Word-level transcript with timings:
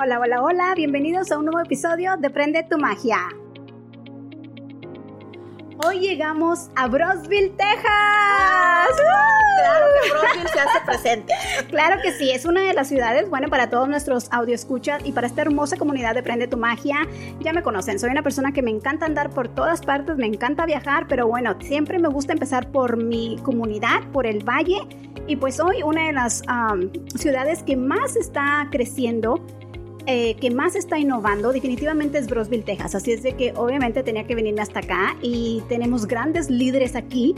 Hola, 0.00 0.20
hola, 0.20 0.40
hola, 0.40 0.74
bienvenidos 0.76 1.32
a 1.32 1.38
un 1.38 1.46
nuevo 1.46 1.58
episodio 1.58 2.16
de 2.18 2.30
Prende 2.30 2.62
tu 2.62 2.78
Magia. 2.78 3.18
Hoy 5.84 5.98
llegamos 5.98 6.70
a 6.76 6.86
Brosville, 6.86 7.50
Texas. 7.56 7.82
Claro 9.58 9.86
que 10.00 10.10
Brosville 10.10 10.48
se 10.52 10.60
hace 10.60 10.80
presente. 10.86 11.34
Claro 11.70 12.00
que 12.00 12.12
sí, 12.12 12.30
es 12.30 12.44
una 12.44 12.60
de 12.60 12.74
las 12.74 12.86
ciudades, 12.86 13.28
bueno, 13.28 13.48
para 13.48 13.70
todos 13.70 13.88
nuestros 13.88 14.30
escuchas 14.46 15.02
y 15.04 15.10
para 15.10 15.26
esta 15.26 15.42
hermosa 15.42 15.76
comunidad 15.76 16.14
de 16.14 16.22
Prende 16.22 16.46
tu 16.46 16.56
Magia. 16.56 16.98
Ya 17.40 17.52
me 17.52 17.64
conocen, 17.64 17.98
soy 17.98 18.10
una 18.10 18.22
persona 18.22 18.52
que 18.52 18.62
me 18.62 18.70
encanta 18.70 19.04
andar 19.04 19.30
por 19.30 19.48
todas 19.48 19.80
partes, 19.80 20.16
me 20.16 20.26
encanta 20.26 20.64
viajar, 20.64 21.06
pero 21.08 21.26
bueno, 21.26 21.56
siempre 21.60 21.98
me 21.98 22.08
gusta 22.08 22.32
empezar 22.32 22.70
por 22.70 22.96
mi 22.96 23.36
comunidad, 23.42 24.04
por 24.12 24.26
el 24.26 24.48
valle. 24.48 24.78
Y 25.26 25.34
pues 25.34 25.58
hoy 25.58 25.82
una 25.82 26.06
de 26.06 26.12
las 26.12 26.44
ciudades 27.16 27.64
que 27.64 27.76
más 27.76 28.14
está 28.14 28.68
creciendo 28.70 29.44
eh, 30.10 30.36
que 30.40 30.50
más 30.50 30.74
está 30.74 30.98
innovando 30.98 31.52
definitivamente 31.52 32.16
es 32.16 32.28
Brosville, 32.28 32.62
Texas. 32.62 32.94
Así 32.94 33.12
es 33.12 33.22
de 33.22 33.36
que 33.36 33.52
obviamente 33.54 34.02
tenía 34.02 34.26
que 34.26 34.34
venirme 34.34 34.62
hasta 34.62 34.78
acá 34.80 35.18
y 35.20 35.62
tenemos 35.68 36.06
grandes 36.06 36.48
líderes 36.48 36.96
aquí 36.96 37.34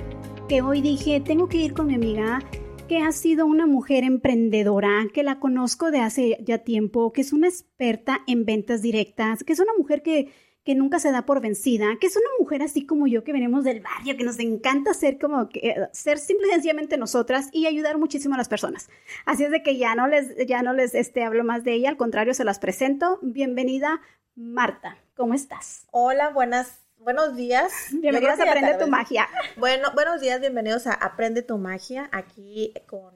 que 0.49 0.63
hoy 0.63 0.81
dije, 0.81 1.19
tengo 1.19 1.49
que 1.49 1.57
ir 1.57 1.75
con 1.75 1.89
mi 1.89 1.97
amiga 1.97 2.39
que 2.87 2.99
ha 2.99 3.11
sido 3.11 3.45
una 3.47 3.67
mujer 3.67 4.05
emprendedora, 4.05 5.09
que 5.13 5.25
la 5.25 5.41
conozco 5.41 5.91
de 5.91 5.99
hace 5.99 6.39
ya 6.45 6.59
tiempo, 6.59 7.13
que 7.13 7.23
es 7.23 7.33
una 7.33 7.49
experta 7.49 8.21
en 8.29 8.45
ventas 8.45 8.83
directas, 8.83 9.43
que 9.43 9.53
es 9.53 9.59
una 9.59 9.73
mujer 9.77 10.03
que 10.05 10.29
que 10.71 10.77
nunca 10.77 11.01
se 11.01 11.11
da 11.11 11.23
por 11.27 11.41
vencida, 11.41 11.97
que 12.01 12.07
es 12.07 12.15
una 12.17 12.29
mujer 12.39 12.63
así 12.63 12.87
como 12.87 13.09
yo 13.09 13.25
que 13.25 13.33
venimos 13.33 13.65
del 13.65 13.81
barrio, 13.81 14.17
que 14.17 14.23
nos 14.23 14.39
encanta 14.39 14.95
ser 14.95 15.19
como 15.19 15.49
que, 15.49 15.71
eh, 15.71 15.89
ser 15.91 16.17
simple 16.17 16.47
y 16.47 16.53
sencillamente 16.53 16.97
nosotras 16.97 17.49
y 17.51 17.67
ayudar 17.67 17.99
muchísimo 17.99 18.37
a 18.37 18.39
las 18.39 18.49
personas. 18.49 18.89
Así 19.27 19.43
es 19.43 19.51
de 19.51 19.65
que 19.65 19.79
ya 19.79 19.97
no 19.97 20.07
les, 20.07 20.47
ya 20.47 20.63
no 20.63 20.73
les 20.73 20.95
este, 20.95 21.25
hablo 21.25 21.43
más 21.43 21.65
de 21.65 21.73
ella, 21.73 21.89
al 21.89 21.97
contrario, 21.97 22.35
se 22.35 22.45
las 22.45 22.61
presento. 22.61 23.19
Bienvenida, 23.21 24.01
Marta. 24.37 24.97
¿Cómo 25.17 25.35
estás? 25.35 25.89
Hola, 25.91 26.31
buenas 26.31 26.79
buenos 26.99 27.35
días. 27.35 27.73
Bienvenidos 27.91 28.39
a 28.39 28.45
Aprende 28.45 28.75
tu 28.75 28.87
Magia. 28.87 29.29
Bueno, 29.57 29.89
buenos 29.95 30.21
días, 30.21 30.39
bienvenidos 30.39 30.87
a 30.87 30.93
Aprende 30.93 31.43
tu 31.43 31.59
Magia, 31.59 32.09
aquí 32.13 32.75
con, 32.87 33.13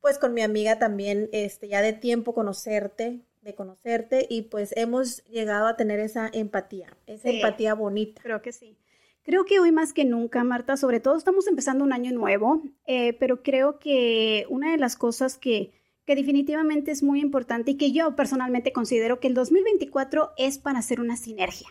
pues 0.00 0.20
con 0.20 0.34
mi 0.34 0.42
amiga 0.42 0.78
también, 0.78 1.30
este, 1.32 1.66
ya 1.66 1.82
de 1.82 1.94
tiempo 1.94 2.32
conocerte, 2.32 3.25
de 3.46 3.54
conocerte 3.54 4.26
y 4.28 4.42
pues 4.42 4.74
hemos 4.76 5.24
llegado 5.24 5.66
a 5.66 5.76
tener 5.76 6.00
esa 6.00 6.28
empatía, 6.32 6.94
esa 7.06 7.30
empatía 7.30 7.74
bonita. 7.74 8.20
Creo 8.22 8.42
que 8.42 8.52
sí. 8.52 8.76
Creo 9.22 9.44
que 9.44 9.58
hoy 9.58 9.72
más 9.72 9.92
que 9.92 10.04
nunca, 10.04 10.44
Marta, 10.44 10.76
sobre 10.76 11.00
todo 11.00 11.16
estamos 11.16 11.46
empezando 11.46 11.82
un 11.82 11.92
año 11.92 12.12
nuevo, 12.12 12.62
eh, 12.86 13.14
pero 13.14 13.42
creo 13.42 13.78
que 13.78 14.46
una 14.50 14.70
de 14.70 14.78
las 14.78 14.96
cosas 14.96 15.38
que, 15.38 15.72
que 16.04 16.14
definitivamente 16.14 16.90
es 16.90 17.02
muy 17.02 17.20
importante 17.20 17.72
y 17.72 17.76
que 17.76 17.92
yo 17.92 18.14
personalmente 18.14 18.72
considero 18.72 19.18
que 19.18 19.28
el 19.28 19.34
2024 19.34 20.32
es 20.36 20.58
para 20.58 20.78
hacer 20.80 21.00
una 21.00 21.16
sinergia, 21.16 21.68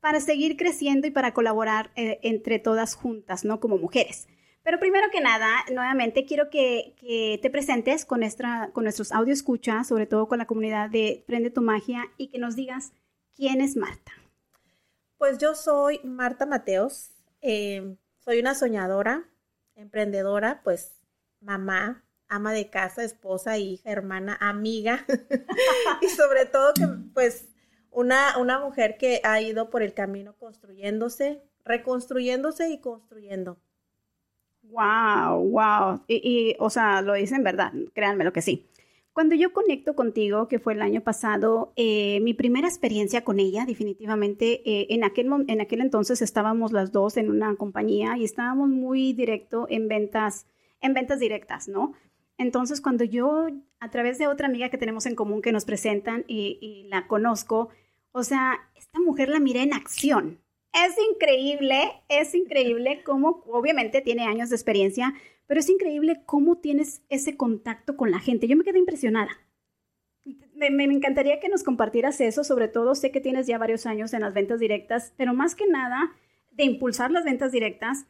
para 0.00 0.20
seguir 0.20 0.56
creciendo 0.56 1.06
y 1.06 1.10
para 1.10 1.34
colaborar 1.34 1.90
eh, 1.94 2.18
entre 2.22 2.58
todas 2.58 2.94
juntas, 2.94 3.44
¿no? 3.44 3.60
Como 3.60 3.78
mujeres. 3.78 4.26
Pero 4.68 4.80
primero 4.80 5.08
que 5.10 5.22
nada, 5.22 5.64
nuevamente 5.72 6.26
quiero 6.26 6.50
que, 6.50 7.38
te 7.40 7.48
presentes 7.48 8.04
con, 8.04 8.20
nuestra, 8.20 8.68
con 8.74 8.84
nuestros 8.84 9.12
audio 9.12 9.32
escucha, 9.32 9.82
sobre 9.82 10.04
todo 10.04 10.28
con 10.28 10.36
la 10.36 10.46
comunidad 10.46 10.90
de 10.90 11.24
Prende 11.26 11.48
tu 11.48 11.62
Magia, 11.62 12.04
y 12.18 12.28
que 12.28 12.38
nos 12.38 12.54
digas 12.54 12.92
quién 13.34 13.62
es 13.62 13.76
Marta. 13.76 14.12
Pues 15.16 15.38
yo 15.38 15.54
soy 15.54 16.00
Marta 16.04 16.44
Mateos, 16.44 17.12
eh, 17.40 17.96
soy 18.18 18.40
una 18.40 18.54
soñadora, 18.54 19.24
emprendedora, 19.74 20.60
pues 20.62 21.00
mamá, 21.40 22.04
ama 22.28 22.52
de 22.52 22.68
casa, 22.68 23.04
esposa, 23.04 23.56
hija, 23.56 23.90
hermana, 23.90 24.36
amiga, 24.38 25.06
y 26.02 26.08
sobre 26.08 26.44
todo 26.44 26.74
que 26.74 26.86
pues 27.14 27.48
una, 27.90 28.36
una 28.36 28.58
mujer 28.58 28.98
que 28.98 29.22
ha 29.24 29.40
ido 29.40 29.70
por 29.70 29.82
el 29.82 29.94
camino 29.94 30.36
construyéndose, 30.36 31.42
reconstruyéndose 31.64 32.68
y 32.68 32.82
construyendo. 32.82 33.58
Wow, 34.70 35.48
wow. 35.48 36.02
Y, 36.08 36.54
o 36.58 36.70
sea, 36.70 37.02
lo 37.02 37.14
dicen 37.14 37.42
verdad, 37.42 37.72
créanme 37.94 38.24
lo 38.24 38.32
que 38.32 38.42
sí. 38.42 38.66
Cuando 39.12 39.34
yo 39.34 39.52
conecto 39.52 39.96
contigo, 39.96 40.46
que 40.46 40.60
fue 40.60 40.74
el 40.74 40.82
año 40.82 41.00
pasado, 41.00 41.72
eh, 41.74 42.20
mi 42.20 42.34
primera 42.34 42.68
experiencia 42.68 43.24
con 43.24 43.40
ella, 43.40 43.64
definitivamente, 43.66 44.62
eh, 44.64 44.86
en, 44.90 45.02
aquel, 45.02 45.28
en 45.48 45.60
aquel 45.60 45.80
entonces 45.80 46.22
estábamos 46.22 46.70
las 46.70 46.92
dos 46.92 47.16
en 47.16 47.30
una 47.30 47.56
compañía 47.56 48.16
y 48.16 48.24
estábamos 48.24 48.68
muy 48.68 49.12
directo 49.14 49.66
en 49.70 49.88
ventas, 49.88 50.46
en 50.80 50.94
ventas 50.94 51.18
directas, 51.18 51.66
¿no? 51.66 51.94
Entonces, 52.36 52.80
cuando 52.80 53.02
yo, 53.02 53.48
a 53.80 53.90
través 53.90 54.18
de 54.18 54.28
otra 54.28 54.46
amiga 54.46 54.68
que 54.68 54.78
tenemos 54.78 55.04
en 55.06 55.16
común 55.16 55.42
que 55.42 55.50
nos 55.50 55.64
presentan 55.64 56.24
y, 56.28 56.58
y 56.60 56.88
la 56.88 57.08
conozco, 57.08 57.70
o 58.12 58.22
sea, 58.22 58.70
esta 58.76 59.00
mujer 59.00 59.30
la 59.30 59.40
miré 59.40 59.62
en 59.62 59.72
acción, 59.72 60.38
es 60.86 60.94
increíble, 61.12 62.02
es 62.08 62.34
increíble 62.34 63.02
cómo, 63.04 63.42
obviamente 63.46 64.00
tiene 64.00 64.24
años 64.24 64.50
de 64.50 64.56
experiencia, 64.56 65.14
pero 65.46 65.60
es 65.60 65.68
increíble 65.68 66.22
cómo 66.26 66.58
tienes 66.58 67.02
ese 67.08 67.36
contacto 67.36 67.96
con 67.96 68.10
la 68.10 68.20
gente. 68.20 68.46
Yo 68.46 68.56
me 68.56 68.64
quedé 68.64 68.78
impresionada. 68.78 69.30
Me, 70.54 70.84
encantaría 70.84 71.40
que 71.40 71.48
nos 71.48 71.62
compartieras 71.62 72.20
eso, 72.20 72.44
sobre 72.44 72.68
todo 72.68 72.94
sé 72.94 73.10
que 73.10 73.20
tienes 73.20 73.46
ya 73.46 73.56
varios 73.56 73.86
años 73.86 74.12
en 74.12 74.20
las 74.20 74.34
ventas 74.34 74.60
directas, 74.60 75.14
pero 75.16 75.32
más 75.32 75.54
que 75.54 75.66
nada 75.66 76.12
de 76.50 76.64
impulsar 76.64 77.10
las 77.10 77.24
ventas 77.24 77.52
directas, 77.52 78.06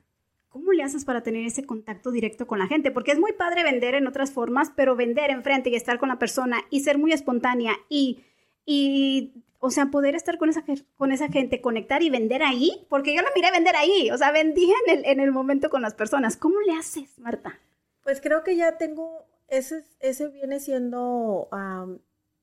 ¿cómo 0.48 0.72
le 0.72 0.82
haces 0.82 1.04
para 1.04 1.22
tener 1.22 1.46
ese 1.46 1.64
contacto 1.64 2.10
directo 2.10 2.46
con 2.46 2.58
la 2.58 2.66
gente? 2.66 2.90
Porque 2.90 3.12
es 3.12 3.20
muy 3.20 3.34
padre 3.34 3.62
vender 3.62 3.94
en 3.94 4.08
otras 4.08 4.32
formas, 4.32 4.72
pero 4.74 4.96
vender 4.96 5.30
enfrente 5.30 5.70
y 5.70 5.76
estar 5.76 5.98
con 5.98 6.08
la 6.08 6.18
persona 6.18 6.62
y 6.70 6.80
ser 6.80 6.98
muy 6.98 7.12
espontánea 7.12 7.76
y, 7.88 8.24
y 8.64 9.44
o 9.58 9.70
sea, 9.70 9.86
poder 9.86 10.14
estar 10.14 10.38
con 10.38 10.48
esa, 10.48 10.64
con 10.96 11.12
esa 11.12 11.28
gente, 11.28 11.60
conectar 11.60 12.02
y 12.02 12.10
vender 12.10 12.42
ahí, 12.42 12.86
porque 12.88 13.14
yo 13.14 13.22
la 13.22 13.30
miré 13.34 13.50
vender 13.50 13.76
ahí, 13.76 14.10
o 14.10 14.18
sea, 14.18 14.30
vendí 14.30 14.70
en 14.86 14.98
el, 14.98 15.04
en 15.04 15.20
el 15.20 15.32
momento 15.32 15.70
con 15.70 15.82
las 15.82 15.94
personas. 15.94 16.36
¿Cómo 16.36 16.60
le 16.60 16.72
haces, 16.72 17.18
Marta? 17.18 17.58
Pues 18.02 18.20
creo 18.20 18.44
que 18.44 18.56
ya 18.56 18.78
tengo, 18.78 19.24
ese, 19.48 19.84
ese 20.00 20.28
viene 20.28 20.60
siendo 20.60 21.48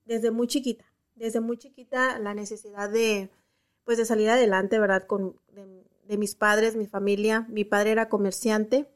desde 0.05 0.31
muy 0.31 0.47
chiquita, 0.47 0.85
desde 1.15 1.39
muy 1.39 1.57
chiquita 1.57 2.19
la 2.19 2.33
necesidad 2.33 2.89
de, 2.89 3.29
pues 3.83 3.97
de 3.97 4.05
salir 4.05 4.29
adelante, 4.29 4.79
¿verdad? 4.79 5.07
Con, 5.07 5.39
de 6.07 6.17
mis 6.17 6.35
padres, 6.35 6.75
mi 6.75 6.87
familia. 6.87 7.45
Mi 7.49 7.63
padre 7.63 7.91
era 7.91 8.09
comerciante 8.09 8.87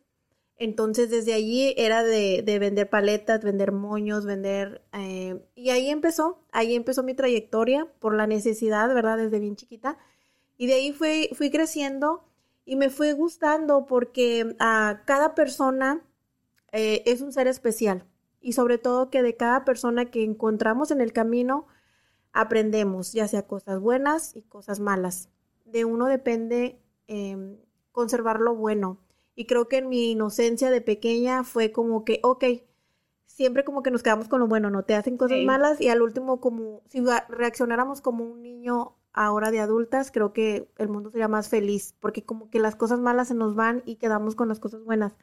entonces 0.60 1.10
desde 1.10 1.34
allí 1.34 1.74
era 1.78 2.04
de, 2.04 2.44
vender 2.60 2.90
paletas, 2.90 3.42
vender 3.42 3.72
moños, 3.72 4.26
vender... 4.26 4.84
Eh, 4.92 5.42
y 5.56 5.70
ahí 5.70 5.90
empezó, 5.90 6.44
ahí 6.52 6.76
empezó 6.76 7.02
mi 7.02 7.14
trayectoria 7.14 7.88
por 8.00 8.14
la 8.14 8.28
necesidad, 8.28 8.94
¿verdad? 8.94 9.18
Desde 9.18 9.40
bien 9.40 9.56
chiquita. 9.56 9.98
Y 10.58 10.68
de 10.68 10.74
ahí 10.74 10.92
fui, 10.92 11.50
creciendo 11.50 12.26
y 12.66 12.76
me 12.76 12.90
fue 12.90 13.14
gustando 13.14 13.86
porque 13.86 14.54
a 14.60 14.90
ah, 14.90 15.04
cada 15.06 15.34
persona 15.34 16.06
eh, 16.74 17.04
es 17.06 17.22
un 17.22 17.32
ser 17.32 17.48
especial. 17.48 18.06
Y 18.42 18.52
sobre 18.52 18.78
todo 18.78 19.10
que 19.10 19.24
de 19.24 19.38
cada 19.38 19.64
persona 19.64 20.12
que 20.12 20.26
encontramos 20.26 20.92
en 20.92 21.00
el 21.00 21.14
camino 21.14 21.68
aprendemos, 22.34 23.14
ya 23.14 23.30
sea 23.30 23.48
cosas 23.48 23.80
buenas 23.80 24.36
y 24.36 24.42
cosas 24.42 24.82
malas. 24.82 25.30
De 25.64 25.86
uno 25.86 26.08
depende 26.08 26.82
em, 27.08 27.58
conservar 27.94 28.42
lo 28.42 28.56
bueno 28.56 29.00
y 29.40 29.46
creo 29.46 29.70
que 29.70 29.78
en 29.78 29.88
mi 29.88 30.12
inocencia 30.12 30.70
de 30.70 30.82
pequeña 30.82 31.46
fue 31.46 31.72
como 31.72 32.04
que, 32.04 32.20
ok, 32.24 32.44
siempre 33.26 33.64
como 33.64 33.84
que 33.84 33.90
nos 33.90 34.04
quedamos 34.04 34.28
con 34.28 34.42
lo 34.42 34.48
bueno, 34.48 34.70
no 34.70 34.84
te 34.84 34.96
hacen 34.96 35.16
cosas 35.16 35.38
malas 35.46 35.80
y 35.80 35.88
al 35.88 36.02
último 36.02 36.42
como 36.42 36.82
si 36.90 37.02
reaccionáramos 37.30 38.02
como 38.02 38.26
un 38.26 38.42
niño 38.42 38.98
ahora 39.14 39.50
de 39.50 39.62
adultas, 39.62 40.12
creo 40.12 40.34
que 40.34 40.70
el 40.78 40.90
mundo 40.90 41.10
sería 41.10 41.30
más 41.30 41.48
feliz, 41.48 41.96
porque 42.02 42.26
como 42.26 42.50
que 42.50 42.60
las 42.60 42.76
cosas 42.76 43.00
malas 43.00 43.30
se 43.30 43.34
nos 43.34 43.56
van 43.56 43.82
y 43.86 43.96
quedamos 43.96 44.36
con 44.36 44.50
las 44.50 44.60
cosas 44.60 44.84
buenas. 44.84 45.16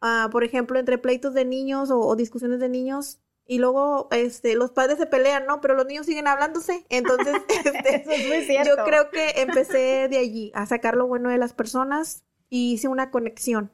Ah, 0.00 0.30
por 0.32 0.42
ejemplo, 0.42 0.78
entre 0.78 0.96
pleitos 0.96 1.34
de 1.34 1.44
niños 1.44 1.90
o, 1.92 2.16
discusiones 2.16 2.60
de 2.60 2.70
niños, 2.70 3.20
y 3.46 3.58
luego 3.58 4.08
este, 4.10 4.54
los 4.54 4.70
padres 4.70 4.96
se 4.96 5.04
pelean, 5.04 5.44
¿no? 5.44 5.60
Pero 5.60 5.74
los 5.74 5.84
niños 5.84 6.06
siguen 6.06 6.28
hablándose. 6.28 6.86
Entonces, 6.88 7.34
este, 7.66 8.64
yo 8.64 8.82
creo 8.86 9.10
que 9.10 9.42
empecé 9.42 10.08
de 10.08 10.16
allí 10.16 10.50
a 10.54 10.64
sacar 10.64 10.96
lo 10.96 11.06
bueno 11.06 11.28
de 11.28 11.36
las 11.36 11.52
personas 11.52 12.24
y 12.54 12.74
hice 12.74 12.86
una 12.86 13.10
conexión. 13.10 13.72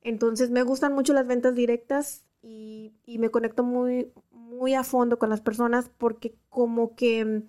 Entonces 0.00 0.48
me 0.48 0.62
gustan 0.62 0.94
mucho 0.94 1.12
las 1.12 1.26
ventas 1.26 1.54
directas 1.54 2.24
y, 2.40 2.94
me 3.18 3.28
conecto 3.28 3.64
muy, 3.64 4.10
muy 4.30 4.72
a 4.72 4.82
fondo 4.82 5.18
con 5.18 5.28
las 5.28 5.42
personas 5.42 5.90
porque 5.98 6.34
como 6.48 6.96
que 6.96 7.22
mm, 7.22 7.42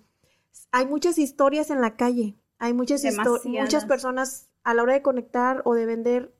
hay 0.70 0.84
muchas 0.84 1.16
historias 1.16 1.70
en 1.70 1.80
la 1.80 1.96
calle, 1.96 2.36
hay 2.58 2.74
muchas, 2.74 3.02
muchas 3.44 3.86
personas 3.86 4.50
a 4.62 4.74
la 4.74 4.82
hora 4.82 4.92
de 4.92 5.00
conectar 5.00 5.62
o 5.64 5.72
de 5.72 5.86
vender 5.86 6.34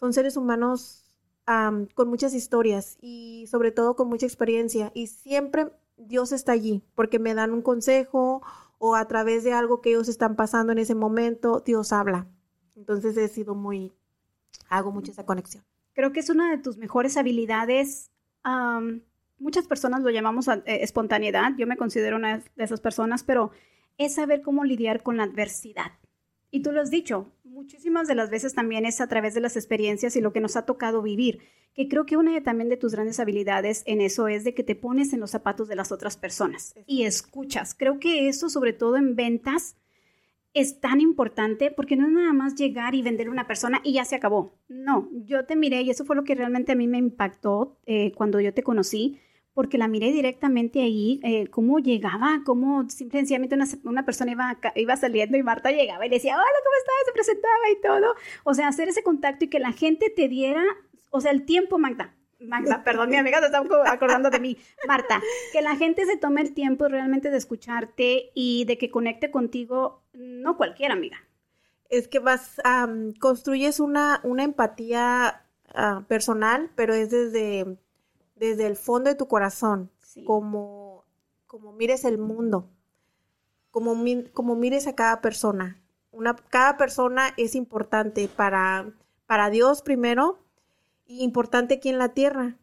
son 0.00 0.12
seres 0.12 0.36
humanos 0.36 1.04
con 1.94 2.08
muchas 2.08 2.34
historias 2.34 2.98
y 3.00 3.46
sobre 3.48 3.70
todo 3.70 3.94
con 3.94 4.08
mucha 4.08 4.26
experiencia 4.26 4.90
y 4.94 5.06
siempre 5.06 5.70
Dios 5.96 6.32
está 6.32 6.52
allí 6.52 6.82
porque 6.96 7.20
me 7.20 7.34
dan 7.34 7.52
un 7.52 7.62
consejo 7.62 8.42
o 8.78 8.96
a 8.96 9.06
través 9.06 9.44
de 9.44 9.52
algo 9.52 9.80
que 9.80 9.90
ellos 9.90 10.08
están 10.08 10.34
pasando 10.34 10.72
en 10.72 10.78
ese 10.78 10.96
momento, 10.96 11.62
Dios 11.64 11.92
habla. 11.92 12.26
Entonces 12.76 13.16
he 13.16 13.28
sido 13.28 13.54
muy, 13.54 13.92
hago 14.68 14.92
mucho 14.92 15.12
esa 15.12 15.26
conexión. 15.26 15.64
Creo 15.94 16.12
que 16.12 16.20
es 16.20 16.30
una 16.30 16.50
de 16.50 16.58
tus 16.58 16.78
mejores 16.78 17.16
habilidades 17.16 18.10
muchas 19.42 19.66
personas 19.66 20.02
lo 20.02 20.10
llamamos 20.10 20.48
eh, 20.48 20.62
espontaneidad, 20.66 21.52
yo 21.58 21.66
me 21.66 21.76
considero 21.76 22.16
una 22.16 22.38
de 22.38 22.64
esas 22.64 22.80
personas, 22.80 23.24
pero 23.24 23.50
es 23.98 24.14
saber 24.14 24.42
cómo 24.42 24.64
lidiar 24.64 25.02
con 25.02 25.16
la 25.16 25.24
adversidad. 25.24 25.92
Y 26.50 26.62
tú 26.62 26.70
lo 26.72 26.80
has 26.80 26.90
dicho, 26.90 27.32
muchísimas 27.44 28.08
de 28.08 28.14
las 28.14 28.30
veces 28.30 28.54
también 28.54 28.86
es 28.86 29.00
a 29.00 29.08
través 29.08 29.34
de 29.34 29.40
las 29.40 29.56
experiencias 29.56 30.16
y 30.16 30.20
lo 30.20 30.32
que 30.32 30.40
nos 30.40 30.56
ha 30.56 30.66
tocado 30.66 31.02
vivir, 31.02 31.40
que 31.74 31.88
creo 31.88 32.04
que 32.04 32.16
una 32.16 32.32
de, 32.32 32.42
también 32.42 32.68
de 32.68 32.76
tus 32.76 32.92
grandes 32.92 33.20
habilidades 33.20 33.82
en 33.86 34.00
eso 34.00 34.28
es 34.28 34.44
de 34.44 34.54
que 34.54 34.62
te 34.62 34.74
pones 34.74 35.12
en 35.12 35.20
los 35.20 35.30
zapatos 35.30 35.68
de 35.68 35.76
las 35.76 35.92
otras 35.92 36.16
personas 36.16 36.74
y 36.86 37.04
escuchas. 37.04 37.74
Creo 37.74 37.98
que 37.98 38.28
eso, 38.28 38.50
sobre 38.50 38.74
todo 38.74 38.96
en 38.96 39.16
ventas, 39.16 39.76
es 40.54 40.80
tan 40.80 41.00
importante 41.00 41.70
porque 41.70 41.96
no 41.96 42.06
es 42.06 42.12
nada 42.12 42.32
más 42.32 42.54
llegar 42.54 42.94
y 42.94 43.02
venderle 43.02 43.30
a 43.30 43.32
una 43.32 43.46
persona 43.46 43.80
y 43.84 43.94
ya 43.94 44.04
se 44.04 44.16
acabó. 44.16 44.58
No, 44.68 45.08
yo 45.12 45.44
te 45.46 45.56
miré 45.56 45.82
y 45.82 45.90
eso 45.90 46.04
fue 46.04 46.16
lo 46.16 46.24
que 46.24 46.34
realmente 46.34 46.72
a 46.72 46.76
mí 46.76 46.86
me 46.86 46.98
impactó 46.98 47.78
eh, 47.86 48.12
cuando 48.12 48.40
yo 48.40 48.52
te 48.52 48.62
conocí 48.62 49.18
porque 49.54 49.76
la 49.76 49.88
miré 49.88 50.12
directamente 50.12 50.80
ahí, 50.80 51.20
eh, 51.22 51.46
cómo 51.48 51.78
llegaba, 51.78 52.40
cómo 52.44 52.88
simplemente 52.88 53.54
una, 53.54 53.66
una 53.84 54.04
persona 54.04 54.32
iba, 54.32 54.58
iba 54.76 54.96
saliendo 54.96 55.36
y 55.36 55.42
Marta 55.42 55.70
llegaba 55.70 56.06
y 56.06 56.08
le 56.08 56.16
decía, 56.16 56.34
hola, 56.34 56.44
¿cómo 56.64 56.76
estás? 56.78 56.94
Se 57.06 57.12
presentaba 57.12 57.70
y 57.70 57.82
todo. 57.82 58.14
O 58.44 58.54
sea, 58.54 58.68
hacer 58.68 58.88
ese 58.88 59.02
contacto 59.02 59.44
y 59.44 59.48
que 59.48 59.60
la 59.60 59.72
gente 59.72 60.10
te 60.10 60.28
diera, 60.28 60.64
o 61.10 61.20
sea, 61.20 61.32
el 61.32 61.44
tiempo, 61.44 61.78
Magda. 61.78 62.14
Magda, 62.46 62.84
perdón, 62.84 63.10
mi 63.10 63.16
amiga 63.16 63.40
se 63.40 63.46
está 63.46 63.62
acordando 63.86 64.30
de 64.30 64.40
mí. 64.40 64.56
Marta, 64.86 65.20
que 65.52 65.62
la 65.62 65.76
gente 65.76 66.06
se 66.06 66.16
tome 66.16 66.40
el 66.40 66.54
tiempo 66.54 66.88
realmente 66.88 67.30
de 67.30 67.36
escucharte 67.36 68.30
y 68.34 68.64
de 68.64 68.78
que 68.78 68.90
conecte 68.90 69.30
contigo, 69.30 70.02
no 70.12 70.56
cualquier 70.56 70.92
amiga. 70.92 71.18
Es 71.88 72.08
que 72.08 72.18
vas, 72.18 72.60
construyes 73.20 73.80
una, 73.80 74.20
una 74.24 74.44
empatía 74.44 75.42
ah, 75.74 76.04
personal, 76.08 76.70
pero 76.74 76.94
es 76.94 77.10
desde 77.10 77.78
desde 78.42 78.66
el 78.66 78.76
fondo 78.76 79.08
de 79.08 79.14
tu 79.14 79.28
corazón, 79.28 79.88
como, 80.26 81.04
como 81.46 81.72
mires 81.72 82.04
el 82.04 82.18
mundo, 82.18 82.68
como, 83.70 83.94
como 84.32 84.56
mires 84.56 84.88
a 84.88 84.96
cada 84.96 85.20
persona. 85.20 85.80
Una, 86.10 86.34
cada 86.34 86.76
persona 86.76 87.34
es 87.36 87.54
importante 87.54 88.26
para, 88.26 88.90
para 89.26 89.48
Dios 89.48 89.82
primero 89.82 90.40
importante 91.20 91.74
aquí 91.74 91.88
en 91.88 91.98
la 91.98 92.10
tierra. 92.14 92.56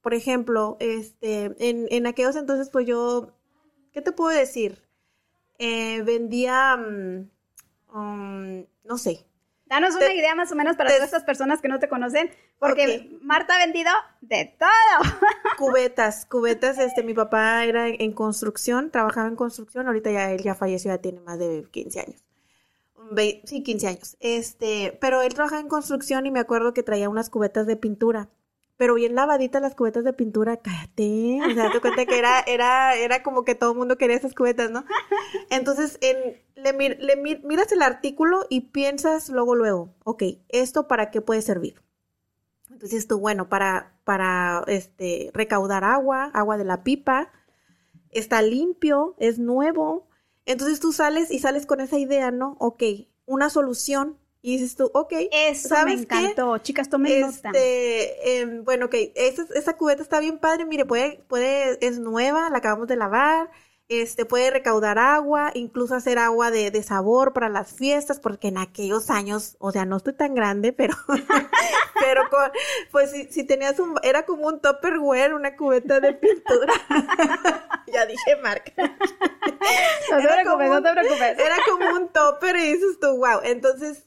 Por 0.00 0.14
ejemplo, 0.14 0.76
este, 0.80 1.54
en, 1.58 1.86
en 1.90 2.06
aquellos 2.06 2.36
entonces, 2.36 2.70
pues 2.70 2.86
yo, 2.86 3.36
¿qué 3.92 4.00
te 4.00 4.12
puedo 4.12 4.36
decir? 4.36 4.82
Eh, 5.58 6.02
vendía, 6.02 6.76
mm, 6.76 7.30
mm, 7.92 8.64
no 8.84 8.98
sé, 8.98 9.26
Danos 9.70 9.94
una 9.94 10.12
idea 10.12 10.34
más 10.34 10.50
o 10.50 10.56
menos 10.56 10.76
para 10.76 10.90
todas 10.90 11.04
estas 11.04 11.22
personas 11.22 11.60
que 11.60 11.68
no 11.68 11.78
te 11.78 11.88
conocen, 11.88 12.28
porque 12.58 13.16
Marta 13.22 13.54
ha 13.54 13.64
vendido 13.64 13.88
de 14.20 14.52
todo. 14.58 14.68
Cubetas, 15.58 16.26
cubetas, 16.26 16.76
este, 16.78 17.04
mi 17.04 17.14
papá 17.14 17.64
era 17.64 17.86
en 17.86 18.12
construcción, 18.12 18.90
trabajaba 18.90 19.28
en 19.28 19.36
construcción, 19.36 19.86
ahorita 19.86 20.10
ya 20.10 20.32
él 20.32 20.42
ya 20.42 20.56
falleció, 20.56 20.90
ya 20.90 20.98
tiene 20.98 21.20
más 21.20 21.38
de 21.38 21.64
15 21.70 22.00
años. 22.00 22.24
Sí, 23.44 23.62
15 23.62 23.86
años. 23.86 24.16
Este, 24.20 24.96
pero 25.00 25.22
él 25.22 25.34
trabajaba 25.34 25.60
en 25.60 25.68
construcción 25.68 26.26
y 26.26 26.30
me 26.30 26.40
acuerdo 26.40 26.74
que 26.74 26.82
traía 26.82 27.08
unas 27.08 27.30
cubetas 27.30 27.66
de 27.66 27.76
pintura 27.76 28.30
pero 28.80 28.94
bien 28.94 29.14
lavaditas 29.14 29.60
las 29.60 29.74
cubetas 29.74 30.04
de 30.04 30.14
pintura, 30.14 30.56
cállate. 30.56 31.38
O 31.46 31.52
sea, 31.52 31.70
te 31.70 31.82
cuenta 31.82 32.06
que 32.06 32.18
era, 32.18 32.40
era, 32.40 32.94
era 32.94 33.22
como 33.22 33.44
que 33.44 33.54
todo 33.54 33.72
el 33.72 33.76
mundo 33.76 33.98
quería 33.98 34.16
esas 34.16 34.32
cubetas, 34.32 34.70
¿no? 34.70 34.86
Entonces, 35.50 35.98
en, 36.00 36.40
le, 36.54 36.72
le, 36.72 37.16
miras 37.44 37.72
el 37.72 37.82
artículo 37.82 38.46
y 38.48 38.62
piensas 38.72 39.28
luego, 39.28 39.54
luego, 39.54 39.94
ok, 40.04 40.22
¿esto 40.48 40.88
para 40.88 41.10
qué 41.10 41.20
puede 41.20 41.42
servir? 41.42 41.82
Entonces 42.70 43.06
tú, 43.06 43.18
bueno, 43.18 43.50
para, 43.50 43.98
para 44.04 44.64
este, 44.66 45.30
recaudar 45.34 45.84
agua, 45.84 46.30
agua 46.32 46.56
de 46.56 46.64
la 46.64 46.82
pipa, 46.82 47.30
está 48.10 48.40
limpio, 48.40 49.14
es 49.18 49.38
nuevo. 49.38 50.08
Entonces 50.46 50.80
tú 50.80 50.92
sales 50.92 51.30
y 51.30 51.38
sales 51.38 51.66
con 51.66 51.80
esa 51.80 51.98
idea, 51.98 52.30
¿no? 52.30 52.56
Ok, 52.58 52.82
una 53.26 53.50
solución 53.50 54.18
y 54.42 54.56
dices 54.56 54.74
tú, 54.74 54.90
ok. 54.94 55.12
Eso 55.30 55.74
me 55.84 55.92
encantó. 55.92 56.56
Chicas, 56.58 56.88
tomen 56.88 57.20
nota. 57.20 57.50
Este, 57.50 58.40
em, 58.40 58.64
bueno, 58.64 58.86
ok, 58.86 58.94
esa, 59.14 59.44
esa, 59.54 59.76
cubeta 59.76 60.02
está 60.02 60.18
bien 60.18 60.38
padre. 60.38 60.64
Mire, 60.64 60.86
puede, 60.86 61.22
puede, 61.28 61.84
es 61.86 61.98
nueva, 61.98 62.48
la 62.48 62.58
acabamos 62.58 62.88
de 62.88 62.96
lavar. 62.96 63.50
Este, 63.90 64.24
puede 64.24 64.52
recaudar 64.52 65.00
agua, 65.00 65.50
incluso 65.52 65.96
hacer 65.96 66.16
agua 66.20 66.52
de, 66.52 66.70
de 66.70 66.80
sabor 66.84 67.32
para 67.32 67.48
las 67.48 67.72
fiestas, 67.72 68.20
porque 68.20 68.46
en 68.46 68.58
aquellos 68.58 69.10
años, 69.10 69.56
o 69.58 69.72
sea, 69.72 69.84
no 69.84 69.96
estoy 69.96 70.12
tan 70.12 70.36
grande, 70.36 70.72
pero, 70.72 70.94
pero 71.98 72.22
con, 72.30 72.52
pues 72.92 73.10
si, 73.10 73.24
si, 73.32 73.42
tenías 73.42 73.80
un, 73.80 73.96
era 74.04 74.24
como 74.24 74.46
un 74.46 74.60
Tupperware, 74.60 75.34
una 75.34 75.56
cubeta 75.56 75.98
de 75.98 76.12
pintura. 76.12 76.72
ya 77.92 78.06
dije 78.06 78.36
marca. 78.40 78.72
No 78.76 80.18
te 80.18 80.28
preocupes, 80.28 80.70
no 80.70 80.82
te 80.82 80.92
preocupes. 80.92 81.38
Era 81.40 81.56
como 81.68 81.96
un 81.96 82.08
topper 82.12 82.56
y 82.56 82.74
dices 82.74 83.00
tú, 83.00 83.16
wow. 83.16 83.40
Entonces, 83.42 84.04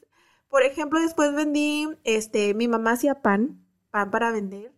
por 0.48 0.62
ejemplo, 0.62 0.98
después 0.98 1.34
vendí, 1.34 1.88
este, 2.04 2.54
mi 2.54 2.68
mamá 2.68 2.92
hacía 2.92 3.20
pan, 3.20 3.62
pan 3.90 4.10
para 4.10 4.32
vender, 4.32 4.72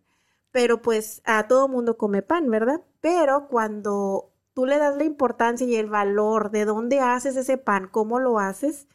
pero 0.51 0.81
pues 0.81 1.21
a 1.23 1.47
todo 1.47 1.69
mundo 1.69 1.97
come 1.97 2.23
pan, 2.23 2.51
¿verdad? 2.51 2.81
Pero 2.99 3.47
cuando 3.47 4.33
tú 4.57 4.65
le 4.65 4.79
das 4.79 4.97
la 4.97 5.03
importancia 5.03 5.67
y 5.67 5.75
el 5.75 5.85
valor 5.85 6.49
de 6.49 6.65
dónde 6.65 6.99
haces 6.99 7.35
ese 7.35 7.59
pan, 7.59 7.87
cómo 7.91 8.17
lo 8.17 8.39
haces, 8.39 8.87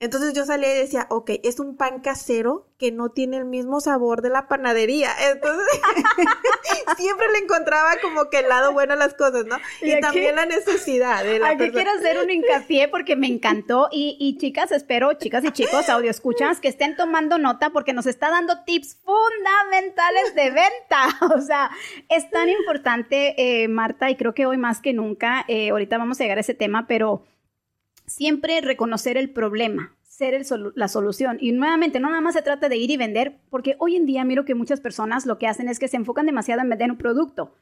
entonces 0.00 0.34
yo 0.34 0.44
salía 0.44 0.74
y 0.74 0.78
decía, 0.78 1.06
ok, 1.08 1.30
es 1.44 1.60
un 1.60 1.76
pan 1.76 2.00
casero 2.00 2.66
que 2.78 2.90
no 2.90 3.10
tiene 3.10 3.36
el 3.36 3.44
mismo 3.44 3.80
sabor 3.80 4.20
de 4.20 4.28
la 4.28 4.48
panadería. 4.48 5.10
Entonces 5.32 5.64
siempre 6.98 7.26
le 7.32 7.38
encontraba 7.38 7.92
como 8.02 8.28
que 8.28 8.40
el 8.40 8.48
lado 8.48 8.72
bueno 8.72 8.94
a 8.94 8.96
las 8.96 9.14
cosas, 9.14 9.46
¿no? 9.46 9.56
Y, 9.80 9.98
también 10.00 10.34
la 10.34 10.46
necesidad 10.46 11.22
de 11.22 11.38
la 11.38 11.50
Aquí 11.50 11.70
quiero 11.70 11.92
hacer 11.92 12.18
un 12.18 12.28
hincapié 12.28 12.88
porque 12.88 13.16
me 13.16 13.28
encantó. 13.28 13.88
Y, 13.92 14.16
y 14.18 14.36
chicas, 14.36 14.72
espero, 14.72 15.12
chicas 15.14 15.44
y 15.44 15.52
chicos, 15.52 15.88
audio 15.88 16.10
escuchas, 16.10 16.60
que 16.60 16.68
estén 16.68 16.96
tomando 16.96 17.38
nota 17.38 17.70
porque 17.70 17.92
nos 17.92 18.06
está 18.06 18.30
dando 18.30 18.64
tips 18.64 18.98
fundamentales 19.04 20.34
de 20.34 20.50
venta. 20.50 21.08
O 21.34 21.40
sea, 21.40 21.70
es 22.08 22.30
tan 22.30 22.48
importante, 22.48 23.34
eh, 23.38 23.68
Marta, 23.68 24.10
y 24.10 24.16
creo 24.16 24.34
que 24.34 24.46
hoy 24.46 24.56
más 24.56 24.80
que 24.80 24.92
nunca, 24.92 25.44
eh, 25.48 25.70
ahorita 25.70 25.98
vamos 25.98 26.20
a 26.20 26.24
llegar 26.24 26.38
a 26.38 26.42
ese 26.42 26.54
tema, 26.54 26.86
pero 26.86 27.24
siempre 28.06 28.60
reconocer 28.60 29.16
el 29.16 29.30
problema, 29.30 29.96
ser 30.02 30.44
la 30.74 30.88
solución. 30.88 31.38
Y 31.40 31.52
nuevamente, 31.52 32.00
no 32.00 32.08
nada 32.08 32.20
más 32.20 32.34
se 32.34 32.42
trata 32.42 32.68
de 32.68 32.76
ir 32.76 32.90
y 32.90 32.96
vender, 32.96 33.38
porque 33.50 33.76
hoy 33.78 33.96
en 33.96 34.06
día 34.06 34.24
miro 34.24 34.44
que 34.44 34.54
muchas 34.54 34.80
personas 34.80 35.26
lo 35.26 35.38
que 35.38 35.46
hacen 35.46 35.68
es 35.68 35.78
que 35.78 35.88
se 35.88 35.96
enfocan 35.96 36.26
demasiado 36.26 36.60
en 36.60 36.68
vender 36.68 36.90
un 36.90 36.98
producto 36.98 37.52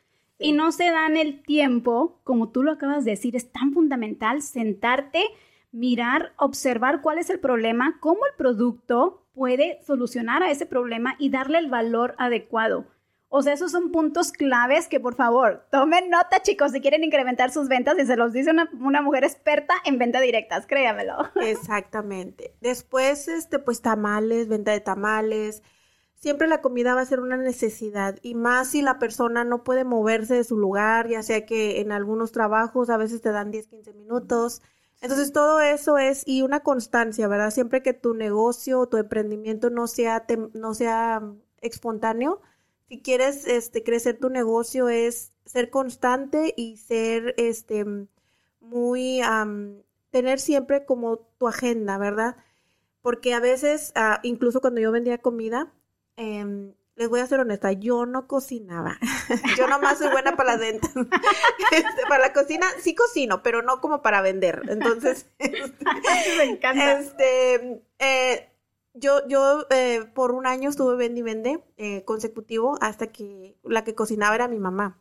y 0.42 0.52
no 0.52 0.72
se 0.72 0.90
dan 0.90 1.16
el 1.16 1.42
tiempo, 1.42 2.20
como 2.24 2.50
tú 2.50 2.62
lo 2.62 2.72
acabas 2.72 3.04
de 3.04 3.12
decir, 3.12 3.36
es 3.36 3.50
tan 3.52 3.72
fundamental 3.72 4.42
sentarte, 4.42 5.24
mirar, 5.70 6.32
observar 6.36 7.00
cuál 7.00 7.18
es 7.18 7.30
el 7.30 7.38
problema, 7.38 7.98
cómo 8.00 8.26
el 8.26 8.36
producto 8.36 9.24
puede 9.34 9.80
solucionar 9.86 10.42
a 10.42 10.50
ese 10.50 10.66
problema 10.66 11.14
y 11.18 11.30
darle 11.30 11.58
el 11.58 11.70
valor 11.70 12.14
adecuado. 12.18 12.86
O 13.34 13.42
sea, 13.42 13.54
esos 13.54 13.72
son 13.72 13.92
puntos 13.92 14.30
claves 14.30 14.88
que 14.88 15.00
por 15.00 15.14
favor 15.14 15.66
tomen 15.70 16.10
nota, 16.10 16.42
chicos, 16.42 16.72
si 16.72 16.82
quieren 16.82 17.02
incrementar 17.02 17.50
sus 17.50 17.66
ventas 17.66 17.98
y 17.98 18.04
se 18.04 18.14
los 18.14 18.34
dice 18.34 18.50
una, 18.50 19.00
mujer 19.00 19.24
experta 19.24 19.72
en 19.86 19.98
venta 19.98 20.20
directas, 20.20 20.66
créamelo. 20.66 21.14
Exactamente. 21.36 22.54
Después, 22.60 23.28
este, 23.28 23.58
pues 23.58 23.80
tamales, 23.80 24.48
venta 24.48 24.72
de 24.72 24.80
tamales. 24.80 25.62
Siempre 26.14 26.46
la 26.46 26.60
comida 26.60 26.94
va 26.94 27.00
a 27.00 27.06
ser 27.06 27.20
una 27.20 27.38
necesidad 27.38 28.18
y 28.20 28.34
más 28.34 28.68
si 28.68 28.82
la 28.82 28.98
persona 28.98 29.44
no 29.44 29.64
puede 29.64 29.84
moverse 29.84 30.34
de 30.34 30.44
su 30.44 30.58
lugar, 30.58 31.08
ya 31.08 31.22
sea 31.22 31.46
que 31.46 31.80
en 31.80 31.90
algunos 31.90 32.32
trabajos 32.32 32.90
a 32.90 32.98
veces 32.98 33.22
te 33.22 33.32
dan 33.32 33.50
10, 33.50 33.66
15 33.66 33.94
minutos. 33.94 34.60
Entonces 35.00 35.32
todo 35.32 35.62
eso 35.62 35.96
es 35.96 36.22
y 36.26 36.42
una 36.42 36.60
constancia, 36.60 37.28
¿verdad? 37.28 37.50
Siempre 37.50 37.82
que 37.82 37.94
tu 37.94 38.12
negocio 38.12 38.78
o 38.78 38.88
tu 38.90 38.98
emprendimiento 38.98 39.70
no 39.70 39.86
sea, 39.86 40.26
no 40.52 40.74
sea 40.74 41.22
espontáneo, 41.62 42.42
si 42.92 43.00
quieres 43.00 43.46
este, 43.46 43.82
crecer 43.82 44.18
tu 44.18 44.28
negocio 44.28 44.90
es 44.90 45.32
ser 45.46 45.70
constante 45.70 46.52
y 46.58 46.76
ser 46.76 47.34
este, 47.38 47.86
muy, 48.60 49.22
tener 50.10 50.38
siempre 50.38 50.84
como 50.84 51.16
tu 51.38 51.48
agenda, 51.48 51.96
¿verdad? 51.96 52.36
Porque 53.00 53.32
a 53.32 53.40
veces, 53.40 53.92
ah, 53.94 54.20
incluso 54.22 54.60
cuando 54.60 54.82
yo 54.82 54.92
vendía 54.92 55.16
comida, 55.16 55.72
em, 56.16 56.74
les 56.96 57.08
voy 57.08 57.20
a 57.20 57.26
ser 57.26 57.40
honesta, 57.40 57.72
yo 57.72 58.04
no 58.04 58.26
cocinaba. 58.26 58.98
yo 59.56 59.66
nomás 59.68 59.96
soy 59.96 60.10
buena 60.10 60.36
para 60.36 60.52
las 60.52 60.60
ventas. 60.60 60.92
Este, 61.72 62.02
para 62.06 62.26
la 62.26 62.32
cocina 62.34 62.66
sí 62.82 62.94
cocino, 62.94 63.42
pero 63.42 63.62
no 63.62 63.80
como 63.80 64.02
para 64.02 64.20
vender. 64.20 64.60
Entonces, 64.68 65.24
me 65.38 66.44
encanta. 66.44 67.00
Este, 67.00 67.82
eh, 67.98 68.51
yo, 68.94 69.26
yo 69.28 69.66
eh, 69.70 70.04
por 70.14 70.32
un 70.32 70.46
año 70.46 70.70
estuve 70.70 70.96
vende 70.96 71.20
y 71.20 71.22
vende 71.22 71.64
eh, 71.76 72.04
consecutivo 72.04 72.76
hasta 72.80 73.08
que 73.08 73.56
la 73.64 73.84
que 73.84 73.94
cocinaba 73.94 74.34
era 74.34 74.48
mi 74.48 74.58
mamá. 74.58 75.00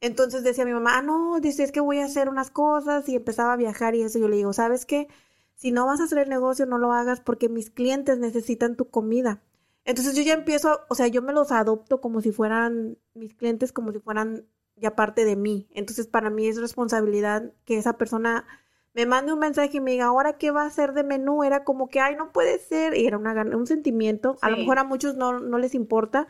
Entonces 0.00 0.44
decía 0.44 0.64
mi 0.64 0.72
mamá, 0.72 0.98
ah, 0.98 1.02
no, 1.02 1.40
dice, 1.40 1.62
es 1.64 1.72
que 1.72 1.80
voy 1.80 1.98
a 1.98 2.04
hacer 2.04 2.28
unas 2.28 2.50
cosas 2.50 3.08
y 3.08 3.16
empezaba 3.16 3.54
a 3.54 3.56
viajar 3.56 3.94
y 3.94 4.02
eso. 4.02 4.18
Yo 4.18 4.28
le 4.28 4.36
digo, 4.36 4.52
¿sabes 4.52 4.86
qué? 4.86 5.08
Si 5.54 5.72
no 5.72 5.86
vas 5.86 6.00
a 6.00 6.04
hacer 6.04 6.18
el 6.18 6.28
negocio, 6.28 6.66
no 6.66 6.78
lo 6.78 6.92
hagas 6.92 7.20
porque 7.20 7.48
mis 7.48 7.70
clientes 7.70 8.18
necesitan 8.18 8.76
tu 8.76 8.90
comida. 8.90 9.42
Entonces 9.84 10.14
yo 10.14 10.22
ya 10.22 10.34
empiezo, 10.34 10.80
o 10.88 10.94
sea, 10.94 11.08
yo 11.08 11.22
me 11.22 11.32
los 11.32 11.52
adopto 11.52 12.00
como 12.00 12.20
si 12.20 12.32
fueran 12.32 12.98
mis 13.14 13.34
clientes, 13.34 13.72
como 13.72 13.92
si 13.92 14.00
fueran 14.00 14.46
y 14.76 14.86
aparte 14.86 15.24
de 15.24 15.36
mí. 15.36 15.68
Entonces 15.72 16.06
para 16.06 16.30
mí 16.30 16.46
es 16.48 16.60
responsabilidad 16.60 17.52
que 17.64 17.78
esa 17.78 17.94
persona 17.98 18.46
me 18.94 19.06
mande 19.06 19.32
un 19.32 19.40
mensaje 19.40 19.76
y 19.76 19.80
me 19.80 19.90
diga, 19.90 20.06
ahora 20.06 20.38
qué 20.38 20.52
va 20.52 20.62
a 20.62 20.66
hacer 20.66 20.94
de 20.94 21.02
menú, 21.02 21.42
era 21.42 21.64
como 21.64 21.88
que, 21.88 22.00
ay, 22.00 22.14
no 22.16 22.32
puede 22.32 22.58
ser, 22.60 22.96
y 22.96 23.06
era 23.06 23.18
una, 23.18 23.42
un 23.56 23.66
sentimiento, 23.66 24.38
a 24.40 24.50
lo 24.50 24.56
mejor 24.56 24.78
a 24.78 24.84
muchos 24.84 25.16
no, 25.16 25.40
no 25.40 25.58
les 25.58 25.74
importa, 25.74 26.28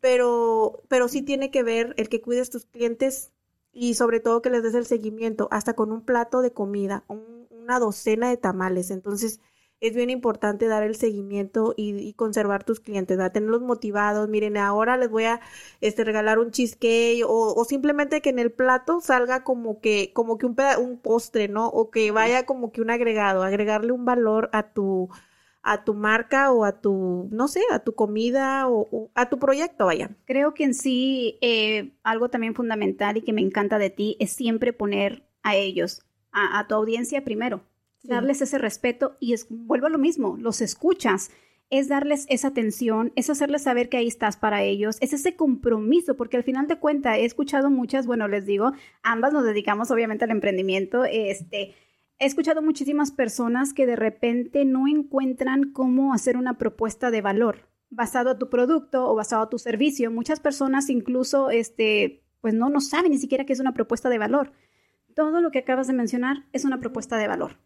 pero, 0.00 0.82
pero 0.88 1.06
sí 1.08 1.22
tiene 1.22 1.50
que 1.50 1.62
ver 1.62 1.94
el 1.98 2.08
que 2.08 2.22
cuides 2.22 2.50
tus 2.50 2.64
clientes 2.64 3.30
y 3.72 3.94
sobre 3.94 4.20
todo 4.20 4.42
que 4.42 4.50
les 4.50 4.62
des 4.62 4.74
el 4.74 4.86
seguimiento, 4.86 5.48
hasta 5.50 5.74
con 5.74 5.92
un 5.92 6.02
plato 6.02 6.40
de 6.40 6.52
comida, 6.52 7.04
una 7.08 7.78
docena 7.78 8.30
de 8.30 8.38
tamales, 8.38 8.90
entonces 8.90 9.40
es 9.82 9.94
bien 9.96 10.10
importante 10.10 10.68
dar 10.68 10.84
el 10.84 10.94
seguimiento 10.94 11.74
y, 11.76 12.12
conservar 12.14 12.62
tus 12.64 12.78
clientes, 12.80 13.18
tenerlos 13.32 13.62
motivados. 13.62 14.28
Miren, 14.28 14.56
ahora 14.56 14.96
les 14.96 15.10
voy 15.10 15.24
a 15.24 15.40
este, 15.80 16.04
regalar 16.04 16.38
un 16.38 16.52
cheesecake 16.52 17.24
o, 17.26 17.54
o 17.54 17.64
simplemente 17.64 18.22
que 18.22 18.30
en 18.30 18.38
el 18.38 18.52
plato 18.52 19.00
salga 19.00 19.42
como 19.42 19.80
que, 19.80 20.12
como 20.14 20.38
que 20.38 20.46
un, 20.46 20.56
un 20.78 20.98
postre, 21.00 21.48
¿no? 21.48 21.66
O 21.66 21.90
que 21.90 22.12
vaya 22.12 22.46
como 22.46 22.70
que 22.70 22.80
un 22.80 22.90
agregado, 22.90 23.42
agregarle 23.42 23.90
un 23.90 24.04
valor 24.04 24.50
a 24.52 24.72
tu, 24.72 25.10
a 25.62 25.82
tu 25.84 25.94
marca 25.94 26.52
o 26.52 26.64
a 26.64 26.80
tu, 26.80 27.28
no 27.32 27.48
sé, 27.48 27.62
a 27.72 27.80
tu 27.80 27.94
comida 27.96 28.68
o, 28.68 29.10
a 29.16 29.28
tu 29.28 29.40
proyecto, 29.40 29.86
vaya. 29.86 30.10
Creo 30.26 30.54
que 30.54 30.62
en 30.62 30.74
sí 30.74 31.38
eh, 31.40 31.92
algo 32.04 32.30
también 32.30 32.54
fundamental 32.54 33.16
y 33.16 33.22
que 33.22 33.32
me 33.32 33.42
encanta 33.42 33.78
de 33.78 33.90
ti 33.90 34.16
es 34.20 34.30
siempre 34.32 34.72
poner 34.72 35.24
a 35.42 35.56
ellos, 35.56 36.02
a 36.30 36.66
tu 36.68 36.76
audiencia 36.76 37.24
primero 37.24 37.62
darles 38.02 38.42
ese 38.42 38.58
respeto 38.58 39.16
y 39.20 39.32
es, 39.32 39.46
vuelvo 39.48 39.86
a 39.86 39.90
lo 39.90 39.98
mismo, 39.98 40.36
los 40.38 40.60
escuchas, 40.60 41.30
es 41.70 41.88
darles 41.88 42.26
esa 42.28 42.48
atención, 42.48 43.12
es 43.16 43.30
hacerles 43.30 43.62
saber 43.62 43.88
que 43.88 43.96
ahí 43.96 44.06
estás 44.06 44.36
para 44.36 44.62
ellos, 44.62 44.98
es 45.00 45.14
ese 45.14 45.36
compromiso, 45.36 46.16
porque 46.16 46.36
al 46.36 46.42
final 46.42 46.66
de 46.66 46.78
cuentas 46.78 47.16
he 47.16 47.24
escuchado 47.24 47.70
muchas, 47.70 48.06
bueno, 48.06 48.28
les 48.28 48.44
digo, 48.44 48.72
ambas 49.02 49.32
nos 49.32 49.44
dedicamos 49.44 49.90
obviamente 49.90 50.24
al 50.24 50.32
emprendimiento, 50.32 51.04
este, 51.04 51.74
he 52.18 52.26
escuchado 52.26 52.60
muchísimas 52.60 53.10
personas 53.10 53.72
que 53.72 53.86
de 53.86 53.96
repente 53.96 54.66
no 54.66 54.86
encuentran 54.86 55.72
cómo 55.72 56.12
hacer 56.12 56.36
una 56.36 56.58
propuesta 56.58 57.10
de 57.10 57.22
valor 57.22 57.70
basado 57.88 58.30
a 58.30 58.38
tu 58.38 58.50
producto 58.50 59.08
o 59.08 59.14
basado 59.14 59.42
a 59.42 59.50
tu 59.50 59.58
servicio. 59.58 60.10
Muchas 60.10 60.40
personas 60.40 60.88
incluso, 60.88 61.50
este, 61.50 62.22
pues 62.40 62.54
no, 62.54 62.68
no 62.70 62.80
saben 62.80 63.12
ni 63.12 63.18
siquiera 63.18 63.44
qué 63.44 63.52
es 63.52 63.60
una 63.60 63.74
propuesta 63.74 64.08
de 64.08 64.18
valor. 64.18 64.52
Todo 65.14 65.40
lo 65.40 65.50
que 65.50 65.58
acabas 65.58 65.88
de 65.88 65.94
mencionar 65.94 66.46
es 66.52 66.64
una 66.64 66.80
propuesta 66.80 67.16
de 67.16 67.28
valor 67.28 67.58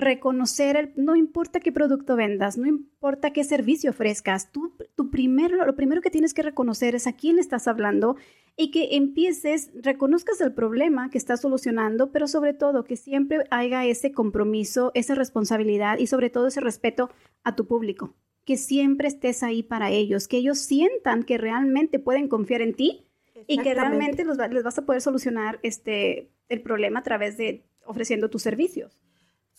reconocer 0.00 0.76
el, 0.76 0.92
no 0.96 1.16
importa 1.16 1.60
qué 1.60 1.72
producto 1.72 2.16
vendas, 2.16 2.58
no 2.58 2.66
importa 2.66 3.32
qué 3.32 3.44
servicio 3.44 3.90
ofrezcas, 3.90 4.50
tú, 4.50 4.74
tu 4.94 5.10
primero, 5.10 5.64
lo 5.64 5.76
primero 5.76 6.00
que 6.00 6.10
tienes 6.10 6.34
que 6.34 6.42
reconocer 6.42 6.94
es 6.94 7.06
a 7.06 7.12
quién 7.12 7.38
estás 7.38 7.68
hablando 7.68 8.16
y 8.56 8.70
que 8.70 8.96
empieces, 8.96 9.70
reconozcas 9.74 10.40
el 10.40 10.52
problema 10.52 11.10
que 11.10 11.18
estás 11.18 11.40
solucionando, 11.40 12.12
pero 12.12 12.26
sobre 12.26 12.52
todo 12.52 12.84
que 12.84 12.96
siempre 12.96 13.44
haya 13.50 13.84
ese 13.86 14.12
compromiso, 14.12 14.90
esa 14.94 15.14
responsabilidad 15.14 15.98
y 15.98 16.06
sobre 16.06 16.30
todo 16.30 16.48
ese 16.48 16.60
respeto 16.60 17.10
a 17.44 17.56
tu 17.56 17.66
público, 17.66 18.14
que 18.44 18.56
siempre 18.56 19.08
estés 19.08 19.42
ahí 19.42 19.62
para 19.62 19.90
ellos, 19.90 20.28
que 20.28 20.38
ellos 20.38 20.58
sientan 20.58 21.22
que 21.22 21.38
realmente 21.38 21.98
pueden 21.98 22.28
confiar 22.28 22.60
en 22.62 22.74
ti 22.74 23.06
y 23.46 23.58
que 23.58 23.74
realmente 23.74 24.24
los, 24.24 24.36
les 24.36 24.62
vas 24.62 24.78
a 24.78 24.84
poder 24.84 25.00
solucionar 25.00 25.58
este, 25.62 26.30
el 26.48 26.60
problema 26.60 27.00
a 27.00 27.02
través 27.02 27.36
de 27.36 27.64
ofreciendo 27.84 28.30
tus 28.30 28.42
servicios. 28.42 28.98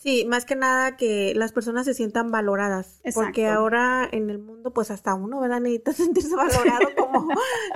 Sí, 0.02 0.24
más 0.24 0.44
que 0.44 0.56
nada 0.56 0.96
que 0.96 1.32
las 1.36 1.52
personas 1.52 1.84
se 1.84 1.94
sientan 1.94 2.32
valoradas. 2.32 3.00
Porque 3.14 3.46
ahora 3.46 4.08
en 4.10 4.30
el 4.30 4.40
mundo, 4.40 4.72
pues 4.72 4.90
hasta 4.90 5.14
uno, 5.14 5.38
¿verdad? 5.38 5.60
Necesita 5.60 5.92
sentirse 5.92 6.34
valorado 6.34 6.88
como, 6.96 7.28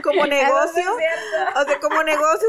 como 0.03 0.27
negocio. 0.27 0.91
o 0.93 1.65
sea, 1.65 1.81
como 1.81 2.03
negocio 2.03 2.49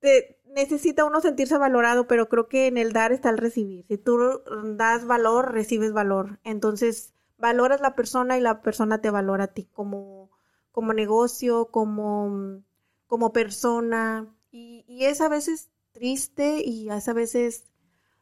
te, 0.00 0.38
necesita 0.54 1.04
uno 1.04 1.20
sentirse 1.20 1.58
valorado, 1.58 2.06
pero 2.06 2.28
creo 2.28 2.46
que 2.46 2.68
en 2.68 2.78
el 2.78 2.92
dar 2.92 3.10
está 3.10 3.30
el 3.30 3.38
recibir. 3.38 3.86
Si 3.88 3.98
tú 3.98 4.40
das 4.76 5.04
valor, 5.04 5.52
recibes 5.52 5.92
valor. 5.92 6.38
Entonces, 6.44 7.12
valoras 7.38 7.80
la 7.80 7.96
persona 7.96 8.38
y 8.38 8.40
la 8.40 8.62
persona 8.62 9.00
te 9.00 9.10
valora 9.10 9.44
a 9.44 9.48
ti 9.48 9.64
como, 9.72 10.30
como 10.70 10.92
negocio, 10.92 11.72
como, 11.72 12.62
como 13.08 13.32
persona. 13.32 14.32
Y, 14.52 14.84
y 14.86 15.06
es 15.06 15.20
a 15.20 15.28
veces 15.28 15.70
triste 15.90 16.62
y 16.64 16.88
es 16.88 17.08
a 17.08 17.14
veces 17.14 17.69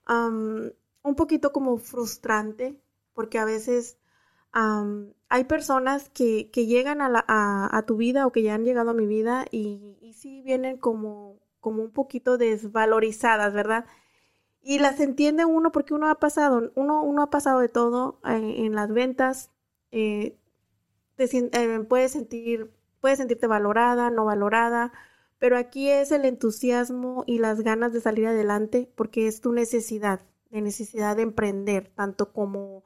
un 0.08 1.14
poquito 1.16 1.52
como 1.52 1.78
frustrante, 1.78 2.80
porque 3.14 3.38
a 3.38 3.44
veces 3.44 3.98
hay 4.52 5.44
personas 5.44 6.08
que, 6.08 6.50
que 6.50 6.66
llegan 6.66 7.00
a, 7.00 7.08
la, 7.08 7.24
a, 7.26 7.82
tu 7.86 7.96
vida 7.96 8.26
o 8.26 8.32
que 8.32 8.42
ya 8.42 8.54
han 8.54 8.64
llegado 8.64 8.90
a 8.90 8.94
mi 8.94 9.06
vida 9.06 9.44
y, 9.50 9.98
y 10.00 10.14
sí 10.14 10.42
vienen 10.42 10.78
como, 10.78 11.38
como 11.60 11.82
un 11.82 11.90
poquito 11.90 12.38
desvalorizadas, 12.38 13.52
¿verdad? 13.52 13.86
Y 14.62 14.78
las 14.78 15.00
entiende 15.00 15.44
uno 15.44 15.72
porque 15.72 15.94
uno 15.94 16.08
ha 16.08 16.16
pasado, 16.16 16.72
uno, 16.74 17.02
uno 17.02 17.22
ha 17.22 17.30
pasado 17.30 17.60
de 17.60 17.68
todo 17.68 18.18
eh, 18.24 18.54
en 18.58 18.74
las 18.74 18.92
ventas, 18.92 19.50
eh, 19.92 20.36
te, 21.16 21.24
eh, 21.32 21.80
puedes 21.88 22.12
sentir, 22.12 22.70
puedes 23.00 23.18
sentirte 23.18 23.46
valorada, 23.46 24.10
no 24.10 24.24
valorada, 24.24 24.92
pero 25.38 25.56
aquí 25.56 25.88
es 25.88 26.12
el 26.12 26.24
entusiasmo 26.24 27.24
y 27.26 27.38
las 27.38 27.60
ganas 27.60 27.92
de 27.92 28.00
salir 28.00 28.26
adelante 28.26 28.90
porque 28.94 29.26
es 29.26 29.40
tu 29.40 29.52
necesidad, 29.52 30.20
de 30.50 30.60
necesidad 30.62 31.16
de 31.16 31.22
emprender, 31.22 31.90
tanto 31.94 32.32
como, 32.32 32.84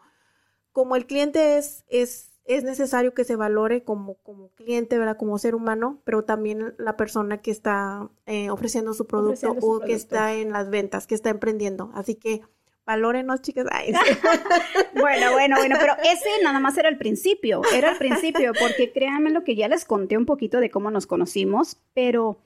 como 0.72 0.96
el 0.96 1.06
cliente 1.06 1.56
es, 1.58 1.84
es, 1.88 2.40
es 2.44 2.64
necesario 2.64 3.14
que 3.14 3.24
se 3.24 3.36
valore 3.36 3.84
como, 3.84 4.14
como 4.22 4.50
cliente, 4.50 4.98
¿verdad? 4.98 5.16
Como 5.16 5.38
ser 5.38 5.54
humano, 5.54 6.02
pero 6.04 6.24
también 6.24 6.74
la 6.78 6.96
persona 6.96 7.40
que 7.40 7.50
está 7.50 8.10
eh, 8.26 8.50
ofreciendo 8.50 8.94
su 8.94 9.06
producto 9.06 9.56
o 9.60 9.80
que 9.80 9.94
está 9.94 10.34
en 10.34 10.52
las 10.52 10.68
ventas, 10.68 11.06
que 11.06 11.14
está 11.14 11.30
emprendiendo. 11.30 11.90
Así 11.94 12.16
que 12.16 12.42
valórenos, 12.84 13.42
chicas. 13.42 13.66
bueno, 14.94 15.32
bueno, 15.32 15.56
bueno, 15.56 15.76
pero 15.80 15.94
ese 16.02 16.42
nada 16.42 16.60
más 16.60 16.76
era 16.78 16.88
el 16.88 16.98
principio, 16.98 17.62
era 17.74 17.92
el 17.92 17.98
principio, 17.98 18.52
porque 18.58 18.92
créanme 18.92 19.30
lo 19.30 19.44
que 19.44 19.54
ya 19.54 19.68
les 19.68 19.84
conté 19.84 20.16
un 20.16 20.26
poquito 20.26 20.60
de 20.60 20.70
cómo 20.70 20.90
nos 20.90 21.06
conocimos, 21.06 21.78
pero 21.94 22.38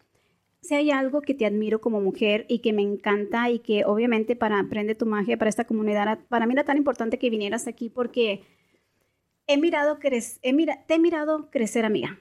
si 0.60 0.74
hay 0.74 0.90
algo 0.90 1.22
que 1.22 1.34
te 1.34 1.46
admiro 1.46 1.80
como 1.80 2.00
mujer 2.00 2.44
y 2.48 2.58
que 2.58 2.72
me 2.72 2.82
encanta 2.82 3.50
y 3.50 3.60
que 3.60 3.84
obviamente 3.84 4.36
para 4.36 4.58
Aprende 4.58 4.94
tu 4.94 5.06
Magia, 5.06 5.38
para 5.38 5.48
esta 5.48 5.64
comunidad, 5.64 6.18
para 6.28 6.46
mí 6.46 6.52
era 6.52 6.64
tan 6.64 6.76
importante 6.76 7.18
que 7.18 7.30
vinieras 7.30 7.66
aquí 7.66 7.88
porque 7.88 8.42
he 9.46 9.56
mirado, 9.56 9.98
he 10.42 10.52
mira, 10.52 10.84
te 10.86 10.94
he 10.94 10.98
mirado 10.98 11.50
crecer, 11.50 11.84
amiga. 11.84 12.18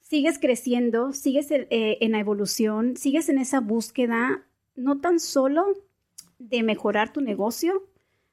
Sigues 0.00 0.38
creciendo, 0.38 1.12
sigues 1.12 1.50
eh, 1.50 1.66
en 1.70 2.12
la 2.12 2.20
evolución, 2.20 2.96
sigues 2.96 3.28
en 3.28 3.38
esa 3.38 3.60
búsqueda, 3.60 4.46
no 4.74 5.00
tan 5.00 5.18
solo 5.18 5.74
de 6.48 6.62
mejorar 6.62 7.12
tu 7.12 7.20
negocio, 7.20 7.82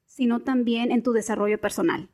sino 0.06 0.42
también 0.42 0.92
en 0.92 1.04
tu 1.04 1.14
desarrollo 1.14 1.60
personal. 1.60 2.10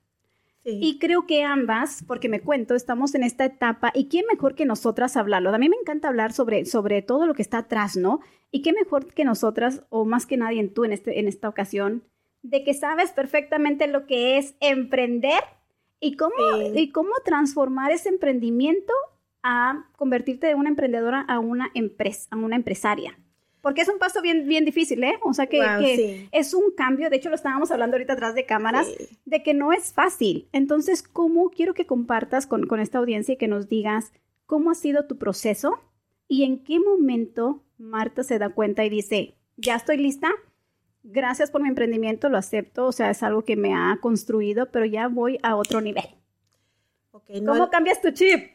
Y 0.69 0.99
creo 0.99 1.25
que 1.25 1.43
ambas, 1.43 2.03
porque 2.05 2.27
me 2.27 2.41
cuento, 2.41 2.75
estamos 2.75 3.15
en 3.15 3.23
esta 3.23 3.45
etapa 3.45 3.89
y 3.95 4.09
quién 4.09 4.25
mejor 4.29 4.53
que 4.53 4.65
nosotras 4.65 5.15
hablarlo. 5.15 5.55
A 5.55 5.57
mí 5.57 5.69
me 5.69 5.77
encanta 5.77 6.09
hablar 6.09 6.33
sobre, 6.33 6.65
sobre 6.65 7.01
todo 7.01 7.25
lo 7.25 7.33
que 7.33 7.41
está 7.41 7.59
atrás, 7.59 7.95
¿no? 7.95 8.19
Y 8.51 8.63
qué 8.63 8.73
mejor 8.73 9.13
que 9.13 9.23
nosotras, 9.23 9.85
o 9.87 10.03
más 10.03 10.25
que 10.25 10.35
nadie 10.35 10.59
en 10.59 10.73
tú 10.73 10.83
en, 10.83 10.91
este, 10.91 11.21
en 11.21 11.29
esta 11.29 11.47
ocasión, 11.47 12.03
de 12.43 12.65
que 12.65 12.73
sabes 12.73 13.11
perfectamente 13.11 13.87
lo 13.87 14.05
que 14.07 14.37
es 14.37 14.55
emprender 14.59 15.39
y 16.01 16.17
cómo, 16.17 16.33
y 16.75 16.89
cómo 16.89 17.11
transformar 17.23 17.91
ese 17.91 18.09
emprendimiento 18.09 18.91
a 19.43 19.85
convertirte 19.95 20.47
de 20.47 20.55
una 20.55 20.67
emprendedora 20.67 21.21
a 21.21 21.39
una 21.39 21.71
empresa, 21.75 22.27
a 22.31 22.35
una 22.35 22.57
empresaria 22.57 23.17
porque 23.67 23.81
es 23.81 23.89
un 23.89 23.99
paso 23.99 24.21
bien, 24.21 24.47
bien 24.47 24.63
difícil, 24.63 25.03
¿eh? 25.03 25.19
O 25.23 25.33
sea 25.33 25.47
que, 25.47 26.29
es 26.31 26.53
un 26.53 26.71
cambio, 26.71 27.09
de 27.09 27.17
hecho 27.17 27.27
lo 27.27 27.35
estábamos 27.35 27.69
hablando 27.69 27.95
ahorita 27.95 28.13
atrás 28.13 28.33
de 28.33 28.45
cámaras, 28.45 28.87
de 29.25 29.43
que 29.43 29.53
no 29.53 29.73
es 29.73 29.91
fácil. 29.91 30.47
Entonces, 30.53 31.03
¿cómo 31.03 31.49
quiero 31.49 31.73
que 31.73 31.85
compartas 31.85 32.47
con, 32.47 32.65
con 32.65 32.79
esta 32.79 32.99
audiencia 32.99 33.33
y 33.33 33.37
que 33.37 33.49
nos 33.49 33.67
digas 33.67 34.13
cómo 34.45 34.71
ha 34.71 34.73
sido 34.73 35.05
tu 35.05 35.17
proceso 35.17 35.81
y 36.29 36.45
en 36.45 36.63
qué 36.63 36.79
momento 36.79 37.61
Marta 37.77 38.23
se 38.23 38.39
da 38.39 38.51
cuenta 38.51 38.85
y 38.85 38.89
dice, 38.89 39.35
ya 39.57 39.75
estoy 39.75 39.97
lista, 39.97 40.29
gracias 41.03 41.51
por 41.51 41.61
mi 41.61 41.67
emprendimiento, 41.67 42.29
lo 42.29 42.37
acepto, 42.37 42.85
o 42.85 42.93
sea, 42.93 43.09
es 43.09 43.21
algo 43.21 43.43
que 43.43 43.57
me 43.57 43.73
ha 43.73 43.97
construido, 43.99 44.71
pero 44.71 44.85
ya 44.85 45.09
voy 45.09 45.39
a 45.43 45.57
otro 45.57 45.81
nivel. 45.81 46.07
¿Cómo 47.45 47.69
cambias 47.69 48.01
tu 48.01 48.11
chip? 48.11 48.49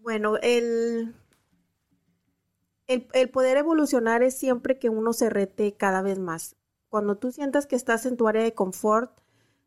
Bueno, 0.00 0.38
el 0.38 1.12
el, 2.88 3.28
poder 3.30 3.58
evolucionar 3.58 4.22
es 4.22 4.36
siempre 4.36 4.78
que 4.78 4.88
uno 4.88 5.12
se 5.12 5.30
rete 5.30 5.74
cada 5.74 6.02
vez 6.02 6.18
más. 6.18 6.56
Cuando 6.88 7.16
tú 7.16 7.30
sientas 7.30 7.66
que 7.66 7.76
estás 7.76 8.06
en 8.06 8.16
tu 8.16 8.26
área 8.28 8.42
de 8.42 8.54
confort, 8.54 9.12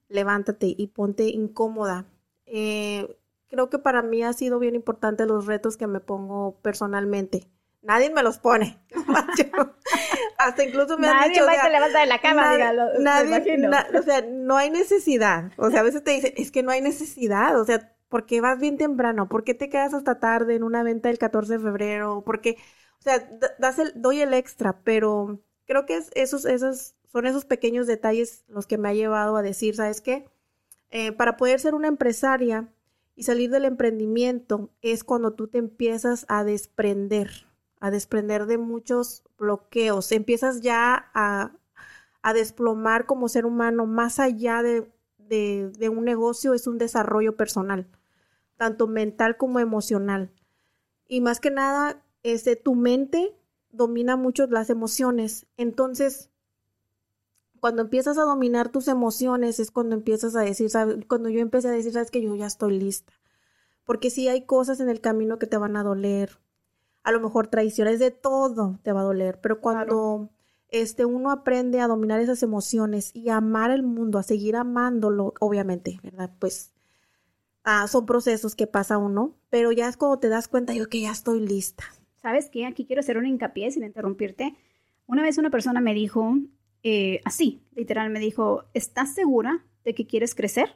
levántate 0.09 0.73
y 0.75 0.87
ponte 0.87 1.25
incómoda. 1.29 2.05
Eh, 2.45 3.15
creo 3.47 3.69
que 3.69 3.77
para 3.77 4.01
mí 4.01 4.23
ha 4.23 4.33
sido 4.33 4.57
bien 4.57 4.75
importante 4.75 5.25
los 5.25 5.45
retos 5.45 5.77
que 5.77 5.87
me 5.87 5.99
pongo 5.99 6.57
personalmente. 6.61 7.47
Nadie 7.83 8.09
me 8.09 8.23
los 8.23 8.39
pone. 8.39 8.79
hasta 10.37 10.63
incluso 10.63 10.97
me 10.97 11.07
han 11.07 11.29
dicho. 11.29 11.45
Nadie 11.45 11.69
levanta 11.69 11.99
de 11.99 12.05
la 12.07 12.19
cama, 12.19 12.57
nadie, 12.99 13.69
o 13.97 14.03
sea, 14.03 14.21
no 14.27 14.57
hay 14.57 14.71
necesidad. 14.71 15.51
O 15.57 15.69
sea, 15.69 15.81
a 15.81 15.83
veces 15.83 16.03
te 16.03 16.11
dicen, 16.11 16.33
es 16.37 16.51
que 16.51 16.63
no 16.63 16.71
hay 16.71 16.81
necesidad. 16.81 17.59
O 17.59 17.65
sea, 17.65 17.91
¿Por 18.11 18.25
qué 18.25 18.41
vas 18.41 18.59
bien 18.59 18.77
temprano? 18.77 19.29
¿Por 19.29 19.45
qué 19.45 19.53
te 19.53 19.69
quedas 19.69 19.93
hasta 19.93 20.19
tarde 20.19 20.55
en 20.55 20.63
una 20.63 20.83
venta 20.83 21.07
del 21.07 21.17
14 21.17 21.53
de 21.53 21.59
febrero? 21.59 22.23
Porque, 22.25 22.57
o 23.01 23.03
sea, 23.03 23.27
das 23.57 23.79
el, 23.79 23.93
doy 23.95 24.21
el 24.21 24.33
extra, 24.35 24.83
pero 24.83 25.39
creo 25.65 25.87
que 25.87 25.97
es 25.97 26.11
esos, 26.13 26.45
esos, 26.45 26.93
son 27.11 27.25
esos 27.25 27.45
pequeños 27.45 27.87
detalles 27.87 28.43
los 28.47 28.67
que 28.67 28.77
me 28.77 28.89
ha 28.89 28.93
llevado 28.93 29.35
a 29.35 29.41
decir, 29.41 29.75
¿sabes 29.75 30.01
qué? 30.01 30.29
Eh, 30.91 31.11
para 31.11 31.35
poder 31.35 31.59
ser 31.59 31.73
una 31.73 31.87
empresaria 31.87 32.71
y 33.15 33.23
salir 33.23 33.49
del 33.49 33.65
emprendimiento 33.65 34.69
es 34.83 35.03
cuando 35.03 35.33
tú 35.33 35.47
te 35.47 35.57
empiezas 35.57 36.27
a 36.29 36.43
desprender, 36.43 37.47
a 37.79 37.89
desprender 37.89 38.45
de 38.45 38.59
muchos 38.59 39.23
bloqueos, 39.39 40.11
empiezas 40.11 40.61
ya 40.61 41.09
a, 41.15 41.53
a 42.21 42.33
desplomar 42.33 43.07
como 43.07 43.29
ser 43.29 43.47
humano 43.47 43.87
más 43.87 44.19
allá 44.19 44.61
de, 44.61 44.91
de, 45.17 45.71
de, 45.75 45.89
un 45.89 46.05
negocio, 46.05 46.53
es 46.53 46.67
un 46.67 46.77
desarrollo 46.77 47.35
personal, 47.35 47.87
tanto 48.57 48.85
mental 48.85 49.37
como 49.37 49.59
emocional. 49.59 50.31
Y 51.07 51.21
más 51.21 51.39
que 51.39 51.49
nada, 51.49 52.03
este, 52.23 52.55
tu 52.55 52.75
mente 52.75 53.35
domina 53.71 54.15
mucho 54.15 54.47
las 54.47 54.69
emociones. 54.69 55.47
Entonces, 55.57 56.29
cuando 57.59 57.83
empiezas 57.83 58.17
a 58.17 58.23
dominar 58.23 58.69
tus 58.69 58.87
emociones 58.87 59.59
es 59.59 59.71
cuando 59.71 59.95
empiezas 59.95 60.35
a 60.35 60.41
decir, 60.41 60.69
cuando 61.07 61.29
yo 61.29 61.39
empecé 61.39 61.69
a 61.69 61.71
decir, 61.71 61.93
sabes 61.93 62.11
que 62.11 62.21
yo 62.21 62.35
ya 62.35 62.47
estoy 62.47 62.79
lista. 62.79 63.13
Porque 63.85 64.09
si 64.09 64.27
hay 64.27 64.45
cosas 64.45 64.79
en 64.79 64.89
el 64.89 64.99
camino 64.99 65.39
que 65.39 65.47
te 65.47 65.57
van 65.57 65.75
a 65.75 65.83
doler. 65.83 66.39
A 67.03 67.11
lo 67.11 67.19
mejor 67.19 67.47
traiciones 67.47 67.99
de 67.99 68.11
todo 68.11 68.79
te 68.83 68.91
va 68.91 69.01
a 69.01 69.05
doler, 69.05 69.39
pero 69.41 69.59
cuando 69.59 70.29
este 70.67 71.03
uno 71.05 71.31
aprende 71.31 71.81
a 71.81 71.87
dominar 71.87 72.19
esas 72.19 72.43
emociones 72.43 73.11
y 73.15 73.29
a 73.29 73.37
amar 73.37 73.71
el 73.71 73.81
mundo, 73.81 74.19
a 74.19 74.23
seguir 74.23 74.55
amándolo, 74.55 75.33
obviamente, 75.39 75.99
¿verdad? 76.03 76.31
Pues 76.37 76.73
ah, 77.63 77.87
son 77.87 78.05
procesos 78.05 78.55
que 78.55 78.67
pasa 78.67 78.97
uno, 78.97 79.35
pero 79.49 79.71
ya 79.71 79.87
es 79.87 79.97
cuando 79.97 80.19
te 80.19 80.29
das 80.29 80.47
cuenta 80.47 80.73
yo 80.73 80.89
que 80.89 81.01
ya 81.01 81.11
estoy 81.11 81.39
lista. 81.39 81.83
¿Sabes 82.21 82.49
qué? 82.49 82.65
Aquí 82.65 82.85
quiero 82.85 82.99
hacer 82.99 83.17
un 83.17 83.25
hincapié 83.25 83.71
sin 83.71 83.83
interrumpirte. 83.83 84.55
Una 85.07 85.23
vez 85.23 85.37
una 85.37 85.49
persona 85.49 85.81
me 85.81 85.93
dijo, 85.93 86.37
eh, 86.83 87.21
así, 87.25 87.63
literal, 87.75 88.09
me 88.09 88.19
dijo, 88.19 88.65
¿estás 88.73 89.13
segura 89.13 89.65
de 89.83 89.95
que 89.95 90.05
quieres 90.05 90.35
crecer? 90.35 90.75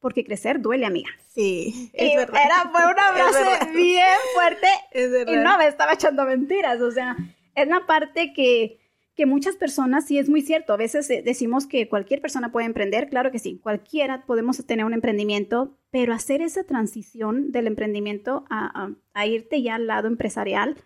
Porque 0.00 0.24
crecer 0.24 0.60
duele, 0.60 0.86
amiga. 0.86 1.10
Sí, 1.28 1.90
es 1.92 2.16
verdad. 2.16 2.40
Era, 2.42 2.70
fue 2.70 2.80
una 2.90 3.12
frase 3.12 3.72
bien 3.74 4.16
fuerte 4.34 4.66
es 4.92 5.10
verdad. 5.10 5.32
y 5.32 5.36
no 5.36 5.58
me 5.58 5.66
estaba 5.66 5.92
echando 5.92 6.24
mentiras. 6.24 6.80
O 6.80 6.90
sea, 6.90 7.16
es 7.54 7.68
la 7.68 7.86
parte 7.86 8.32
que, 8.32 8.80
que 9.16 9.26
muchas 9.26 9.56
personas, 9.56 10.06
sí 10.06 10.18
es 10.18 10.28
muy 10.28 10.40
cierto, 10.40 10.72
a 10.72 10.76
veces 10.76 11.08
decimos 11.08 11.66
que 11.66 11.88
cualquier 11.88 12.20
persona 12.20 12.52
puede 12.52 12.66
emprender, 12.66 13.08
claro 13.08 13.30
que 13.30 13.38
sí, 13.38 13.58
cualquiera 13.62 14.24
podemos 14.24 14.64
tener 14.64 14.84
un 14.84 14.94
emprendimiento, 14.94 15.76
pero 15.90 16.14
hacer 16.14 16.40
esa 16.42 16.64
transición 16.64 17.52
del 17.52 17.66
emprendimiento 17.66 18.44
a, 18.48 18.84
a, 18.84 18.94
a 19.12 19.26
irte 19.26 19.62
ya 19.62 19.74
al 19.74 19.86
lado 19.86 20.08
empresarial, 20.08 20.76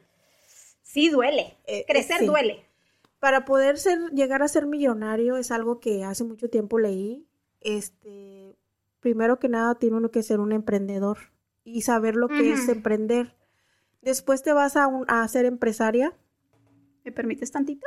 sí 0.83 1.11
duele, 1.11 1.57
eh, 1.67 1.85
crecer 1.87 2.19
sí. 2.21 2.27
duele 2.27 2.65
para 3.25 3.47
poder 3.47 3.79
ser, 3.79 4.11
llegar 4.11 4.43
a 4.43 4.49
ser 4.49 4.67
millonario 4.67 5.39
es 5.39 5.51
algo 5.51 5.81
que 5.81 6.05
hace 6.05 6.25
mucho 6.25 6.51
tiempo 6.51 6.79
leí. 6.79 7.27
Este, 7.63 8.55
primero 9.01 9.39
que 9.39 9.49
nada 9.49 9.77
tiene 9.77 9.97
uno 9.97 10.11
que 10.11 10.23
ser 10.23 10.41
un 10.41 10.53
emprendedor 10.53 11.17
y 11.65 11.81
saber 11.81 12.17
lo 12.17 12.29
que 12.29 12.53
es 12.53 12.69
emprender. 12.69 13.35
Después 14.03 14.43
te 14.43 14.53
vas 14.53 14.77
a, 14.77 14.89
un, 14.89 15.07
a 15.09 15.27
ser 15.27 15.47
empresaria. 15.47 16.15
¿Me 17.03 17.13
permites 17.13 17.51
tantito? 17.51 17.87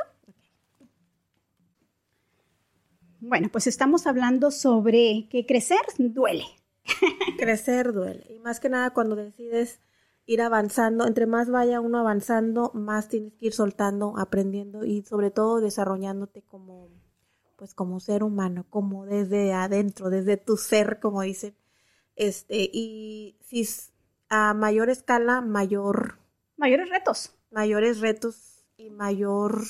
Bueno, 3.20 3.48
pues 3.50 3.66
estamos 3.66 4.06
hablando 4.06 4.50
sobre 4.50 5.28
que 5.30 5.46
crecer 5.46 5.80
duele. 5.98 6.44
crecer 7.38 7.92
duele. 7.92 8.26
Y 8.30 8.38
más 8.38 8.60
que 8.60 8.68
nada 8.68 8.90
cuando 8.90 9.16
decides 9.16 9.80
ir 10.26 10.42
avanzando, 10.42 11.06
entre 11.06 11.26
más 11.26 11.50
vaya 11.50 11.80
uno 11.80 11.98
avanzando, 11.98 12.70
más 12.74 13.08
tienes 13.08 13.34
que 13.34 13.46
ir 13.46 13.54
soltando, 13.54 14.14
aprendiendo 14.18 14.84
y 14.84 15.02
sobre 15.02 15.30
todo 15.30 15.60
desarrollándote 15.60 16.42
como 16.42 16.88
pues 17.56 17.74
como 17.74 17.98
ser 17.98 18.22
humano, 18.22 18.66
como 18.70 19.04
desde 19.04 19.52
adentro, 19.52 20.10
desde 20.10 20.36
tu 20.36 20.56
ser, 20.56 21.00
como 21.00 21.22
dicen. 21.22 21.56
Este, 22.14 22.70
y 22.72 23.36
si 23.40 23.68
a 24.28 24.54
mayor 24.54 24.90
escala, 24.90 25.40
mayor 25.40 26.18
mayores 26.56 26.88
retos, 26.88 27.32
mayores 27.50 28.00
retos 28.00 28.64
y 28.76 28.90
mayor 28.90 29.62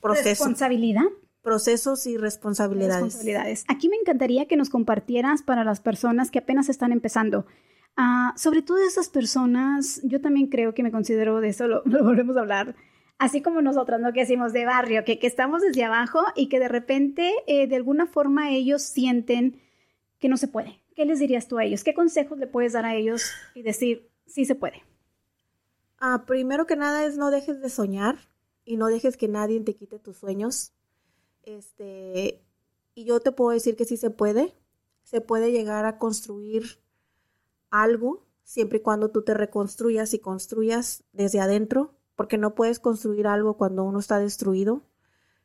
proceso. 0.00 0.28
Responsabilidad. 0.44 1.04
Procesos 1.42 2.06
y 2.06 2.16
responsabilidades. 2.16 2.94
responsabilidades. 2.94 3.64
Aquí 3.68 3.88
me 3.88 3.96
encantaría 3.96 4.46
que 4.46 4.56
nos 4.56 4.70
compartieras 4.70 5.42
para 5.42 5.64
las 5.64 5.80
personas 5.80 6.30
que 6.30 6.38
apenas 6.38 6.68
están 6.68 6.92
empezando. 6.92 7.46
Uh, 7.98 8.36
sobre 8.38 8.62
todo 8.62 8.78
esas 8.78 9.08
personas, 9.08 10.00
yo 10.04 10.20
también 10.20 10.46
creo 10.46 10.72
que 10.72 10.82
me 10.82 10.90
considero 10.90 11.40
de 11.40 11.48
eso, 11.48 11.66
lo, 11.68 11.82
lo 11.84 12.04
volvemos 12.04 12.36
a 12.36 12.40
hablar, 12.40 12.74
así 13.18 13.42
como 13.42 13.60
nosotras, 13.60 14.00
¿no? 14.00 14.12
Que 14.12 14.20
decimos 14.20 14.52
de 14.52 14.64
barrio, 14.64 15.04
que, 15.04 15.18
que 15.18 15.26
estamos 15.26 15.62
desde 15.62 15.84
abajo 15.84 16.20
y 16.34 16.48
que 16.48 16.58
de 16.58 16.68
repente, 16.68 17.32
eh, 17.46 17.66
de 17.66 17.76
alguna 17.76 18.06
forma, 18.06 18.50
ellos 18.50 18.82
sienten 18.82 19.60
que 20.18 20.28
no 20.28 20.36
se 20.36 20.48
puede. 20.48 20.80
¿Qué 20.94 21.04
les 21.04 21.18
dirías 21.18 21.48
tú 21.48 21.58
a 21.58 21.64
ellos? 21.64 21.84
¿Qué 21.84 21.94
consejos 21.94 22.38
le 22.38 22.46
puedes 22.46 22.72
dar 22.72 22.84
a 22.84 22.94
ellos 22.94 23.30
y 23.54 23.62
decir, 23.62 24.10
sí 24.26 24.44
se 24.44 24.54
puede? 24.54 24.82
Uh, 26.00 26.24
primero 26.24 26.66
que 26.66 26.76
nada 26.76 27.04
es 27.04 27.16
no 27.16 27.30
dejes 27.30 27.60
de 27.60 27.70
soñar 27.70 28.16
y 28.64 28.76
no 28.76 28.86
dejes 28.86 29.16
que 29.16 29.28
nadie 29.28 29.60
te 29.60 29.74
quite 29.74 29.98
tus 29.98 30.16
sueños. 30.16 30.72
Este, 31.42 32.42
y 32.94 33.04
yo 33.04 33.20
te 33.20 33.32
puedo 33.32 33.50
decir 33.50 33.76
que 33.76 33.84
sí 33.84 33.96
se 33.96 34.10
puede. 34.10 34.54
Se 35.02 35.20
puede 35.20 35.52
llegar 35.52 35.84
a 35.84 35.98
construir 35.98 36.80
algo 37.70 38.26
siempre 38.44 38.78
y 38.78 38.82
cuando 38.82 39.10
tú 39.10 39.22
te 39.22 39.34
reconstruyas 39.34 40.14
y 40.14 40.18
construyas 40.18 41.04
desde 41.12 41.40
adentro, 41.40 41.94
porque 42.14 42.38
no 42.38 42.54
puedes 42.54 42.78
construir 42.78 43.26
algo 43.26 43.56
cuando 43.56 43.84
uno 43.84 43.98
está 43.98 44.18
destruido. 44.18 44.82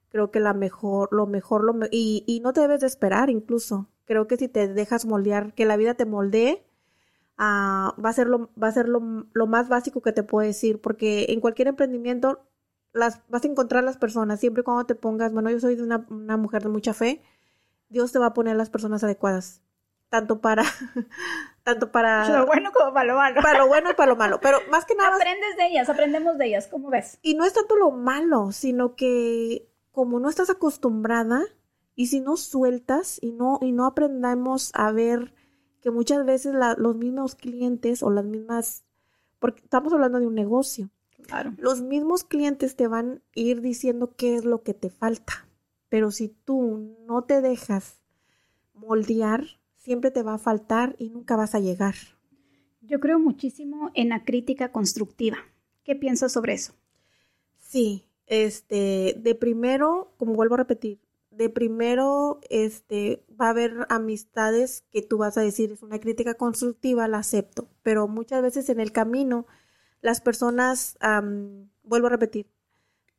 Creo 0.10 0.32
que 0.32 0.40
la 0.40 0.54
mejor, 0.54 1.10
lo 1.12 1.26
mejor, 1.28 1.64
lo 1.64 1.88
y, 1.92 2.42
no 2.44 2.54
te 2.54 2.62
debes 2.62 2.82
de 2.82 2.88
esperar 2.88 3.30
incluso. 3.30 3.88
Creo 4.06 4.28
que 4.28 4.38
si 4.38 4.48
te 4.48 4.68
dejas 4.68 5.06
moldear, 5.06 5.54
que 5.54 5.66
la 5.66 5.78
vida 5.78 5.96
te 5.96 6.06
moldee, 6.06 6.66
uh, 7.38 7.92
va 8.02 8.10
a 8.10 8.14
ser, 8.14 8.28
lo, 8.28 8.50
va 8.62 8.68
a 8.70 8.72
ser 8.72 8.88
lo, 8.88 9.28
lo, 9.34 9.48
más 9.48 9.70
básico 9.70 10.02
que 10.02 10.14
te 10.14 10.24
puedo 10.24 10.48
decir, 10.48 10.82
porque 10.82 11.28
en 11.30 11.42
cualquier 11.42 11.68
emprendimiento 11.68 12.47
las, 12.98 13.22
vas 13.30 13.44
a 13.44 13.48
encontrar 13.48 13.84
las 13.84 13.98
personas, 13.98 14.40
siempre 14.40 14.62
y 14.62 14.64
cuando 14.64 14.86
te 14.86 14.96
pongas, 14.96 15.34
bueno, 15.34 15.50
yo 15.50 15.60
soy 15.60 15.76
de 15.76 15.84
una, 15.84 16.06
una 16.10 16.38
mujer 16.38 16.64
de 16.64 16.70
mucha 16.70 16.94
fe, 16.94 17.22
Dios 17.90 18.12
te 18.12 18.20
va 18.20 18.28
a 18.28 18.34
poner 18.34 18.56
las 18.56 18.70
personas 18.70 19.04
adecuadas 19.04 19.62
tanto 20.10 20.40
para 20.40 20.64
tanto 21.64 21.92
para 21.92 22.28
lo 22.40 22.46
bueno 22.46 22.72
como 22.72 22.94
para 22.94 23.06
lo 23.06 23.16
malo. 23.16 23.42
Para 23.42 23.60
lo 23.60 23.68
bueno 23.68 23.92
y 23.92 23.94
para 23.94 24.12
lo 24.12 24.16
malo, 24.16 24.40
pero 24.42 24.60
más 24.72 24.86
que 24.86 24.96
nada 24.96 25.16
aprendes 25.16 25.58
de 25.58 25.68
ellas, 25.68 25.90
aprendemos 25.90 26.38
de 26.38 26.48
ellas, 26.48 26.68
¿cómo 26.68 26.90
ves? 26.90 27.20
Y 27.22 27.36
no 27.36 27.46
es 27.46 27.54
tanto 27.54 27.76
lo 27.76 27.92
malo, 27.92 28.52
sino 28.52 28.96
que 28.96 29.70
como 29.92 30.20
no 30.20 30.30
estás 30.30 30.50
acostumbrada 30.50 31.42
y 31.96 32.08
si 32.08 32.20
no 32.20 32.38
sueltas 32.38 33.18
y 33.22 33.32
no 33.32 33.60
y 33.62 33.72
no 33.72 33.86
aprendamos 33.86 34.72
a 34.74 34.92
ver 34.92 35.34
que 35.82 35.92
muchas 35.92 36.26
veces 36.26 36.54
la, 36.54 36.76
los 36.78 36.96
mismos 36.96 37.36
clientes 37.36 38.04
o 38.04 38.10
las 38.10 38.26
mismas 38.26 38.84
porque 39.40 39.64
estamos 39.64 39.94
hablando 39.94 40.20
de 40.20 40.28
un 40.28 40.36
negocio. 40.36 40.90
Claro. 41.24 41.54
Los 41.58 41.82
mismos 41.82 42.24
clientes 42.24 42.76
te 42.76 42.88
van 42.88 43.16
a 43.16 43.22
ir 43.34 43.62
diciendo 43.62 44.14
qué 44.16 44.36
es 44.36 44.46
lo 44.46 44.64
que 44.64 44.74
te 44.74 44.90
falta. 44.90 45.48
Pero 45.90 46.12
si 46.12 46.30
tú 46.30 46.96
no 47.08 47.24
te 47.24 47.42
dejas 47.42 48.02
moldear, 48.74 49.46
siempre 49.76 50.12
te 50.12 50.24
va 50.24 50.36
a 50.36 50.40
faltar 50.40 50.96
y 51.00 51.10
nunca 51.10 51.36
vas 51.36 51.56
a 51.56 51.60
llegar. 51.60 51.96
Yo 52.82 53.00
creo 53.00 53.20
muchísimo 53.20 53.92
en 53.94 54.10
la 54.10 54.24
crítica 54.24 54.72
constructiva. 54.72 55.38
¿Qué 55.84 55.96
piensas 55.96 56.32
sobre 56.32 56.54
eso? 56.54 56.74
Sí, 57.58 58.06
este, 58.26 59.16
de 59.18 59.36
primero, 59.36 60.14
como 60.18 60.34
vuelvo 60.34 60.56
a 60.56 60.60
repetir, 60.60 61.00
de 61.32 61.50
primero, 61.50 62.40
este, 62.50 63.24
va 63.40 63.48
a 63.48 63.52
haber 63.52 63.86
amistades 63.90 64.84
que 64.92 65.02
tú 65.02 65.18
vas 65.18 65.38
a 65.38 65.42
decir 65.42 65.72
es 65.72 65.84
una 65.84 66.00
crítica 66.00 66.34
constructiva, 66.34 67.08
la 67.08 67.20
acepto, 67.20 67.70
pero 67.84 68.08
muchas 68.08 68.42
veces 68.42 68.70
en 68.70 68.80
el 68.80 68.92
camino 68.92 69.46
las 70.02 70.22
personas, 70.22 70.98
vuelvo 71.84 72.08
a 72.08 72.12
repetir, 72.12 72.48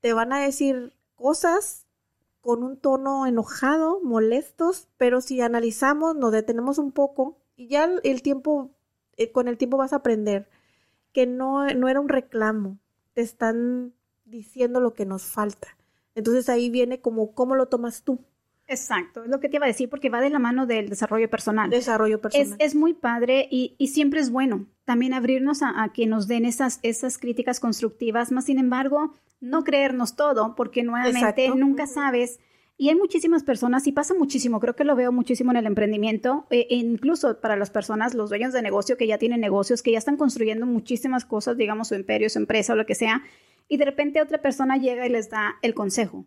te 0.01 0.13
van 0.13 0.33
a 0.33 0.41
decir 0.41 0.93
cosas 1.17 1.87
con 2.41 2.63
un 2.63 2.77
tono 2.77 3.27
enojado, 3.27 4.01
molestos, 4.01 4.89
pero 4.97 5.21
si 5.21 5.41
analizamos, 5.41 6.17
nos 6.17 6.33
detenemos 6.33 6.79
un 6.79 6.93
poco 6.93 7.37
y 7.57 7.69
ya 7.69 7.91
el 8.03 8.23
tiempo, 8.23 8.71
eh, 9.17 9.33
con 9.33 9.49
el 9.49 9.59
tiempo 9.59 9.77
vas 9.77 9.93
a 9.93 9.97
aprender 9.97 10.49
que 11.13 11.27
no, 11.27 11.67
no 11.75 11.89
era 11.89 12.01
un 12.01 12.09
reclamo, 12.09 12.79
te 13.15 13.23
están 13.23 13.93
diciendo 14.25 14.81
lo 14.81 14.95
que 14.95 15.07
nos 15.07 15.25
falta. 15.25 15.77
Entonces 16.15 16.49
ahí 16.49 16.71
viene 16.71 17.01
como 17.01 17.33
cómo 17.33 17.55
lo 17.55 17.67
tomas 17.67 18.03
tú. 18.03 18.21
Exacto, 18.69 19.25
es 19.25 19.31
lo 19.31 19.41
que 19.41 19.49
te 19.49 19.57
iba 19.57 19.65
a 19.65 19.69
decir 19.69 19.89
porque 19.89 20.11
va 20.11 20.21
de 20.21 20.31
la 20.31 20.39
mano 20.39 20.67
del 20.67 20.89
desarrollo 20.91 21.29
personal. 21.31 21.71
Desarrollo 21.71 22.21
personal. 22.21 22.57
Es, 22.59 22.73
es 22.73 22.75
muy 22.75 22.93
padre 22.93 23.49
y, 23.51 23.75
y, 23.79 23.89
siempre 23.89 24.21
es 24.21 24.31
bueno 24.31 24.67
también 24.85 25.15
abrirnos 25.15 25.63
a, 25.63 25.83
a, 25.83 25.93
que 25.93 26.07
nos 26.07 26.29
den 26.29 26.45
esas, 26.45 26.79
esas 26.83 27.19
críticas 27.19 27.61
constructivas, 27.61 28.31
más 28.31 28.45
sin 28.45 28.59
embargo, 28.59 29.15
no 29.41 29.65
creernos 29.65 30.17
todo 30.17 30.55
porque 30.55 30.83
nuevamente 30.83 31.45
Exacto. 31.47 31.55
nunca 31.55 31.87
sabes 31.87 32.41
Y 32.77 32.91
hay 32.91 32.95
muchísimas 32.95 33.43
personas, 33.43 33.87
y 33.87 33.93
pasa 33.93 34.15
muchísimo, 34.15 34.61
creo 34.61 34.77
que 34.77 34.85
lo 34.85 34.95
veo 34.95 35.11
muchísimo 35.13 35.51
en 35.51 35.57
el 35.57 35.67
emprendimiento, 35.67 36.47
e 36.51 36.67
incluso 36.71 37.41
para 37.41 37.57
las 37.57 37.71
personas, 37.71 38.15
los 38.15 38.29
dueños 38.29 38.53
de 38.53 38.63
negocio 38.63 38.97
que 38.97 39.07
ya 39.07 39.19
tienen 39.19 39.41
negocios, 39.41 39.83
que 39.83 39.91
ya 39.91 39.99
están 39.99 40.17
construyendo 40.17 40.65
muchísimas 40.65 41.25
cosas, 41.25 41.57
digamos, 41.57 41.89
su 41.89 41.97
imperio, 41.97 42.31
su 42.31 42.39
empresa 42.39 42.75
o 42.75 42.77
lo 42.77 42.87
que 42.87 42.95
sea, 42.95 43.23
y 43.67 43.79
de 43.79 43.85
repente 43.85 44.23
otra 44.23 44.39
persona 44.39 44.77
llega 44.77 45.07
y 45.07 45.11
les 45.11 45.29
da 45.29 45.57
el 45.63 45.75
consejo. 45.75 46.27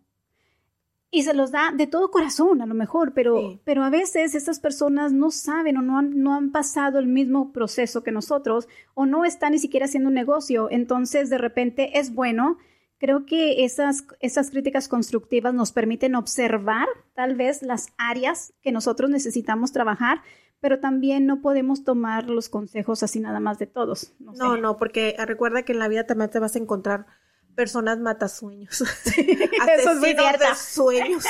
Y 1.12 1.22
se 1.22 1.34
los 1.34 1.52
da 1.52 1.72
de 1.76 1.86
todo 1.86 2.10
corazón, 2.10 2.62
a 2.62 2.66
lo 2.66 2.74
mejor, 2.74 3.12
pero, 3.12 3.60
pero 3.64 3.84
a 3.84 3.90
veces 3.90 4.34
estas 4.34 4.58
personas 4.58 5.12
no 5.12 5.30
saben 5.30 5.76
o 5.76 5.82
no 5.82 5.98
han, 5.98 6.20
no 6.22 6.34
han 6.34 6.50
pasado 6.50 6.98
el 6.98 7.06
mismo 7.06 7.52
proceso 7.52 8.02
que 8.02 8.10
nosotros 8.10 8.66
o 8.94 9.06
no 9.06 9.24
están 9.24 9.52
ni 9.52 9.58
siquiera 9.58 9.84
haciendo 9.84 10.08
un 10.08 10.14
negocio. 10.14 10.68
Entonces, 10.70 11.30
de 11.30 11.38
repente 11.38 11.98
es 11.98 12.14
bueno 12.14 12.56
Creo 13.02 13.26
que 13.26 13.64
esas, 13.64 14.06
esas 14.20 14.50
críticas 14.50 14.86
constructivas 14.86 15.52
nos 15.52 15.72
permiten 15.72 16.14
observar 16.14 16.86
tal 17.14 17.34
vez 17.34 17.60
las 17.62 17.88
áreas 17.98 18.54
que 18.62 18.70
nosotros 18.70 19.10
necesitamos 19.10 19.72
trabajar, 19.72 20.22
pero 20.60 20.78
también 20.78 21.26
no 21.26 21.40
podemos 21.42 21.82
tomar 21.82 22.30
los 22.30 22.48
consejos 22.48 23.02
así 23.02 23.18
nada 23.18 23.40
más 23.40 23.58
de 23.58 23.66
todos. 23.66 24.14
No, 24.20 24.56
no, 24.56 24.76
porque 24.76 25.16
recuerda 25.26 25.64
que 25.64 25.72
en 25.72 25.80
la 25.80 25.88
vida 25.88 26.06
también 26.06 26.30
te 26.30 26.38
vas 26.38 26.54
a 26.54 26.60
encontrar 26.60 27.06
personas 27.54 27.98
matasueños. 27.98 28.80
Eso 29.06 29.90
es 29.92 29.98
muy 29.98 30.14
cierto. 30.14 30.44
sueños. 30.56 31.24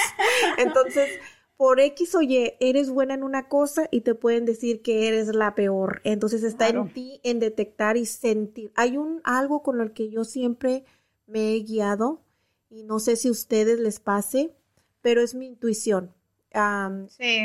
Entonces, 0.59 1.11
por 1.57 1.79
X 1.79 2.15
o 2.15 2.23
Y, 2.23 2.55
eres 2.61 2.91
buena 2.91 3.15
en 3.15 3.23
una 3.23 3.49
cosa 3.49 3.87
y 3.91 4.01
te 4.01 4.15
pueden 4.15 4.45
decir 4.45 4.83
que 4.83 5.07
eres 5.09 5.29
la 5.29 5.55
peor. 5.55 6.01
Entonces 6.05 6.43
está 6.43 6.69
en 6.69 6.93
ti 6.93 7.21
en 7.23 7.39
detectar 7.39 7.97
y 7.97 8.07
sentir. 8.07 8.73
Hay 8.75 8.97
un 8.97 9.21
algo 9.25 9.63
con 9.63 9.81
el 9.81 9.93
que 9.93 10.11
yo 10.11 10.25
siempre 10.25 10.85
me 11.27 11.55
he 11.55 11.61
guiado 11.61 12.21
y 12.69 12.83
no 12.83 12.99
sé 12.99 13.17
si 13.17 13.29
a 13.29 13.33
ustedes 13.33 13.79
les 13.79 14.01
pase, 14.01 14.55
pero 15.03 15.21
es 15.21 15.35
mi 15.35 15.47
intuición. 15.47 16.13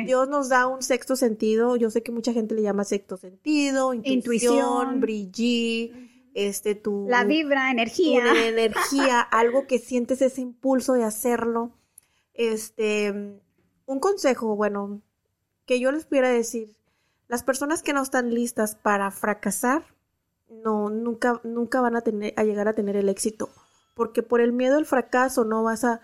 Dios 0.06 0.28
nos 0.28 0.50
da 0.50 0.68
un 0.68 0.82
sexto 0.82 1.16
sentido, 1.16 1.76
yo 1.76 1.90
sé 1.90 2.04
que 2.04 2.12
mucha 2.12 2.34
gente 2.34 2.56
le 2.56 2.62
llama 2.62 2.84
sexto 2.84 3.18
sentido, 3.18 3.94
intuición, 3.94 4.18
intuición 4.18 5.02
este 6.46 6.76
tu 6.76 7.06
la 7.08 7.24
vibra, 7.24 7.72
energía, 7.72 8.48
energía, 8.48 9.22
algo 9.32 9.68
que 9.68 9.80
sientes 9.80 10.22
ese 10.22 10.42
impulso 10.42 10.94
de 10.94 11.04
hacerlo. 11.04 11.72
Este, 12.34 13.42
un 13.86 14.00
consejo, 14.00 14.56
bueno, 14.56 15.02
que 15.66 15.80
yo 15.80 15.92
les 15.92 16.06
pudiera 16.06 16.30
decir, 16.30 16.76
las 17.28 17.44
personas 17.44 17.82
que 17.82 17.94
no 17.94 18.02
están 18.02 18.34
listas 18.34 18.76
para 18.76 19.12
fracasar, 19.12 19.84
no 20.50 20.90
nunca 20.90 21.42
nunca 21.44 21.82
van 21.82 21.96
a 21.96 22.02
tener 22.02 22.34
a 22.38 22.44
llegar 22.44 22.68
a 22.68 22.76
tener 22.76 22.96
el 22.96 23.10
éxito 23.10 23.50
porque 23.98 24.22
por 24.22 24.42
el 24.42 24.54
miedo 24.54 24.78
al 24.78 24.86
fracaso 24.86 25.44
no 25.44 25.64
vas 25.64 25.84
a, 25.84 26.02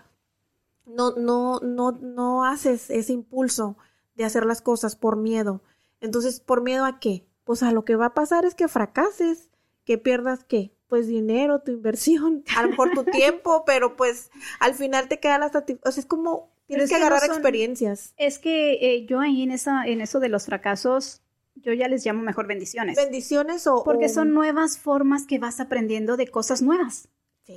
no, 0.84 1.12
no, 1.12 1.60
no, 1.60 1.92
no 1.92 2.44
haces 2.44 2.90
ese 2.90 3.12
impulso 3.12 3.76
de 4.16 4.24
hacer 4.24 4.44
las 4.44 4.60
cosas 4.60 4.96
por 4.96 5.16
miedo. 5.16 5.62
Entonces, 6.00 6.40
¿por 6.40 6.60
miedo 6.60 6.84
a 6.84 6.98
qué? 6.98 7.24
Pues 7.44 7.62
a 7.62 7.70
lo 7.70 7.84
que 7.84 7.94
va 7.94 8.06
a 8.06 8.14
pasar 8.14 8.44
es 8.44 8.56
que 8.56 8.66
fracases, 8.66 9.48
que 9.84 9.98
pierdas 9.98 10.44
qué? 10.44 10.72
Pues 10.88 11.06
dinero, 11.06 11.60
tu 11.60 11.72
inversión, 11.72 12.44
a 12.56 12.62
lo 12.62 12.70
mejor 12.70 12.92
tu 12.92 13.04
tiempo, 13.04 13.64
pero 13.66 13.96
pues 13.96 14.30
al 14.60 14.74
final 14.74 15.08
te 15.08 15.20
queda 15.20 15.38
la 15.38 15.50
satisfacción. 15.50 15.88
O 15.88 15.92
sea, 15.92 16.00
es 16.00 16.06
como 16.06 16.50
tienes 16.66 16.90
que, 16.90 16.96
agarrar 16.96 17.24
experiencias. 17.24 18.14
Es 18.16 18.38
que 18.38 18.74
eh, 18.80 19.06
yo 19.06 19.20
ahí 19.20 19.42
en, 19.42 19.50
esa, 19.50 19.86
en 19.86 20.00
eso 20.00 20.20
de 20.20 20.28
los 20.28 20.46
fracasos, 20.46 21.22
yo 21.54 21.72
ya 21.72 21.88
les 21.88 22.04
llamo 22.04 22.22
mejor 22.22 22.46
bendiciones. 22.46 22.96
Bendiciones 22.96 23.66
o... 23.66 23.84
Porque 23.84 24.08
son 24.08 24.32
nuevas 24.32 24.78
formas 24.78 25.26
que 25.26 25.38
vas 25.38 25.60
aprendiendo 25.60 26.16
de 26.16 26.28
cosas 26.28 26.62
nuevas. 26.62 27.08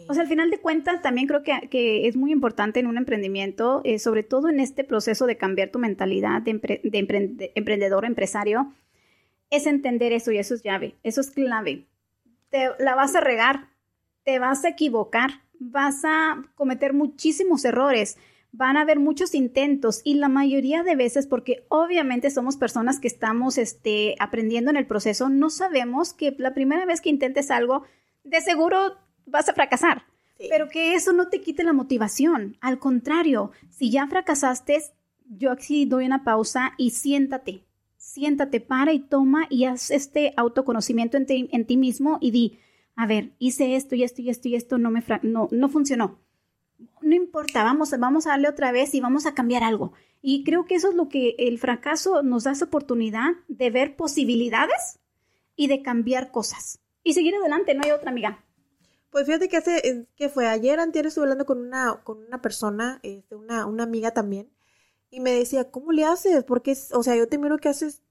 O 0.09 0.13
sea, 0.13 0.23
al 0.23 0.27
final 0.27 0.51
de 0.51 0.59
cuentas, 0.59 1.01
también 1.01 1.27
creo 1.27 1.43
que, 1.43 2.07
es 2.07 2.17
muy 2.17 2.33
importante 2.33 2.81
en 2.81 2.87
un 2.87 2.97
emprendimiento, 2.97 3.81
eh, 3.85 3.99
sobre 3.99 4.23
todo 4.23 4.49
en 4.49 4.59
este 4.59 4.83
proceso 4.83 5.25
de 5.25 5.37
cambiar 5.37 5.69
tu 5.69 5.79
mentalidad 5.79 6.41
de, 6.41 6.59
emprendedor, 7.55 8.03
empresario, 8.03 8.73
es 9.49 9.65
entender 9.65 10.11
eso 10.11 10.33
y 10.33 10.39
eso 10.39 10.55
es 10.55 10.63
llave, 10.63 10.95
eso 11.03 11.21
es 11.21 11.31
clave. 11.31 11.85
Te 12.49 12.69
la 12.79 12.95
vas 12.95 13.15
a 13.15 13.21
regar, 13.21 13.69
te 14.23 14.39
vas 14.39 14.65
a 14.65 14.69
equivocar, 14.69 15.41
vas 15.59 16.03
a 16.03 16.43
cometer 16.55 16.93
muchísimos 16.93 17.65
errores, 17.65 18.17
van 18.51 18.77
a 18.77 18.81
haber 18.81 18.99
muchos 18.99 19.35
intentos 19.35 20.01
y 20.03 20.15
la 20.15 20.29
mayoría 20.29 20.83
de 20.83 20.95
veces, 20.95 21.27
porque 21.27 21.65
obviamente 21.69 22.29
somos 22.29 22.57
personas 22.57 22.99
que 22.99 23.07
estamos 23.07 23.57
este, 23.57 24.15
aprendiendo 24.19 24.71
en 24.71 24.77
el 24.77 24.87
proceso, 24.87 25.29
no 25.29 25.49
sabemos 25.49 26.13
que 26.13 26.35
la 26.37 26.53
primera 26.53 26.85
vez 26.85 27.01
que 27.01 27.09
intentes 27.09 27.51
algo, 27.51 27.83
de 28.23 28.41
seguro 28.41 28.97
vas 29.25 29.49
a 29.49 29.53
fracasar. 29.53 30.03
Pero 30.49 30.69
que 30.69 30.93
eso 30.93 31.13
no 31.13 31.29
te 31.29 31.41
quite 31.41 31.63
la 31.63 31.73
motivación. 31.73 32.57
Al 32.61 32.77
contrario, 32.77 33.51
si 33.71 33.89
ya 33.89 34.05
fracasaste, 34.07 34.83
yo 35.25 35.51
aquí 35.51 35.85
doy 35.85 36.05
una 36.05 36.23
pausa 36.23 36.73
y 36.77 36.91
siéntate. 36.91 37.66
Siéntate, 38.17 38.61
para 38.61 38.93
y 38.93 38.99
toma 38.99 39.45
y 39.47 39.65
haz 39.65 39.91
este 39.91 40.33
autoconocimiento 40.37 41.17
en 41.17 41.27
ti, 41.67 41.77
mismo 41.77 42.17
y 42.19 42.31
di, 42.31 42.59
a 42.95 43.05
ver, 43.05 43.33
hice 43.37 43.75
esto 43.75 43.93
y 43.93 44.01
esto 44.01 44.23
y 44.23 44.31
esto 44.31 44.47
y 44.47 44.55
esto, 44.55 44.79
no 44.79 44.89
me 44.89 45.03
no, 45.21 45.47
no 45.51 45.69
funcionó. 45.69 46.17
No 47.03 47.13
importa, 47.13 47.63
vamos, 47.63 47.91
vamos 47.99 48.25
a 48.25 48.31
darle 48.31 48.49
otra 48.49 48.71
vez 48.71 48.95
y 48.95 49.01
vamos 49.01 49.27
a 49.27 49.35
cambiar 49.35 49.61
algo. 49.61 49.93
Y 50.19 50.43
creo 50.43 50.65
que 50.65 50.73
eso 50.73 50.89
es 50.89 50.95
lo 50.95 51.09
que 51.09 51.35
el 51.37 51.59
fracaso 51.59 52.23
nos 52.23 52.45
da 52.45 52.53
esa 52.53 52.65
oportunidad 52.65 53.35
de 53.49 53.69
ver 53.69 53.95
posibilidades 53.95 54.99
y 55.55 55.67
de 55.67 55.83
cambiar 55.83 56.31
cosas. 56.31 56.79
Y 57.03 57.13
seguir 57.13 57.35
adelante, 57.35 57.75
no 57.75 57.83
hay 57.83 57.91
otra 57.91 58.09
amiga. 58.09 58.43
Pues 59.11 59.27
fíjate 59.27 59.47
que 59.47 59.57
hace, 59.57 59.77
eh, 59.87 60.07
que 60.15 60.29
fue 60.29 60.47
ayer, 60.47 60.79
antier 60.79 61.05
estuve 61.05 61.25
hablando 61.25 61.45
con 61.45 61.59
una, 61.59 62.01
con 62.03 62.17
una 62.25 62.41
persona, 62.41 62.99
este, 63.03 63.35
una, 63.35 63.67
una 63.67 63.83
amiga 63.83 64.09
también, 64.09 64.49
y 65.09 65.21
me 65.21 65.31
decía, 65.31 65.71
¿cómo 65.71 65.91
le 65.91 66.03
haces? 66.03 66.43
Porque, 66.43 66.75
o 66.91 67.01
sea, 67.01 67.15
yo 67.15 67.27
te 67.27 67.37
miro 67.37 67.57
que 67.57 67.69
haces 67.69 68.01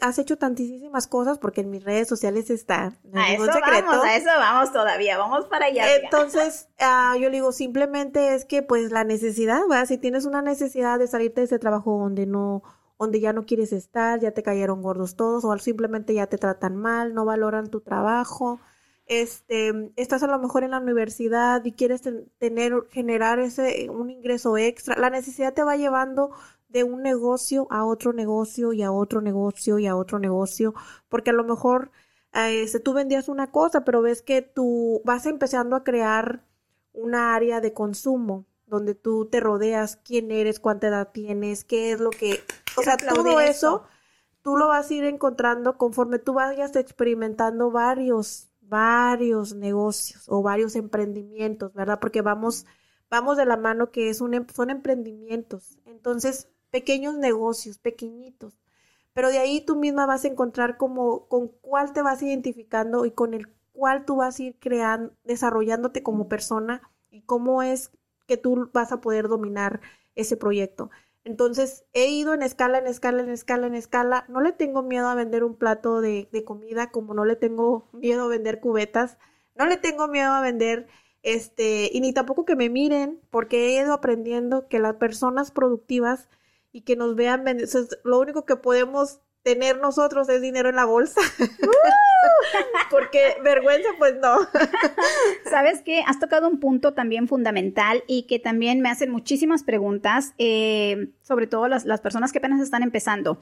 has 0.00 0.18
hecho 0.18 0.38
tantísimas 0.38 1.06
cosas 1.06 1.38
porque 1.38 1.60
en 1.60 1.70
mis 1.70 1.84
redes 1.84 2.08
sociales 2.08 2.48
está. 2.48 2.94
a 3.14 3.32
eso 3.32 3.46
vamos, 3.46 4.04
a 4.04 4.16
eso 4.16 4.30
vamos 4.38 4.72
todavía, 4.72 5.18
vamos 5.18 5.46
para 5.46 5.66
allá. 5.66 5.84
Entonces, 5.96 6.68
ah, 6.78 7.14
yo 7.20 7.28
le 7.28 7.36
digo, 7.36 7.52
simplemente 7.52 8.34
es 8.34 8.46
que, 8.46 8.62
pues, 8.62 8.90
la 8.90 9.04
necesidad, 9.04 9.60
¿verdad? 9.68 9.86
Si 9.86 9.98
tienes 9.98 10.24
una 10.24 10.40
necesidad 10.40 10.98
de 10.98 11.06
salirte 11.08 11.42
de 11.42 11.46
ese 11.46 11.58
trabajo 11.58 11.98
donde 11.98 12.24
no, 12.24 12.62
donde 12.98 13.20
ya 13.20 13.34
no 13.34 13.44
quieres 13.44 13.72
estar, 13.72 14.18
ya 14.20 14.30
te 14.30 14.42
cayeron 14.42 14.80
gordos 14.80 15.14
todos, 15.14 15.44
o 15.44 15.58
simplemente 15.58 16.14
ya 16.14 16.26
te 16.26 16.38
tratan 16.38 16.76
mal, 16.76 17.12
no 17.12 17.26
valoran 17.26 17.68
tu 17.68 17.82
trabajo, 17.82 18.60
este, 19.06 19.92
estás 19.96 20.22
a 20.22 20.26
lo 20.26 20.38
mejor 20.38 20.64
en 20.64 20.72
la 20.72 20.80
universidad 20.80 21.64
y 21.64 21.72
quieres 21.72 22.02
tener, 22.38 22.74
generar 22.90 23.38
ese, 23.38 23.88
un 23.90 24.10
ingreso 24.10 24.56
extra, 24.58 24.96
la 24.98 25.10
necesidad 25.10 25.54
te 25.54 25.62
va 25.62 25.76
llevando 25.76 26.32
de 26.68 26.84
un 26.84 27.02
negocio 27.02 27.68
a 27.70 27.84
otro 27.84 28.12
negocio 28.12 28.72
y 28.72 28.82
a 28.82 28.90
otro 28.90 29.20
negocio 29.20 29.78
y 29.78 29.86
a 29.86 29.96
otro 29.96 30.18
negocio, 30.18 30.74
porque 31.08 31.30
a 31.30 31.34
lo 31.34 31.44
mejor 31.44 31.92
este, 32.32 32.80
tú 32.80 32.92
vendías 32.92 33.28
una 33.28 33.50
cosa, 33.50 33.84
pero 33.84 34.02
ves 34.02 34.22
que 34.22 34.42
tú 34.42 35.00
vas 35.04 35.26
empezando 35.26 35.76
a 35.76 35.84
crear 35.84 36.44
una 36.92 37.34
área 37.34 37.60
de 37.60 37.72
consumo 37.72 38.44
donde 38.66 38.94
tú 38.94 39.26
te 39.26 39.38
rodeas, 39.38 39.96
quién 39.96 40.32
eres, 40.32 40.58
cuánta 40.58 40.88
edad 40.88 41.10
tienes, 41.12 41.62
qué 41.64 41.92
es 41.92 42.00
lo 42.00 42.10
que, 42.10 42.40
o 42.76 42.82
sea, 42.82 42.96
todo 42.96 43.40
eso 43.40 43.84
tú 44.42 44.56
lo 44.56 44.68
vas 44.68 44.90
a 44.90 44.94
ir 44.94 45.04
encontrando 45.04 45.78
conforme 45.78 46.18
tú 46.18 46.34
vayas 46.34 46.74
experimentando 46.76 47.70
varios 47.70 48.48
varios 48.68 49.54
negocios 49.54 50.24
o 50.28 50.42
varios 50.42 50.76
emprendimientos, 50.76 51.72
¿verdad? 51.74 52.00
Porque 52.00 52.22
vamos, 52.22 52.66
vamos 53.10 53.36
de 53.36 53.46
la 53.46 53.56
mano 53.56 53.90
que 53.90 54.10
es 54.10 54.20
un, 54.20 54.34
em, 54.34 54.46
son 54.54 54.70
emprendimientos. 54.70 55.78
Entonces, 55.84 56.48
pequeños 56.70 57.14
negocios, 57.14 57.78
pequeñitos. 57.78 58.58
Pero 59.12 59.30
de 59.30 59.38
ahí 59.38 59.64
tú 59.64 59.76
misma 59.76 60.06
vas 60.06 60.24
a 60.24 60.28
encontrar 60.28 60.76
como 60.76 61.26
con 61.28 61.48
cuál 61.48 61.92
te 61.92 62.02
vas 62.02 62.22
identificando 62.22 63.06
y 63.06 63.12
con 63.12 63.34
el 63.34 63.48
cual 63.72 64.04
tú 64.04 64.16
vas 64.16 64.38
a 64.38 64.42
ir 64.42 64.58
creando, 64.58 65.14
desarrollándote 65.24 66.02
como 66.02 66.28
persona 66.28 66.82
y 67.10 67.22
cómo 67.22 67.62
es 67.62 67.90
que 68.26 68.36
tú 68.36 68.70
vas 68.72 68.92
a 68.92 69.00
poder 69.00 69.28
dominar 69.28 69.80
ese 70.14 70.36
proyecto. 70.36 70.90
Entonces, 71.26 71.84
he 71.92 72.06
ido 72.06 72.34
en 72.34 72.42
escala, 72.42 72.78
en 72.78 72.86
escala, 72.86 73.20
en 73.20 73.30
escala, 73.30 73.66
en 73.66 73.74
escala. 73.74 74.24
No 74.28 74.40
le 74.40 74.52
tengo 74.52 74.84
miedo 74.84 75.08
a 75.08 75.16
vender 75.16 75.42
un 75.42 75.56
plato 75.56 76.00
de, 76.00 76.28
comida, 76.46 76.92
como 76.92 77.14
no 77.14 77.24
le 77.24 77.34
tengo 77.34 77.88
miedo 77.92 78.26
a 78.26 78.28
vender 78.28 78.60
cubetas. 78.60 79.18
No 79.56 79.66
le 79.66 79.76
tengo 79.76 80.06
miedo 80.06 80.30
a 80.32 80.40
vender, 80.40 80.86
este, 81.24 81.90
y 81.92 82.00
ni 82.00 82.12
tampoco 82.12 82.44
que 82.44 82.54
me 82.54 82.70
miren, 82.70 83.20
porque 83.30 83.66
he 83.66 83.82
ido 83.82 83.92
aprendiendo 83.92 84.68
que 84.68 84.78
las 84.78 84.94
personas 84.94 85.50
productivas 85.50 86.28
y 86.70 86.82
que 86.82 86.94
nos 86.94 87.16
vean 87.16 87.42
vender, 87.42 87.68
lo 88.04 88.20
único 88.20 88.44
que 88.44 88.54
podemos 88.54 89.20
tener 89.46 89.78
nosotros 89.78 90.28
es 90.28 90.42
dinero 90.42 90.68
en 90.68 90.74
la 90.74 90.84
bolsa. 90.84 91.20
Porque 92.90 93.36
vergüenza, 93.44 93.88
pues 93.96 94.16
no. 94.20 94.38
Sabes 95.48 95.82
que 95.82 96.02
has 96.04 96.18
tocado 96.18 96.48
un 96.48 96.58
punto 96.58 96.94
también 96.94 97.28
fundamental 97.28 98.02
y 98.08 98.24
que 98.24 98.40
también 98.40 98.80
me 98.80 98.90
hacen 98.90 99.12
muchísimas 99.12 99.62
preguntas, 99.62 100.34
eh, 100.38 101.10
sobre 101.22 101.46
todo 101.46 101.68
las, 101.68 101.84
las 101.84 102.00
personas 102.00 102.32
que 102.32 102.38
apenas 102.38 102.60
están 102.60 102.82
empezando. 102.82 103.40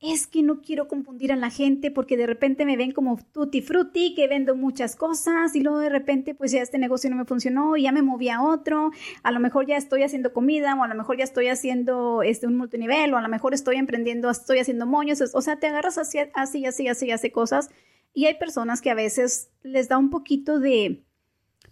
Es 0.00 0.26
que 0.26 0.42
no 0.42 0.62
quiero 0.62 0.88
confundir 0.88 1.30
a 1.30 1.36
la 1.36 1.50
gente 1.50 1.90
porque 1.90 2.16
de 2.16 2.26
repente 2.26 2.64
me 2.64 2.78
ven 2.78 2.92
como 2.92 3.18
tutti 3.32 3.60
frutti, 3.60 4.14
que 4.14 4.28
vendo 4.28 4.56
muchas 4.56 4.96
cosas 4.96 5.54
y 5.54 5.60
luego 5.60 5.78
de 5.78 5.90
repente 5.90 6.34
pues 6.34 6.52
ya 6.52 6.62
este 6.62 6.78
negocio 6.78 7.10
no 7.10 7.16
me 7.16 7.26
funcionó 7.26 7.76
y 7.76 7.82
ya 7.82 7.92
me 7.92 8.00
moví 8.00 8.30
a 8.30 8.42
otro, 8.42 8.92
a 9.22 9.30
lo 9.30 9.40
mejor 9.40 9.66
ya 9.66 9.76
estoy 9.76 10.02
haciendo 10.02 10.32
comida 10.32 10.74
o 10.74 10.82
a 10.82 10.88
lo 10.88 10.94
mejor 10.94 11.18
ya 11.18 11.24
estoy 11.24 11.48
haciendo 11.48 12.22
este, 12.22 12.46
un 12.46 12.56
multinivel 12.56 13.12
o 13.12 13.18
a 13.18 13.22
lo 13.22 13.28
mejor 13.28 13.52
estoy 13.52 13.76
emprendiendo, 13.76 14.30
estoy 14.30 14.58
haciendo 14.58 14.86
moños, 14.86 15.20
o 15.34 15.42
sea, 15.42 15.56
te 15.56 15.66
agarras 15.66 15.98
así, 15.98 16.18
así, 16.34 16.64
así, 16.64 16.88
así, 16.88 17.10
hace 17.10 17.30
cosas. 17.30 17.68
Y 18.14 18.24
hay 18.24 18.38
personas 18.38 18.80
que 18.80 18.90
a 18.90 18.94
veces 18.94 19.50
les 19.62 19.88
da 19.88 19.98
un 19.98 20.10
poquito 20.10 20.58
de 20.58 21.04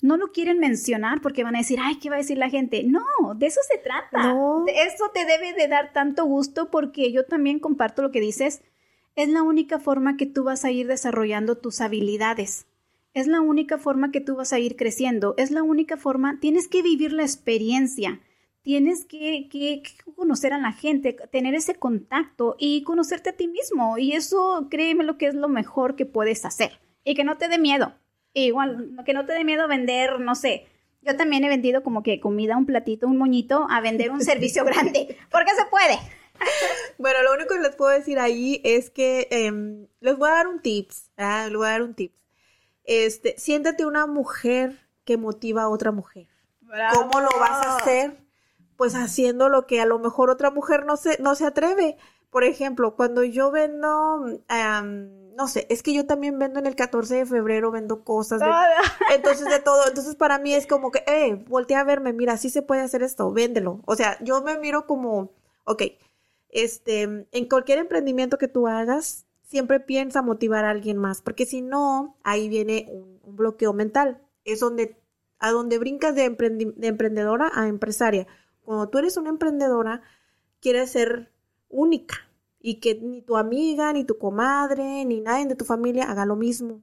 no 0.01 0.17
lo 0.17 0.33
quieren 0.33 0.59
mencionar 0.59 1.21
porque 1.21 1.45
van 1.45 1.57
a 1.57 1.59
decir, 1.59 1.79
ay, 1.83 1.97
¿qué 1.99 2.09
va 2.09 2.17
a 2.17 2.19
decir 2.19 2.39
la 2.39 2.51
gente? 2.51 2.85
No, 2.85 3.05
de 3.37 3.47
eso 3.47 3.61
se 3.69 3.79
trata. 3.79 4.35
De 4.65 4.83
eso 4.83 5.11
te 5.13 5.25
debe 5.25 5.53
de 5.55 5.69
dar 5.69 5.93
tanto 5.93 6.25
gusto 6.25 6.71
porque 6.71 7.13
yo 7.13 7.25
también 7.25 7.59
comparto 7.59 8.03
lo 8.03 8.11
que 8.11 8.21
dices. 8.21 8.63
Es 9.17 9.29
la 9.29 9.43
única 9.43 9.81
forma 9.81 10.17
que 10.17 10.27
tú 10.27 10.45
vas 10.45 10.65
a 10.65 10.71
ir 10.71 10.87
desarrollando 10.87 11.57
tus 11.57 11.81
habilidades. 11.81 12.67
Es 13.15 13.27
la 13.27 13.41
única 13.41 13.79
forma 13.79 14.13
que 14.13 14.21
tú 14.21 14.37
vas 14.37 14.53
a 14.53 14.61
ir 14.61 14.77
creciendo. 14.77 15.35
Es 15.37 15.51
la 15.51 15.65
única 15.65 15.97
forma, 15.97 16.39
tienes 16.39 16.69
que 16.69 16.83
vivir 16.83 17.13
la 17.13 17.23
experiencia. 17.23 18.21
Tienes 18.63 19.05
que, 19.05 19.49
que, 19.51 19.83
conocer 20.15 20.53
a 20.53 20.59
la 20.59 20.73
gente, 20.73 21.17
tener 21.33 21.55
ese 21.55 21.75
contacto 21.75 22.55
y 22.59 22.83
conocerte 22.83 23.31
a 23.31 23.37
ti 23.37 23.49
mismo. 23.49 23.99
Y 23.99 24.13
eso, 24.13 24.69
créeme 24.71 25.03
lo 25.03 25.19
que 25.19 25.27
es 25.27 25.35
lo 25.35 25.49
mejor 25.49 25.97
que 25.97 26.07
puedes 26.07 26.45
hacer. 26.45 26.79
Y 27.03 27.15
que 27.15 27.25
no 27.25 27.39
te 27.39 27.49
dé 27.49 27.59
miedo 27.59 27.95
igual, 28.35 28.95
que 29.05 29.15
no 29.15 29.27
te 29.27 29.33
dé 29.33 29.45
miedo 29.45 29.69
vender, 29.69 30.21
no 30.21 30.35
sé. 30.35 30.67
Yo 31.03 31.17
también 31.17 31.45
he 31.45 31.49
vendido 31.49 31.83
como 31.83 32.03
que 32.03 32.21
comida, 32.21 32.57
un 32.57 32.67
platito, 32.67 33.07
un 33.07 33.19
moñito, 33.19 33.67
a 33.71 33.81
vender 33.81 34.11
un 34.11 34.21
servicio 34.23 34.65
grande. 34.65 35.17
Porque 35.31 35.55
se 35.57 35.65
puede. 35.67 35.99
Bueno, 36.99 37.23
lo 37.23 37.35
único 37.35 37.55
que 37.55 37.61
les 37.61 37.75
puedo 37.77 37.91
decir 37.91 38.19
ahí 38.19 38.61
es 38.65 38.91
que 38.91 39.29
em, 39.31 39.87
les 40.01 40.17
voy 40.17 40.29
a 40.29 40.35
dar 40.35 40.47
un 40.49 40.61
tips. 40.61 41.11
¿ah? 41.17 41.45
Les 41.47 41.57
voy 41.57 41.67
a 41.67 41.71
dar 41.71 41.83
un 41.83 41.95
tips. 41.95 42.15
Este, 42.85 43.35
siéntate 43.39 43.87
una 43.87 44.07
mujer 44.07 44.89
que 45.05 45.17
motiva 45.17 45.63
a 45.63 45.69
otra 45.69 45.93
mujer. 45.93 46.29
¿Cómo 46.93 47.21
lo 47.21 47.29
vas 47.39 47.67
a 47.67 47.77
hacer? 47.77 48.17
Pues 48.77 48.95
haciendo 48.95 49.49
lo 49.49 49.67
que 49.67 49.81
a 49.81 49.87
lo 49.87 49.99
mejor 49.99 50.31
otra 50.31 50.51
mujer 50.51 50.85
no 50.87 50.97
se, 50.97 51.21
no 51.21 51.35
se 51.35 51.47
atreve. 51.47 51.97
Por 52.31 52.45
ejemplo, 52.45 52.95
cuando 52.95 53.25
yo 53.25 53.51
vendo 53.51 54.43
no 55.39 55.47
sé, 55.47 55.69
es 55.71 55.85
que 55.85 55.95
yo 55.95 56.05
también 56.05 56.37
vendo 56.37 56.59
en 56.59 56.67
el 56.67 56.75
14 56.75 57.15
de 57.15 57.25
febrero, 57.25 57.71
vendo 57.71 58.03
cosas, 58.03 58.43
entonces 59.15 59.49
de 59.49 59.61
todo, 59.61 59.87
entonces 59.87 60.17
para 60.17 60.41
mí 60.41 60.53
es 60.53 60.67
como 60.67 60.91
que, 60.91 61.05
eh, 61.07 61.37
voltea 61.47 61.79
a 61.79 61.85
verme, 61.85 62.13
mira, 62.13 62.37
sí 62.37 62.51
se 62.51 62.61
puede 62.61 62.81
hacer 62.81 63.05
esto, 63.05 63.33
véndelo. 63.33 63.81
O 63.87 63.95
sea, 63.95 64.19
yo 64.21 64.43
me 64.43 64.59
miro 64.59 64.89
como, 64.89 65.31
ok, 65.63 65.85
este, 66.49 67.03
en 67.31 67.49
cualquier 67.49 67.79
emprendimiento 67.79 68.37
que 68.37 68.49
tú 68.49 68.67
hagas, 68.67 69.27
siempre 69.45 69.79
piensa 69.79 70.23
motivar 70.23 70.65
a 70.65 70.71
alguien 70.71 70.97
más, 70.97 71.23
porque 71.23 71.47
si 71.47 71.63
no, 71.63 72.19
ahí 72.25 72.49
viene 72.49 72.89
un, 72.91 73.19
bloqueo 73.37 73.73
mental. 73.73 74.21
Es 74.45 74.59
donde, 74.59 74.97
a 75.39 75.53
donde 75.53 75.79
brincas 75.79 76.17
de, 76.17 76.31
de 76.31 76.87
emprendedora 76.89 77.53
a 77.55 77.69
empresaria. 77.69 78.27
Cuando 78.65 78.89
tú 78.89 78.99
eres 78.99 79.17
una 79.17 79.29
emprendedora, 79.29 80.03
quieres 80.61 80.91
ser 80.91 81.31
única 81.69 82.28
y 82.61 82.81
que 82.81 82.95
ni 82.97 83.23
tu 83.23 83.37
amiga, 83.37 83.93
ni 83.93 84.05
tu 84.05 84.19
comadre, 84.19 85.05
ni 85.05 85.21
nadie 85.21 85.47
de 85.47 85.57
tu 85.57 85.65
familia 85.65 86.11
haga 86.11 86.25
lo 86.27 86.37
mismo. 86.37 86.83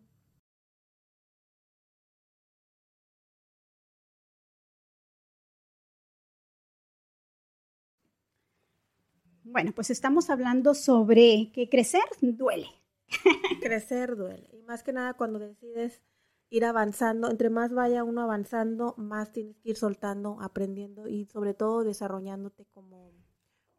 Bueno, 9.43 9.71
pues 9.75 9.89
estamos 9.89 10.29
hablando 10.29 10.73
sobre 10.73 11.51
que 11.53 11.69
crecer 11.69 12.01
duele. 12.21 12.67
crecer 13.61 14.15
duele. 14.15 14.49
Y 14.53 14.61
más 14.63 14.83
que 14.83 14.91
nada 14.91 15.13
cuando 15.13 15.39
decides 15.39 16.01
ir 16.49 16.65
avanzando, 16.65 17.29
entre 17.29 17.49
más 17.49 17.73
vaya 17.73 18.03
uno 18.03 18.21
avanzando, 18.21 18.95
más 18.97 19.31
tienes 19.31 19.57
que 19.59 19.69
ir 19.69 19.77
soltando, 19.77 20.37
aprendiendo 20.41 21.07
y 21.07 21.25
sobre 21.25 21.53
todo 21.53 21.83
desarrollándote 21.83 22.65
como 22.73 23.11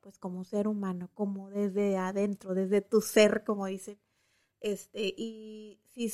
pues 0.06 0.20
como 0.20 0.44
ser 0.44 0.68
humano, 0.68 1.10
como 1.14 1.50
desde 1.50 1.96
adentro, 1.96 2.54
desde 2.54 2.80
tu 2.80 3.00
ser, 3.00 3.42
como 3.42 3.66
dicen. 3.66 3.98
Este, 4.60 5.12
y 5.16 5.80
si 5.94 6.08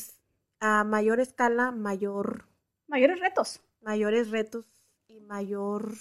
a 0.60 0.82
mayor 0.82 1.20
escala, 1.20 1.72
mayor... 1.72 2.46
Mayores 2.88 3.20
retos. 3.20 3.60
Mayores 3.82 4.30
retos 4.30 4.64
y 5.08 5.20
mayor 5.20 5.92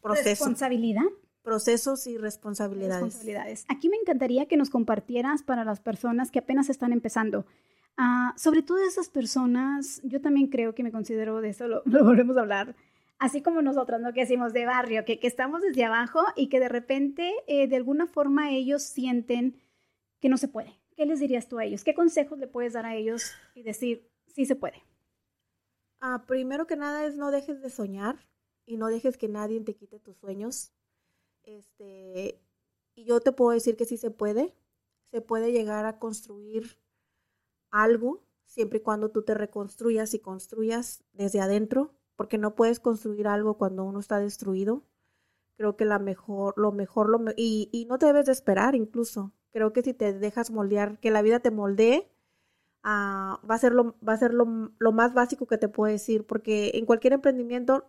proceso. 0.00 0.30
Responsabilidad. 0.30 1.02
Procesos 1.42 2.06
y 2.06 2.16
responsabilidades. 2.16 3.02
responsabilidades. 3.02 3.66
Aquí 3.68 3.90
me 3.90 3.98
encantaría 3.98 4.46
que 4.46 4.56
nos 4.56 4.70
compartieras 4.70 5.42
para 5.42 5.62
las 5.62 5.80
personas 5.80 6.30
que 6.30 6.38
apenas 6.38 6.70
están 6.70 6.94
empezando. 6.94 7.44
Uh, 7.98 8.32
sobre 8.38 8.62
todo 8.62 8.78
esas 8.78 9.10
personas, 9.10 10.00
yo 10.04 10.22
también 10.22 10.46
creo 10.46 10.74
que 10.74 10.82
me 10.82 10.90
considero 10.90 11.42
de 11.42 11.50
eso, 11.50 11.68
lo, 11.68 11.82
lo 11.84 12.02
volvemos 12.02 12.34
a 12.38 12.40
hablar, 12.40 12.74
así 13.18 13.42
como 13.42 13.62
nosotros, 13.62 14.00
¿no? 14.00 14.12
Que 14.12 14.20
decimos 14.20 14.52
de 14.52 14.66
barrio, 14.66 15.04
que, 15.04 15.18
estamos 15.22 15.62
desde 15.62 15.84
abajo 15.84 16.20
y 16.36 16.48
que 16.48 16.60
de 16.60 16.68
repente, 16.68 17.32
eh, 17.46 17.68
de 17.68 17.76
alguna 17.76 18.06
forma, 18.06 18.52
ellos 18.52 18.82
sienten 18.82 19.60
que 20.20 20.28
no 20.28 20.36
se 20.36 20.48
puede. 20.48 20.78
¿Qué 20.96 21.06
les 21.06 21.20
dirías 21.20 21.48
tú 21.48 21.58
a 21.58 21.64
ellos? 21.64 21.84
¿Qué 21.84 21.94
consejos 21.94 22.38
le 22.38 22.46
puedes 22.46 22.72
dar 22.72 22.86
a 22.86 22.94
ellos 22.94 23.32
y 23.54 23.62
decir, 23.62 24.10
sí 24.26 24.46
se 24.46 24.56
puede? 24.56 24.82
Ah, 26.00 26.24
primero 26.26 26.66
que 26.66 26.76
nada 26.76 27.04
es 27.06 27.16
no 27.16 27.30
dejes 27.30 27.60
de 27.62 27.70
soñar 27.70 28.18
y 28.64 28.76
no 28.76 28.88
dejes 28.88 29.16
que 29.16 29.28
nadie 29.28 29.60
te 29.60 29.74
quite 29.74 29.98
tus 29.98 30.16
sueños. 30.18 30.72
Este, 31.42 32.40
y 32.94 33.04
yo 33.04 33.20
te 33.20 33.32
puedo 33.32 33.52
decir 33.52 33.76
que 33.76 33.84
sí 33.84 33.96
se 33.96 34.10
puede. 34.10 34.54
Se 35.10 35.20
puede 35.20 35.52
llegar 35.52 35.86
a 35.86 35.98
construir 35.98 36.78
algo 37.70 38.24
siempre 38.44 38.78
y 38.78 38.82
cuando 38.82 39.10
tú 39.10 39.22
te 39.22 39.34
reconstruyas 39.34 40.14
y 40.14 40.18
construyas 40.18 41.04
desde 41.12 41.40
adentro 41.40 41.95
porque 42.16 42.38
no 42.38 42.54
puedes 42.54 42.80
construir 42.80 43.28
algo 43.28 43.58
cuando 43.58 43.84
uno 43.84 44.00
está 44.00 44.18
destruido. 44.18 44.82
Creo 45.56 45.76
que 45.76 45.84
la 45.84 45.98
mejor, 45.98 46.54
lo 46.56 46.72
mejor, 46.72 47.08
lo 47.08 47.20
y, 47.36 47.68
y, 47.72 47.86
no 47.86 47.98
te 47.98 48.06
debes 48.06 48.26
de 48.26 48.32
esperar 48.32 48.74
incluso. 48.74 49.32
Creo 49.52 49.72
que 49.72 49.82
si 49.82 49.94
te 49.94 50.12
dejas 50.12 50.50
moldear, 50.50 50.98
que 51.00 51.10
la 51.10 51.22
vida 51.22 51.40
te 51.40 51.50
moldee, 51.50 52.10
ah, 52.82 53.40
va 53.48 53.54
a 53.54 53.58
ser, 53.58 53.72
lo, 53.72 53.96
va 54.06 54.14
a 54.14 54.18
ser 54.18 54.34
lo, 54.34 54.46
más 54.92 55.14
básico 55.14 55.46
que 55.46 55.58
te 55.58 55.68
puedo 55.68 55.92
decir, 55.92 56.26
porque 56.26 56.72
en 56.74 56.86
cualquier 56.86 57.14
emprendimiento 57.14 57.86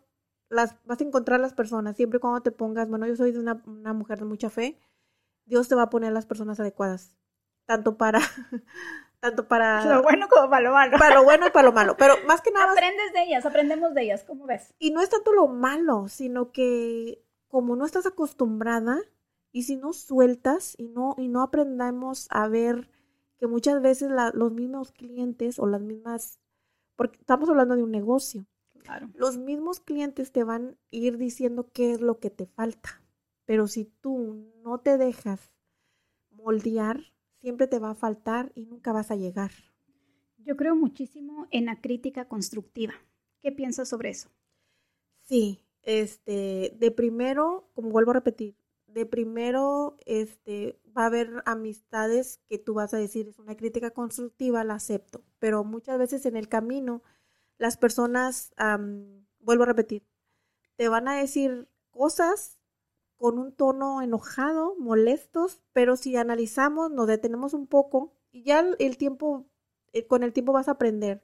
las, 0.50 0.76
vas 0.86 1.02
a 1.02 1.04
encontrar 1.04 1.40
las 1.42 1.54
personas, 1.54 1.98
siempre 1.98 2.20
cuando 2.20 2.42
te 2.42 2.52
pongas, 2.52 2.90
bueno, 2.90 3.08
yo 3.08 3.16
soy 3.16 3.32
de 3.32 3.40
una 3.40 3.94
mujer 3.94 4.20
de 4.20 4.26
mucha 4.26 4.50
fe, 4.50 4.80
Dios 5.46 5.68
te 5.70 5.76
va 5.76 5.84
a 5.84 5.90
poner 5.90 6.14
las 6.14 6.26
personas 6.26 6.60
adecuadas, 6.60 7.16
tanto 7.66 7.98
para 7.98 8.20
tanto 9.20 9.48
para 9.48 9.84
lo 9.86 10.04
bueno 10.04 10.28
como 10.30 10.50
para 10.50 10.62
lo 10.62 10.74
malo. 10.74 10.98
Para 10.98 11.16
lo 11.16 11.24
bueno 11.24 11.48
y 11.48 11.52
para 11.52 11.68
lo 11.68 11.74
malo, 11.74 11.98
pero 11.98 12.16
más 12.28 12.42
que 12.42 12.52
nada 12.52 12.72
aprendes 12.72 13.14
de 13.14 13.24
ellas, 13.24 13.46
aprendemos 13.46 13.94
de 13.94 14.04
ellas, 14.04 14.24
¿cómo 14.24 14.46
ves? 14.46 14.74
Y 14.80 14.92
no 14.92 15.02
es 15.02 15.10
tanto 15.10 15.32
lo 15.34 15.48
malo, 15.48 16.08
sino 16.08 16.52
que 16.52 17.24
como 17.48 17.76
no 17.76 17.86
estás 17.86 18.06
acostumbrada 18.06 19.00
y 19.52 19.64
si 19.64 19.76
no 19.76 19.94
sueltas 19.94 20.76
y 20.78 20.90
no 20.90 21.16
y 21.18 21.30
no 21.30 21.42
aprendamos 21.42 22.28
a 22.30 22.48
ver 22.48 22.90
que 23.40 23.48
muchas 23.48 23.82
veces 23.82 24.12
los 24.34 24.52
mismos 24.52 24.92
clientes 24.92 25.60
o 25.60 25.68
las 25.68 25.82
mismas 25.82 26.40
porque 26.96 27.20
estamos 27.20 27.48
hablando 27.50 27.76
de 27.76 27.84
un 27.84 27.92
negocio. 27.92 28.46
Claro. 28.80 29.10
Los 29.16 29.38
mismos 29.38 29.80
clientes 29.80 30.32
te 30.32 30.44
van 30.44 30.70
a 30.70 30.76
ir 30.92 31.18
diciendo 31.18 31.70
qué 31.72 31.92
es 31.92 32.02
lo 32.02 32.20
que 32.20 32.30
te 32.30 32.48
falta. 32.48 33.02
Pero 33.46 33.68
si 33.68 33.86
tú 33.86 34.52
no 34.64 34.80
te 34.80 34.98
dejas 34.98 35.54
moldear, 36.32 37.14
siempre 37.42 37.68
te 37.68 37.80
va 37.80 37.92
a 37.92 37.96
faltar 37.96 38.52
y 38.56 38.66
nunca 38.66 38.94
vas 38.94 39.12
a 39.12 39.16
llegar. 39.16 39.52
Yo 40.38 40.56
creo 40.56 40.76
muchísimo 40.76 41.48
en 41.52 41.66
la 41.66 41.82
crítica 41.82 42.28
constructiva. 42.28 42.94
¿Qué 43.42 43.52
piensas 43.52 43.90
sobre 43.90 44.10
eso? 44.10 44.30
Sí, 45.24 45.60
este, 45.84 46.76
de 46.78 46.92
primero, 46.92 47.70
como 47.74 47.90
vuelvo 47.90 48.12
a 48.12 48.16
repetir, 48.16 48.56
de 48.88 49.06
primero, 49.06 49.98
este, 50.06 50.80
va 50.98 51.04
a 51.04 51.08
haber 51.08 51.44
amistades 51.46 52.40
que 52.48 52.58
tú 52.58 52.74
vas 52.74 52.94
a 52.94 52.98
decir 52.98 53.28
es 53.28 53.38
una 53.38 53.56
crítica 53.56 53.92
constructiva, 53.92 54.64
la 54.64 54.76
acepto, 54.76 55.24
pero 55.40 55.64
muchas 55.64 56.00
veces 56.00 56.26
en 56.26 56.36
el 56.36 56.48
camino 56.48 57.04
las 57.58 57.78
personas, 57.78 58.54
vuelvo 59.40 59.64
a 59.64 59.68
repetir, 59.68 60.06
te 60.76 60.90
van 60.90 61.08
a 61.08 61.18
decir 61.18 61.68
cosas 61.90 62.57
con 63.18 63.40
un 63.40 63.52
tono 63.52 64.02
enojado, 64.02 64.76
molestos, 64.78 65.62
pero 65.74 65.96
si 65.96 66.16
analizamos, 66.16 66.92
nos 66.92 67.08
detenemos 67.08 67.54
un 67.54 67.68
poco 67.68 68.14
y 68.32 68.44
ya 68.44 68.64
el 68.78 68.98
tiempo, 68.98 69.48
eh, 69.94 70.06
con 70.06 70.24
el 70.24 70.34
tiempo 70.34 70.54
vas 70.54 70.68
a 70.68 70.72
aprender 70.72 71.24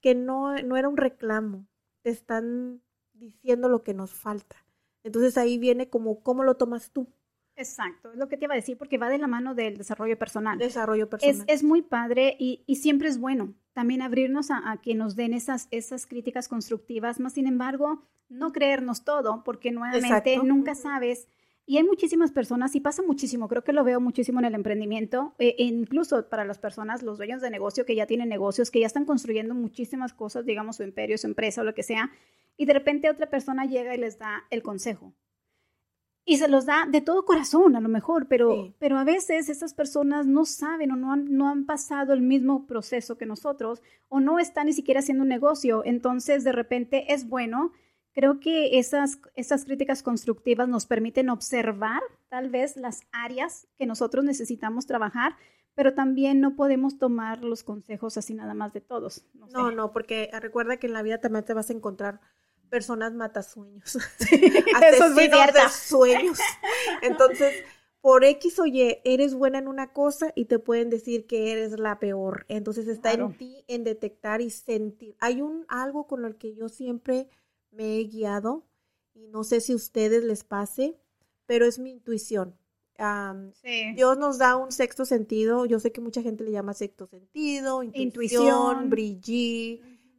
que 0.00 0.14
no, 0.14 0.56
no 0.62 0.76
era 0.76 0.88
un 0.88 0.96
reclamo, 0.96 1.66
te 2.02 2.10
están 2.10 2.82
diciendo 3.12 3.68
lo 3.68 3.82
que 3.82 3.94
nos 3.94 4.12
falta. 4.12 4.56
Entonces 5.04 5.38
ahí 5.38 5.58
viene 5.58 5.88
como 5.88 6.22
cómo 6.22 6.42
lo 6.42 6.56
tomas 6.56 6.90
tú. 6.90 7.08
Exacto, 7.56 8.12
es 8.12 8.18
lo 8.18 8.28
que 8.28 8.38
te 8.38 8.46
iba 8.46 8.54
a 8.54 8.56
decir, 8.56 8.78
porque 8.78 8.96
va 8.96 9.10
de 9.10 9.18
la 9.18 9.26
mano 9.26 9.54
del 9.54 9.76
desarrollo 9.76 10.18
personal. 10.18 10.58
Desarrollo 10.58 11.10
personal. 11.10 11.44
Es, 11.46 11.62
muy 11.62 11.82
padre 11.82 12.36
y, 12.38 12.64
siempre 12.76 13.08
es 13.08 13.18
bueno 13.18 13.54
también 13.74 14.02
abrirnos 14.02 14.50
a, 14.50 14.78
que 14.82 14.94
nos 14.94 15.14
den 15.14 15.34
esas, 15.34 15.68
esas 15.70 16.06
críticas 16.06 16.48
constructivas, 16.48 17.20
más 17.20 17.34
sin 17.34 17.46
embargo, 17.46 18.02
no 18.30 18.52
creernos 18.52 19.04
todo, 19.04 19.42
porque 19.44 19.72
nuevamente 19.72 20.38
nunca 20.38 20.74
sabes. 20.74 21.28
Y 21.66 21.76
hay 21.76 21.84
muchísimas 21.84 22.32
personas, 22.32 22.74
y 22.74 22.80
pasa 22.80 23.02
muchísimo, 23.02 23.46
creo 23.46 23.62
que 23.62 23.72
lo 23.72 23.84
veo 23.84 24.00
muchísimo 24.00 24.40
en 24.40 24.46
el 24.46 24.54
emprendimiento, 24.54 25.34
e 25.38 25.54
incluso 25.58 26.28
para 26.28 26.44
las 26.44 26.58
personas, 26.58 27.02
los 27.02 27.18
dueños 27.18 27.42
de 27.42 27.50
negocio 27.50 27.84
que 27.84 27.94
ya 27.94 28.06
tienen 28.06 28.28
negocios, 28.28 28.70
que 28.70 28.80
ya 28.80 28.86
están 28.86 29.04
construyendo 29.04 29.54
muchísimas 29.54 30.12
cosas, 30.12 30.46
digamos 30.46 30.76
su 30.76 30.82
imperio, 30.82 31.18
su 31.18 31.26
empresa 31.26 31.60
o 31.60 31.64
lo 31.64 31.74
que 31.74 31.82
sea, 31.82 32.10
y 32.56 32.64
de 32.64 32.72
repente 32.72 33.08
otra 33.08 33.30
persona 33.30 33.66
llega 33.66 33.94
y 33.94 33.98
les 33.98 34.18
da 34.18 34.44
el 34.50 34.62
consejo. 34.62 35.12
Y 36.24 36.36
se 36.36 36.48
los 36.48 36.66
da 36.66 36.86
de 36.88 37.00
todo 37.00 37.24
corazón, 37.24 37.76
a 37.76 37.80
lo 37.80 37.88
mejor, 37.88 38.26
pero, 38.28 38.74
pero 38.78 38.98
a 38.98 39.04
veces 39.04 39.48
esas 39.48 39.72
personas 39.72 40.26
no 40.26 40.44
saben 40.44 40.92
o 40.92 40.96
no 40.96 41.12
han, 41.12 41.36
no 41.36 41.48
han 41.48 41.66
pasado 41.66 42.12
el 42.12 42.20
mismo 42.20 42.66
proceso 42.66 43.16
que 43.16 43.26
nosotros 43.26 43.82
o 44.08 44.20
no 44.20 44.38
están 44.38 44.66
ni 44.66 44.72
siquiera 44.72 45.00
haciendo 45.00 45.22
un 45.22 45.28
negocio. 45.28 45.82
Entonces, 45.84 46.44
de 46.44 46.52
repente 46.52 47.12
es 47.12 47.28
bueno 47.28 47.72
Creo 48.12 48.40
que 48.40 48.78
esas, 48.78 49.20
esas 49.34 49.64
críticas 49.64 50.02
constructivas 50.02 50.68
nos 50.68 50.86
permiten 50.86 51.30
observar 51.30 52.02
tal 52.28 52.50
vez 52.50 52.76
las 52.76 53.02
áreas 53.12 53.68
que 53.76 53.86
nosotros 53.86 54.24
necesitamos 54.24 54.86
trabajar, 54.86 55.36
pero 55.74 55.94
también 55.94 56.40
no 56.40 56.56
podemos 56.56 56.98
tomar 56.98 57.44
los 57.44 57.62
consejos 57.62 58.16
así 58.16 58.34
nada 58.34 58.54
más 58.54 58.72
de 58.72 58.80
todos. 58.80 59.24
No, 59.52 59.70
no, 59.70 59.92
porque 59.92 60.28
recuerda 60.40 60.78
que 60.78 60.88
en 60.88 60.92
la 60.92 61.02
vida 61.02 61.18
también 61.18 61.44
te 61.44 61.54
vas 61.54 61.70
a 61.70 61.72
encontrar 61.72 62.20
personas 62.68 63.12
matasueños. 63.14 63.96
Eso 64.20 65.04
es 65.06 65.12
muy 65.12 65.28
de 65.28 65.68
sueños. 65.70 66.38
Entonces, 67.02 67.64
por 68.00 68.24
X 68.24 68.58
o 68.58 68.66
Y, 68.66 68.98
eres 69.04 69.34
buena 69.34 69.58
en 69.58 69.68
una 69.68 69.92
cosa 69.92 70.32
y 70.34 70.46
te 70.46 70.58
pueden 70.58 70.88
decir 70.88 71.26
que 71.26 71.52
eres 71.52 71.78
la 71.78 71.98
peor. 71.98 72.46
Entonces 72.48 72.88
está 72.88 73.12
en 73.12 73.36
ti 73.36 73.64
en 73.68 73.84
detectar 73.84 74.40
y 74.40 74.50
sentir. 74.50 75.16
Hay 75.20 75.42
un 75.42 75.66
algo 75.68 76.06
con 76.06 76.24
el 76.24 76.36
que 76.36 76.54
yo 76.54 76.68
siempre 76.68 77.28
me 77.70 77.98
he 77.98 78.04
guiado 78.04 78.66
y 79.14 79.28
no 79.28 79.44
sé 79.44 79.60
si 79.60 79.72
a 79.72 79.76
ustedes 79.76 80.24
les 80.24 80.44
pase, 80.44 80.98
pero 81.46 81.66
es 81.66 81.78
mi 81.78 81.90
intuición. 81.90 82.56
Dios 83.94 84.18
nos 84.18 84.38
da 84.38 84.56
un 84.56 84.72
sexto 84.72 85.06
sentido, 85.06 85.64
yo 85.64 85.80
sé 85.80 85.90
que 85.90 86.02
mucha 86.02 86.20
gente 86.20 86.44
le 86.44 86.52
llama 86.52 86.74
sexto 86.74 87.06
sentido, 87.06 87.82
intuición, 87.82 88.90
intuición 88.90 88.90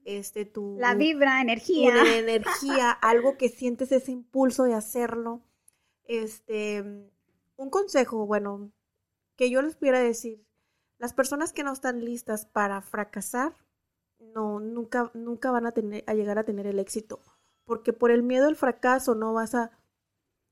este, 0.03 0.45
tu... 0.45 0.77
La 0.79 0.95
vibra, 0.95 1.41
energía. 1.41 2.17
energía, 2.17 2.91
algo 3.01 3.37
que 3.37 3.49
sientes 3.49 3.91
ese 3.91 4.11
impulso 4.11 4.63
de 4.63 4.73
hacerlo. 4.73 5.41
Este, 6.05 6.83
un 7.55 7.69
consejo, 7.69 8.25
bueno, 8.25 8.71
que 9.35 9.51
yo 9.51 9.61
les 9.61 9.75
pudiera 9.75 9.99
decir, 9.99 10.43
las 10.97 11.13
personas 11.13 11.53
que 11.53 11.63
no 11.63 11.71
están 11.71 12.03
listas 12.03 12.47
para 12.47 12.81
fracasar, 12.81 13.55
no, 14.19 14.59
nunca, 14.59 15.11
nunca 15.13 15.51
van 15.51 15.67
a, 15.67 15.71
tener, 15.71 16.03
a 16.07 16.15
llegar 16.15 16.39
a 16.39 16.45
tener 16.45 16.65
el 16.65 16.79
éxito 16.79 17.21
porque 17.65 17.93
por 17.93 18.12
el 18.12 18.24
miedo 18.24 18.47
al 18.47 18.56
fracaso 18.56 19.15
no 19.15 19.34
vas 19.34 19.56
a, 19.56 19.71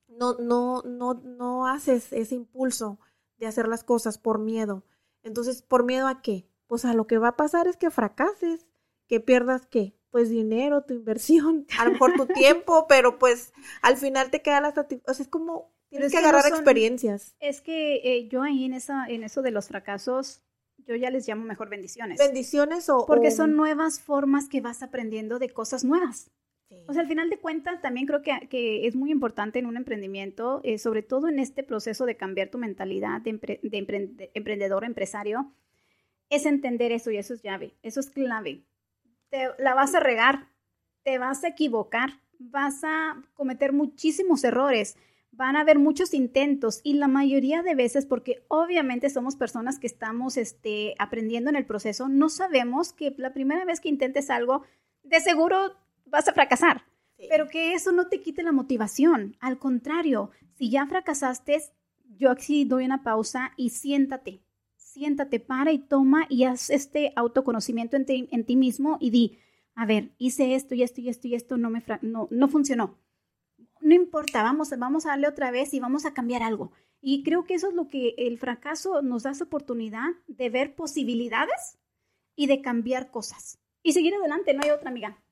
no, 0.08 0.34
no, 0.38 0.82
no, 0.82 1.14
no 1.14 1.66
haces 1.66 2.12
ese 2.12 2.34
impulso 2.34 2.98
de 3.38 3.46
hacer 3.46 3.68
las 3.68 3.84
cosas 3.84 4.18
por 4.18 4.38
miedo. 4.38 4.84
Entonces, 5.22 5.62
¿por 5.62 5.84
miedo 5.84 6.06
a 6.06 6.22
qué? 6.22 6.46
Pues 6.66 6.84
a 6.84 6.94
lo 6.94 7.06
que 7.06 7.18
va 7.18 7.28
a 7.28 7.36
pasar 7.36 7.66
es 7.66 7.76
que 7.76 7.90
fracases, 7.90 8.66
que 9.06 9.20
pierdas 9.20 9.66
qué? 9.66 9.94
Pues 10.10 10.28
dinero, 10.28 10.82
tu 10.82 10.94
inversión, 10.94 11.66
a 11.78 11.84
lo 11.84 11.92
mejor 11.92 12.14
tu 12.14 12.26
tiempo, 12.26 12.86
pero 12.88 13.18
pues 13.18 13.52
al 13.82 13.96
final 13.96 14.30
te 14.30 14.42
queda 14.42 14.60
la 14.60 14.72
satisfacción. 14.74 15.10
O 15.10 15.14
sea, 15.14 15.24
es 15.24 15.28
como 15.28 15.72
tienes 15.88 16.12
que, 16.12 16.18
agarrar 16.18 16.46
experiencias. 16.46 17.34
Es 17.40 17.60
que 17.60 17.96
eh, 18.04 18.28
yo 18.28 18.42
ahí 18.42 18.64
en, 18.64 18.74
esa, 18.74 19.06
en 19.06 19.24
eso 19.24 19.42
de 19.42 19.50
los 19.50 19.68
fracasos, 19.68 20.42
yo 20.78 20.96
ya 20.96 21.10
les 21.10 21.26
llamo 21.26 21.44
mejor 21.44 21.68
bendiciones. 21.68 22.18
Bendiciones 22.18 22.88
o... 22.88 23.06
Porque 23.06 23.30
son 23.30 23.56
nuevas 23.56 24.00
formas 24.00 24.48
que 24.48 24.60
vas 24.60 24.82
aprendiendo 24.82 25.38
de 25.38 25.50
cosas 25.50 25.84
nuevas. 25.84 26.30
O 26.86 26.92
sea, 26.92 27.02
al 27.02 27.08
final 27.08 27.30
de 27.30 27.38
cuentas, 27.38 27.80
también 27.80 28.06
creo 28.06 28.22
que, 28.22 28.48
que 28.48 28.86
es 28.86 28.94
muy 28.94 29.10
importante 29.10 29.58
en 29.58 29.66
un 29.66 29.76
emprendimiento, 29.76 30.60
eh, 30.62 30.78
sobre 30.78 31.02
todo 31.02 31.28
en 31.28 31.38
este 31.38 31.62
proceso 31.64 32.06
de 32.06 32.16
cambiar 32.16 32.48
tu 32.48 32.58
mentalidad 32.58 33.20
de, 33.20 34.30
emprendedor, 34.34 34.84
empresario, 34.84 35.52
es 36.28 36.46
entender 36.46 36.92
eso 36.92 37.10
y 37.10 37.16
eso 37.16 37.34
es 37.34 37.42
llave, 37.42 37.74
eso 37.82 37.98
es 38.00 38.10
clave. 38.10 38.62
Te, 39.30 39.48
la 39.58 39.74
vas 39.74 39.94
a 39.94 40.00
regar, 40.00 40.48
te 41.02 41.18
vas 41.18 41.42
a 41.42 41.48
equivocar, 41.48 42.20
vas 42.38 42.84
a 42.84 43.20
cometer 43.34 43.72
muchísimos 43.72 44.44
errores, 44.44 44.96
van 45.32 45.56
a 45.56 45.60
haber 45.60 45.78
muchos 45.78 46.14
intentos 46.14 46.80
y 46.84 46.94
la 46.94 47.08
mayoría 47.08 47.62
de 47.62 47.74
veces, 47.74 48.06
porque 48.06 48.44
obviamente 48.48 49.10
somos 49.10 49.34
personas 49.34 49.80
que 49.80 49.88
estamos 49.88 50.36
este, 50.36 50.94
aprendiendo 50.98 51.50
en 51.50 51.56
el 51.56 51.66
proceso, 51.66 52.08
no 52.08 52.28
sabemos 52.28 52.92
que 52.92 53.12
la 53.16 53.32
primera 53.32 53.64
vez 53.64 53.80
que 53.80 53.88
intentes 53.88 54.30
algo, 54.30 54.62
de 55.02 55.20
seguro 55.20 55.76
vas 56.10 56.28
a 56.28 56.32
fracasar. 56.32 56.84
Pero 57.28 57.48
que 57.48 57.74
eso 57.74 57.92
no 57.92 58.08
te 58.08 58.20
quite 58.20 58.42
la 58.42 58.52
motivación. 58.52 59.36
Al 59.40 59.58
contrario, 59.58 60.30
si 60.56 60.70
ya 60.70 60.86
fracasaste, 60.86 61.60
yo 62.16 62.30
aquí 62.30 62.64
doy 62.64 62.84
una 62.84 63.02
pausa 63.02 63.52
y 63.56 63.70
siéntate. 63.70 64.42
Siéntate, 64.76 65.38
para 65.38 65.72
y 65.72 65.78
toma 65.78 66.26
y 66.28 66.44
haz 66.44 66.70
este 66.70 67.12
autoconocimiento 67.14 67.96
en 67.96 68.06
ti, 68.06 68.28
en 68.32 68.44
ti 68.44 68.56
mismo 68.56 68.96
y 69.00 69.10
di, 69.10 69.38
a 69.74 69.86
ver, 69.86 70.10
hice 70.18 70.54
esto 70.54 70.74
y 70.74 70.82
esto 70.82 71.00
y 71.00 71.08
esto 71.08 71.28
y 71.28 71.34
esto, 71.34 71.56
no, 71.56 71.70
me 71.70 71.82
no, 72.02 72.26
no 72.30 72.48
funcionó. 72.48 72.98
No 73.80 73.94
importa, 73.94 74.42
vamos, 74.42 74.70
vamos 74.78 75.06
a 75.06 75.10
darle 75.10 75.28
otra 75.28 75.50
vez 75.50 75.72
y 75.74 75.80
vamos 75.80 76.06
a 76.06 76.12
cambiar 76.12 76.42
algo. 76.42 76.72
Y 77.00 77.22
creo 77.22 77.44
que 77.44 77.54
eso 77.54 77.68
es 77.68 77.74
lo 77.74 77.88
que 77.88 78.14
el 78.18 78.38
fracaso 78.38 79.00
nos 79.00 79.22
da 79.22 79.30
esa 79.30 79.44
oportunidad 79.44 80.08
de 80.26 80.50
ver 80.50 80.74
posibilidades 80.74 81.78
y 82.34 82.46
de 82.46 82.60
cambiar 82.60 83.10
cosas. 83.10 83.58
Y 83.82 83.92
seguir 83.92 84.14
adelante, 84.14 84.52
no 84.52 84.62
hay 84.62 84.70
otra 84.70 84.90
amiga. 84.90 85.22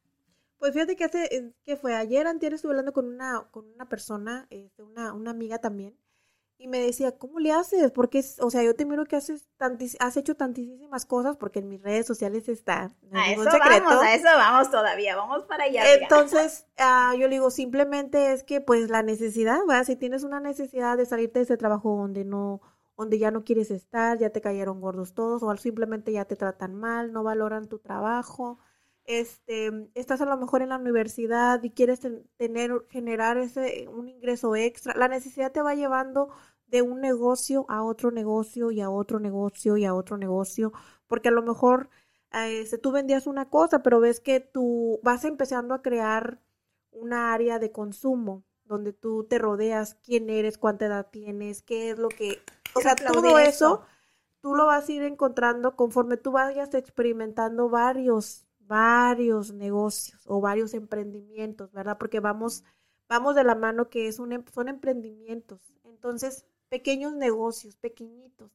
Pues 0.59 0.73
fíjate 0.73 0.97
que 0.97 1.05
hace, 1.05 1.25
eh, 1.35 1.53
que 1.65 1.77
fue 1.77 1.95
ayer, 1.95 2.27
antes 2.27 2.53
estuve 2.53 2.73
hablando 2.73 2.93
con 2.93 3.07
una, 3.07 3.49
con 3.51 3.67
una 3.73 3.89
persona, 3.89 4.47
este, 4.51 4.83
una, 4.83 5.13
una 5.13 5.31
amiga 5.31 5.59
también, 5.59 5.97
y 6.61 6.67
me 6.67 6.81
decía, 6.81 7.17
¿cómo 7.17 7.39
le 7.39 7.53
haces? 7.53 7.93
Porque, 7.93 8.25
o 8.41 8.51
sea, 8.51 8.65
yo 8.65 8.75
te 8.75 8.85
miro 8.85 9.05
que 9.05 9.15
haces 9.15 9.49
has 10.01 10.17
hecho 10.17 10.35
tantísimas 10.35 11.07
cosas 11.07 11.37
porque 11.37 11.61
en 11.61 11.69
mis 11.69 11.81
redes 11.81 12.05
sociales 12.05 12.49
está. 12.49 12.91
a 13.13 13.31
eso 13.31 13.45
vamos, 13.45 14.03
a 14.03 14.15
eso 14.15 14.27
vamos 14.27 14.71
todavía, 14.71 15.15
vamos 15.15 15.45
para 15.45 15.65
allá. 15.65 15.85
Entonces, 15.95 16.67
ah, 16.77 17.15
yo 17.17 17.29
le 17.29 17.37
digo, 17.37 17.51
simplemente 17.51 18.33
es 18.33 18.43
que, 18.43 18.61
pues, 18.61 18.91
la 18.91 19.03
necesidad, 19.05 19.61
¿verdad? 19.69 19.85
Si 19.85 19.95
tienes 19.95 20.25
una 20.25 20.41
necesidad 20.41 20.97
de 20.97 21.07
salirte 21.07 21.39
de 21.39 21.45
ese 21.45 21.57
trabajo 21.57 21.97
donde 21.97 22.25
no, 22.25 22.61
donde 22.97 23.21
ya 23.21 23.31
no 23.31 23.45
quieres 23.45 23.71
estar, 23.71 24.19
ya 24.19 24.31
te 24.31 24.41
cayeron 24.41 24.81
gordos 24.81 25.15
todos, 25.15 25.45
o 25.45 25.57
simplemente 25.57 26.11
ya 26.11 26.25
te 26.25 26.35
tratan 26.35 26.75
mal, 26.75 27.13
no 27.13 27.23
valoran 27.23 27.69
tu 27.69 27.79
trabajo, 27.79 28.59
este, 29.09 29.91
estás 29.95 30.21
a 30.21 30.27
lo 30.27 30.37
mejor 30.37 30.61
en 30.61 30.69
la 30.69 30.77
universidad 30.77 31.63
y 31.63 31.71
quieres 31.71 32.01
tener, 32.37 32.85
generar 32.91 33.39
ese, 33.39 33.89
un 33.89 34.07
ingreso 34.07 34.55
extra, 34.55 34.95
la 34.95 35.09
necesidad 35.09 35.51
te 35.51 35.63
va 35.63 35.75
llevando 35.75 36.29
de 36.67 36.83
un 36.83 37.01
negocio 37.01 37.65
a 37.71 37.83
otro 37.83 38.11
negocio 38.11 38.71
y 38.71 38.83
a 38.83 38.91
otro 38.91 39.19
negocio 39.19 39.79
y 39.79 39.87
a 39.87 39.95
otro 39.95 40.19
negocio, 40.19 40.75
porque 41.07 41.29
a 41.29 41.33
lo 41.33 41.43
mejor 41.43 41.89
este, 42.33 42.77
tú 42.77 42.93
vendías 42.93 43.27
una 43.27 43.49
cosa, 43.49 43.83
pero 43.83 43.99
ves 43.99 44.21
que 44.21 44.41
tú 44.41 45.01
vas 45.03 45.25
empezando 45.25 45.73
a 45.73 45.81
crear 45.81 46.39
una 46.91 47.33
área 47.33 47.59
de 47.59 47.73
consumo 47.73 48.45
donde 48.65 48.93
tú 48.93 49.25
te 49.25 49.39
rodeas, 49.39 49.95
quién 50.03 50.29
eres, 50.29 50.59
cuánta 50.59 50.85
edad 50.85 51.09
tienes, 51.11 51.63
qué 51.63 51.89
es 51.89 51.99
lo 51.99 52.11
que, 52.11 52.43
o 52.75 52.83
sea, 52.83 52.95
todo 52.95 53.39
eso 53.39 53.87
tú 54.43 54.55
lo 54.55 54.67
vas 54.67 54.87
a 54.87 54.93
ir 54.93 55.03
encontrando 55.03 55.77
conforme 55.77 56.19
tú 56.19 56.33
vayas 56.33 56.75
experimentando 56.75 57.71
varios 57.71 58.48
varios 58.69 59.53
negocios 59.53 60.23
o 60.27 60.41
varios 60.41 60.75
emprendimientos, 60.75 61.73
¿verdad? 61.73 61.99
Porque 61.99 62.21
vamos, 62.21 62.65
vamos 63.09 63.35
de 63.35 63.45
la 63.45 63.55
mano 63.55 63.91
que 63.91 64.09
es 64.09 64.19
un, 64.21 64.33
em, 64.33 64.45
son 64.55 64.69
emprendimientos. 64.69 65.61
Entonces, 65.85 66.47
pequeños 66.69 67.15
negocios, 67.15 67.77
pequeñitos. 67.77 68.53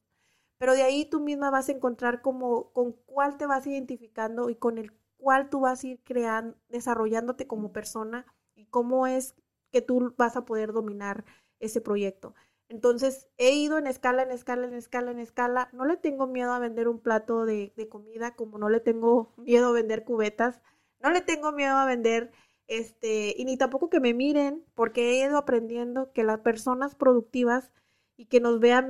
Pero 0.58 0.74
de 0.74 0.82
ahí 0.82 1.04
tú 1.06 1.20
misma 1.20 1.50
vas 1.50 1.68
a 1.68 1.72
encontrar 1.72 2.22
como 2.22 2.72
con 2.72 2.92
cuál 3.06 3.36
te 3.36 3.46
vas 3.46 3.66
identificando 3.66 4.50
y 4.50 4.56
con 4.56 4.78
el 4.78 4.92
cuál 5.18 5.50
tú 5.50 5.60
vas 5.60 5.84
a 5.84 5.88
ir 5.88 6.00
creando, 6.04 6.56
desarrollándote 6.68 7.46
como 7.46 7.72
persona 7.72 8.26
y 8.54 8.66
cómo 8.66 9.06
es 9.06 9.34
que 9.72 9.82
tú 9.82 10.14
vas 10.16 10.36
a 10.36 10.44
poder 10.44 10.72
dominar 10.72 11.24
ese 11.60 11.80
proyecto. 11.80 12.34
Entonces, 12.68 13.28
he 13.38 13.52
ido 13.54 13.78
en 13.78 13.86
escala, 13.86 14.22
en 14.22 14.30
escala, 14.30 14.66
en 14.66 14.74
escala, 14.74 15.10
en 15.10 15.18
escala. 15.18 15.68
No 15.72 15.84
le 15.84 15.96
tengo 15.96 16.26
miedo 16.26 16.52
a 16.52 16.58
vender 16.58 16.88
un 16.88 17.00
plato 17.00 17.44
de, 17.44 17.72
comida, 17.90 18.34
como 18.34 18.58
no 18.58 18.68
le 18.68 18.80
tengo 18.80 19.32
miedo 19.38 19.68
a 19.68 19.72
vender 19.72 20.04
cubetas. 20.04 20.60
No 21.00 21.10
le 21.10 21.20
tengo 21.20 21.52
miedo 21.52 21.76
a 21.76 21.86
vender, 21.86 22.32
este, 22.66 23.34
y 23.36 23.44
ni 23.44 23.58
tampoco 23.58 23.90
que 23.90 24.00
me 24.00 24.14
miren, 24.14 24.64
porque 24.74 25.10
he 25.10 25.26
ido 25.26 25.36
aprendiendo 25.36 26.12
que 26.12 26.24
las 26.24 26.40
personas 26.40 26.94
productivas 26.94 27.70
y 28.16 28.26
que 28.26 28.40
nos 28.40 28.60
vean, 28.60 28.88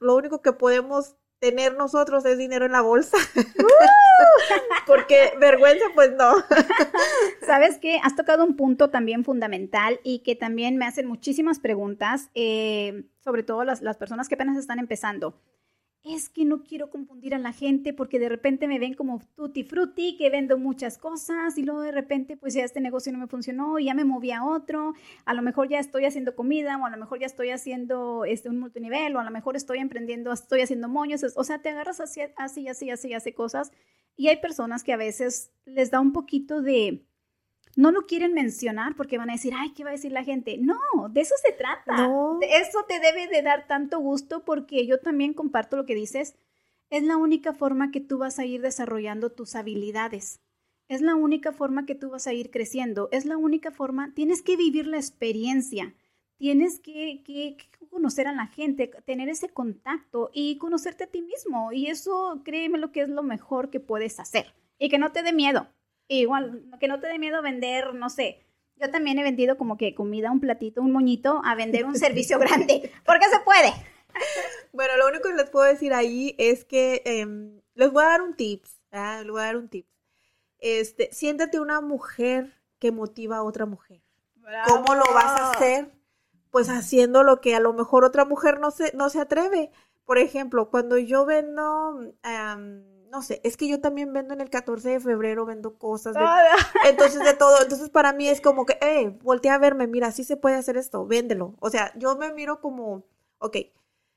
lo 0.00 0.16
único 0.16 0.42
que 0.42 0.52
podemos 0.52 1.16
tener 1.38 1.76
nosotros 1.76 2.24
es 2.24 2.38
dinero 2.38 2.66
en 2.66 2.72
la 2.72 2.80
bolsa. 2.80 3.16
Porque 4.86 5.32
vergüenza, 5.38 5.84
pues 5.94 6.12
no. 6.12 6.34
Sabes 7.46 7.78
que 7.78 7.98
has 8.02 8.16
tocado 8.16 8.44
un 8.44 8.56
punto 8.56 8.90
también 8.90 9.24
fundamental 9.24 10.00
y 10.02 10.20
que 10.20 10.36
también 10.36 10.76
me 10.76 10.86
hacen 10.86 11.06
muchísimas 11.06 11.58
preguntas, 11.58 12.30
eh, 12.34 13.04
sobre 13.20 13.42
todo 13.42 13.64
las, 13.64 13.82
las 13.82 13.96
personas 13.96 14.28
que 14.28 14.36
apenas 14.36 14.56
están 14.56 14.78
empezando. 14.78 15.40
Es 16.14 16.28
que 16.28 16.44
no 16.44 16.62
quiero 16.62 16.90
confundir 16.90 17.34
a 17.34 17.38
la 17.38 17.52
gente 17.52 17.92
porque 17.92 18.18
de 18.18 18.28
repente 18.28 18.68
me 18.68 18.78
ven 18.78 18.94
como 18.94 19.20
tutti 19.34 19.64
frutti, 19.64 20.16
que 20.16 20.30
vendo 20.30 20.56
muchas 20.56 20.98
cosas 20.98 21.58
y 21.58 21.62
luego 21.62 21.80
de 21.80 21.90
repente 21.90 22.36
pues 22.36 22.54
ya 22.54 22.64
este 22.64 22.80
negocio 22.80 23.12
no 23.12 23.18
me 23.18 23.26
funcionó 23.26 23.78
y 23.78 23.86
ya 23.86 23.94
me 23.94 24.04
moví 24.04 24.30
a 24.30 24.44
otro, 24.44 24.94
a 25.24 25.34
lo 25.34 25.42
mejor 25.42 25.68
ya 25.68 25.80
estoy 25.80 26.04
haciendo 26.04 26.36
comida 26.36 26.76
o 26.76 26.86
a 26.86 26.90
lo 26.90 26.96
mejor 26.96 27.18
ya 27.18 27.26
estoy 27.26 27.50
haciendo 27.50 28.24
este, 28.24 28.48
un 28.48 28.60
multinivel 28.60 29.16
o 29.16 29.20
a 29.20 29.24
lo 29.24 29.30
mejor 29.30 29.56
estoy 29.56 29.78
emprendiendo, 29.78 30.32
estoy 30.32 30.60
haciendo 30.60 30.88
moños, 30.88 31.24
o 31.34 31.44
sea, 31.44 31.60
te 31.60 31.70
agarras 31.70 32.00
así, 32.00 32.20
así, 32.36 32.68
así, 32.68 32.90
así, 32.90 33.12
hace 33.12 33.34
cosas. 33.34 33.72
Y 34.16 34.28
hay 34.28 34.36
personas 34.38 34.84
que 34.84 34.92
a 34.92 34.96
veces 34.96 35.50
les 35.64 35.90
da 35.90 36.00
un 36.00 36.12
poquito 36.12 36.62
de 36.62 37.04
no 37.76 37.90
lo 37.90 38.06
quieren 38.06 38.32
mencionar 38.32 38.96
porque 38.96 39.18
van 39.18 39.28
a 39.28 39.34
decir, 39.34 39.52
ay, 39.54 39.72
¿qué 39.74 39.84
va 39.84 39.90
a 39.90 39.92
decir 39.92 40.10
la 40.10 40.24
gente? 40.24 40.56
No, 40.58 40.78
de 41.10 41.20
eso 41.20 41.34
se 41.44 41.52
trata. 41.52 42.08
eso 42.50 42.84
te 42.88 42.98
debe 42.98 43.28
de 43.28 43.42
dar 43.42 43.66
tanto 43.66 44.00
gusto 44.00 44.44
porque 44.44 44.86
yo 44.86 44.98
también 44.98 45.34
comparto 45.34 45.76
lo 45.76 45.84
que 45.84 45.94
dices. 45.94 46.34
Es 46.88 47.02
la 47.02 47.18
única 47.18 47.52
forma 47.52 47.90
que 47.90 48.00
tú 48.00 48.16
vas 48.16 48.38
a 48.38 48.46
ir 48.46 48.62
desarrollando 48.62 49.30
tus 49.30 49.54
habilidades. 49.54 50.40
Es 50.88 51.02
la 51.02 51.16
única 51.16 51.52
forma 51.52 51.84
que 51.84 51.94
tú 51.94 52.10
vas 52.10 52.26
a 52.26 52.32
ir 52.32 52.50
creciendo. 52.50 53.10
Es 53.12 53.26
la 53.26 53.36
única 53.36 53.70
forma, 53.70 54.14
tienes 54.14 54.40
que 54.40 54.56
vivir 54.56 54.86
la 54.86 54.96
experiencia. 54.96 55.94
Tienes 56.38 56.80
que, 56.80 57.22
que 57.24 57.56
conocer 57.90 58.26
a 58.26 58.32
la 58.32 58.46
gente, 58.46 58.90
tener 59.04 59.28
ese 59.28 59.50
contacto 59.50 60.30
y 60.32 60.56
conocerte 60.56 61.04
a 61.04 61.08
ti 61.08 61.20
mismo. 61.20 61.72
Y 61.72 61.88
eso, 61.88 62.40
créeme 62.42 62.78
lo 62.78 62.90
que 62.90 63.02
es 63.02 63.08
lo 63.10 63.22
mejor 63.22 63.68
que 63.68 63.80
puedes 63.80 64.18
hacer. 64.18 64.54
Y 64.78 64.88
que 64.88 64.98
no 64.98 65.12
te 65.12 65.22
dé 65.22 65.32
miedo 65.32 65.68
igual, 66.08 66.64
que 66.78 66.88
no 66.88 67.00
te 67.00 67.08
dé 67.08 67.18
miedo 67.18 67.42
vender, 67.42 67.94
no 67.94 68.10
sé. 68.10 68.46
Yo 68.76 68.90
también 68.90 69.18
he 69.18 69.22
vendido 69.22 69.56
como 69.56 69.76
que 69.76 69.94
comida, 69.94 70.30
un 70.30 70.40
platito, 70.40 70.82
un 70.82 70.92
moñito, 70.92 71.40
a 71.44 71.54
vender 71.54 71.84
un 71.84 71.96
servicio 71.96 72.38
grande. 72.40 72.92
Porque 73.04 73.26
se 73.26 73.40
puede. 73.40 73.72
Bueno, 74.72 74.96
lo 74.96 75.08
único 75.08 75.28
que 75.28 75.34
les 75.34 75.50
puedo 75.50 75.66
decir 75.66 75.94
ahí 75.94 76.34
es 76.38 76.64
que 76.64 77.02
em, 77.04 77.60
les 77.74 77.90
voy 77.90 78.04
a 78.04 78.08
dar 78.08 78.22
un 78.22 78.34
tips. 78.34 78.82
Les 78.92 79.28
voy 79.28 79.40
a 79.40 79.46
dar 79.46 79.56
un 79.56 79.68
tip. 79.68 79.86
Este, 80.58 81.10
siéntate 81.12 81.60
una 81.60 81.80
mujer 81.80 82.62
que 82.78 82.92
motiva 82.92 83.38
a 83.38 83.42
otra 83.42 83.66
mujer. 83.66 84.02
¿Cómo 84.66 84.94
lo 84.94 85.04
vas 85.12 85.40
a 85.40 85.50
hacer? 85.52 85.90
Pues 86.50 86.68
haciendo 86.68 87.22
lo 87.22 87.40
que 87.40 87.54
a 87.54 87.60
lo 87.60 87.72
mejor 87.72 88.04
otra 88.04 88.24
mujer 88.24 88.60
no 88.60 88.70
se, 88.70 88.92
no 88.94 89.10
se 89.10 89.20
atreve. 89.20 89.70
Por 90.04 90.18
ejemplo, 90.18 90.70
cuando 90.70 90.98
yo 90.98 91.26
vendo 91.26 92.14
no 93.10 93.22
sé, 93.22 93.40
es 93.44 93.56
que 93.56 93.68
yo 93.68 93.80
también 93.80 94.12
vendo 94.12 94.34
en 94.34 94.40
el 94.40 94.50
14 94.50 94.90
de 94.90 95.00
febrero, 95.00 95.46
vendo 95.46 95.78
cosas, 95.78 96.16
entonces 96.88 97.22
de 97.24 97.34
todo, 97.34 97.62
entonces 97.62 97.90
para 97.90 98.12
mí 98.12 98.28
es 98.28 98.40
como 98.40 98.66
que, 98.66 98.78
eh, 98.80 99.16
voltea 99.22 99.54
a 99.54 99.58
verme, 99.58 99.86
mira, 99.86 100.12
sí 100.12 100.24
se 100.24 100.36
puede 100.36 100.56
hacer 100.56 100.76
esto, 100.76 101.06
véndelo. 101.06 101.54
O 101.60 101.70
sea, 101.70 101.92
yo 101.96 102.16
me 102.16 102.32
miro 102.32 102.60
como, 102.60 103.04
ok, 103.38 103.56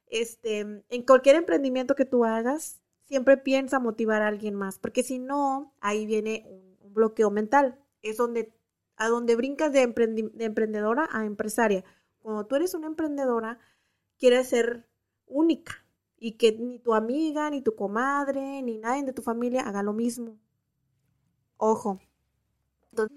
este, 0.08 0.60
en 0.60 1.04
cualquier 1.06 1.36
emprendimiento 1.36 1.96
que 1.96 2.06
tú 2.06 2.26
hagas, 2.26 2.82
siempre 3.04 3.38
piensa 3.38 3.80
motivar 3.80 4.22
a 4.22 4.28
alguien 4.28 4.56
más, 4.56 4.80
porque 4.80 5.04
si 5.04 5.20
no, 5.20 5.74
ahí 5.82 6.06
viene 6.06 6.46
un, 6.48 6.70
bloqueo 6.92 7.30
mental, 7.30 7.80
es 8.02 8.18
donde, 8.18 8.52
a 8.96 9.08
donde 9.08 9.36
brincas 9.36 9.72
de, 9.72 9.86
de 9.86 10.44
emprendedora 10.46 11.08
a 11.12 11.24
empresaria. 11.24 11.86
Cuando 12.20 12.48
tú 12.48 12.56
eres 12.56 12.74
una 12.74 12.88
emprendedora, 12.88 13.60
quieres 14.18 14.50
ser 14.50 14.88
única, 15.28 15.86
y 16.20 16.34
que 16.34 16.52
ni 16.52 16.80
tu 16.80 16.94
amiga, 16.94 17.50
ni 17.50 17.62
tu 17.62 17.76
comadre, 17.76 18.62
ni 18.62 18.78
nadie 18.78 19.04
de 19.04 19.14
tu 19.14 19.22
familia 19.22 19.62
haga 19.62 19.84
lo 19.84 19.94
mismo. 19.94 20.38
Ojo. 21.58 22.00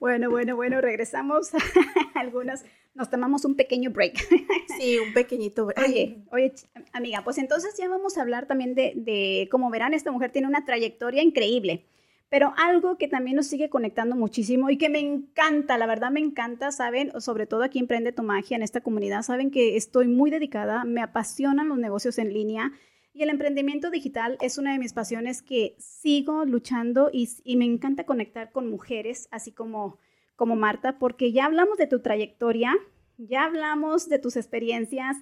Bueno, 0.00 0.30
bueno, 0.30 0.54
bueno, 0.54 0.80
regresamos 0.80 1.50
algunas. 2.14 2.64
Nos 2.94 3.10
tomamos 3.10 3.44
un 3.44 3.56
pequeño 3.56 3.90
break. 3.90 4.14
Sí, 4.78 4.96
un 4.98 5.12
pequeñito 5.12 5.66
break. 5.66 5.88
Oye, 5.88 6.22
oye, 6.30 6.52
amiga, 6.92 7.22
pues 7.24 7.38
entonces 7.38 7.74
ya 7.76 7.88
vamos 7.88 8.16
a 8.16 8.22
hablar 8.22 8.46
también 8.46 8.76
de, 8.76 8.92
de, 8.94 9.48
como 9.50 9.70
verán, 9.70 9.92
esta 9.92 10.12
mujer 10.12 10.30
tiene 10.30 10.46
una 10.46 10.64
trayectoria 10.64 11.22
increíble. 11.22 11.84
Pero 12.30 12.52
algo 12.58 12.98
que 12.98 13.08
también 13.08 13.36
nos 13.36 13.46
sigue 13.46 13.70
conectando 13.70 14.14
muchísimo 14.14 14.68
y 14.68 14.76
que 14.76 14.90
me 14.90 14.98
encanta, 14.98 15.78
la 15.78 15.86
verdad 15.86 16.10
me 16.10 16.20
encanta, 16.20 16.72
saben, 16.72 17.10
sobre 17.20 17.46
todo 17.46 17.62
aquí 17.62 17.78
Emprende 17.78 18.12
tu 18.12 18.22
Magia, 18.22 18.56
en 18.56 18.62
esta 18.62 18.82
comunidad, 18.82 19.22
saben 19.22 19.50
que 19.50 19.76
estoy 19.76 20.08
muy 20.08 20.30
dedicada, 20.30 20.84
me 20.84 21.00
apasionan 21.00 21.68
los 21.68 21.78
negocios 21.78 22.18
en 22.18 22.34
línea 22.34 22.72
y 23.18 23.22
el 23.24 23.30
emprendimiento 23.30 23.90
digital 23.90 24.38
es 24.40 24.58
una 24.58 24.72
de 24.72 24.78
mis 24.78 24.92
pasiones 24.92 25.42
que 25.42 25.74
sigo 25.78 26.44
luchando 26.44 27.10
y, 27.12 27.28
me 27.56 27.64
encanta 27.64 28.04
conectar 28.04 28.52
con 28.52 28.70
mujeres, 28.70 29.26
así 29.32 29.50
como, 29.50 29.98
como 30.36 30.54
Marta, 30.54 31.00
porque 31.00 31.32
ya 31.32 31.46
hablamos 31.46 31.78
de 31.78 31.88
tu 31.88 32.00
trayectoria, 32.00 32.76
ya 33.16 33.44
hablamos 33.44 34.08
de 34.08 34.20
tus 34.20 34.36
experiencias, 34.36 35.16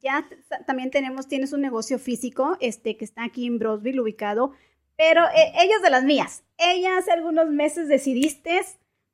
ya 0.00 0.28
también 0.66 0.90
tenemos, 0.90 1.28
tienes 1.28 1.52
un 1.52 1.60
negocio 1.60 2.00
físico, 2.00 2.56
este, 2.60 2.96
que 2.96 3.04
está 3.04 3.22
aquí 3.22 3.46
en 3.46 3.60
Brosville, 3.60 4.00
ubicado, 4.00 4.50
pero 4.96 5.24
eh, 5.24 5.52
ella 5.54 5.76
es 5.76 5.82
de 5.82 5.90
las 5.90 6.04
mías. 6.04 6.44
Ella 6.58 6.98
hace 6.98 7.12
algunos 7.12 7.48
meses 7.48 7.88
decidiste 7.88 8.60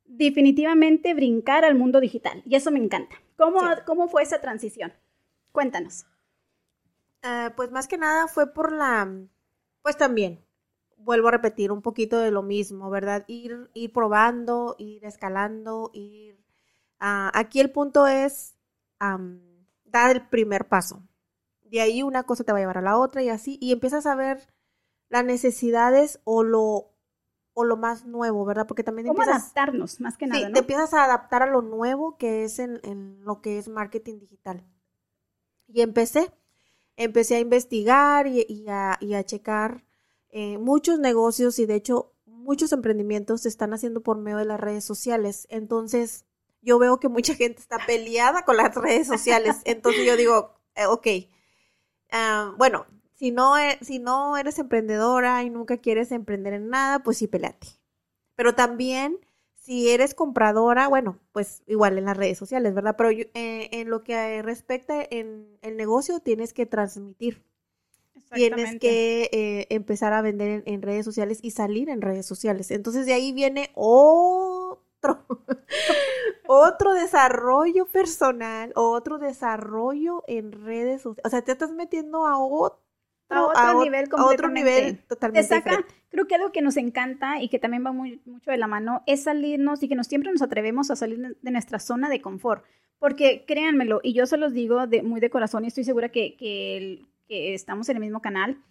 definitivamente 0.04 1.14
brincar 1.14 1.64
al 1.64 1.74
mundo 1.74 2.00
digital 2.00 2.42
y 2.46 2.54
eso 2.54 2.70
me 2.70 2.78
encanta. 2.78 3.16
¿Cómo, 3.36 3.60
¿cómo 3.86 4.08
fue 4.08 4.22
esa 4.22 4.40
transición? 4.40 4.92
Cuéntanos. 5.50 6.06
Ah, 7.22 7.52
pues 7.56 7.70
más 7.70 7.88
que 7.88 7.98
nada 7.98 8.28
fue 8.28 8.52
por 8.52 8.72
la, 8.72 9.08
pues 9.82 9.96
también, 9.96 10.44
vuelvo 10.96 11.28
a 11.28 11.32
repetir 11.32 11.72
un 11.72 11.82
poquito 11.82 12.18
de 12.18 12.30
lo 12.30 12.42
mismo, 12.42 12.90
¿verdad? 12.90 13.24
Ir, 13.26 13.70
ir 13.74 13.92
probando, 13.92 14.76
ir 14.78 15.04
escalando, 15.04 15.90
ir... 15.92 16.40
Ah, 16.98 17.30
aquí 17.34 17.60
el 17.60 17.70
punto 17.70 18.06
es 18.06 18.56
dar 18.98 20.10
el 20.12 20.28
primer 20.28 20.68
paso. 20.68 21.02
De 21.64 21.80
ahí 21.80 22.02
una 22.02 22.22
cosa 22.22 22.44
te 22.44 22.52
va 22.52 22.58
a 22.58 22.60
llevar 22.60 22.78
a 22.78 22.82
la 22.82 22.98
otra 22.98 23.22
y 23.22 23.28
así, 23.28 23.58
y 23.60 23.72
empiezas 23.72 24.06
a 24.06 24.14
ver 24.14 24.46
las 25.12 25.26
necesidades 25.26 26.20
o 26.24 26.42
lo, 26.42 26.90
o 27.52 27.64
lo 27.64 27.76
más 27.76 28.06
nuevo, 28.06 28.46
¿verdad? 28.46 28.66
Porque 28.66 28.82
también 28.82 29.08
¿Cómo 29.08 29.22
adaptarnos, 29.22 30.00
más 30.00 30.16
que 30.16 30.26
nada, 30.26 30.46
sí, 30.46 30.52
te 30.54 30.60
empiezas 30.60 30.94
a 30.94 31.04
adaptar 31.04 31.42
a 31.42 31.46
lo 31.46 31.60
nuevo 31.60 32.16
que 32.16 32.44
es 32.44 32.58
en, 32.58 33.22
lo 33.22 33.42
que 33.42 33.58
es 33.58 33.68
marketing 33.68 34.20
digital. 34.20 34.64
Y 35.68 35.82
empecé, 35.82 36.32
empecé 36.96 37.36
a 37.36 37.40
investigar 37.40 38.26
y, 38.26 38.64
a, 38.68 38.98
checar 39.24 39.84
eh, 40.30 40.56
muchos 40.56 40.98
negocios 40.98 41.58
y 41.58 41.66
de 41.66 41.74
hecho 41.74 42.14
muchos 42.24 42.72
emprendimientos 42.72 43.42
se 43.42 43.50
están 43.50 43.74
haciendo 43.74 44.02
por 44.02 44.16
medio 44.16 44.38
de 44.38 44.46
las 44.46 44.60
redes 44.60 44.86
sociales. 44.86 45.46
Entonces, 45.50 46.24
yo 46.62 46.78
veo 46.78 46.98
que 47.00 47.10
mucha 47.10 47.34
gente 47.34 47.60
está 47.60 47.76
peleada 47.86 48.46
con 48.46 48.56
las 48.56 48.74
redes 48.74 49.08
sociales. 49.08 49.56
Entonces 49.66 50.06
yo 50.06 50.16
digo, 50.16 50.54
eh, 50.74 50.86
ok, 50.86 51.06
ah, 52.12 52.54
bueno, 52.56 52.86
si 53.22 53.30
no, 53.30 53.56
e, 53.56 53.78
si 53.82 54.00
no 54.00 54.36
eres 54.36 54.58
emprendedora 54.58 55.44
y 55.44 55.50
nunca 55.50 55.76
quieres 55.76 56.10
emprender 56.10 56.54
en 56.54 56.70
nada, 56.70 57.04
pues 57.04 57.18
sí, 57.18 57.28
peleate. 57.28 57.68
Pero 58.34 58.56
también, 58.56 59.16
si 59.54 59.90
eres 59.90 60.12
compradora, 60.12 60.88
bueno, 60.88 61.20
pues 61.30 61.62
igual 61.68 61.98
en 61.98 62.06
las 62.06 62.16
redes 62.16 62.36
sociales, 62.36 62.74
¿verdad? 62.74 62.96
Pero 62.98 63.10
eh, 63.10 63.28
en 63.70 63.90
lo 63.90 64.02
que 64.02 64.42
respecta 64.42 65.06
en 65.08 65.56
el 65.62 65.76
negocio, 65.76 66.18
tienes 66.18 66.52
que 66.52 66.66
transmitir. 66.66 67.44
Tienes 68.34 68.80
que 68.80 69.30
eh, 69.30 69.66
empezar 69.70 70.14
a 70.14 70.22
vender 70.22 70.64
en, 70.66 70.82
redes 70.82 71.04
sociales 71.04 71.38
y 71.42 71.52
salir 71.52 71.90
en 71.90 72.02
redes 72.02 72.26
sociales. 72.26 72.72
Entonces 72.72 73.06
de 73.06 73.12
ahí 73.12 73.30
viene 73.30 73.70
otro, 73.74 74.80
otro 76.48 76.92
desarrollo 76.92 77.86
personal, 77.86 78.72
otro 78.74 79.18
desarrollo 79.18 80.24
en 80.26 80.50
redes 80.50 81.02
sociales. 81.02 81.24
O 81.24 81.30
sea, 81.30 81.42
te 81.42 81.52
estás 81.52 81.70
metiendo 81.70 82.26
a 82.26 82.36
otro 82.36 82.82
a 83.28 83.44
otro 83.44 83.82
nivel 83.82 84.08
completamente. 84.08 84.34
otro 84.34 84.48
nivel 84.48 84.98
totalmente 85.06 85.60
Creo 86.12 86.26
que 86.26 86.34
algo 86.34 86.52
que 86.52 86.60
nos 86.60 86.76
encanta 86.76 87.40
y 87.40 87.48
que 87.48 87.58
también 87.58 87.86
va 87.86 87.92
muy, 87.92 88.20
mucho 88.26 88.50
de 88.50 88.58
la 88.58 88.66
mano 88.66 89.02
es 89.06 89.22
salirnos 89.22 89.82
y 89.82 89.88
que 89.88 89.94
nos, 89.94 90.06
siempre 90.06 90.30
nos 90.30 90.42
atrevemos 90.42 90.90
a 90.90 90.96
salir 90.96 91.38
de 91.40 91.50
nuestra 91.50 91.78
zona 91.78 92.10
de 92.10 92.20
confort. 92.20 92.64
Porque 92.98 93.44
créanmelo, 93.46 94.00
y 94.02 94.12
yo 94.12 94.26
se 94.26 94.36
los 94.36 94.52
digo 94.52 94.86
de, 94.86 95.02
muy 95.02 95.20
de 95.20 95.30
corazón 95.30 95.64
y 95.64 95.68
estoy 95.68 95.84
segura 95.84 96.10
que, 96.10 96.36
que, 96.36 97.06
estamos 97.54 97.88
en 97.88 97.96
el 97.96 98.02
mismo 98.02 98.20
canal, 98.20 98.62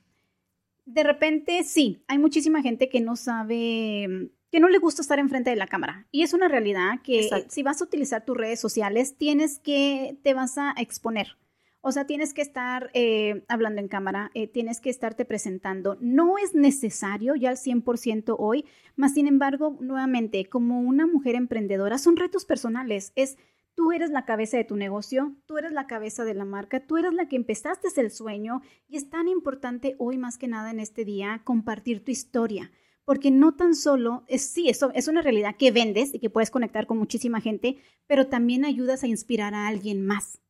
de 0.85 1.01
repente 1.01 1.63
sí, 1.63 2.03
hay 2.07 2.19
muchísima 2.19 2.61
gente 2.61 2.89
que 2.89 3.01
no 3.01 3.15
sabe, 3.15 4.29
que 4.51 4.59
no 4.59 4.69
le 4.69 4.77
gusta 4.77 5.01
estar 5.01 5.17
enfrente 5.17 5.49
de 5.49 5.55
la 5.55 5.65
cámara. 5.65 6.07
Y 6.11 6.21
es 6.21 6.33
una 6.33 6.47
realidad 6.47 7.01
que 7.03 7.27
si 7.49 7.63
vas 7.63 7.81
a 7.81 7.85
utilizar 7.85 8.23
tus 8.23 8.37
redes 8.37 8.59
sociales, 8.59 9.17
tienes 9.17 9.57
que, 9.57 10.15
te 10.21 10.35
vas 10.35 10.59
a 10.59 10.75
exponer. 10.77 11.37
O 11.83 11.91
sea, 11.91 12.05
tienes 12.05 12.35
que 12.35 12.43
estar 12.43 12.91
eh, 12.93 13.43
hablando 13.47 13.81
en 13.81 13.87
cámara, 13.87 14.29
eh, 14.35 14.47
tienes 14.47 14.79
que 14.79 14.91
estarte 14.91 15.25
presentando. 15.25 15.97
No 15.99 16.37
es 16.37 16.53
necesario 16.53 17.35
ya 17.35 17.49
al 17.49 17.57
100% 17.57 18.35
hoy, 18.37 18.65
más 18.95 19.15
sin 19.15 19.25
embargo, 19.27 19.77
nuevamente, 19.81 20.45
como 20.45 20.79
una 20.79 21.07
mujer 21.07 21.33
emprendedora, 21.33 21.97
son 21.97 22.17
retos 22.17 22.45
personales. 22.45 23.13
Es 23.15 23.37
tú 23.73 23.91
eres 23.91 24.11
la 24.11 24.25
cabeza 24.25 24.57
de 24.57 24.63
tu 24.63 24.75
negocio, 24.75 25.35
tú 25.47 25.57
eres 25.57 25.71
la 25.71 25.87
cabeza 25.87 26.23
de 26.23 26.35
la 26.35 26.45
marca, 26.45 26.85
tú 26.85 26.97
eres 26.97 27.13
la 27.13 27.27
que 27.27 27.35
empezaste 27.35 27.87
el 27.99 28.11
sueño 28.11 28.61
y 28.87 28.97
es 28.97 29.09
tan 29.09 29.27
importante 29.27 29.95
hoy 29.97 30.19
más 30.19 30.37
que 30.37 30.47
nada 30.47 30.69
en 30.69 30.79
este 30.79 31.03
día 31.03 31.41
compartir 31.43 32.03
tu 32.03 32.11
historia. 32.11 32.71
Porque 33.05 33.31
no 33.31 33.55
tan 33.55 33.73
solo, 33.73 34.23
es, 34.27 34.43
sí, 34.43 34.69
eso 34.69 34.91
es 34.93 35.07
una 35.07 35.23
realidad 35.23 35.55
que 35.57 35.71
vendes 35.71 36.13
y 36.13 36.19
que 36.19 36.29
puedes 36.29 36.51
conectar 36.51 36.85
con 36.85 36.99
muchísima 36.99 37.41
gente, 37.41 37.77
pero 38.05 38.27
también 38.27 38.65
ayudas 38.65 39.03
a 39.03 39.07
inspirar 39.07 39.55
a 39.55 39.67
alguien 39.67 40.05
más 40.05 40.40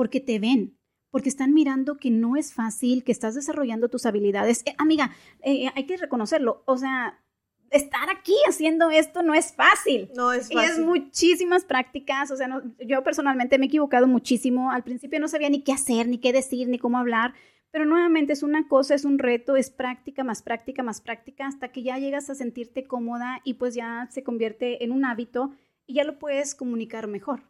porque 0.00 0.22
te 0.22 0.38
ven, 0.38 0.78
porque 1.10 1.28
están 1.28 1.52
mirando 1.52 1.98
que 1.98 2.10
no 2.10 2.34
es 2.36 2.54
fácil, 2.54 3.04
que 3.04 3.12
estás 3.12 3.34
desarrollando 3.34 3.90
tus 3.90 4.06
habilidades. 4.06 4.62
Eh, 4.64 4.74
amiga, 4.78 5.10
eh, 5.42 5.68
hay 5.74 5.84
que 5.84 5.98
reconocerlo, 5.98 6.62
o 6.64 6.78
sea, 6.78 7.22
estar 7.70 8.08
aquí 8.08 8.32
haciendo 8.48 8.88
esto 8.90 9.22
no 9.22 9.34
es 9.34 9.52
fácil. 9.52 10.10
No 10.16 10.32
es 10.32 10.50
fácil. 10.50 10.58
Y 10.58 10.64
es 10.64 10.78
muchísimas 10.78 11.66
prácticas, 11.66 12.30
o 12.30 12.36
sea, 12.38 12.62
yo 12.78 13.04
personalmente 13.04 13.58
me 13.58 13.66
he 13.66 13.68
equivocado 13.68 14.06
muchísimo. 14.06 14.72
Al 14.72 14.84
principio 14.84 15.20
no 15.20 15.28
sabía 15.28 15.50
ni 15.50 15.60
qué 15.64 15.72
hacer, 15.72 16.08
ni 16.08 16.16
qué 16.16 16.32
decir, 16.32 16.66
ni 16.66 16.78
cómo 16.78 16.96
hablar, 16.96 17.34
pero 17.70 17.84
nuevamente 17.84 18.32
es 18.32 18.42
una 18.42 18.68
cosa, 18.68 18.94
es 18.94 19.04
un 19.04 19.18
reto, 19.18 19.54
es 19.56 19.68
práctica, 19.68 20.24
más 20.24 20.40
práctica, 20.40 20.82
más 20.82 21.02
práctica, 21.02 21.46
hasta 21.46 21.72
que 21.72 21.82
ya 21.82 21.98
llegas 21.98 22.30
a 22.30 22.34
sentirte 22.34 22.84
cómoda 22.84 23.42
y 23.44 23.52
pues 23.52 23.74
ya 23.74 24.08
se 24.10 24.22
convierte 24.22 24.82
en 24.82 24.92
un 24.92 25.04
hábito 25.04 25.52
y 25.86 25.92
ya 25.92 26.04
lo 26.04 26.18
puedes 26.18 26.54
comunicar 26.54 27.06
mejor. 27.06 27.42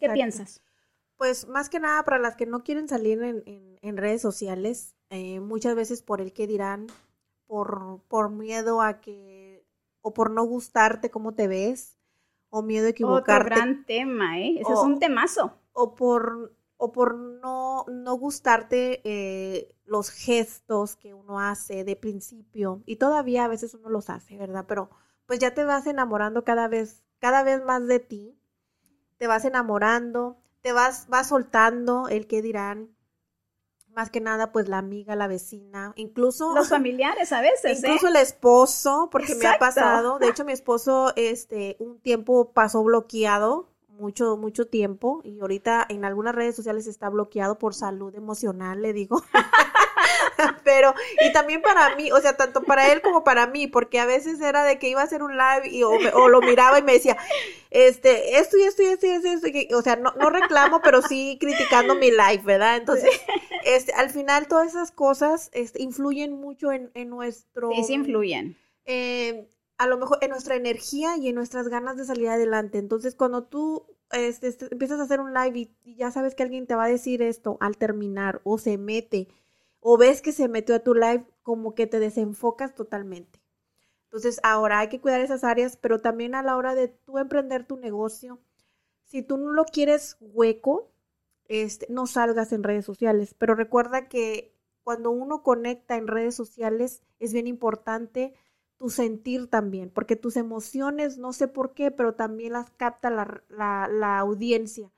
¿Qué 0.00 0.08
piensas? 0.08 0.62
Pues 1.16 1.46
más 1.48 1.68
que 1.68 1.80
nada 1.80 2.02
para 2.04 2.18
las 2.18 2.36
que 2.36 2.46
no 2.46 2.64
quieren 2.64 2.88
salir 2.88 3.22
en, 3.22 3.96
redes 3.96 4.22
sociales, 4.22 4.94
eh, 5.10 5.40
muchas 5.40 5.74
veces 5.74 6.02
por 6.02 6.20
el 6.20 6.32
que 6.32 6.46
dirán, 6.46 6.86
por, 7.46 8.00
por 8.08 8.30
miedo 8.30 8.80
a 8.80 9.00
que, 9.00 9.64
o 10.00 10.12
por 10.12 10.30
no 10.30 10.44
gustarte 10.44 11.10
cómo 11.10 11.34
te 11.34 11.46
ves, 11.46 11.98
o 12.50 12.62
miedo 12.62 12.86
a 12.86 12.90
equivocarte. 12.90 13.54
Otro 13.54 13.62
gran 13.62 13.84
tema, 13.84 14.38
¿eh? 14.38 14.58
Ese 14.60 14.72
es 14.72 14.78
un 14.78 14.98
temazo. 14.98 15.58
O 15.72 15.94
por, 15.94 16.54
o 16.76 16.92
por 16.92 17.14
no, 17.16 17.84
no 17.88 18.14
gustarte 18.14 19.00
eh, 19.04 19.74
los 19.84 20.10
gestos 20.10 20.96
que 20.96 21.14
uno 21.14 21.40
hace 21.40 21.84
de 21.84 21.96
principio, 21.96 22.82
y 22.86 22.96
todavía 22.96 23.44
a 23.44 23.48
veces 23.48 23.74
uno 23.74 23.88
los 23.88 24.10
hace, 24.10 24.36
¿verdad? 24.36 24.64
Pero 24.66 24.90
pues 25.26 25.38
ya 25.38 25.54
te 25.54 25.64
vas 25.64 25.86
enamorando 25.86 26.44
cada 26.44 26.68
vez, 26.68 27.02
cada 27.18 27.42
vez 27.42 27.64
más 27.64 27.86
de 27.86 28.00
ti, 28.00 28.38
te 29.18 29.26
vas 29.26 29.44
enamorando, 29.44 30.36
te 30.64 30.72
vas, 30.72 31.08
vas 31.08 31.28
soltando 31.28 32.08
el 32.08 32.26
que 32.26 32.40
dirán, 32.40 32.88
más 33.94 34.08
que 34.08 34.22
nada, 34.22 34.50
pues 34.50 34.66
la 34.66 34.78
amiga, 34.78 35.14
la 35.14 35.28
vecina, 35.28 35.92
incluso 35.94 36.54
los 36.54 36.68
familiares 36.70 37.32
a 37.32 37.42
veces, 37.42 37.84
¿eh? 37.84 37.86
incluso 37.86 38.08
el 38.08 38.16
esposo, 38.16 39.10
porque 39.12 39.34
me 39.34 39.46
ha 39.46 39.58
pasado. 39.58 40.18
De 40.18 40.26
hecho, 40.30 40.46
mi 40.46 40.52
esposo, 40.52 41.12
este, 41.16 41.76
un 41.80 42.00
tiempo 42.00 42.52
pasó 42.52 42.82
bloqueado, 42.82 43.68
mucho, 43.88 44.38
mucho 44.38 44.66
tiempo, 44.66 45.20
y 45.22 45.38
ahorita 45.40 45.84
en 45.86 46.06
algunas 46.06 46.34
redes 46.34 46.56
sociales 46.56 46.86
está 46.86 47.10
bloqueado 47.10 47.58
por 47.58 47.74
salud 47.74 48.14
emocional, 48.14 48.80
le 48.80 48.94
digo. 48.94 49.22
pero, 50.64 50.94
y 51.26 51.32
también 51.32 51.62
para 51.62 51.94
mí, 51.96 52.10
o 52.12 52.20
sea, 52.20 52.36
tanto 52.36 52.62
para 52.62 52.92
él 52.92 53.00
como 53.02 53.24
para 53.24 53.46
mí, 53.46 53.66
porque 53.66 54.00
a 54.00 54.06
veces 54.06 54.40
era 54.40 54.64
de 54.64 54.78
que 54.78 54.88
iba 54.88 55.00
a 55.00 55.04
hacer 55.04 55.22
un 55.22 55.36
live 55.36 55.68
y, 55.70 55.82
o, 55.82 56.28
lo 56.28 56.40
miraba 56.40 56.78
y 56.78 56.82
me 56.82 56.92
decía, 56.94 57.16
este, 57.70 58.38
esto 58.38 58.56
y 58.56 58.62
esto 58.62 58.82
y 58.82 58.86
esto 58.86 59.06
y 59.06 59.10
esto, 59.10 59.76
o 59.76 59.82
sea, 59.82 59.96
no, 59.96 60.12
no 60.12 60.30
reclamo, 60.30 60.80
pero 60.82 61.02
sí 61.02 61.38
criticando 61.40 61.94
mi 61.94 62.10
live, 62.10 62.42
¿verdad? 62.44 62.76
Entonces, 62.76 63.10
este, 63.64 63.92
al 63.92 64.10
final 64.10 64.48
todas 64.48 64.68
esas 64.68 64.90
cosas 64.90 65.50
este, 65.52 65.82
influyen 65.82 66.32
mucho 66.32 66.72
en, 66.72 66.90
en 66.94 67.10
nuestro... 67.10 67.70
Sí, 67.70 67.84
sí 67.84 67.92
influyen. 67.94 68.56
Eh, 68.86 69.48
a 69.78 69.86
lo 69.86 69.98
mejor 69.98 70.18
en 70.20 70.30
nuestra 70.30 70.54
energía 70.54 71.16
y 71.16 71.28
en 71.28 71.34
nuestras 71.34 71.68
ganas 71.68 71.96
de 71.96 72.04
salir 72.04 72.28
adelante. 72.28 72.78
Entonces, 72.78 73.14
cuando 73.14 73.44
tú 73.44 73.86
este, 74.12 74.48
este 74.48 74.68
empiezas 74.70 75.00
a 75.00 75.04
hacer 75.04 75.20
un 75.20 75.34
live 75.34 75.58
y, 75.58 75.70
y, 75.82 75.96
ya 75.96 76.10
sabes 76.10 76.34
que 76.34 76.42
alguien 76.42 76.66
te 76.66 76.74
va 76.74 76.84
a 76.84 76.88
decir 76.88 77.22
esto 77.22 77.56
al 77.60 77.76
terminar 77.76 78.40
o 78.44 78.58
se 78.58 78.78
mete 78.78 79.28
o 79.86 79.98
ves 79.98 80.22
que 80.22 80.32
se 80.32 80.48
metió 80.48 80.74
a 80.74 80.78
tu 80.80 80.94
live, 80.94 81.26
como 81.42 81.74
que 81.74 81.86
te 81.86 82.00
desenfocas 82.00 82.74
totalmente. 82.74 83.42
Entonces, 84.04 84.40
ahora 84.42 84.78
hay 84.78 84.88
que 84.88 85.00
cuidar 85.00 85.20
esas 85.20 85.44
áreas, 85.44 85.76
pero 85.76 86.00
también 86.00 86.34
a 86.34 86.42
la 86.42 86.56
hora 86.56 86.74
de 86.74 86.88
tú 86.88 87.18
emprender 87.18 87.66
tu 87.66 87.76
negocio, 87.76 88.40
si 89.04 89.22
tú 89.22 89.36
no 89.36 89.52
lo 89.52 89.66
quieres 89.66 90.16
hueco, 90.20 90.90
este, 91.48 91.86
no 91.90 92.06
salgas 92.06 92.52
en 92.52 92.62
redes 92.62 92.86
sociales. 92.86 93.34
Pero 93.38 93.54
recuerda 93.54 94.08
que 94.08 94.54
cuando 94.84 95.10
uno 95.10 95.42
conecta 95.42 95.96
en 95.96 96.06
redes 96.08 96.34
sociales, 96.34 97.02
es 97.20 97.34
bien 97.34 97.46
importante 97.46 98.34
tu 98.78 98.88
sentir 98.88 99.48
también, 99.48 99.90
porque 99.90 100.16
tus 100.16 100.36
emociones, 100.38 101.18
no 101.18 101.34
sé 101.34 101.46
por 101.46 101.74
qué, 101.74 101.90
pero 101.90 102.14
también 102.14 102.54
las 102.54 102.70
capta 102.70 103.10
la, 103.10 103.42
la, 103.50 103.88
la 103.88 104.18
audiencia. 104.18 104.90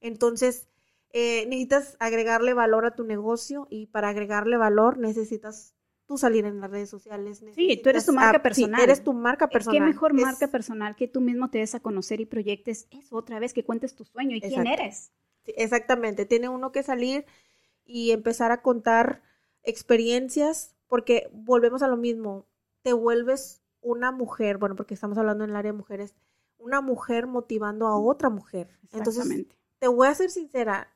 Entonces, 0.00 0.68
eh, 1.16 1.46
necesitas 1.46 1.96
agregarle 2.00 2.54
valor 2.54 2.84
a 2.86 2.96
tu 2.96 3.04
negocio 3.04 3.68
y 3.70 3.86
para 3.86 4.08
agregarle 4.08 4.56
valor 4.56 4.98
necesitas 4.98 5.72
tú 6.06 6.18
salir 6.18 6.44
en 6.44 6.60
las 6.60 6.68
redes 6.68 6.90
sociales. 6.90 7.40
Sí, 7.54 7.80
tú 7.80 7.88
eres 7.88 8.04
tu 8.04 8.12
marca 8.12 8.42
personal. 8.42 8.80
eres 8.80 9.04
tu 9.04 9.12
marca 9.12 9.46
personal. 9.46 9.78
¿Qué 9.78 9.84
mejor 9.86 10.12
marca 10.12 10.48
personal 10.48 10.96
que 10.96 11.06
tú 11.06 11.20
mismo 11.20 11.50
te 11.50 11.58
des 11.58 11.76
a 11.76 11.80
conocer 11.80 12.20
y 12.20 12.26
proyectes 12.26 12.88
eso 12.90 13.14
otra 13.14 13.38
vez, 13.38 13.54
que 13.54 13.64
cuentes 13.64 13.94
tu 13.94 14.04
sueño 14.04 14.36
y 14.36 14.40
quién 14.40 14.66
eres? 14.66 15.12
exactamente, 15.46 16.24
tiene 16.24 16.48
uno 16.48 16.72
que 16.72 16.82
salir 16.82 17.26
y 17.84 18.10
empezar 18.10 18.50
a 18.50 18.62
contar 18.62 19.22
experiencias, 19.62 20.74
porque 20.88 21.30
volvemos 21.32 21.82
a 21.82 21.86
lo 21.86 21.96
mismo, 21.96 22.46
te 22.82 22.92
vuelves 22.92 23.62
una 23.82 24.10
mujer, 24.10 24.58
bueno, 24.58 24.74
porque 24.74 24.94
estamos 24.94 25.16
hablando 25.16 25.44
en 25.44 25.50
el 25.50 25.56
área 25.56 25.70
de 25.70 25.78
mujeres, 25.78 26.16
una 26.58 26.80
mujer 26.80 27.28
motivando 27.28 27.86
a 27.86 27.96
otra 27.96 28.30
mujer. 28.30 28.68
Entonces, 28.90 29.46
te 29.78 29.86
voy 29.86 30.08
a 30.08 30.14
ser 30.14 30.30
sincera, 30.30 30.93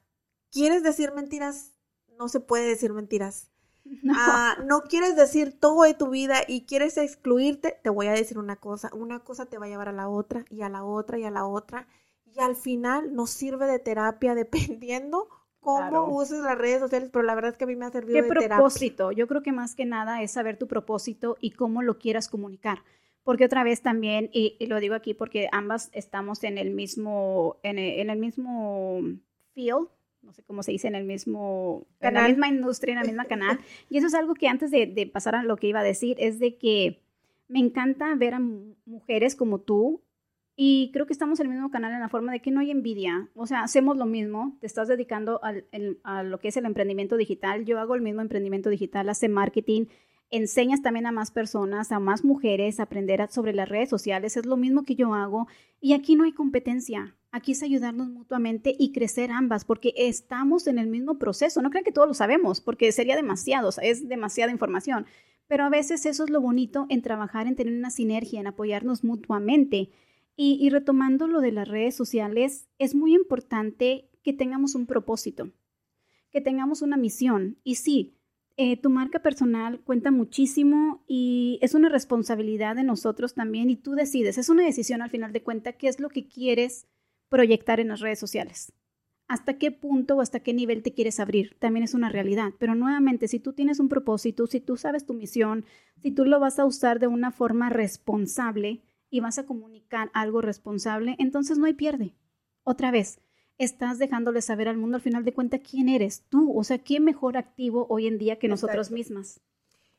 ¿Quieres 0.50 0.82
decir 0.82 1.12
mentiras? 1.12 1.74
No 2.18 2.28
se 2.28 2.40
puede 2.40 2.66
decir 2.66 2.92
mentiras. 2.92 3.50
No. 4.02 4.12
Ah, 4.14 4.58
no 4.66 4.82
quieres 4.82 5.16
decir 5.16 5.58
todo 5.58 5.84
de 5.84 5.94
tu 5.94 6.10
vida 6.10 6.42
y 6.46 6.66
quieres 6.66 6.98
excluirte, 6.98 7.80
te 7.82 7.88
voy 7.88 8.06
a 8.06 8.12
decir 8.12 8.38
una 8.38 8.56
cosa, 8.56 8.90
una 8.92 9.20
cosa 9.20 9.46
te 9.46 9.56
va 9.56 9.64
a 9.64 9.68
llevar 9.70 9.88
a 9.88 9.92
la 9.92 10.10
otra 10.10 10.44
y 10.50 10.60
a 10.60 10.68
la 10.68 10.84
otra 10.84 11.18
y 11.18 11.24
a 11.24 11.30
la 11.30 11.46
otra 11.46 11.88
y 12.26 12.38
al 12.40 12.54
final 12.54 13.14
nos 13.14 13.30
sirve 13.30 13.66
de 13.66 13.78
terapia 13.78 14.34
dependiendo 14.34 15.28
cómo 15.60 16.14
uses 16.14 16.40
las 16.40 16.56
redes 16.56 16.80
sociales, 16.80 17.10
pero 17.12 17.24
la 17.24 17.34
verdad 17.34 17.52
es 17.52 17.56
que 17.56 17.64
a 17.64 17.66
mí 17.66 17.76
me 17.76 17.86
ha 17.86 17.90
servido 17.90 18.22
¿Qué 18.22 18.46
propósito? 18.46 19.12
Yo 19.12 19.26
creo 19.26 19.42
que 19.42 19.52
más 19.52 19.74
que 19.74 19.84
nada 19.84 20.22
es 20.22 20.32
saber 20.32 20.56
tu 20.56 20.66
propósito 20.66 21.36
y 21.40 21.50
cómo 21.50 21.82
lo 21.82 21.98
quieras 21.98 22.28
comunicar. 22.28 22.84
Porque 23.22 23.44
otra 23.44 23.64
vez 23.64 23.82
también, 23.82 24.30
y, 24.32 24.56
lo 24.66 24.80
digo 24.80 24.94
aquí 24.94 25.12
porque 25.12 25.48
ambas 25.52 25.90
estamos 25.92 26.44
en 26.44 26.56
el 26.56 26.70
mismo, 26.70 27.58
en 27.62 27.78
en 27.78 28.08
el 28.08 28.18
mismo 28.18 29.00
field, 29.52 29.88
no 30.28 30.34
sé 30.34 30.42
cómo 30.42 30.62
se 30.62 30.72
dice, 30.72 30.88
en 30.88 30.94
el 30.94 31.04
mismo, 31.04 31.86
en 32.00 32.14
la 32.14 32.28
misma 32.28 32.48
industria, 32.48 32.92
en 32.92 33.00
la 33.00 33.04
misma 33.04 33.24
canal. 33.24 33.58
Y 33.88 33.96
eso 33.96 34.08
es 34.08 34.14
algo 34.14 34.34
que 34.34 34.46
antes 34.46 34.70
de, 34.70 35.10
pasar 35.10 35.34
a 35.34 35.42
lo 35.42 35.56
que 35.56 35.68
iba 35.68 35.80
a 35.80 35.84
decir, 35.84 36.16
es 36.20 36.38
de 36.38 36.56
que 36.56 37.00
me 37.48 37.60
encanta 37.60 38.14
ver 38.14 38.34
a 38.34 38.40
mujeres 38.84 39.34
como 39.34 39.60
tú 39.60 40.02
y 40.54 40.90
creo 40.92 41.06
que 41.06 41.14
estamos 41.14 41.40
en 41.40 41.46
el 41.46 41.52
mismo 41.52 41.70
canal 41.70 41.94
en 41.94 42.00
la 42.00 42.10
forma 42.10 42.30
de 42.30 42.40
que 42.40 42.50
no 42.50 42.60
hay 42.60 42.70
envidia. 42.70 43.30
O 43.34 43.46
sea, 43.46 43.62
hacemos 43.62 43.96
lo 43.96 44.04
mismo. 44.04 44.58
Te 44.60 44.66
estás 44.66 44.86
dedicando 44.86 45.40
a 45.42 46.22
lo 46.22 46.40
que 46.40 46.48
es 46.48 46.56
el 46.58 46.66
emprendimiento 46.66 47.16
digital. 47.16 47.64
Yo 47.64 47.78
hago 47.78 47.94
el 47.94 48.02
mismo 48.02 48.20
emprendimiento 48.20 48.68
digital, 48.68 49.08
hace 49.08 49.30
marketing. 49.30 49.86
Enseñas 50.30 50.82
también 50.82 51.06
a 51.06 51.12
más 51.12 51.30
personas, 51.30 51.90
a 51.90 52.00
más 52.00 52.24
mujeres 52.24 52.80
a 52.80 52.84
aprender 52.84 53.26
sobre 53.30 53.54
las 53.54 53.68
redes 53.68 53.88
sociales. 53.88 54.36
Es 54.36 54.44
lo 54.44 54.56
mismo 54.56 54.82
que 54.82 54.94
yo 54.94 55.14
hago. 55.14 55.46
Y 55.80 55.94
aquí 55.94 56.16
no 56.16 56.24
hay 56.24 56.32
competencia. 56.32 57.16
Aquí 57.30 57.52
es 57.52 57.62
ayudarnos 57.62 58.08
mutuamente 58.08 58.74
y 58.78 58.92
crecer 58.92 59.30
ambas, 59.30 59.64
porque 59.64 59.92
estamos 59.96 60.66
en 60.66 60.78
el 60.78 60.86
mismo 60.86 61.18
proceso. 61.18 61.60
No 61.60 61.70
crean 61.70 61.84
que 61.84 61.92
todos 61.92 62.08
lo 62.08 62.14
sabemos, 62.14 62.60
porque 62.60 62.90
sería 62.92 63.16
demasiado, 63.16 63.70
es 63.82 64.08
demasiada 64.08 64.50
información. 64.50 65.06
Pero 65.46 65.64
a 65.64 65.70
veces 65.70 66.04
eso 66.06 66.24
es 66.24 66.30
lo 66.30 66.40
bonito 66.40 66.86
en 66.88 67.02
trabajar, 67.02 67.46
en 67.46 67.56
tener 67.56 67.74
una 67.74 67.90
sinergia, 67.90 68.40
en 68.40 68.46
apoyarnos 68.46 69.04
mutuamente. 69.04 69.90
Y, 70.40 70.70
retomando 70.70 71.26
lo 71.26 71.40
de 71.40 71.50
las 71.50 71.66
redes 71.66 71.96
sociales, 71.96 72.68
es 72.78 72.94
muy 72.94 73.12
importante 73.12 74.08
que 74.22 74.32
tengamos 74.32 74.76
un 74.76 74.86
propósito, 74.86 75.50
que 76.30 76.40
tengamos 76.40 76.80
una 76.80 76.96
misión. 76.96 77.58
Y 77.64 77.74
sí, 77.74 78.17
eh, 78.60 78.76
tu 78.76 78.90
marca 78.90 79.20
personal 79.20 79.80
cuenta 79.84 80.10
muchísimo 80.10 81.04
y 81.06 81.60
es 81.62 81.74
una 81.74 81.88
responsabilidad 81.88 82.74
de 82.74 82.82
nosotros 82.82 83.34
también 83.34 83.70
y 83.70 83.76
tú 83.76 83.92
decides, 83.92 84.36
es 84.36 84.48
una 84.48 84.64
decisión 84.64 85.00
al 85.00 85.10
final 85.10 85.32
de 85.32 85.44
cuenta 85.44 85.74
qué 85.74 85.86
es 85.86 86.00
lo 86.00 86.08
que 86.08 86.26
quieres 86.26 86.88
proyectar 87.28 87.78
en 87.78 87.86
las 87.86 88.00
redes 88.00 88.18
sociales. 88.18 88.72
¿Hasta 89.28 89.58
qué 89.58 89.70
punto 89.70 90.16
o 90.16 90.20
hasta 90.20 90.40
qué 90.40 90.54
nivel 90.54 90.82
te 90.82 90.92
quieres 90.92 91.20
abrir? 91.20 91.56
También 91.60 91.84
es 91.84 91.94
una 91.94 92.08
realidad. 92.08 92.52
Pero 92.58 92.74
nuevamente, 92.74 93.28
si 93.28 93.38
tú 93.38 93.52
tienes 93.52 93.78
un 93.78 93.88
propósito, 93.88 94.46
si 94.48 94.58
tú 94.58 94.76
sabes 94.76 95.06
tu 95.06 95.14
misión, 95.14 95.64
si 96.02 96.10
tú 96.10 96.24
lo 96.24 96.40
vas 96.40 96.58
a 96.58 96.64
usar 96.64 96.98
de 96.98 97.06
una 97.06 97.30
forma 97.30 97.68
responsable 97.68 98.82
y 99.08 99.20
vas 99.20 99.38
a 99.38 99.46
comunicar 99.46 100.10
algo 100.14 100.40
responsable, 100.40 101.14
entonces 101.18 101.58
no 101.58 101.66
hay 101.66 101.74
pierde. 101.74 102.16
Otra 102.64 102.90
vez, 102.90 103.20
estás 103.58 103.98
dejándole 103.98 104.40
saber 104.40 104.68
al 104.68 104.76
mundo 104.76 104.96
al 104.96 105.02
final 105.02 105.24
de 105.24 105.34
cuentas 105.34 105.60
quién 105.68 105.88
eres 105.88 106.24
tú. 106.28 106.56
O 106.56 106.64
sea, 106.64 106.78
¿quién 106.78 107.04
mejor 107.04 107.36
activo 107.36 107.86
hoy 107.90 108.06
en 108.06 108.18
día 108.18 108.38
que 108.38 108.48
nosotros 108.48 108.90
mismas? 108.90 109.40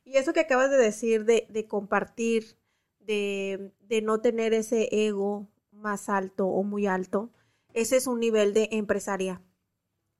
Y 0.04 0.16
eso 0.16 0.32
que 0.32 0.40
acabas 0.40 0.70
de 0.70 0.78
decir 0.78 1.24
de, 1.24 1.46
de 1.50 1.66
compartir, 1.66 2.56
de, 2.98 3.72
de 3.80 4.02
no 4.02 4.20
tener 4.20 4.54
ese 4.54 4.88
ego 4.90 5.48
más 5.70 6.08
alto 6.08 6.46
o 6.46 6.62
muy 6.62 6.86
alto, 6.86 7.30
ese 7.72 7.96
es 7.96 8.06
un 8.06 8.20
nivel 8.20 8.52
de 8.54 8.68
empresaria. 8.72 9.42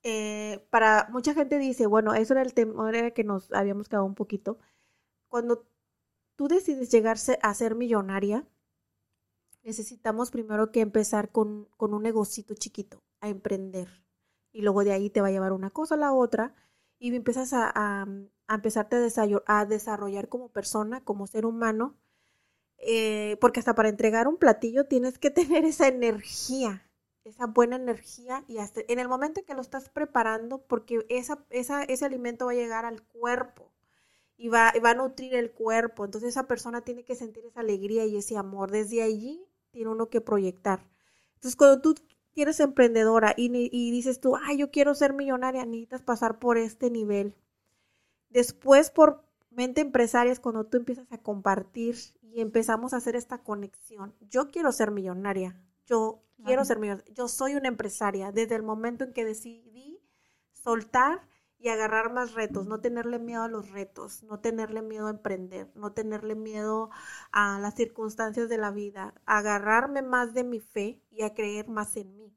Eh, 0.03 0.66
para 0.70 1.09
mucha 1.11 1.34
gente 1.34 1.59
dice, 1.59 1.86
bueno, 1.86 2.14
eso 2.14 2.32
era 2.32 2.43
el 2.43 2.55
tema 2.55 2.88
era 2.88 3.11
que 3.11 3.24
nos 3.24 3.53
habíamos 3.53 3.88
quedado 3.88 4.07
un 4.07 4.14
poquito. 4.14 4.59
Cuando 5.28 5.66
tú 6.36 6.49
decides 6.49 6.91
llegarse 6.91 7.38
a 7.43 7.53
ser 7.55 7.74
millonaria, 7.74 8.47
necesitamos 9.62 10.30
primero 10.30 10.72
que 10.72 10.80
empezar 10.80 11.30
con, 11.30 11.66
con 11.76 11.93
un 11.93 12.03
negocito 12.03 12.55
chiquito, 12.55 13.03
a 13.21 13.29
emprender. 13.29 13.89
y 14.53 14.62
luego 14.62 14.85
de 14.85 14.93
ahí 14.93 15.11
te 15.11 15.21
va 15.21 15.29
a 15.29 15.31
llevar 15.31 15.53
una 15.53 15.71
cosa 15.71 15.95
a 15.95 15.99
la 15.99 16.12
otra 16.12 16.55
y 16.99 17.14
empiezas 17.14 17.53
a, 17.53 17.71
a, 17.75 18.07
a 18.49 18.55
empezarte 18.55 18.97
a 19.47 19.64
desarrollar, 19.66 20.29
como 20.29 20.49
persona, 20.51 21.05
como 21.05 21.27
ser 21.27 21.47
humano, 21.47 21.97
eh, 22.79 23.37
porque 23.41 23.61
hasta 23.61 23.75
para 23.75 23.89
entregar 23.89 24.27
un 24.29 24.39
platillo 24.39 24.87
tienes 24.87 25.18
que 25.18 25.31
tener 25.31 25.64
esa 25.64 25.89
energía, 25.89 26.91
esa 27.25 27.47
buena 27.47 27.77
energía 27.77 28.45
y 28.49 28.59
hasta 28.59 28.81
en 28.89 28.99
el 28.99 29.09
momento 29.09 29.41
en 29.41 29.47
que 29.47 29.55
lo 29.55 29.61
estás 29.61 29.89
preparando, 29.91 30.59
porque 30.66 31.07
esa, 31.11 31.45
esa, 31.51 31.85
ese 31.85 32.05
alimento 32.05 32.47
va 32.47 32.53
a 32.53 32.55
llegar 32.55 32.85
al 32.85 33.03
cuerpo 33.03 33.73
y 34.37 34.49
va, 34.49 34.73
va 34.85 34.91
a 34.91 34.95
nutrir 34.95 35.35
el 35.35 35.53
cuerpo, 35.53 36.05
entonces 36.05 36.31
esa 36.31 36.49
persona 36.49 36.83
tiene 36.83 37.05
que 37.05 37.14
sentir 37.14 37.45
esa 37.47 37.61
alegría 37.61 38.07
y 38.07 38.16
ese 38.16 38.37
amor, 38.37 38.71
desde 38.71 39.03
allí 39.03 39.45
tiene 39.71 39.91
uno 39.91 40.09
que 40.11 40.21
proyectar. 40.21 40.89
Entonces 41.35 41.57
cuando 41.57 41.81
tú 41.83 41.95
eres 42.37 42.61
emprendedora 42.61 43.35
y, 43.37 43.51
y 43.72 43.91
dices 43.91 44.20
tú, 44.20 44.37
ay, 44.37 44.59
yo 44.59 44.70
quiero 44.70 44.95
ser 44.95 45.12
millonaria, 45.12 45.64
necesitas 45.64 46.03
pasar 46.03 46.39
por 46.39 46.59
este 46.59 46.91
nivel. 46.91 47.35
Después, 48.28 48.91
por 48.91 49.24
mente 49.51 49.81
empresaria, 49.81 50.33
es 50.33 50.41
cuando 50.41 50.64
tú 50.64 50.76
empiezas 50.76 51.11
a 51.12 51.18
compartir 51.18 51.97
y 52.22 52.41
empezamos 52.41 52.93
a 52.93 52.99
hacer 52.99 53.16
esta 53.16 53.39
conexión. 53.39 54.14
Yo 54.20 54.51
quiero 54.51 54.72
ser 54.72 54.91
millonaria, 54.91 55.61
yo 55.87 56.22
quiero 56.45 56.64
ser 56.64 56.78
millonaria, 56.78 57.12
yo 57.12 57.28
soy 57.28 57.57
una 57.57 57.68
empresaria. 57.68 58.33
Desde 58.33 58.55
el 58.55 58.62
momento 58.62 59.05
en 59.05 59.12
que 59.12 59.24
decidí 59.24 60.01
soltar 60.53 61.20
y 61.61 61.68
agarrar 61.68 62.12
más 62.12 62.34
retos, 62.34 62.66
no 62.66 62.80
tenerle 62.80 63.18
miedo 63.18 63.42
a 63.42 63.48
los 63.48 63.70
retos, 63.70 64.22
no 64.22 64.40
tenerle 64.40 64.80
miedo 64.82 65.06
a 65.08 65.11
emprender, 65.11 65.68
no 65.74 65.92
tenerle 65.92 66.34
miedo 66.34 66.90
a 67.32 67.58
las 67.61 67.74
circunstancias 67.74 68.48
de 68.48 68.56
la 68.58 68.70
vida, 68.70 69.14
agarrarme 69.26 70.00
más 70.02 70.32
de 70.32 70.44
mi 70.44 70.61
fe 70.61 71.02
y 71.11 71.22
a 71.22 71.34
creer 71.34 71.68
más 71.68 71.96
en 71.96 72.16
mí. 72.16 72.32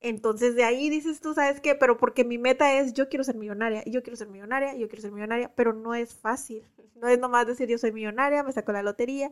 Entonces 0.00 0.54
de 0.54 0.64
ahí 0.64 0.90
dices 0.90 1.20
tú, 1.20 1.34
¿sabes 1.34 1.60
qué? 1.60 1.74
Pero 1.74 1.96
porque 1.96 2.24
mi 2.24 2.38
meta 2.38 2.78
es 2.78 2.92
yo 2.92 3.08
quiero 3.08 3.24
ser 3.24 3.36
millonaria, 3.36 3.82
yo 3.86 4.02
quiero 4.02 4.16
ser 4.16 4.28
millonaria, 4.28 4.74
yo 4.76 4.88
quiero 4.88 5.02
ser 5.02 5.12
millonaria, 5.12 5.54
pero 5.54 5.72
no 5.72 5.94
es 5.94 6.14
fácil. 6.14 6.62
No 6.94 7.08
es 7.08 7.18
nomás 7.18 7.46
decir 7.46 7.68
yo 7.68 7.76
soy 7.76 7.92
millonaria, 7.92 8.42
me 8.44 8.52
saco 8.52 8.72
la 8.72 8.82
lotería. 8.82 9.30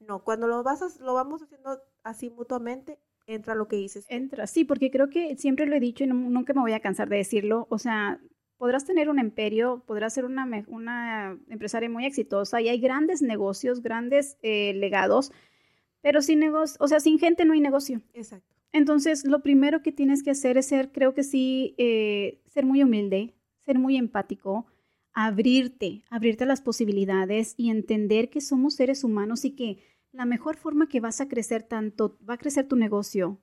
No, 0.00 0.24
cuando 0.24 0.48
lo 0.48 0.62
vas 0.64 0.98
lo 0.98 1.14
vamos 1.14 1.42
haciendo 1.42 1.80
así 2.02 2.30
mutuamente, 2.30 2.98
entra 3.26 3.54
lo 3.54 3.68
que 3.68 3.76
dices. 3.76 4.06
Entra, 4.08 4.46
sí, 4.46 4.64
porque 4.64 4.90
creo 4.90 5.08
que 5.08 5.36
siempre 5.36 5.66
lo 5.66 5.76
he 5.76 5.80
dicho 5.80 6.02
y 6.02 6.08
nunca 6.08 6.52
me 6.52 6.62
voy 6.62 6.72
a 6.72 6.80
cansar 6.80 7.08
de 7.08 7.18
decirlo. 7.18 7.66
O 7.70 7.78
sea, 7.78 8.20
podrás 8.62 8.84
tener 8.84 9.08
un 9.08 9.18
imperio, 9.18 9.82
podrás 9.88 10.14
ser 10.14 10.24
una, 10.24 10.46
una 10.68 11.36
empresaria 11.48 11.90
muy 11.90 12.06
exitosa 12.06 12.60
y 12.60 12.68
hay 12.68 12.78
grandes 12.78 13.20
negocios, 13.20 13.82
grandes 13.82 14.38
eh, 14.40 14.72
legados, 14.74 15.32
pero 16.00 16.22
sin 16.22 16.38
negocio, 16.38 16.76
o 16.78 16.86
sea, 16.86 17.00
sin 17.00 17.18
gente 17.18 17.44
no 17.44 17.54
hay 17.54 17.60
negocio. 17.60 18.02
Exacto. 18.14 18.54
Entonces, 18.70 19.26
lo 19.26 19.42
primero 19.42 19.82
que 19.82 19.90
tienes 19.90 20.22
que 20.22 20.30
hacer 20.30 20.58
es 20.58 20.66
ser, 20.66 20.92
creo 20.92 21.12
que 21.12 21.24
sí, 21.24 21.74
eh, 21.76 22.40
ser 22.46 22.64
muy 22.64 22.84
humilde, 22.84 23.34
ser 23.58 23.80
muy 23.80 23.96
empático, 23.96 24.66
abrirte, 25.12 26.04
abrirte 26.08 26.44
a 26.44 26.46
las 26.46 26.60
posibilidades 26.60 27.54
y 27.56 27.68
entender 27.68 28.30
que 28.30 28.40
somos 28.40 28.76
seres 28.76 29.02
humanos 29.02 29.44
y 29.44 29.56
que 29.56 29.78
la 30.12 30.24
mejor 30.24 30.56
forma 30.56 30.88
que 30.88 31.00
vas 31.00 31.20
a 31.20 31.26
crecer 31.26 31.64
tanto, 31.64 32.16
va 32.30 32.34
a 32.34 32.38
crecer 32.38 32.68
tu 32.68 32.76
negocio, 32.76 33.42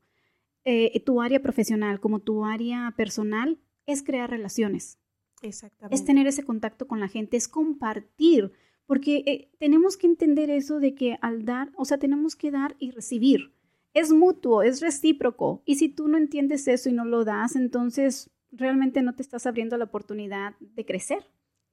eh, 0.64 0.98
tu 1.02 1.22
área 1.22 1.42
profesional 1.42 2.00
como 2.00 2.20
tu 2.20 2.46
área 2.46 2.94
personal, 2.96 3.60
es 3.86 4.02
crear 4.02 4.30
relaciones. 4.30 4.99
Exactamente. 5.42 5.96
Es 5.96 6.06
tener 6.06 6.28
ese 6.28 6.44
contacto 6.44 6.88
con 6.88 7.00
la 7.00 7.08
gente, 7.08 7.38
es 7.38 7.48
compartir, 7.48 8.52
porque 8.86 9.24
eh, 9.26 9.52
tenemos 9.60 9.98
que 9.98 10.08
entender 10.08 10.50
eso 10.50 10.80
de 10.80 10.96
que 10.96 11.18
al 11.22 11.46
dar, 11.46 11.72
o 11.76 11.86
sea, 11.86 11.98
tenemos 11.98 12.36
que 12.36 12.52
dar 12.52 12.76
y 12.80 12.92
recibir 12.92 13.54
es 13.94 14.12
mutuo, 14.12 14.62
es 14.62 14.82
recíproco. 14.82 15.62
Y 15.66 15.76
si 15.76 15.90
tú 15.90 16.08
no 16.08 16.18
entiendes 16.18 16.68
eso 16.68 16.90
y 16.90 16.94
no 16.94 17.06
lo 17.06 17.26
das, 17.26 17.56
entonces 17.56 18.30
realmente 18.52 19.02
no 19.02 19.16
te 19.16 19.22
estás 19.22 19.46
abriendo 19.46 19.78
la 19.78 19.86
oportunidad 19.86 20.56
de 20.60 20.86
crecer. 20.86 21.26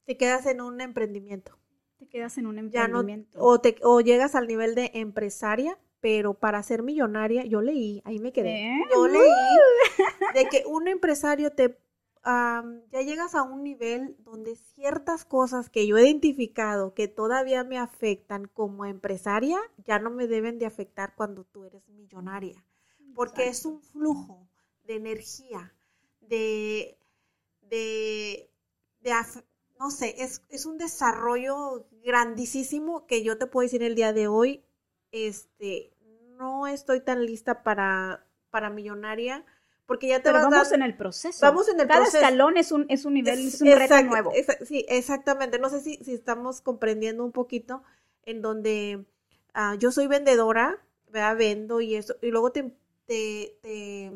Te 0.05 0.17
quedas 0.17 0.47
en 0.47 0.61
un 0.61 0.81
emprendimiento. 0.81 1.59
Te 1.99 2.07
quedas 2.07 2.37
en 2.39 2.47
un 2.47 2.59
emprendimiento. 2.59 3.39
o, 3.41 3.61
te, 3.61 3.77
o 3.83 4.01
llegas 4.01 4.35
al 4.35 4.47
nivel 4.47 4.75
de 4.75 4.91
empresaria, 4.95 5.79
pero 6.01 6.35
para 6.35 6.63
ser 6.63 6.83
millonaria, 6.83 7.45
yo 7.45 7.63
leí, 7.63 8.03
ahí 8.05 8.19
me 8.19 8.33
quedé. 8.33 8.67
¿Eh? 8.67 8.81
Yo 8.95 9.09
leí 9.09 9.23
de 10.35 10.45
que 10.49 10.65
un 10.67 10.89
empresario 10.89 11.51
te 11.51 11.79
ya 12.27 13.03
llegas 13.03 13.37
a 13.37 13.43
un 13.45 13.63
nivel 13.63 14.17
donde 14.25 14.57
ciertas 14.57 15.25
cosas 15.25 15.71
que 15.71 15.87
yo 15.87 15.97
he 15.97 16.03
identificado 16.03 16.93
que 16.93 17.07
todavía 17.07 17.63
me 17.63 17.79
afectan 17.79 18.49
como 18.49 18.85
empresaria, 18.85 19.59
ya 19.87 20.01
no 20.01 20.11
me 20.11 20.27
deben 20.27 20.59
de 20.59 20.67
afectar 20.67 21.15
cuando 21.15 21.45
tú 21.45 21.65
eres 21.65 21.89
millonaria, 21.89 22.65
porque 23.15 23.47
es 23.47 23.65
un 23.65 23.81
flujo 23.81 24.49
de 24.85 24.97
energía, 24.97 25.73
de, 26.21 26.99
de, 27.63 28.51
de 29.01 29.13
no 29.79 29.91
sé, 29.91 30.17
es, 30.19 30.43
es, 30.49 30.67
un 30.67 30.79
desarrollo 30.79 31.87
grandísimo 32.05 33.07
que 33.07 33.23
yo 33.23 33.39
te 33.39 33.47
puedo 33.47 33.67
decir 33.67 33.85
el 33.85 33.95
día 33.95 34.13
de 34.13 34.27
hoy, 34.27 34.65
este, 35.13 35.93
no 36.39 36.67
estoy 36.67 37.03
tan 37.03 37.25
lista 37.25 37.63
para, 37.63 38.27
para 38.51 38.71
millonaria, 38.71 39.45
porque 39.87 40.09
ya 40.09 40.19
te 40.19 40.31
Pero 40.31 40.51
vamos 40.51 40.73
en 40.73 40.83
el 40.83 40.97
proceso. 40.97 41.39
Vamos 41.41 41.69
en 41.69 41.81
el 41.81 41.87
Cada 41.87 42.01
proceso. 42.01 42.19
escalón 42.19 42.57
es 42.57 42.73
un, 42.73 42.87
es 42.89 43.05
un 43.05 43.15
nivel, 43.15 43.39
es, 43.39 43.61
un 43.61 43.69
reto 43.69 44.03
nuevo. 44.03 44.33
sí, 44.67 44.85
exactamente. 44.89 45.59
No 45.59 45.71
sé 45.71 45.81
si, 45.81 45.97
si 46.05 46.13
estamos 46.13 46.61
comprendiendo 46.61 47.25
un 47.25 47.33
poquito 47.33 47.83
en 48.25 48.43
donde 48.43 49.05
uh, 49.55 49.77
yo 49.79 49.93
soy 49.93 50.09
vendedora, 50.09 50.79
¿verdad? 51.09 51.37
Vendo 51.37 51.81
y 51.81 51.95
eso, 51.95 52.17
y 52.21 52.31
luego 52.31 52.51
te, 52.51 52.65
te, 53.07 53.59
te, 53.63 54.13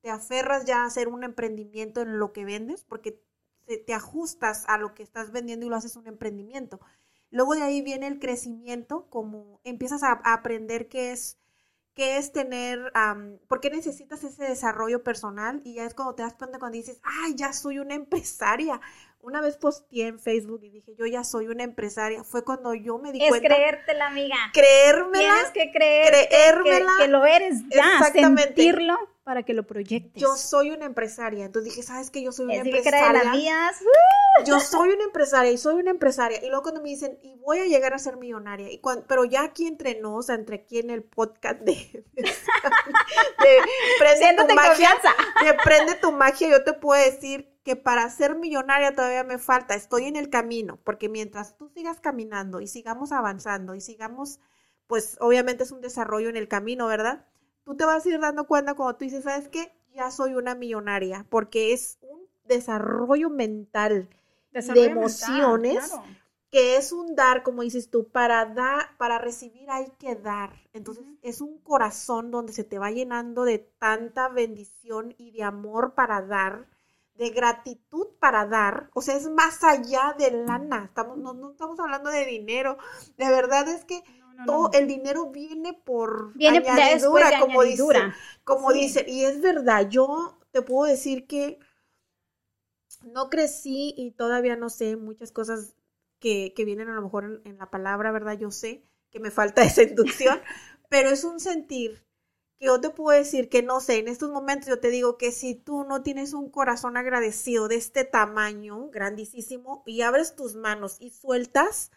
te, 0.00 0.10
aferras 0.10 0.64
ya 0.64 0.82
a 0.82 0.86
hacer 0.86 1.08
un 1.08 1.24
emprendimiento 1.24 2.00
en 2.00 2.18
lo 2.18 2.32
que 2.32 2.44
vendes, 2.44 2.84
porque 2.84 3.20
te, 3.66 3.78
te 3.78 3.94
ajustas 3.94 4.64
a 4.68 4.78
lo 4.78 4.94
que 4.94 5.02
estás 5.02 5.32
vendiendo 5.32 5.66
y 5.66 5.68
lo 5.68 5.76
haces 5.76 5.96
un 5.96 6.06
emprendimiento. 6.06 6.80
Luego 7.30 7.54
de 7.54 7.62
ahí 7.62 7.82
viene 7.82 8.06
el 8.06 8.20
crecimiento, 8.20 9.06
como 9.10 9.60
empiezas 9.64 10.04
a, 10.04 10.20
a 10.22 10.34
aprender 10.34 10.88
qué 10.88 11.10
es 11.10 11.38
qué 11.94 12.16
es 12.18 12.32
tener, 12.32 12.92
um, 12.94 13.38
por 13.48 13.60
qué 13.60 13.70
necesitas 13.70 14.24
ese 14.24 14.44
desarrollo 14.44 15.02
personal 15.02 15.60
y 15.64 15.74
ya 15.74 15.84
es 15.84 15.94
cuando 15.94 16.14
te 16.14 16.22
das 16.22 16.34
cuenta 16.34 16.58
cuando 16.58 16.76
dices, 16.76 17.00
ay, 17.02 17.34
ya 17.36 17.52
soy 17.52 17.78
una 17.78 17.94
empresaria. 17.94 18.80
Una 19.22 19.40
vez 19.40 19.56
posteé 19.56 20.08
en 20.08 20.18
Facebook 20.18 20.64
y 20.64 20.70
dije, 20.70 20.96
yo 20.98 21.06
ya 21.06 21.22
soy 21.22 21.46
una 21.46 21.62
empresaria. 21.62 22.24
Fue 22.24 22.44
cuando 22.44 22.74
yo 22.74 22.98
me 22.98 23.12
di 23.12 23.22
es 23.22 23.28
cuenta. 23.28 23.46
Es 23.46 23.54
creértela, 23.54 24.08
amiga. 24.08 24.36
Creérmela. 24.52 25.18
Tienes 25.18 25.50
que 25.52 25.70
creer 25.70 26.28
creérmela, 26.28 26.92
que, 26.98 27.04
que, 27.04 27.08
lo 27.08 27.24
eres 27.24 27.60
ya, 27.68 27.98
Exactamente. 27.98 28.42
sentirlo 28.42 28.98
para 29.22 29.44
que 29.44 29.54
lo 29.54 29.64
proyectes. 29.64 30.20
Yo 30.20 30.34
soy 30.36 30.72
una 30.72 30.86
empresaria. 30.86 31.44
Entonces 31.44 31.72
dije, 31.72 31.86
¿sabes 31.86 32.10
qué? 32.10 32.20
Yo 32.20 32.32
soy 32.32 32.46
una 32.46 32.54
es 32.54 32.64
empresaria. 32.64 33.20
Que 33.22 33.28
mías. 33.28 33.80
Yo 34.44 34.58
soy 34.58 34.88
una 34.90 35.04
empresaria 35.04 35.52
y 35.52 35.58
soy 35.58 35.74
una 35.76 35.92
empresaria. 35.92 36.42
Y 36.42 36.48
luego 36.48 36.62
cuando 36.62 36.82
me 36.82 36.88
dicen, 36.88 37.16
y 37.22 37.36
voy 37.36 37.60
a 37.60 37.66
llegar 37.66 37.94
a 37.94 38.00
ser 38.00 38.16
millonaria. 38.16 38.72
Y 38.72 38.78
cuando, 38.78 39.06
pero 39.06 39.24
ya 39.24 39.42
aquí 39.42 39.68
entre 39.68 40.00
nos, 40.00 40.30
entre 40.30 40.56
aquí 40.56 40.80
en 40.80 40.90
el 40.90 41.04
podcast 41.04 41.60
de, 41.60 41.74
de, 42.14 42.22
de 42.22 43.58
Prende 44.00 44.44
tu 44.48 44.54
magia. 44.54 44.90
De 45.44 45.54
Prende 45.62 45.94
tu 45.94 46.10
magia, 46.10 46.48
yo 46.48 46.64
te 46.64 46.72
puedo 46.72 47.00
decir 47.00 47.51
que 47.62 47.76
para 47.76 48.08
ser 48.10 48.36
millonaria 48.36 48.94
todavía 48.94 49.24
me 49.24 49.38
falta. 49.38 49.74
Estoy 49.74 50.04
en 50.04 50.16
el 50.16 50.30
camino. 50.30 50.78
Porque 50.84 51.08
mientras 51.08 51.56
tú 51.56 51.68
sigas 51.68 52.00
caminando 52.00 52.60
y 52.60 52.66
sigamos 52.66 53.12
avanzando 53.12 53.74
y 53.74 53.80
sigamos, 53.80 54.40
pues 54.86 55.16
obviamente 55.20 55.64
es 55.64 55.72
un 55.72 55.80
desarrollo 55.80 56.28
en 56.28 56.36
el 56.36 56.48
camino, 56.48 56.86
¿verdad? 56.86 57.26
tú 57.64 57.76
te 57.76 57.84
vas 57.84 58.04
a 58.04 58.08
ir 58.08 58.20
dando 58.20 58.46
cuenta 58.46 58.74
cuando 58.74 58.96
tú 58.96 59.04
dices, 59.04 59.24
¿sabes 59.24 59.48
qué? 59.48 59.72
Ya 59.94 60.10
soy 60.10 60.34
una 60.34 60.54
millonaria, 60.54 61.26
porque 61.28 61.72
es 61.72 61.98
un 62.00 62.26
desarrollo 62.44 63.30
mental 63.30 64.08
desarrollo 64.50 64.82
de 64.82 64.90
emociones, 64.90 65.74
mental, 65.74 65.90
claro. 65.90 66.16
que 66.50 66.76
es 66.76 66.92
un 66.92 67.14
dar, 67.14 67.42
como 67.42 67.62
dices 67.62 67.90
tú, 67.90 68.08
para 68.08 68.44
dar, 68.46 68.96
para 68.98 69.18
recibir 69.18 69.70
hay 69.70 69.90
que 69.98 70.14
dar. 70.14 70.52
Entonces, 70.72 71.04
uh 71.04 71.08
-huh. 71.08 71.18
es 71.22 71.40
un 71.40 71.58
corazón 71.58 72.30
donde 72.30 72.52
se 72.52 72.64
te 72.64 72.78
va 72.78 72.90
llenando 72.90 73.44
de 73.44 73.58
tanta 73.58 74.28
bendición 74.28 75.14
y 75.18 75.30
de 75.30 75.42
amor 75.42 75.94
para 75.94 76.22
dar, 76.22 76.66
de 77.22 77.30
gratitud 77.30 78.08
para 78.18 78.46
dar, 78.46 78.90
o 78.94 79.00
sea, 79.00 79.14
es 79.14 79.30
más 79.30 79.62
allá 79.62 80.16
de 80.18 80.32
lana, 80.32 80.86
estamos, 80.86 81.16
no, 81.18 81.34
no 81.34 81.52
estamos 81.52 81.78
hablando 81.78 82.10
de 82.10 82.26
dinero, 82.26 82.78
de 83.16 83.30
verdad 83.30 83.68
es 83.68 83.84
que 83.84 84.02
no, 84.34 84.44
todo 84.44 84.70
el 84.72 84.88
dinero 84.88 85.30
viene 85.30 85.72
por 85.72 86.34
viene 86.34 86.58
añadidura, 86.58 87.30
de 87.30 87.38
como 87.38 87.60
añadidura. 87.60 88.06
dice, 88.06 88.18
como 88.42 88.72
sí. 88.72 88.80
dice, 88.80 89.04
y 89.06 89.24
es 89.24 89.40
verdad, 89.40 89.88
yo 89.88 90.36
te 90.50 90.62
puedo 90.62 90.90
decir 90.90 91.28
que 91.28 91.60
no 93.02 93.30
crecí 93.30 93.94
y 93.96 94.10
todavía 94.10 94.56
no 94.56 94.68
sé 94.68 94.96
muchas 94.96 95.30
cosas 95.30 95.76
que, 96.18 96.52
que 96.56 96.64
vienen 96.64 96.88
a 96.88 96.94
lo 96.94 97.02
mejor 97.02 97.24
en, 97.24 97.40
en, 97.44 97.58
la 97.58 97.70
palabra, 97.70 98.10
¿verdad? 98.10 98.36
Yo 98.36 98.50
sé 98.50 98.82
que 99.10 99.20
me 99.20 99.30
falta 99.30 99.62
esa 99.62 99.84
inducción, 99.84 100.40
pero 100.88 101.10
es 101.10 101.22
un 101.22 101.38
sentir 101.38 102.04
yo 102.62 102.80
te 102.80 102.90
puedo 102.90 103.18
decir 103.18 103.48
que 103.48 103.62
no 103.62 103.80
sé, 103.80 103.98
en 103.98 104.06
estos 104.06 104.30
momentos 104.30 104.68
yo 104.68 104.78
te 104.78 104.88
digo 104.88 105.18
que 105.18 105.32
si 105.32 105.56
tú 105.56 105.82
no 105.84 106.02
tienes 106.02 106.32
un 106.32 106.48
corazón 106.48 106.96
agradecido 106.96 107.66
de 107.66 107.74
este 107.74 108.04
tamaño, 108.04 108.88
grandísimo, 108.90 109.82
y 109.84 110.02
abres 110.02 110.36
tus 110.36 110.54
manos 110.54 110.96
y 111.00 111.10
sueltas, 111.10 111.90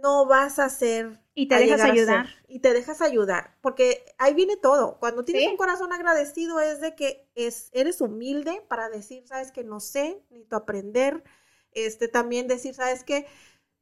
no 0.00 0.26
vas 0.26 0.58
a 0.58 0.68
ser... 0.70 1.20
Y 1.34 1.48
te 1.48 1.56
dejas 1.58 1.80
ayudar. 1.82 2.26
Y 2.48 2.60
te 2.60 2.72
dejas 2.72 3.02
ayudar, 3.02 3.56
porque 3.60 4.04
ahí 4.16 4.32
viene 4.32 4.56
todo. 4.56 4.98
Cuando 4.98 5.24
tienes 5.24 5.48
un 5.48 5.56
corazón 5.58 5.92
agradecido 5.92 6.60
es 6.60 6.80
de 6.80 6.94
que 6.94 7.28
es, 7.34 7.68
eres 7.72 8.00
humilde 8.00 8.64
para 8.68 8.88
decir, 8.88 9.26
sabes 9.26 9.52
que 9.52 9.62
no 9.62 9.80
sé, 9.80 10.22
necesito 10.30 10.56
aprender. 10.56 11.22
Este, 11.72 12.08
también 12.08 12.48
decir, 12.48 12.74
sabes 12.74 13.04
que 13.04 13.26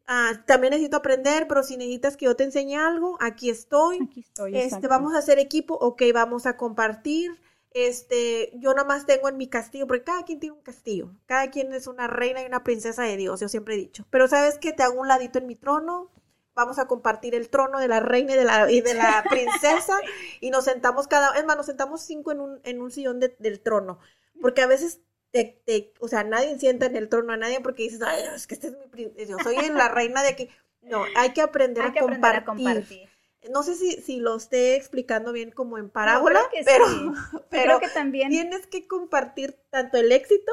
ah, 0.07 0.33
también 0.47 0.73
necesito 0.73 0.97
aprender, 0.97 1.47
pero 1.49 1.63
si 1.63 1.77
necesitas 1.77 2.17
que 2.17 2.27
yo 2.27 2.37
te 2.37 2.45
enseñe 2.45 2.77
algo, 2.77 3.17
aquí 3.21 3.51
estoy. 3.51 3.99
Aquí 4.03 4.21
estoy. 4.21 4.57
Este, 4.57 4.89
vamos 4.89 5.15
a 5.15 5.19
hacer 5.19 5.39
equipo, 5.39 5.75
ok, 5.75 6.03
vamos 6.13 6.47
a 6.47 6.57
compartir. 6.57 7.41
Este, 7.71 8.53
yo 8.55 8.73
nada 8.73 8.87
más 8.87 9.05
tengo 9.05 9.29
en 9.29 9.37
mi 9.37 9.49
castillo, 9.49 9.87
porque 9.89 10.05
cada 10.05 10.25
quien 10.25 10.39
tiene 10.39 10.55
un 10.55 10.63
castillo, 10.63 11.11
cada 11.27 11.51
quien 11.51 11.73
es 11.73 11.89
una 11.89 12.07
reina 12.07 12.41
y 12.41 12.47
una 12.47 12.63
princesa 12.63 13.03
de 13.03 13.17
Dios, 13.17 13.41
yo 13.41 13.49
siempre 13.49 13.75
he 13.75 13.79
dicho. 13.79 14.07
Pero 14.11 14.29
sabes 14.29 14.59
que 14.59 14.73
te 14.73 14.85
hago 14.85 15.01
un 15.01 15.09
ladito 15.09 15.41
en 15.41 15.49
mi 15.49 15.57
trono, 15.57 16.13
vamos 16.55 16.79
a 16.79 16.87
compartir 16.87 17.35
el 17.35 17.49
trono 17.49 17.81
de 17.81 17.89
la 17.89 17.99
reina 17.99 18.35
y 18.35 18.37
de 18.37 18.45
la, 18.45 18.71
y 18.71 18.81
de 18.81 18.95
la 18.95 19.25
princesa 19.29 19.99
y 20.41 20.51
nos 20.51 20.65
sentamos 20.65 21.09
cada, 21.09 21.37
es 21.37 21.45
más, 21.45 21.57
nos 21.57 21.67
sentamos 21.67 22.01
cinco 22.03 22.31
en 22.31 22.41
un, 22.41 22.61
en 22.63 22.81
un 22.81 22.93
sillón 22.93 23.19
del 23.21 23.61
trono, 23.61 23.99
porque 24.41 24.63
a 24.63 24.69
veces 24.69 25.01
te, 25.35 25.61
te, 25.65 25.93
o 25.99 26.07
sea, 26.07 26.23
nadie 26.23 26.57
sienta 26.61 26.87
en 26.87 26.95
el 26.95 27.09
trono 27.09 27.33
a 27.33 27.37
nadie 27.37 27.61
porque 27.61 27.83
dices, 27.83 28.01
ay, 28.03 28.23
es 28.33 28.47
que 28.47 28.55
este 28.55 28.69
es 28.69 28.77
mi 28.95 29.27
yo 29.27 29.37
soy 29.43 29.57
la 29.75 29.89
reina 29.89 30.23
de 30.23 30.29
aquí. 30.29 30.49
No, 30.81 31.05
hay 31.17 31.33
que 31.33 31.41
aprender, 31.41 31.83
a, 31.83 31.93
compartir. 31.93 32.45
compartir 32.45 33.09
no 33.51 33.63
sé 33.63 33.75
si, 33.75 33.93
si 34.01 34.21
lo 34.21 34.37
esté 34.37 34.77
explicando 34.77 35.33
bien 35.33 35.51
como 35.51 35.79
en 35.79 35.91
parábola, 35.91 36.41
pero, 36.65 36.85
pero 37.51 37.81
que 37.81 37.89
también 37.89 38.31
tienes 38.31 38.67
que 38.67 38.87
compartir 38.87 39.59
tanto 39.71 39.99
el 39.99 40.13
éxito 40.13 40.53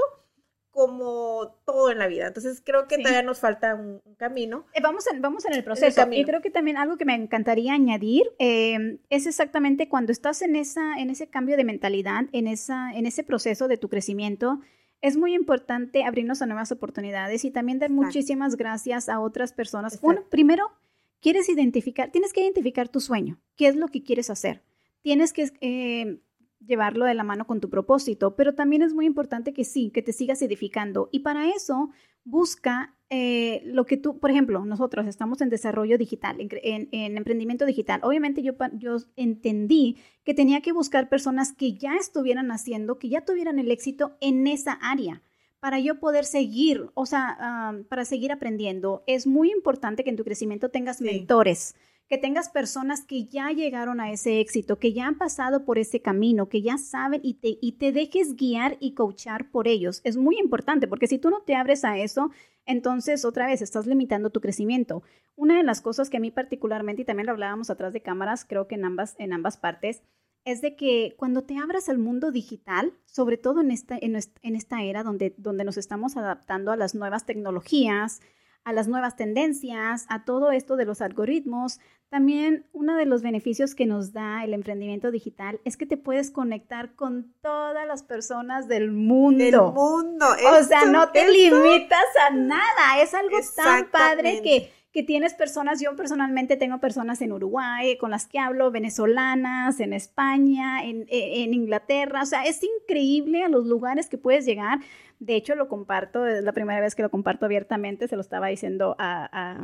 como 0.72 1.58
todo 1.66 1.92
en 1.92 2.00
la 2.00 2.08
vida. 2.08 2.28
Entonces 2.28 2.62
creo 2.64 2.88
que 2.88 2.98
todavía 2.98 3.24
nos 3.24 3.40
falta 3.40 3.76
un, 3.76 4.02
camino. 4.18 4.66
Eh, 4.74 4.80
vamos, 4.82 5.06
en, 5.08 5.22
vamos 5.22 5.46
en 5.46 5.54
el 5.54 5.64
proceso. 5.64 6.02
y 6.12 6.24
creo 6.24 6.42
que 6.42 6.50
también 6.50 6.78
algo 6.78 6.98
que 6.98 7.06
me 7.06 7.14
encantaría 7.14 7.74
añadir 7.74 8.24
eh, 8.40 9.00
es 9.10 9.28
exactamente 9.28 9.90
cuando 9.90 10.12
estás 10.12 10.42
en, 10.42 10.56
esa, 10.56 10.96
en 10.98 11.10
ese 11.10 11.28
cambio 11.28 11.58
de 11.58 11.66
mentalidad, 11.66 12.26
en, 12.32 12.48
esa, 12.48 12.92
en 12.94 13.06
ese 13.06 13.24
proceso 13.24 13.68
de 13.68 13.78
tu 13.78 13.90
crecimiento. 13.90 14.60
Es 15.02 15.18
muy 15.18 15.34
importante 15.34 16.04
abrirnos 16.04 16.42
a 16.42 16.46
nuevas 16.46 16.72
oportunidades 16.72 17.44
y 17.44 17.52
también 17.52 17.80
dar 17.80 17.90
muchísimas 17.90 18.56
gracias 18.56 19.10
a 19.10 19.20
otras 19.20 19.52
personas. 19.52 20.00
Primero, 20.30 20.72
quieres 21.20 21.50
identificar, 21.50 22.12
tienes 22.12 22.34
que 22.34 22.42
identificar 22.42 22.88
tu 22.88 23.00
sueño, 23.00 23.40
qué 23.56 23.68
es 23.68 23.76
lo 23.76 23.88
que 23.88 24.04
quieres 24.04 24.30
hacer. 24.30 24.62
Tienes 25.02 25.34
que 25.34 25.52
eh, 25.62 26.22
llevarlo 26.66 27.05
de 27.05 27.14
la 27.14 27.24
mano 27.24 27.47
con 27.47 27.59
tu 27.59 27.70
propósito, 27.70 28.36
pero 28.36 28.53
también 28.53 28.82
es 28.82 28.93
muy 28.93 29.05
importante 29.05 29.53
que 29.53 29.64
sí, 29.64 29.91
que 29.91 30.01
te 30.01 30.14
sigas 30.14 30.41
edificando. 30.41 31.09
Y 31.12 31.20
para 31.20 31.49
eso, 31.49 31.89
busca 32.24 32.95
eh, 33.09 33.62
lo 33.66 33.86
que 33.86 33.97
tú, 33.97 34.20
por 34.20 34.32
ejemplo, 34.32 34.64
nosotros 34.64 35.07
estamos 35.07 35.41
en 35.41 35.49
desarrollo 35.49 35.97
digital, 35.97 36.38
en, 36.39 37.18
emprendimiento 37.18 37.66
digital. 37.66 37.99
Obviamente 38.03 38.41
yo, 38.41 38.53
yo 38.74 38.97
entendí 39.16 39.97
que 40.24 40.34
tenía 40.34 40.62
que 40.62 40.72
buscar 40.72 41.09
personas 41.09 41.51
que 41.53 41.74
ya 41.74 41.95
estuvieran 41.95 42.51
haciendo, 42.51 42.99
que 42.99 43.09
ya 43.09 43.26
tuvieran 43.26 43.59
el 43.59 43.72
éxito 43.72 44.16
en 44.22 44.47
esa 44.47 44.74
área 44.74 45.22
para 45.59 45.80
yo 45.80 45.99
poder 45.99 46.26
seguir, 46.26 46.89
o 46.95 47.05
sea, 47.05 47.84
para 47.88 48.03
seguir 48.03 48.32
aprendiendo, 48.32 49.03
es 49.05 49.28
muy 49.28 49.51
importante 49.51 50.03
que 50.03 50.09
en 50.09 50.16
tu 50.16 50.24
crecimiento 50.24 50.70
tengas 50.70 51.01
mentores, 51.01 51.76
que 52.12 52.18
tengas 52.18 52.49
personas 52.49 53.05
que 53.05 53.24
ya 53.24 53.51
llegaron 53.51 54.01
a 54.01 54.12
ese 54.12 54.41
éxito, 54.41 54.80
que 54.80 54.91
ya 54.91 55.07
han 55.07 55.18
pasado 55.18 55.64
por 55.64 55.80
ese 55.80 56.01
camino, 56.01 56.49
que 56.49 56.62
ya 56.62 56.78
saben 56.78 57.22
y 57.24 57.36
te, 57.36 57.57
y 57.62 57.78
te 57.78 57.93
dejes 57.93 58.36
guiar 58.36 58.76
y 58.82 58.95
coachar 58.95 59.49
por 59.49 59.66
ellos. 59.66 60.01
Es 60.03 60.18
muy 60.18 60.38
importante 60.38 60.89
porque 60.89 61.07
si 61.07 61.20
tú 61.20 61.30
no 61.30 61.43
te 61.43 61.55
abres 61.55 61.86
a 61.86 61.97
eso, 61.97 62.30
entonces 62.66 63.24
otra 63.24 63.47
vez 63.47 63.62
estás 63.62 63.88
limitando 63.88 64.30
tu 64.30 64.41
crecimiento. 64.41 65.03
Una 65.38 65.55
de 65.55 65.64
las 65.64 65.80
cosas 65.80 66.09
que 66.09 66.18
a 66.18 66.20
mí 66.20 66.32
particularmente, 66.32 67.03
y 67.03 67.05
también 67.05 67.28
lo 67.28 67.32
hablábamos 67.32 67.70
atrás 67.70 67.93
de 67.93 68.01
cámaras, 68.01 68.43
creo 68.43 68.68
que 68.68 68.76
en 68.76 68.84
ambas, 68.84 69.16
en 69.18 69.32
ambas 69.32 69.55
partes, 69.55 70.03
es 70.43 70.59
de 70.59 70.76
que 70.76 71.16
cuando 71.18 71.43
te 71.43 71.59
abras 71.59 71.88
al 71.88 71.97
mundo 71.97 72.32
digital, 72.34 72.91
sobre 73.05 73.38
todo 73.38 73.62
en 73.62 73.72
esta, 73.72 73.97
en, 73.97 74.18
esta 74.18 74.84
era 74.84 75.03
donde, 75.03 75.34
donde 75.38 75.64
nos 75.64 75.78
estamos 75.78 76.18
adaptando 76.18 76.74
a 76.74 76.76
las 76.76 76.93
nuevas 76.93 77.26
tecnologías, 77.26 78.20
a 78.64 78.74
las 78.74 78.88
nuevas 78.88 79.16
tendencias, 79.16 80.05
a 80.09 80.26
todo 80.26 80.51
esto 80.51 80.76
de 80.76 80.86
los 80.86 81.01
algoritmos, 81.01 81.80
también 82.12 82.68
uno 82.74 82.97
de 82.97 83.05
los 83.05 83.22
beneficios 83.22 83.74
que 83.74 83.86
nos 83.86 84.12
da 84.12 84.43
el 84.43 84.53
emprendimiento 84.53 85.12
digital 85.12 85.62
es 85.64 85.78
que 85.78 85.86
te 85.86 85.95
puedes 85.95 86.30
conectar 86.30 86.93
con 86.93 87.34
todas 87.41 87.88
las 87.88 88.03
personas 88.03 88.68
del 88.68 88.91
mundo. 88.91 89.43
Del 89.43 89.62
mundo. 89.62 90.26
o 90.28 90.64
sea, 90.64 90.84
no 90.86 91.09
te 91.09 91.32
limitas 91.32 92.05
a 92.30 92.34
nada. 92.36 93.01
Es 93.01 93.14
algo 93.14 93.38
tan 93.55 93.89
padre 93.89 94.41
que 94.43 94.70
que 94.91 95.03
tienes 95.03 95.34
personas, 95.34 95.82
yo 95.82 95.95
personalmente 95.95 96.57
tengo 96.57 96.80
personas 96.80 97.22
en 97.22 97.32
Uruguay 97.32 97.97
con 97.97 98.12
las 98.12 98.26
que 98.26 98.39
hablo, 98.39 98.72
venezolanas, 98.72 99.80
en 99.80 99.93
España, 99.93 100.84
en, 100.84 101.05
e, 101.07 101.47
Inglaterra, 101.49 102.24
o 102.24 102.26
sea, 102.26 102.43
es 102.43 102.62
increíble 102.62 103.43
a 103.43 103.47
los 103.47 103.66
lugares 103.66 104.09
que 104.09 104.18
puedes 104.18 104.45
llegar. 104.45 104.80
De 105.20 105.36
hecho, 105.36 105.55
lo 105.55 105.70
comparto, 105.70 106.28
es 106.28 106.43
la 106.43 106.51
primera 106.51 106.82
vez 106.82 106.95
que 106.95 107.03
lo 107.03 107.09
comparto 107.09 107.45
abiertamente, 107.45 108.09
se 108.09 108.16
lo 108.16 108.22
estaba 108.22 108.47
diciendo 108.47 108.95
a, 108.99 109.64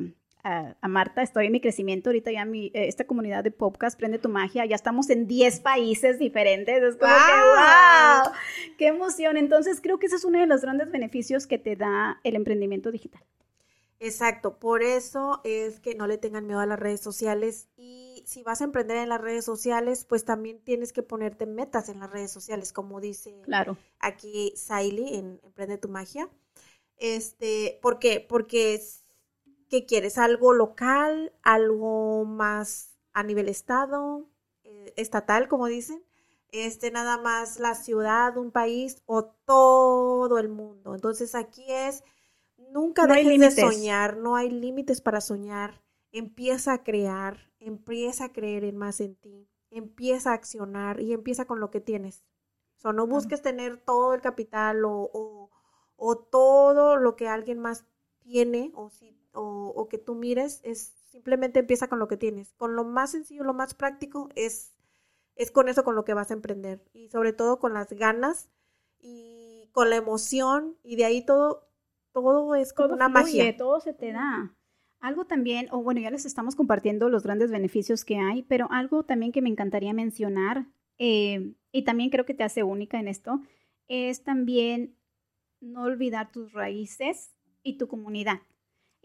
Marta, 0.87 1.21
estoy 1.21 1.47
en 1.47 1.51
mi 1.51 1.61
crecimiento 1.61 2.09
ahorita 2.09 2.31
ya 2.31 2.45
mi, 2.45 2.67
eh, 2.67 2.87
esta 2.87 3.05
comunidad 3.05 3.43
de 3.43 3.51
podcast 3.51 3.97
Prende 3.97 4.19
tu 4.19 4.29
Magia, 4.29 4.65
ya 4.65 4.75
estamos 4.75 5.09
en 5.09 5.27
10 5.27 5.59
países 5.59 6.19
diferentes, 6.19 6.81
es 6.81 6.95
como 6.95 7.13
que 7.13 7.31
wow, 7.31 8.33
qué 8.77 8.87
emoción. 8.87 9.37
Entonces 9.37 9.79
creo 9.81 9.99
que 9.99 10.07
ese 10.07 10.15
es 10.15 10.25
uno 10.25 10.39
de 10.39 10.47
los 10.47 10.61
grandes 10.61 10.91
beneficios 10.91 11.47
que 11.47 11.57
te 11.57 11.75
da 11.75 12.19
el 12.23 12.35
emprendimiento 12.35 12.91
digital. 12.91 13.23
Exacto, 13.99 14.59
por 14.59 14.83
eso 14.83 15.41
es 15.43 15.79
que 15.79 15.95
no 15.95 16.05
le 16.05 16.19
tengan 16.19 16.45
miedo 16.45 16.59
a 16.59 16.67
las 16.67 16.79
redes 16.79 17.01
sociales 17.01 17.67
y 17.77 18.21
si 18.27 18.43
vas 18.43 18.61
a 18.61 18.65
emprender 18.65 18.97
en 18.97 19.09
las 19.09 19.19
redes 19.19 19.43
sociales, 19.43 20.05
pues 20.05 20.23
también 20.23 20.59
tienes 20.59 20.93
que 20.93 21.01
ponerte 21.01 21.47
metas 21.47 21.89
en 21.89 21.99
las 21.99 22.11
redes 22.11 22.31
sociales, 22.31 22.73
como 22.73 23.01
dice 23.01 23.41
claro. 23.43 23.75
aquí 23.99 24.53
Saily 24.55 25.15
en 25.15 25.39
Emprende 25.43 25.79
tu 25.79 25.89
Magia. 25.89 26.29
Este, 26.97 27.79
¿por 27.81 27.97
qué? 27.97 28.23
Porque 28.27 28.79
¿qué 29.69 29.85
quieres? 29.85 30.17
¿Algo 30.17 30.53
local? 30.53 31.33
¿Algo 31.43 32.25
más 32.25 32.97
a 33.13 33.23
nivel 33.23 33.49
estado? 33.49 34.29
Eh, 34.63 34.93
estatal, 34.97 35.47
como 35.47 35.67
dicen? 35.67 36.03
Este, 36.49 36.91
nada 36.91 37.17
más 37.17 37.59
la 37.59 37.75
ciudad, 37.75 38.37
un 38.37 38.51
país 38.51 39.01
o 39.05 39.25
todo 39.25 40.39
el 40.39 40.49
mundo. 40.49 40.95
Entonces 40.95 41.35
aquí 41.35 41.65
es 41.69 42.03
Nunca 42.57 43.07
dejes 43.07 43.39
de 43.39 43.51
soñar, 43.51 44.17
no 44.17 44.35
hay 44.35 44.49
límites 44.49 45.01
para 45.01 45.21
soñar. 45.21 45.83
Empieza 46.11 46.73
a 46.73 46.83
crear, 46.83 47.51
empieza 47.59 48.25
a 48.25 48.33
creer 48.33 48.63
en 48.63 48.77
más 48.77 48.99
en 48.99 49.15
ti, 49.15 49.47
empieza 49.69 50.31
a 50.31 50.33
accionar 50.33 50.99
y 50.99 51.13
empieza 51.13 51.45
con 51.45 51.59
lo 51.59 51.69
que 51.69 51.81
tienes. 51.81 52.23
O 52.83 52.93
no 52.93 53.07
busques 53.07 53.41
tener 53.41 53.77
todo 53.77 54.13
el 54.13 54.21
capital 54.21 54.85
o, 54.85 55.49
o, 55.95 56.17
todo 56.17 56.95
lo 56.95 57.15
que 57.15 57.27
alguien 57.27 57.59
más 57.59 57.85
tiene 58.19 58.71
o, 58.75 58.89
si, 58.89 59.16
o, 59.37 59.73
o 59.75 59.87
que 59.87 59.97
tú 59.97 60.15
mires, 60.15 60.59
es 60.63 60.95
simplemente 61.11 61.59
empieza 61.59 61.87
con 61.87 61.99
lo 61.99 62.07
que 62.07 62.17
tienes. 62.17 62.53
Con 62.53 62.75
lo 62.75 62.83
más 62.83 63.11
sencillo, 63.11 63.43
lo 63.43 63.53
más 63.53 63.73
práctico 63.73 64.29
es, 64.35 64.73
es 65.35 65.51
con 65.51 65.69
eso 65.69 65.83
con 65.83 65.95
lo 65.95 66.05
que 66.05 66.13
vas 66.13 66.31
a 66.31 66.33
emprender 66.33 66.83
y 66.93 67.09
sobre 67.09 67.33
todo 67.33 67.59
con 67.59 67.73
las 67.73 67.91
ganas 67.93 68.49
y 68.99 69.69
con 69.71 69.89
la 69.89 69.95
emoción 69.95 70.77
y 70.83 70.95
de 70.95 71.05
ahí 71.05 71.25
todo 71.25 71.67
todo 72.13 72.55
es 72.55 72.73
como 72.73 72.93
una 72.93 73.09
magia. 73.09 73.55
Todo 73.57 73.79
se 73.79 73.93
te 73.93 74.11
da. 74.11 74.55
Algo 74.99 75.25
también, 75.25 75.67
o 75.71 75.83
bueno, 75.83 76.01
ya 76.01 76.09
les 76.09 76.25
estamos 76.25 76.55
compartiendo 76.55 77.09
los 77.09 77.23
grandes 77.23 77.51
beneficios 77.51 78.03
que 78.03 78.17
hay, 78.17 78.41
pero 78.43 78.67
algo 78.71 79.03
también 79.03 79.31
que 79.31 79.43
me 79.43 79.49
encantaría 79.49 79.93
mencionar, 79.93 80.65
eh, 80.97 81.53
y 81.71 81.83
también 81.83 82.09
creo 82.09 82.25
que 82.25 82.33
te 82.33 82.43
hace 82.43 82.63
única 82.63 82.99
en 82.99 83.07
esto, 83.07 83.39
es 83.87 84.23
también 84.23 84.95
no 85.61 85.83
olvidar 85.83 86.31
tus 86.31 86.51
raíces 86.53 87.31
y 87.61 87.77
tu 87.77 87.87
comunidad. 87.87 88.41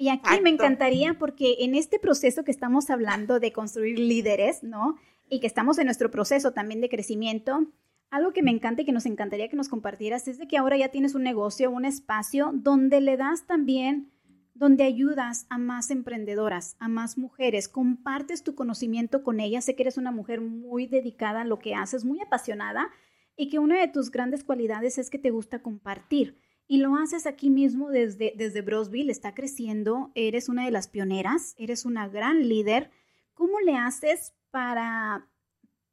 Y 0.03 0.09
aquí 0.09 0.41
me 0.43 0.51
encantaría 0.51 1.17
porque 1.17 1.59
en 1.61 1.77
este 1.77 2.01
proceso 2.01 2.43
que 2.43 2.51
estamos 2.51 2.91
hablando 2.91 3.39
de 3.39 3.53
construir 3.53 4.01
líderes, 4.01 4.65
¿no? 4.65 4.97
Y 5.29 5.39
que 5.39 5.47
estamos 5.47 5.79
en 5.79 5.85
nuestro 5.85 6.11
proceso 6.11 6.51
también 6.51 6.81
de 6.81 6.89
crecimiento, 6.89 7.69
algo 8.11 8.33
que 8.33 8.43
me 8.43 8.51
encanta 8.51 8.83
y 8.83 8.85
que 8.85 8.91
nos 8.91 9.07
encantaría 9.07 9.49
que 9.49 9.55
nos 9.55 9.69
compartieras 9.69 10.27
es 10.27 10.39
de 10.39 10.49
que 10.49 10.59
ahora 10.59 10.77
ya 10.77 10.89
tienes 10.89 11.15
un 11.15 11.23
negocio, 11.23 11.71
un 11.71 11.85
espacio 11.85 12.51
donde 12.53 13.01
le 13.01 13.17
das 13.17 13.47
también, 13.47 14.11
donde 14.55 14.83
ayudas 14.83 15.47
a 15.51 15.59
más 15.59 15.93
emprendedoras, 15.93 16.75
a 16.81 16.89
más 16.89 17.17
mujeres, 17.17 17.69
compartes 17.69 18.43
tu 18.43 18.57
conocimiento 18.57 19.23
con 19.23 19.39
ellas. 19.39 19.67
Sé 19.67 19.77
que 19.77 19.85
eres 19.85 19.99
una 19.99 20.11
mujer 20.11 20.41
muy 20.41 20.89
dedicada 20.89 21.43
a 21.43 21.45
lo 21.45 21.61
que 21.61 21.77
haces, 21.77 22.05
muy 22.05 22.21
apasionada 22.21 22.91
y 23.37 23.51
que 23.51 23.61
una 23.61 23.79
de 23.79 23.87
tus 23.87 24.11
grandes 24.11 24.43
cualidades 24.43 24.99
es 24.99 25.11
que 25.11 25.21
te 25.21 25.31
gusta 25.31 25.63
compartir. 25.63 26.41
Y 26.67 26.79
lo 26.79 26.97
haces 26.97 27.27
aquí 27.27 27.51
mismo 27.51 27.91
desde, 27.91 28.33
desde 28.37 28.65
está 29.11 29.35
creciendo, 29.35 30.11
eres 30.15 30.49
una 30.49 30.65
de 30.65 30.71
las 30.71 30.89
pioneras, 30.89 31.55
eres 31.59 31.85
una 31.85 32.09
gran 32.09 32.49
líder. 32.49 32.91
¿Cómo 33.35 33.61
le 33.61 33.77
haces 33.77 34.35
para 34.51 35.29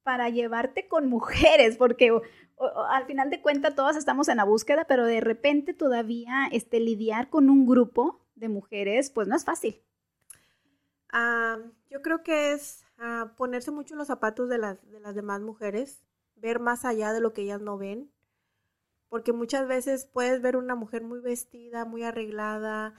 para 0.10 0.30
llevarte 0.30 0.88
con 0.88 1.08
mujeres, 1.08 1.78
porque 1.78 2.12
al 2.90 3.06
final 3.06 3.30
de 3.30 3.44
cuentas 3.44 3.76
todas 3.76 3.96
estamos 3.96 4.28
en 4.28 4.38
la 4.38 4.44
búsqueda, 4.44 4.86
pero 4.86 5.06
de 5.06 5.22
repente 5.22 5.76
todavía 5.76 6.48
este, 6.52 6.80
lidiar 6.80 7.30
con 7.30 7.48
un 7.48 7.68
grupo 7.68 8.20
de 8.34 8.50
mujeres, 8.50 9.12
pues 9.12 9.28
no 9.28 9.36
es 9.36 9.46
fácil. 9.46 9.84
Ah, 11.12 11.60
yo 11.92 12.02
creo 12.02 12.24
que 12.24 12.54
es 12.54 12.84
ah, 12.98 13.34
ponerse 13.38 13.70
mucho 13.70 13.94
en 13.94 14.00
los 14.00 14.08
zapatos 14.08 14.50
de 14.50 14.58
las, 14.58 14.84
de 14.90 15.00
las 15.00 15.14
demás 15.14 15.42
mujeres, 15.42 16.04
ver 16.36 16.60
más 16.60 16.86
allá 16.86 17.14
de 17.14 17.22
lo 17.22 17.34
que 17.34 17.44
ellas 17.44 17.62
no 17.62 17.78
ven, 17.78 18.12
porque 19.10 19.34
muchas 19.34 19.68
veces 19.68 20.06
puedes 20.06 20.42
ver 20.42 20.56
una 20.56 20.76
mujer 20.76 21.04
muy 21.04 21.20
vestida, 21.20 21.86
muy 21.86 22.04
arreglada, 22.04 22.94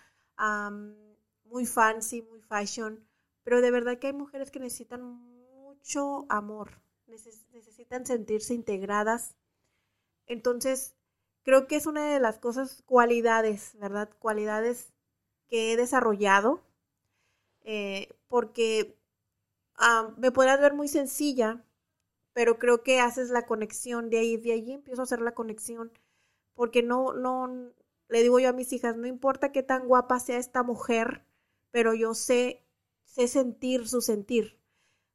muy 1.45 1.67
fancy, 1.67 2.23
muy 2.23 2.41
fashion, 2.41 3.07
pero 3.43 3.61
de 3.61 3.71
verdad 3.71 3.99
que 3.99 4.09
hay 4.09 4.13
mujeres 4.13 4.51
que 4.51 4.61
necesitan 4.61 5.03
mucho 5.03 6.27
amor, 6.29 6.81
necesitan 7.07 8.07
sentirse 8.07 8.55
integradas. 8.55 9.37
Entonces, 10.27 10.95
creo 11.43 11.67
que 11.67 11.77
es 11.77 11.87
una 11.87 12.13
de 12.13 12.21
las 12.21 12.39
cosas, 12.39 12.83
cualidades, 12.87 13.73
¿verdad? 13.79 14.11
Cualidades 14.19 14.93
que 15.49 15.73
he 15.73 15.77
desarrollado, 15.77 16.63
eh, 17.63 18.09
porque 18.29 18.97
me 20.17 20.31
podrás 20.31 20.61
ver 20.61 20.75
muy 20.75 20.89
sencilla, 20.89 21.65
pero 22.33 22.59
creo 22.59 22.83
que 22.83 23.01
haces 23.01 23.31
la 23.31 23.47
conexión 23.47 24.11
de 24.11 24.19
ahí, 24.19 24.37
de 24.37 24.53
ahí 24.53 24.73
empiezo 24.73 25.03
a 25.03 25.05
hacer 25.05 25.21
la 25.21 25.35
conexión, 25.35 25.91
porque 26.61 26.83
no, 26.83 27.15
no, 27.15 27.73
le 28.11 28.23
digo 28.23 28.39
yo 28.39 28.51
a 28.51 28.53
mis 28.53 28.71
hijas, 28.75 28.95
no 28.95 29.07
importa 29.07 29.51
qué 29.51 29.63
tan 29.63 29.89
guapa 29.89 30.21
sea 30.21 30.37
esta 30.37 30.63
mujer, 30.63 31.25
pero 31.71 31.95
yo 31.95 32.13
sé, 32.13 32.67
sé 33.03 33.29
sentir 33.29 33.89
su 33.89 34.03
sentir. 34.03 34.61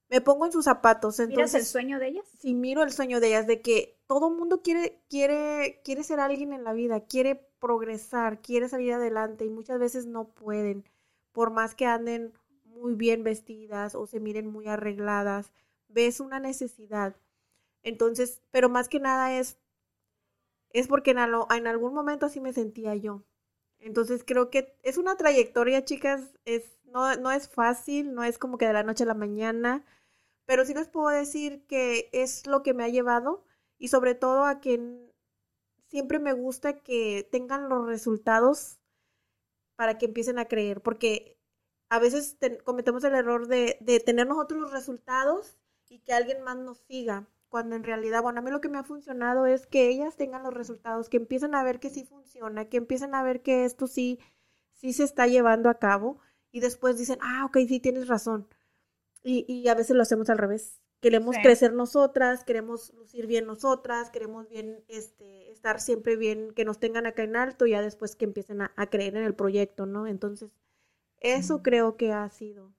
Me 0.09 0.21
pongo 0.21 0.47
en 0.47 0.51
sus 0.51 0.65
zapatos. 0.65 1.19
Entonces, 1.19 1.37
¿Miras 1.37 1.53
el 1.53 1.65
sueño 1.65 1.99
de 1.99 2.07
ellas? 2.07 2.25
Sí, 2.39 2.55
miro 2.55 2.81
el 2.81 2.91
sueño 2.91 3.19
de 3.19 3.27
ellas, 3.27 3.45
de 3.45 3.61
que 3.61 3.95
todo 4.07 4.31
mundo 4.31 4.63
quiere, 4.63 5.03
quiere, 5.07 5.83
quiere 5.85 6.03
ser 6.03 6.19
alguien 6.19 6.51
en 6.51 6.63
la 6.63 6.73
vida, 6.73 7.01
quiere 7.01 7.35
progresar, 7.59 8.41
quiere 8.41 8.67
salir 8.67 8.93
adelante 8.93 9.45
y 9.45 9.51
muchas 9.51 9.77
veces 9.77 10.07
no 10.07 10.29
pueden, 10.29 10.83
por 11.31 11.51
más 11.51 11.75
que 11.75 11.85
anden 11.85 12.33
muy 12.63 12.95
bien 12.95 13.23
vestidas 13.23 13.93
o 13.93 14.07
se 14.07 14.19
miren 14.19 14.47
muy 14.47 14.67
arregladas, 14.67 15.53
ves 15.89 16.21
una 16.21 16.39
necesidad. 16.39 17.15
Entonces, 17.83 18.41
pero 18.49 18.67
más 18.67 18.89
que 18.89 18.99
nada 18.99 19.37
es, 19.37 19.59
es 20.79 20.87
porque 20.87 21.11
en, 21.11 21.19
en 21.19 21.67
algún 21.67 21.93
momento 21.93 22.25
así 22.25 22.41
me 22.41 22.53
sentía 22.53 22.95
yo. 22.95 23.23
Entonces 23.79 24.23
creo 24.25 24.49
que 24.49 24.77
es 24.83 24.97
una 24.97 25.15
trayectoria, 25.17 25.85
chicas, 25.85 26.37
es, 26.45 26.79
no, 26.85 27.15
no 27.17 27.31
es 27.31 27.49
fácil, 27.49 28.13
no 28.13 28.23
es 28.23 28.37
como 28.37 28.57
que 28.57 28.67
de 28.67 28.73
la 28.73 28.83
noche 28.83 29.03
a 29.03 29.07
la 29.07 29.13
mañana, 29.13 29.85
pero 30.45 30.65
sí 30.65 30.73
les 30.73 30.89
puedo 30.89 31.09
decir 31.09 31.65
que 31.67 32.09
es 32.13 32.47
lo 32.47 32.63
que 32.63 32.73
me 32.73 32.83
ha 32.83 32.89
llevado 32.89 33.45
y 33.77 33.89
sobre 33.89 34.15
todo 34.15 34.45
a 34.45 34.59
que 34.61 34.79
siempre 35.87 36.19
me 36.19 36.33
gusta 36.33 36.81
que 36.81 37.27
tengan 37.31 37.69
los 37.69 37.87
resultados 37.87 38.79
para 39.75 39.97
que 39.97 40.07
empiecen 40.07 40.39
a 40.39 40.45
creer, 40.45 40.81
porque 40.81 41.37
a 41.89 41.99
veces 41.99 42.37
cometemos 42.63 43.03
el 43.03 43.15
error 43.15 43.47
de, 43.47 43.77
de 43.81 43.99
tener 43.99 44.27
nosotros 44.27 44.59
los 44.59 44.71
resultados 44.71 45.57
y 45.89 45.99
que 45.99 46.13
alguien 46.13 46.41
más 46.41 46.57
nos 46.57 46.79
siga, 46.79 47.27
cuando 47.55 47.77
en 47.77 47.85
realidad, 47.85 48.21
bueno, 48.21 48.39
a 48.39 48.41
mí 48.41 48.51
lo 48.51 48.59
que 48.59 48.67
me 48.67 48.77
ha 48.77 48.83
funcionado 48.83 49.45
es 49.45 49.65
que 49.65 49.87
ellas 49.87 50.17
tengan 50.17 50.43
los 50.43 50.53
resultados, 50.53 51.07
que 51.07 51.15
empiecen 51.15 51.55
a 51.55 51.63
ver 51.63 51.79
que 51.79 51.89
sí 51.89 52.03
funciona, 52.03 52.65
que 52.65 52.75
empiecen 52.75 53.15
a 53.15 53.23
ver 53.23 53.43
que 53.43 53.63
esto 53.63 53.87
sí, 53.87 54.19
sí 54.73 54.91
se 54.91 55.05
está 55.05 55.25
llevando 55.25 55.69
a 55.69 55.79
cabo 55.79 56.19
y 56.51 56.59
después 56.59 56.97
dicen, 56.97 57.17
ah, 57.21 57.45
ok, 57.45 57.59
sí 57.65 57.79
tienes 57.79 58.09
razón. 58.09 58.49
Y, 59.23 59.45
y 59.47 59.69
a 59.69 59.73
veces 59.73 59.95
lo 59.95 60.01
hacemos 60.01 60.29
al 60.29 60.37
revés. 60.37 60.81
Queremos 60.99 61.37
crecer 61.41 61.71
nosotras, 61.71 62.43
queremos 62.43 62.93
lucir 62.93 63.25
bien 63.25 63.45
nosotras, 63.45 64.09
queremos 64.09 64.49
bien 64.49 64.83
este, 64.89 65.49
estar 65.49 65.79
siempre 65.79 66.17
bien, 66.17 66.51
que 66.51 66.65
nos 66.65 66.77
tengan 66.77 67.05
acá 67.05 67.23
en 67.23 67.37
alto 67.37 67.65
y 67.65 67.71
ya 67.71 67.81
después 67.81 68.17
que 68.17 68.25
empiecen 68.25 68.63
a, 68.63 68.73
a 68.75 68.89
creer 68.89 69.15
en 69.15 69.23
el 69.23 69.33
proyecto, 69.33 69.85
¿no? 69.85 70.07
Entonces, 70.07 70.51
eso 71.21 71.63
creo 71.63 71.95
que 71.95 72.11
ha 72.11 72.29
sido 72.29 72.73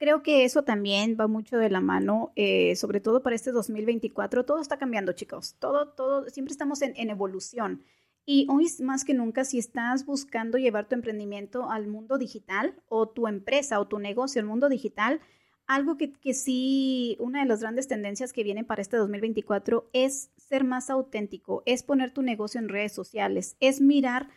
Creo 0.00 0.22
que 0.22 0.44
eso 0.46 0.64
también 0.64 1.18
va 1.20 1.26
mucho 1.26 1.58
de 1.58 1.68
la 1.68 1.82
mano, 1.82 2.32
eh, 2.34 2.74
sobre 2.74 3.00
todo 3.00 3.22
para 3.22 3.36
este 3.36 3.52
2024. 3.52 4.46
Todo 4.46 4.58
está 4.58 4.78
cambiando, 4.78 5.12
chicos. 5.12 5.56
Todo, 5.58 5.88
todo, 5.88 6.26
siempre 6.30 6.52
estamos 6.52 6.80
en, 6.80 7.10
evolución. 7.10 7.84
Y 8.24 8.46
hoy 8.48 8.66
más 8.82 9.04
que 9.04 9.12
nunca, 9.12 9.44
si 9.44 9.58
estás 9.58 10.06
buscando 10.06 10.56
llevar 10.56 10.88
tu 10.88 10.94
emprendimiento 10.94 11.70
al 11.70 11.86
mundo 11.86 12.16
digital 12.16 12.74
o 12.88 13.10
tu 13.10 13.28
empresa 13.28 13.78
o 13.78 13.88
tu 13.88 13.98
negocio 13.98 14.40
al 14.40 14.46
mundo 14.46 14.70
digital, 14.70 15.20
algo 15.66 15.98
que, 15.98 16.14
que 16.14 16.32
sí, 16.32 17.18
una 17.20 17.40
de 17.40 17.46
las 17.46 17.60
grandes 17.60 17.86
tendencias 17.86 18.32
que 18.32 18.42
vienen 18.42 18.64
para 18.64 18.80
este 18.80 18.96
2024 18.96 19.90
es 19.92 20.30
ser 20.38 20.64
más 20.64 20.88
auténtico, 20.88 21.62
es 21.66 21.82
poner 21.82 22.10
tu 22.10 22.22
negocio 22.22 22.58
en 22.58 22.70
redes 22.70 22.94
sociales, 22.94 23.54
es 23.60 23.82
mirar 23.82 24.30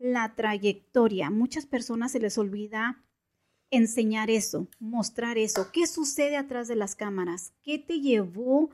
la 0.00 0.34
trayectoria. 0.34 1.30
Muchas 1.30 1.64
personas 1.64 2.10
se 2.10 2.18
les 2.18 2.38
olvida 2.38 3.04
enseñar 3.70 4.30
eso, 4.30 4.68
mostrar 4.78 5.38
eso. 5.38 5.68
¿Qué 5.72 5.86
sucede 5.86 6.36
atrás 6.36 6.68
de 6.68 6.76
las 6.76 6.94
cámaras? 6.94 7.52
¿Qué 7.62 7.78
te 7.78 8.00
llevó 8.00 8.70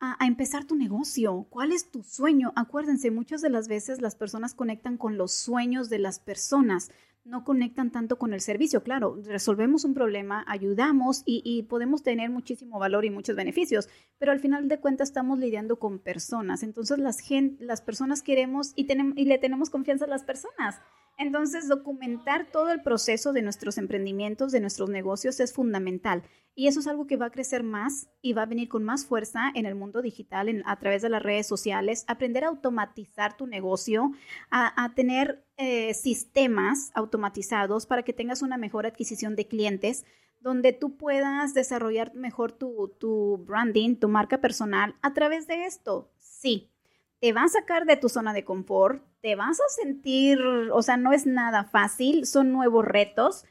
a, 0.00 0.26
empezar 0.26 0.64
tu 0.64 0.76
negocio? 0.76 1.46
¿Cuál 1.50 1.72
es 1.72 1.90
tu 1.90 2.02
sueño? 2.02 2.52
Acuérdense, 2.56 3.10
muchas 3.10 3.40
de 3.42 3.50
las 3.50 3.68
veces 3.68 4.00
las 4.00 4.16
personas 4.16 4.54
conectan 4.54 4.96
con 4.96 5.16
los 5.16 5.32
sueños 5.32 5.88
de 5.88 5.98
las 5.98 6.18
personas, 6.18 6.90
no 7.24 7.42
conectan 7.42 7.90
tanto 7.90 8.18
con 8.18 8.34
el 8.34 8.40
servicio. 8.40 8.82
Claro, 8.82 9.18
resolvemos 9.24 9.84
un 9.84 9.94
problema, 9.94 10.44
ayudamos 10.46 11.22
y, 11.24 11.62
podemos 11.64 12.02
tener 12.02 12.28
muchísimo 12.28 12.78
valor 12.78 13.06
y 13.06 13.10
muchos 13.10 13.34
beneficios, 13.34 13.88
pero 14.18 14.30
al 14.30 14.40
final 14.40 14.68
de 14.68 14.78
cuentas 14.78 15.08
estamos 15.08 15.38
lidiando 15.38 15.78
con 15.78 15.98
personas. 15.98 16.62
Entonces 16.62 16.98
las, 16.98 17.18
las 17.58 17.80
personas 17.80 18.22
queremos 18.22 18.72
y, 18.76 18.86
y 19.16 19.24
le 19.24 19.38
tenemos 19.38 19.70
confianza 19.70 20.04
a 20.04 20.08
las 20.08 20.24
personas. 20.24 20.80
Entonces, 21.16 21.68
documentar 21.68 22.50
todo 22.50 22.70
el 22.70 22.82
proceso 22.82 23.32
de 23.32 23.42
nuestros 23.42 23.78
emprendimientos, 23.78 24.52
de 24.52 24.60
nuestros 24.60 24.90
negocios, 24.90 25.38
es 25.40 25.52
fundamental. 25.52 26.22
Y 26.56 26.68
eso 26.68 26.80
es 26.80 26.86
algo 26.86 27.06
que 27.06 27.16
va 27.16 27.26
a 27.26 27.30
crecer 27.30 27.64
más 27.64 28.08
y 28.22 28.32
va 28.32 28.42
a 28.42 28.46
venir 28.46 28.68
con 28.68 28.84
más 28.84 29.06
fuerza 29.06 29.50
en 29.54 29.66
el 29.66 29.74
mundo 29.74 30.02
digital, 30.02 30.62
a 30.64 30.78
través 30.78 31.02
de 31.02 31.08
las 31.08 31.22
redes 31.22 31.46
sociales. 31.46 32.04
Aprender 32.06 32.44
a 32.44 32.48
automatizar 32.48 33.36
tu 33.36 33.46
negocio, 33.46 34.12
a, 34.50 34.92
tener 34.94 35.44
eh, 35.56 35.94
sistemas 35.94 36.92
automatizados 36.94 37.86
para 37.86 38.04
que 38.04 38.12
tengas 38.12 38.42
una 38.42 38.56
mejor 38.56 38.86
adquisición 38.86 39.34
de 39.34 39.48
clientes, 39.48 40.04
donde 40.40 40.72
tú 40.72 40.96
puedas 40.96 41.54
desarrollar 41.54 42.14
mejor 42.14 42.52
tu, 42.52 42.94
tu 43.00 43.38
branding, 43.38 43.96
tu 43.96 44.08
marca 44.08 44.40
personal 44.40 44.94
a 45.02 45.12
través 45.12 45.48
de 45.48 45.64
esto. 45.64 46.12
Sí, 46.18 46.73
te 47.20 47.32
va 47.32 47.44
a 47.44 47.48
sacar 47.48 47.86
de 47.86 47.96
tu 47.96 48.08
zona 48.08 48.32
de 48.32 48.44
confort, 48.44 49.02
te 49.20 49.34
vas 49.36 49.58
a 49.60 49.68
sentir, 49.68 50.40
o 50.40 50.82
sea, 50.82 50.96
no 50.96 51.12
es 51.12 51.26
nada 51.26 51.64
fácil, 51.64 52.26
son 52.26 52.52
nuevos 52.52 52.84
retos, 52.84 53.44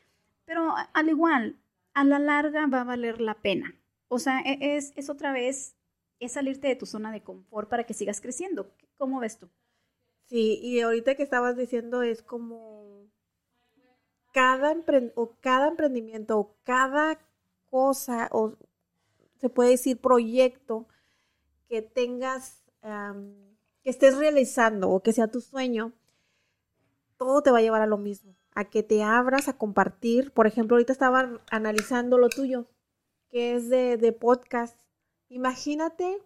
pero 0.46 0.74
al 0.94 1.10
igual, 1.10 1.60
a 1.94 2.04
la 2.04 2.20
larga 2.20 2.68
va 2.68 2.82
a 2.82 2.86
valer 2.86 3.22
la 3.22 3.36
pena. 3.36 3.76
O 4.08 4.20
sea, 4.20 4.42
e, 4.42 4.78
es, 4.78 4.94
es 4.96 5.10
otra 5.10 5.32
vez, 5.32 5.76
es 6.20 6.34
salirte 6.34 6.68
de 6.68 6.76
tu 6.76 6.86
zona 6.86 7.12
de 7.12 7.24
confort 7.24 7.70
para 7.70 7.86
que 7.86 7.94
sigas 7.94 8.22
creciendo. 8.22 8.72
¿Cómo 8.98 9.20
ves 9.20 9.40
tú? 9.40 9.50
Sí, 10.26 10.60
y 10.62 10.82
ahorita 10.82 11.16
que 11.16 11.24
estabas 11.24 11.58
diciendo 11.58 12.02
es 12.02 12.22
como 12.22 13.10
cada, 14.34 14.76
o 15.16 15.36
cada 15.42 15.68
emprendimiento 15.68 16.40
o 16.40 16.56
cada 16.64 17.20
cosa 17.70 18.30
o 18.32 18.56
se 19.40 19.50
puede 19.50 19.72
decir 19.72 20.00
proyecto 20.00 20.88
que 21.68 21.82
tengas 21.82 22.64
que 23.84 23.90
estés 23.90 24.18
realizando 24.18 24.90
o 24.90 25.02
que 25.02 25.14
sea 25.14 25.28
tu 25.28 25.42
sueño, 25.42 25.92
todo 27.18 27.44
te 27.44 27.52
va 27.52 27.60
a 27.60 27.62
llevar 27.62 27.82
a 27.82 27.88
lo 27.88 27.98
mismo, 27.98 28.36
a 28.56 28.66
que 28.66 28.82
te 28.82 29.04
abras 29.04 29.48
a 29.48 29.58
compartir. 29.58 30.32
Por 30.32 30.48
ejemplo, 30.48 30.76
ahorita 30.76 30.94
estaba 30.94 31.42
analizando 31.52 32.18
lo 32.18 32.30
tuyo, 32.30 32.66
que 33.30 33.56
es 33.56 33.70
de, 33.70 34.18
podcast. 34.20 34.78
Imagínate 35.30 36.20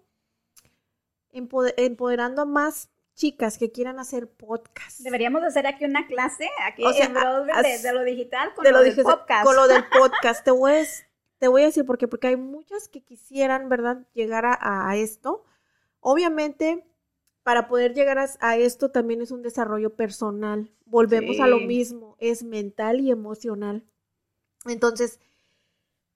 empoderando 1.32 2.44
a 2.44 2.46
más 2.46 2.90
chicas 3.14 3.58
que 3.58 3.72
quieran 3.72 4.00
hacer 4.00 4.28
podcast. 4.28 5.00
Deberíamos 5.00 5.44
hacer 5.44 5.66
aquí 5.68 5.86
una 5.86 6.08
clase, 6.08 6.50
aquí 6.64 6.84
en 6.84 7.14
de, 7.14 7.94
lo 7.94 8.04
digital 8.04 8.54
con 8.54 8.72
lo, 8.72 8.82
del 8.82 8.96
podcast. 8.96 9.44
Con 9.44 9.56
lo 9.56 9.68
del 9.68 9.84
podcast. 10.00 10.44
te, 10.44 10.52
voy 10.52 10.74
a, 10.74 10.84
te 11.40 11.48
voy 11.48 11.64
a 11.64 11.66
decir 11.66 11.86
por 11.86 11.98
qué, 11.98 12.08
porque 12.08 12.28
hay 12.28 12.38
muchas 12.38 12.88
que 12.88 13.02
quisieran, 13.02 13.70
¿verdad?, 13.70 14.06
llegar 14.14 14.46
a 14.46 14.96
esto. 14.96 15.44
Obviamente, 16.00 16.88
para 17.48 17.70
poder 17.70 17.94
llegar 17.94 18.20
a, 18.42 18.58
esto 18.58 18.92
también 18.92 19.22
es 19.22 19.32
un 19.32 19.42
desarrollo 19.42 19.96
personal. 19.96 20.70
Volvemos 20.86 21.40
a 21.40 21.48
lo 21.48 21.62
mismo, 21.62 22.18
es 22.20 22.44
mental 22.44 23.00
y 23.00 23.10
emocional. 23.10 23.86
Entonces, 24.66 25.22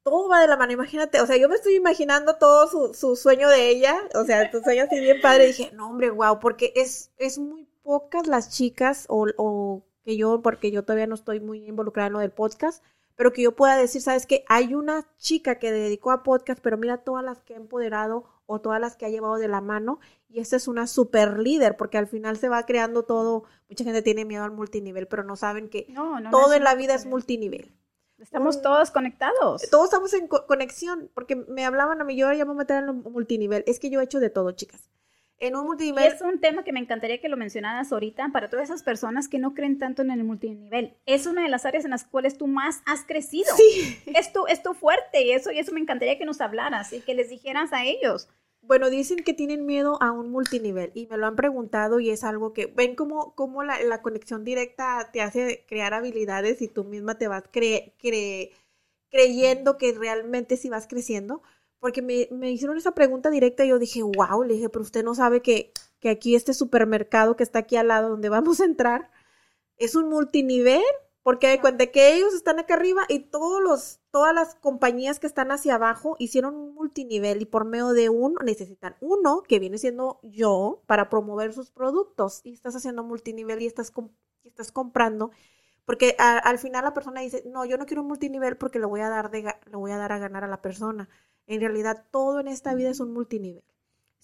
todo 0.03 0.27
va 0.27 0.41
de 0.41 0.49
la 0.49 0.57
mano. 0.57 0.73
Imagínate, 0.73 1.21
o 1.21 1.25
sea, 1.25 1.37
yo 1.37 1.47
me 1.47 1.55
estoy 1.55 1.75
imaginando 1.75 2.35
todo 2.35 2.93
su, 2.93 3.15
sueño 3.15 3.47
de 3.47 3.69
ella, 3.69 3.95
o 4.13 4.25
sea, 4.25 4.51
tu 4.51 4.59
sueño 4.59 4.83
así 4.83 4.99
bien 4.99 5.21
padre. 5.21 5.47
dije, 5.47 5.71
no, 5.73 5.89
hombre, 5.89 6.09
wow, 6.09 6.37
porque 6.41 6.73
es, 6.75 7.11
es 7.15 7.39
muy 7.39 7.65
pocas 7.81 8.27
las 8.27 8.49
chicas, 8.49 9.05
o, 9.07 9.27
o 9.37 9.85
que 10.03 10.17
yo, 10.17 10.41
porque 10.41 10.69
yo 10.69 10.83
todavía 10.83 11.07
no 11.07 11.15
estoy 11.15 11.39
muy 11.39 11.65
involucrada 11.65 12.07
en 12.07 12.13
lo 12.13 12.19
del 12.19 12.31
podcast, 12.31 12.83
pero 13.21 13.33
que 13.33 13.43
yo 13.43 13.55
pueda 13.55 13.77
decir, 13.77 14.01
sabes 14.01 14.25
que 14.25 14.43
hay 14.47 14.73
una 14.73 15.05
chica 15.19 15.59
que 15.59 15.71
dedicó 15.71 16.09
a 16.09 16.23
podcast, 16.23 16.59
pero 16.59 16.75
mira 16.75 17.03
todas 17.03 17.23
las 17.23 17.43
que 17.43 17.53
ha 17.53 17.57
empoderado 17.57 18.23
o 18.47 18.61
todas 18.61 18.81
las 18.81 18.95
que 18.95 19.05
ha 19.05 19.09
llevado 19.09 19.35
de 19.35 19.47
la 19.47 19.61
mano 19.61 19.99
y 20.27 20.39
esta 20.39 20.55
es 20.55 20.67
una 20.67 20.87
super 20.87 21.37
líder 21.37 21.77
porque 21.77 21.99
al 21.99 22.07
final 22.07 22.37
se 22.37 22.49
va 22.49 22.65
creando 22.65 23.03
todo, 23.03 23.43
mucha 23.69 23.83
gente 23.83 24.01
tiene 24.01 24.25
miedo 24.25 24.43
al 24.43 24.49
multinivel, 24.49 25.07
pero 25.07 25.23
no 25.23 25.35
saben 25.35 25.69
que 25.69 25.93
todo 26.31 26.55
en 26.55 26.63
la 26.63 26.73
vida 26.73 26.95
es 26.95 27.05
multinivel. 27.05 27.71
Estamos 28.17 28.63
todos 28.63 28.89
conectados. 28.89 29.69
Todos 29.69 29.85
estamos 29.85 30.15
en 30.15 30.27
conexión, 30.27 31.11
porque 31.13 31.35
me 31.35 31.63
hablaban 31.63 32.01
a 32.01 32.03
mí, 32.03 32.15
yo 32.15 32.33
ya 32.33 32.43
me 32.43 32.45
voy 32.45 32.55
a 32.55 32.57
meter 32.57 32.83
en 32.83 32.89
un 32.89 33.03
multinivel. 33.03 33.63
Es 33.67 33.79
que 33.79 33.91
yo 33.91 34.01
he 34.01 34.03
hecho 34.03 34.19
de 34.19 34.31
todo, 34.31 34.51
chicas. 34.53 34.89
En 35.41 35.55
un 35.55 35.65
multinivel. 35.65 36.05
es 36.05 36.21
un 36.21 36.39
tema 36.39 36.63
que 36.63 36.71
me 36.71 36.79
encantaría 36.79 37.19
que 37.19 37.27
lo 37.27 37.35
mencionaras 37.35 37.91
ahorita 37.91 38.29
para 38.31 38.47
todas 38.47 38.69
esas 38.69 38.83
personas 38.83 39.27
que 39.27 39.39
no 39.39 39.55
creen 39.55 39.79
tanto 39.79 40.03
en 40.03 40.11
el 40.11 40.23
multinivel. 40.23 40.93
Es 41.07 41.25
una 41.25 41.41
de 41.41 41.49
las 41.49 41.65
áreas 41.65 41.83
en 41.83 41.89
las 41.89 42.03
cuales 42.03 42.37
tú 42.37 42.45
más 42.45 42.83
has 42.85 43.03
crecido. 43.03 43.53
Sí. 43.57 43.97
Es 44.05 44.31
tu, 44.31 44.45
es 44.45 44.61
tu 44.61 44.75
fuerte 44.75 45.23
y 45.23 45.31
eso, 45.31 45.51
y 45.51 45.57
eso 45.57 45.73
me 45.73 45.79
encantaría 45.79 46.19
que 46.19 46.25
nos 46.25 46.41
hablaras 46.41 46.93
y 46.93 47.01
que 47.01 47.15
les 47.15 47.29
dijeras 47.29 47.73
a 47.73 47.85
ellos. 47.85 48.29
Bueno, 48.61 48.91
dicen 48.91 49.23
que 49.23 49.33
tienen 49.33 49.65
miedo 49.65 49.97
a 50.01 50.11
un 50.11 50.29
multinivel 50.29 50.91
y 50.93 51.07
me 51.07 51.17
lo 51.17 51.25
han 51.25 51.35
preguntado 51.35 51.99
y 51.99 52.11
es 52.11 52.23
algo 52.23 52.53
que 52.53 52.67
ven 52.67 52.95
como 52.95 53.63
la, 53.63 53.81
la, 53.81 54.03
conexión 54.03 54.45
directa 54.45 55.09
te 55.11 55.21
hace 55.21 55.65
crear 55.67 55.95
habilidades 55.95 56.61
y 56.61 56.67
tú 56.67 56.83
misma 56.83 57.17
te 57.17 57.27
vas 57.27 57.45
cre, 57.51 57.95
cre, 57.97 58.51
creyendo 59.09 59.79
que 59.79 59.93
realmente 59.93 60.57
sí 60.57 60.69
vas 60.69 60.85
creciendo. 60.87 61.41
Porque 61.81 62.01
me, 62.01 62.29
me, 62.31 62.51
hicieron 62.51 62.77
esa 62.77 62.93
pregunta 62.93 63.29
directa 63.29 63.65
y 63.65 63.69
yo 63.69 63.79
dije, 63.79 64.01
wow, 64.03 64.43
le 64.43 64.53
dije, 64.53 64.69
pero 64.69 64.83
usted 64.83 65.03
no 65.03 65.15
sabe 65.15 65.41
que, 65.41 65.73
que 65.99 66.09
aquí 66.09 66.35
este 66.35 66.53
supermercado 66.53 67.35
que 67.35 67.43
está 67.43 67.59
aquí 67.59 67.75
al 67.75 67.89
lado 67.89 68.09
donde 68.09 68.29
vamos 68.29 68.61
a 68.61 68.65
entrar 68.65 69.11
es 69.77 69.95
un 69.95 70.07
multinivel 70.07 70.83
porque 71.23 71.47
de 71.47 71.61
cuenta 71.61 71.87
que 71.87 72.15
ellos 72.15 72.33
están 72.33 72.59
acá 72.59 72.73
arriba 72.73 73.03
y 73.07 73.19
todos 73.19 73.61
los, 73.61 73.99
todas 74.09 74.33
las 74.33 74.55
compañías 74.55 75.19
que 75.19 75.27
están 75.27 75.51
hacia 75.51 75.75
abajo 75.75 76.15
hicieron 76.17 76.55
un 76.55 76.73
multinivel 76.73 77.41
y 77.41 77.45
por 77.45 77.65
medio 77.65 77.89
de 77.89 78.09
uno 78.09 78.39
necesitan 78.43 78.95
uno, 79.01 79.43
que 79.43 79.59
viene 79.59 79.77
siendo 79.77 80.19
yo, 80.23 80.81
para 80.87 81.09
promover 81.09 81.53
sus 81.53 81.69
productos. 81.69 82.41
Y 82.43 82.53
estás 82.53 82.75
haciendo 82.75 83.03
multinivel 83.03 83.61
y 83.61 83.67
estás, 83.67 83.93
y 84.43 84.47
estás 84.47 84.71
comprando. 84.71 85.31
Porque 85.85 86.15
al 86.17 86.59
final 86.59 86.83
la 86.85 86.93
persona 86.93 87.21
dice, 87.21 87.43
no, 87.45 87.65
yo 87.65 87.77
no 87.77 87.85
quiero 87.85 88.01
un 88.01 88.07
multinivel 88.07 88.55
porque 88.57 88.79
le 88.79 88.85
voy 88.85 89.01
a 89.01 89.09
dar, 89.09 89.31
de, 89.31 89.43
le 89.43 89.75
voy 89.75 89.91
a, 89.91 89.97
dar 89.97 90.11
a 90.11 90.19
ganar 90.19 90.43
a 90.43 90.47
la 90.47 90.61
persona. 90.61 91.09
En 91.47 91.59
realidad 91.59 92.05
todo 92.11 92.39
en 92.39 92.47
esta 92.47 92.73
vida 92.75 92.89
es 92.89 92.99
un 92.99 93.13
multinivel 93.13 93.63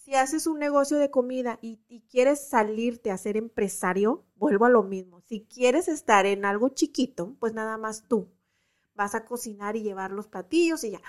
si 0.07 0.15
haces 0.15 0.47
un 0.47 0.57
negocio 0.57 0.97
de 0.99 1.11
comida 1.11 1.59
y, 1.61 1.81
quieres 2.09 2.47
salirte 2.47 3.11
a 3.11 3.17
ser 3.17 3.35
empresario, 3.35 4.23
vuelvo 4.37 4.63
a 4.63 4.69
lo 4.69 4.81
mismo. 4.81 5.19
Si 5.27 5.41
quieres 5.41 5.89
estar 5.89 6.25
en 6.25 6.45
algo 6.45 6.69
chiquito, 6.69 7.35
pues 7.41 7.53
nada 7.53 7.77
más 7.77 8.07
tú 8.07 8.29
vas 8.95 9.15
a 9.15 9.25
cocinar 9.25 9.75
y 9.75 9.83
llevar 9.83 10.11
los 10.11 10.29
platillos 10.29 10.85
y 10.85 10.91
ya. 10.91 11.01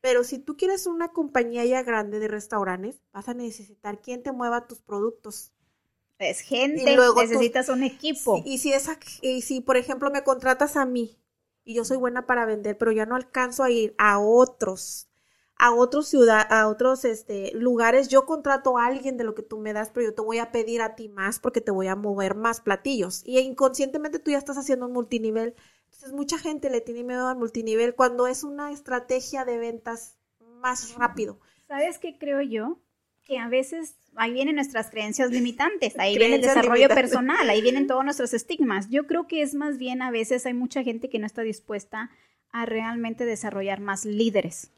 Pero 0.00 0.24
si 0.24 0.38
tú 0.38 0.56
quieres 0.56 0.86
una 0.86 1.12
compañía 1.12 1.66
ya 1.66 1.82
grande 1.82 2.18
de 2.18 2.28
restaurantes, 2.28 3.02
vas 3.12 3.28
a 3.28 3.34
necesitar 3.34 4.00
quien 4.00 4.22
te 4.22 4.32
mueva 4.32 4.66
tus 4.66 4.80
productos. 4.80 5.52
Es 6.18 6.40
gente, 6.40 6.92
y 6.92 6.96
luego 6.96 7.20
necesitas 7.20 7.68
un 7.68 7.82
equipo. 7.82 8.42
y 8.44 8.58
si 8.58 8.72
esa, 8.72 8.98
y 9.20 9.42
si 9.42 9.60
por 9.60 9.76
ejemplo 9.76 10.10
me 10.10 10.24
contratas 10.24 10.76
a 10.76 10.86
mí 10.86 11.18
y 11.64 11.74
yo 11.74 11.84
soy 11.84 11.98
buena 11.98 12.26
para 12.26 12.46
vender, 12.46 12.78
pero 12.78 12.92
ya 12.92 13.06
no 13.06 13.16
alcanzo 13.16 13.62
a 13.62 13.70
ir 13.70 13.94
a 13.98 14.18
otros 14.18 15.08
a 15.58 15.74
otros 15.74 16.08
ciudad, 16.08 16.46
a 16.52 16.68
otros 16.68 17.04
este, 17.04 17.50
lugares, 17.52 18.08
yo 18.08 18.26
contrato 18.26 18.76
a 18.76 18.86
alguien 18.86 19.16
de 19.16 19.24
lo 19.24 19.34
que 19.34 19.42
tú 19.42 19.58
me 19.58 19.72
das, 19.72 19.90
pero 19.90 20.06
yo 20.06 20.14
te 20.14 20.22
voy 20.22 20.38
a 20.38 20.52
pedir 20.52 20.82
a 20.82 20.94
ti 20.94 21.08
más 21.08 21.38
porque 21.38 21.60
te 21.60 21.70
voy 21.70 21.86
a 21.86 21.96
mover 21.96 22.34
más 22.34 22.60
platillos. 22.60 23.22
Y 23.24 23.38
inconscientemente 23.38 24.18
tú 24.18 24.30
ya 24.30 24.38
estás 24.38 24.58
haciendo 24.58 24.86
un 24.86 24.92
multinivel. 24.92 25.54
Entonces 25.86 26.12
mucha 26.12 26.38
gente 26.38 26.68
le 26.68 26.82
tiene 26.82 27.04
miedo 27.04 27.28
al 27.28 27.38
multinivel 27.38 27.94
cuando 27.94 28.26
es 28.26 28.44
una 28.44 28.70
estrategia 28.70 29.44
de 29.44 29.58
ventas 29.58 30.18
más 30.60 30.94
rápido. 30.94 31.40
¿Sabes 31.66 31.98
qué 31.98 32.18
creo 32.18 32.42
yo? 32.42 32.78
Que 33.24 33.38
a 33.38 33.48
veces 33.48 33.96
ahí 34.16 34.32
vienen 34.32 34.56
nuestras 34.56 34.90
creencias 34.90 35.30
limitantes, 35.30 35.94
ahí 35.98 36.16
viene 36.16 36.36
el 36.36 36.42
desarrollo 36.42 36.88
personal, 36.88 37.48
ahí 37.48 37.60
vienen 37.62 37.86
todos 37.86 38.04
nuestros 38.04 38.34
estigmas. 38.34 38.88
Yo 38.90 39.06
creo 39.06 39.26
que 39.26 39.42
es 39.42 39.54
más 39.54 39.78
bien 39.78 40.02
a 40.02 40.10
veces 40.10 40.46
hay 40.46 40.54
mucha 40.54 40.82
gente 40.82 41.08
que 41.08 41.18
no 41.18 41.26
está 41.26 41.42
dispuesta 41.42 42.10
a 42.50 42.66
realmente 42.66 43.24
desarrollar 43.24 43.80
más 43.80 44.04
líderes. 44.04 44.70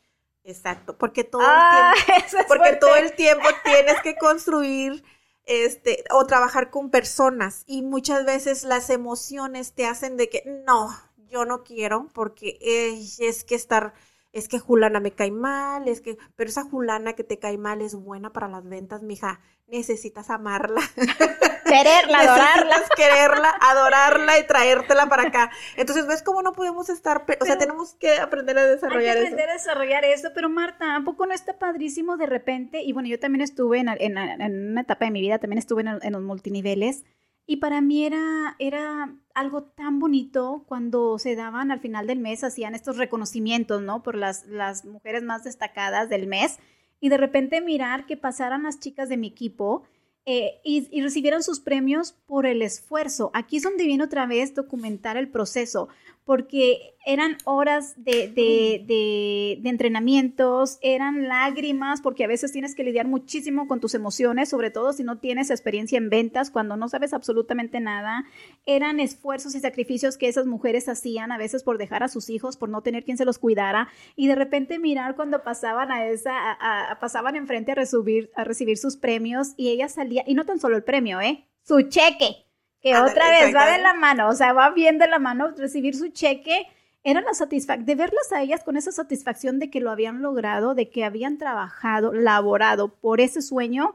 Exacto, 0.45 0.97
porque 0.97 1.25
todo 1.25 1.43
el 1.43 1.49
ah, 1.51 1.95
tiempo, 2.07 2.39
porque 2.49 2.77
todo 2.77 2.97
el 2.97 3.13
tiempo 3.13 3.47
tienes 3.65 4.01
que 4.03 4.17
construir 4.17 5.05
este 5.45 6.05
o 6.11 6.27
trabajar 6.27 6.71
con 6.71 6.91
personas 6.91 7.65
y 7.67 7.83
muchas 7.83 8.25
veces 8.25 8.65
las 8.65 8.91
emociones 8.91 9.73
te 9.73 9.87
hacen 9.87 10.17
de 10.17 10.29
que 10.29 10.43
no, 10.67 10.95
yo 11.29 11.45
no 11.45 11.65
quiero 11.65 12.09
porque 12.13 12.59
es 12.61 13.45
que 13.45 13.55
estar 13.55 13.95
es 14.33 14.49
que 14.49 14.59
Julana 14.59 15.01
me 15.01 15.13
cae 15.13 15.31
mal, 15.31 15.89
es 15.89 16.01
que, 16.01 16.19
pero 16.37 16.51
esa 16.51 16.65
Julana 16.65 17.15
que 17.15 17.25
te 17.25 17.39
cae 17.39 17.59
mal 17.59 17.81
es 17.81 17.95
buena 17.95 18.33
para 18.33 18.49
las 18.49 18.69
ventas, 18.69 19.03
mija, 19.03 19.41
necesitas 19.67 20.31
amarla. 20.31 20.81
Quererla, 21.65 22.21
adorarla. 22.21 22.77
quererla, 22.97 23.55
adorarla 23.61 24.39
y 24.39 24.47
traértela 24.47 25.07
para 25.07 25.25
acá. 25.25 25.51
Entonces, 25.77 26.07
¿ves 26.07 26.23
cómo 26.23 26.41
no 26.41 26.55
podemos 26.55 26.89
estar, 26.89 27.27
o 27.41 27.45
sea, 27.45 27.59
tenemos 27.59 27.95
que 27.97 28.19
aprender 28.19 28.57
a 28.57 28.65
desarrollar 28.65 29.19
eso. 29.19 29.27
aprender 29.27 29.51
a 29.51 29.53
desarrollar 29.53 30.05
eso, 30.07 30.31
pero 30.35 30.49
Marta, 30.49 30.97
¿a 30.97 31.05
poco 31.05 31.27
no 31.27 31.35
está 31.35 31.59
padrísimo 31.59 32.17
de 32.17 32.25
repente? 32.25 32.83
Y 32.83 32.95
bueno, 32.95 33.09
yo 33.09 33.19
también 33.19 33.43
estuve 33.43 33.81
en, 33.81 33.89
en, 33.89 34.71
una 34.71 34.81
etapa 34.81 35.05
de 35.05 35.11
mi 35.11 35.21
vida, 35.21 35.39
también 35.39 35.59
estuve 35.59 35.83
en, 35.83 35.99
en 36.01 36.13
los 36.13 36.23
multiniveles 36.23 37.05
y 37.51 37.57
para 37.57 37.81
mí 37.81 38.05
era, 38.05 38.57
era 38.59 39.17
algo 39.33 39.63
tan 39.63 40.01
bonito 40.01 40.65
cuando 40.69 41.19
se 41.19 41.35
daban 41.35 41.71
al 41.71 41.81
final 41.81 42.07
del 42.07 42.19
mes, 42.19 42.45
hacían 42.45 42.75
estos 42.75 42.99
reconocimientos, 42.99 43.81
¿no? 43.81 44.03
Por 44.03 44.17
las, 44.17 44.47
las 44.49 44.85
mujeres 44.85 45.23
más 45.23 45.45
destacadas 45.45 46.11
del 46.11 46.27
mes. 46.27 46.59
Y 47.01 47.09
de 47.09 47.17
repente 47.17 47.63
mirar 47.63 48.05
que 48.05 48.19
pasaran 48.19 48.65
las 48.65 48.81
chicas 48.81 49.09
de 49.09 49.17
mi 49.17 49.29
equipo 49.29 49.85
eh, 50.27 50.61
y, 50.63 50.89
y, 50.91 51.01
recibieran 51.01 51.43
sus 51.43 51.59
premios 51.59 52.13
por 52.27 52.45
el 52.45 52.61
esfuerzo. 52.61 53.31
Aquí 53.33 53.57
es 53.57 53.63
donde 53.63 53.87
viene 53.87 54.05
otra 54.05 54.27
vez 54.27 54.55
documentar 54.55 55.17
el 55.17 55.31
proceso, 55.31 55.89
porque 56.29 56.95
eran 57.07 57.39
horas 57.45 57.95
de, 57.97 58.29
de, 58.29 58.85
de, 58.87 59.67
entrenamientos, 59.71 60.77
eran 60.83 61.27
lágrimas, 61.27 62.03
porque 62.03 62.23
a 62.23 62.27
veces 62.27 62.53
tienes 62.53 62.75
que 62.75 62.85
lidiar 62.85 63.07
muchísimo 63.09 63.67
con 63.67 63.81
tus 63.81 63.95
emociones, 63.95 64.51
sobre 64.51 64.71
todo 64.71 64.93
si 64.93 65.05
no 65.05 65.17
tienes 65.21 65.49
experiencia 65.49 65.97
en 65.97 66.11
ventas, 66.11 66.51
cuando 66.51 66.77
no 66.77 66.87
sabes 66.91 67.15
absolutamente 67.15 67.81
nada. 67.81 68.27
Eran 68.67 69.01
esfuerzos 69.01 69.55
y 69.55 69.61
sacrificios 69.61 70.19
que 70.19 70.29
esas 70.29 70.45
mujeres 70.45 70.91
hacían 70.91 71.33
a 71.33 71.39
veces 71.39 71.63
por 71.63 71.79
dejar 71.79 72.03
a 72.03 72.09
sus 72.09 72.29
hijos, 72.29 72.59
por 72.59 72.69
no 72.69 72.83
tener 72.83 73.05
quien 73.07 73.17
se 73.17 73.25
los 73.25 73.39
cuidara, 73.39 73.89
y 74.15 74.27
de 74.27 74.35
repente 74.35 74.79
mirar 74.79 75.17
cuando 75.17 75.43
pasaban 75.43 75.91
a 75.91 76.09
esa, 76.09 76.59
a, 76.61 77.01
pasaban 77.01 77.37
enfrente 77.37 77.73
a 77.73 77.77
recibir, 77.77 78.31
a 78.37 78.45
recibir 78.45 78.77
sus 78.77 78.99
premios, 78.99 79.55
y 79.57 79.71
ella 79.71 79.89
salía, 79.89 80.25
y 80.27 80.35
no 80.35 80.45
tan 80.45 80.61
solo 80.61 80.77
el 80.77 80.85
premio, 80.85 81.23
¿eh? 81.23 81.49
Su 81.63 81.81
cheque 81.89 82.48
que 82.81 82.97
otra 82.97 83.31
vez 83.31 83.55
va 83.55 83.71
de 83.71 83.79
la 83.79 83.95
mano, 83.95 84.29
o 84.29 84.35
sea, 84.35 84.53
va 84.53 84.71
bien 84.71 84.99
de 84.99 85.09
la 85.09 85.19
mano 85.19 85.53
recibir 85.57 85.97
su 85.97 86.09
cheque. 86.09 86.67
Era 87.05 87.21
la 87.21 87.35
satisfacción 87.35 87.87
de 87.87 87.95
verlas 87.95 88.33
a 88.33 88.43
ellas 88.43 88.65
con 88.65 88.77
esa 88.77 88.93
satisfacción 88.93 89.59
de 89.59 89.71
que 89.71 89.81
lo 89.81 89.91
habían 89.91 90.21
logrado, 90.21 90.75
de 90.75 90.91
que 90.91 91.05
habían 91.05 91.39
trabajado, 91.39 92.13
laborado 92.13 92.89
por 92.89 93.21
ese 93.21 93.41
sueño. 93.41 93.95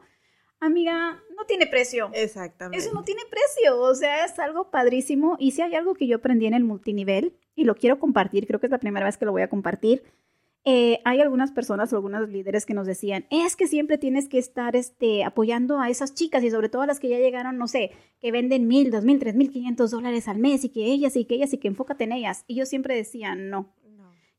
Amiga, 0.59 1.21
no 1.35 1.45
tiene 1.45 1.67
precio. 1.67 2.09
Exactamente. 2.13 2.77
Eso 2.77 2.93
no 2.93 3.03
tiene 3.03 3.21
precio, 3.29 3.79
o 3.79 3.93
sea, 3.93 4.25
es 4.25 4.39
algo 4.39 4.71
padrísimo. 4.71 5.35
Y 5.37 5.51
si 5.51 5.61
hay 5.61 5.75
algo 5.75 5.93
que 5.93 6.07
yo 6.07 6.17
aprendí 6.17 6.45
en 6.45 6.53
el 6.53 6.63
multinivel 6.63 7.35
y 7.55 7.65
lo 7.65 7.75
quiero 7.75 7.99
compartir, 7.99 8.47
creo 8.47 8.59
que 8.59 8.67
es 8.67 8.71
la 8.71 8.77
primera 8.77 9.05
vez 9.05 9.17
que 9.17 9.25
lo 9.25 9.33
voy 9.33 9.41
a 9.41 9.49
compartir, 9.49 10.03
eh, 10.65 11.01
hay 11.03 11.19
algunas 11.19 11.51
personas 11.51 11.91
o 11.91 11.97
algunos 11.97 12.29
líderes 12.29 12.65
que 12.65 12.73
nos 12.73 12.87
decían, 12.87 13.25
es 13.29 13.57
que 13.57 13.67
siempre 13.67 13.97
tienes 13.97 14.29
que 14.29 14.37
estar 14.37 14.77
este, 14.77 15.25
apoyando 15.25 15.79
a 15.79 15.89
esas 15.89 16.13
chicas 16.13 16.41
y 16.43 16.49
sobre 16.49 16.69
todo 16.69 16.83
a 16.83 16.87
las 16.87 17.01
que 17.01 17.09
ya 17.09 17.19
llegaron, 17.19 17.57
no 17.57 17.67
sé, 17.67 17.91
que 18.21 18.31
venden 18.31 18.67
mil, 18.67 18.89
dos 18.89 19.03
mil, 19.03 19.19
tres 19.19 19.35
mil, 19.35 19.51
quinientos 19.51 19.91
dólares 19.91 20.29
al 20.29 20.37
mes 20.39 20.63
y 20.63 20.69
que 20.69 20.85
ellas 20.85 21.17
y 21.17 21.25
que 21.25 21.35
ellas 21.35 21.53
y 21.53 21.57
que 21.57 21.67
enfócate 21.67 22.05
en 22.05 22.13
ellas. 22.13 22.45
Y 22.47 22.55
yo 22.55 22.65
siempre 22.65 22.95
decía, 22.95 23.35
no. 23.35 23.73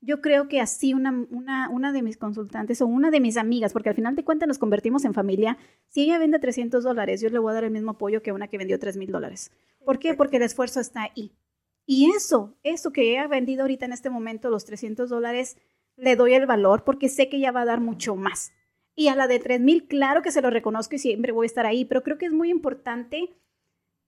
Yo 0.00 0.20
creo 0.20 0.48
que 0.48 0.60
así 0.60 0.92
una, 0.92 1.26
una, 1.30 1.70
una 1.70 1.90
de 1.90 2.02
mis 2.02 2.18
consultantes 2.18 2.82
o 2.82 2.86
una 2.86 3.10
de 3.10 3.20
mis 3.20 3.38
amigas, 3.38 3.72
porque 3.72 3.88
al 3.88 3.94
final 3.94 4.14
de 4.14 4.24
cuentas 4.24 4.46
nos 4.46 4.58
convertimos 4.58 5.06
en 5.06 5.14
familia, 5.14 5.56
si 5.88 6.02
ella 6.02 6.18
vende 6.18 6.38
300 6.38 6.84
dólares, 6.84 7.22
yo 7.22 7.30
le 7.30 7.38
voy 7.38 7.50
a 7.50 7.54
dar 7.54 7.64
el 7.64 7.70
mismo 7.70 7.92
apoyo 7.92 8.22
que 8.22 8.32
una 8.32 8.48
que 8.48 8.58
vendió 8.58 8.78
tres 8.78 8.98
mil 8.98 9.10
dólares. 9.10 9.50
¿Por 9.82 9.98
qué? 9.98 10.12
Porque 10.12 10.36
el 10.36 10.42
esfuerzo 10.42 10.80
está 10.80 11.04
ahí. 11.04 11.32
Y 11.86 12.10
eso, 12.10 12.54
eso 12.62 12.92
que 12.92 13.12
ella 13.12 13.24
ha 13.24 13.28
vendido 13.28 13.62
ahorita 13.62 13.86
en 13.86 13.92
este 13.92 14.10
momento, 14.10 14.50
los 14.50 14.64
300 14.64 15.08
dólares, 15.08 15.56
le 15.96 16.16
doy 16.16 16.34
el 16.34 16.46
valor 16.46 16.84
porque 16.84 17.08
sé 17.08 17.28
que 17.28 17.36
ella 17.36 17.52
va 17.52 17.62
a 17.62 17.66
dar 17.66 17.80
mucho 17.80 18.16
más. 18.16 18.52
Y 18.96 19.08
a 19.08 19.16
la 19.16 19.26
de 19.26 19.38
3000, 19.38 19.88
claro 19.88 20.22
que 20.22 20.30
se 20.30 20.42
lo 20.42 20.50
reconozco 20.50 20.94
y 20.94 20.98
siempre 20.98 21.32
voy 21.32 21.44
a 21.44 21.46
estar 21.46 21.66
ahí, 21.66 21.84
pero 21.84 22.02
creo 22.02 22.18
que 22.18 22.26
es 22.26 22.32
muy 22.32 22.50
importante 22.50 23.30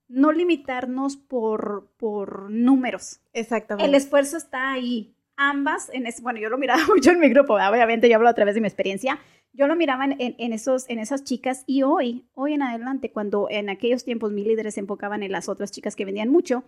no 0.07 0.31
limitarnos 0.31 1.17
por, 1.17 1.89
por 1.97 2.49
números. 2.49 3.19
Exactamente. 3.33 3.87
El 3.87 3.95
esfuerzo 3.95 4.37
está 4.37 4.71
ahí. 4.71 5.13
Ambas, 5.35 5.91
en 5.93 6.05
bueno, 6.21 6.39
yo 6.39 6.49
lo 6.49 6.57
miraba 6.57 6.81
mucho 6.87 7.11
en 7.11 7.19
mi 7.19 7.29
grupo, 7.29 7.53
obviamente 7.55 8.09
yo 8.09 8.15
hablo 8.15 8.29
a 8.29 8.33
través 8.33 8.55
de 8.55 8.61
mi 8.61 8.67
experiencia, 8.67 9.19
yo 9.53 9.67
lo 9.67 9.75
miraba 9.75 10.05
en, 10.05 10.15
en, 10.17 10.53
esos, 10.53 10.89
en 10.89 10.97
esas 10.97 11.23
chicas 11.23 11.63
y 11.67 11.83
hoy, 11.83 12.25
hoy 12.33 12.53
en 12.53 12.63
adelante, 12.63 13.11
cuando 13.11 13.47
en 13.51 13.69
aquellos 13.69 14.03
tiempos 14.03 14.31
mis 14.31 14.47
líderes 14.47 14.73
se 14.73 14.79
enfocaban 14.79 15.21
en 15.21 15.31
las 15.31 15.47
otras 15.47 15.71
chicas 15.71 15.95
que 15.95 16.05
vendían 16.05 16.29
mucho, 16.29 16.63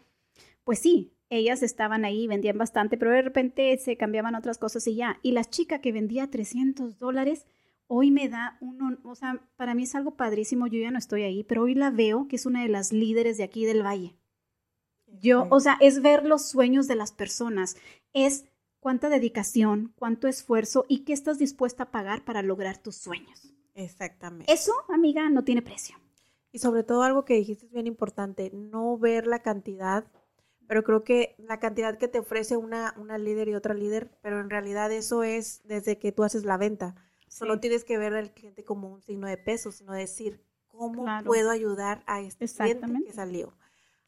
pues 0.70 0.78
sí, 0.78 1.18
ellas 1.32 1.64
estaban 1.64 2.06
ahí, 2.06 2.28
vendían 2.28 2.60
bastante, 2.60 2.96
pero 2.96 3.10
de 3.10 3.24
repente 3.24 3.76
se 3.80 3.98
cambiaban 3.98 4.36
otras 4.36 4.60
cosas 4.60 4.86
y 4.86 4.94
ya. 4.94 5.18
Y 5.24 5.32
la 5.32 5.44
chica 5.44 5.82
que 5.82 5.92
vendía 5.92 6.30
300 6.30 7.00
dólares, 7.00 7.48
hoy 7.88 8.12
me 8.12 8.30
da 8.30 8.56
uno, 8.62 9.00
o 9.04 9.16
sea, 9.16 9.42
para 9.56 9.74
mí 9.74 9.82
es 9.82 9.96
algo 9.96 10.16
padrísimo, 10.16 10.68
yo 10.68 10.80
ya 10.80 10.92
no 10.92 11.00
estoy 11.00 11.24
ahí, 11.24 11.44
pero 11.44 11.64
hoy 11.64 11.74
la 11.74 11.90
veo 11.90 12.28
que 12.28 12.36
es 12.36 12.46
una 12.46 12.62
de 12.62 12.70
las 12.70 12.94
líderes 12.94 13.36
de 13.38 13.46
aquí 13.46 13.66
del 13.66 13.82
valle. 13.82 14.16
Yo, 15.08 15.48
o 15.50 15.60
sea, 15.60 15.76
es 15.82 16.04
ver 16.04 16.24
los 16.24 16.48
sueños 16.48 16.88
de 16.88 16.98
las 16.98 17.14
personas, 17.14 17.76
es 18.14 18.46
cuánta 18.80 19.10
dedicación, 19.10 19.92
cuánto 19.96 20.28
esfuerzo 20.28 20.86
y 20.88 21.00
qué 21.00 21.14
estás 21.14 21.40
dispuesta 21.40 21.86
a 21.86 21.92
pagar 21.92 22.24
para 22.24 22.44
lograr 22.44 22.78
tus 22.78 22.96
sueños. 22.96 23.56
Exactamente. 23.74 24.54
Eso, 24.54 24.74
amiga, 24.94 25.32
no 25.32 25.44
tiene 25.44 25.64
precio. 25.64 25.96
Y 26.52 26.60
sobre 26.60 26.84
todo 26.84 27.02
algo 27.02 27.26
que 27.26 27.34
dijiste 27.34 27.66
es 27.66 27.72
bien 27.72 27.88
importante, 27.88 28.52
no 28.54 29.00
ver 29.00 29.26
la 29.26 29.40
cantidad, 29.40 30.06
pero 30.70 30.84
creo 30.84 31.04
que 31.04 31.34
la 31.40 31.60
cantidad 31.60 31.98
que 31.98 32.08
te 32.08 32.20
ofrece 32.20 32.56
una, 32.56 32.94
una 32.96 33.18
líder 33.18 33.48
y 33.50 33.56
otra 33.56 33.74
líder, 33.74 34.12
pero 34.22 34.40
en 34.40 34.52
realidad 34.52 34.92
eso 34.92 35.24
es 35.24 35.64
desde 35.64 35.98
que 35.98 36.12
tú 36.12 36.24
haces 36.24 36.46
la 36.46 36.58
venta. 36.58 36.94
Solo 37.28 37.60
tienes 37.60 37.84
que 37.84 37.98
ver 37.98 38.14
al 38.14 38.32
cliente 38.32 38.64
como 38.64 38.88
un 38.88 39.02
signo 39.02 39.26
de 39.26 39.38
peso, 39.38 39.72
sino 39.72 39.94
decir, 39.94 40.46
¿cómo 40.68 41.08
puedo 41.26 41.50
ayudar 41.50 42.04
a 42.06 42.22
este 42.22 42.46
cliente 42.48 42.86
que 43.04 43.14
salió? 43.14 43.52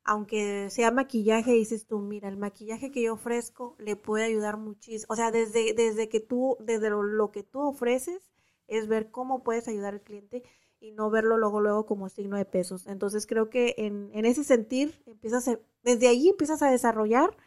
aunque 0.03 0.69
sea 0.69 0.91
maquillaje, 0.91 1.51
dices 1.51 1.87
tú, 1.87 1.99
mira, 1.99 2.27
el 2.27 2.37
maquillaje 2.37 2.91
que 2.91 3.01
yo 3.01 3.13
ofrezco 3.13 3.75
le 3.79 3.95
puede 3.95 4.25
ayudar 4.25 4.57
muchísimo. 4.57 5.11
O 5.11 5.15
sea, 5.15 5.31
desde, 5.31 5.73
desde 5.73 6.09
que 6.09 6.19
tú, 6.19 6.57
desde 6.59 6.89
lo, 6.89 7.31
que 7.31 7.43
tú 7.43 7.59
ofreces, 7.61 8.31
es 8.67 8.87
ver 8.87 9.11
cómo 9.11 9.43
puedes 9.43 9.67
ayudar 9.67 9.93
al 9.93 10.01
cliente 10.01 10.43
y 10.81 10.91
no 10.91 11.09
verlo 11.11 11.37
luego, 11.37 11.61
luego 11.61 11.85
como 11.85 12.09
signo 12.09 12.35
de 12.35 12.43
pesos. 12.43 12.87
Entonces 12.87 13.27
creo 13.27 13.49
que 13.49 13.75
en, 13.77 14.09
en 14.13 14.25
ese 14.25 14.43
sentir, 14.43 15.01
empiezas 15.05 15.47
a, 15.47 15.59
desde 15.83 16.07
ahí 16.07 16.29
empiezas 16.29 16.61
a 16.63 16.71
desarrollar 16.71 17.37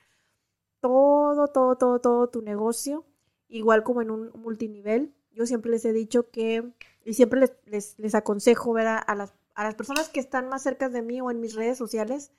todo, 0.81 1.49
todo, 1.49 1.77
todo, 1.77 1.99
todo 1.99 2.29
tu 2.29 2.43
negocio, 2.43 3.05
igual 3.49 3.83
como 3.83 4.03
en 4.03 4.11
un 4.11 4.31
multinivel. 4.37 5.13
Yo 5.33 5.47
siempre 5.47 5.73
les 5.73 5.85
he 5.85 5.93
dicho 5.93 6.31
que, 6.31 6.73
y 7.05 7.15
siempre 7.15 7.41
les, 7.67 7.99
les, 7.99 8.15
aconsejo, 8.15 8.73
¿verdad? 8.73 9.03
A 9.05 9.17
las, 9.17 9.35
a 9.55 9.65
las 9.65 9.75
personas 9.75 10.09
que 10.09 10.21
están 10.21 10.49
más 10.49 10.63
cerca 10.63 10.89
de 10.89 11.03
mí 11.03 11.21
o 11.21 11.31
en 11.31 11.41
mis 11.41 11.55
redes 11.55 11.77
sociales, 11.77 12.31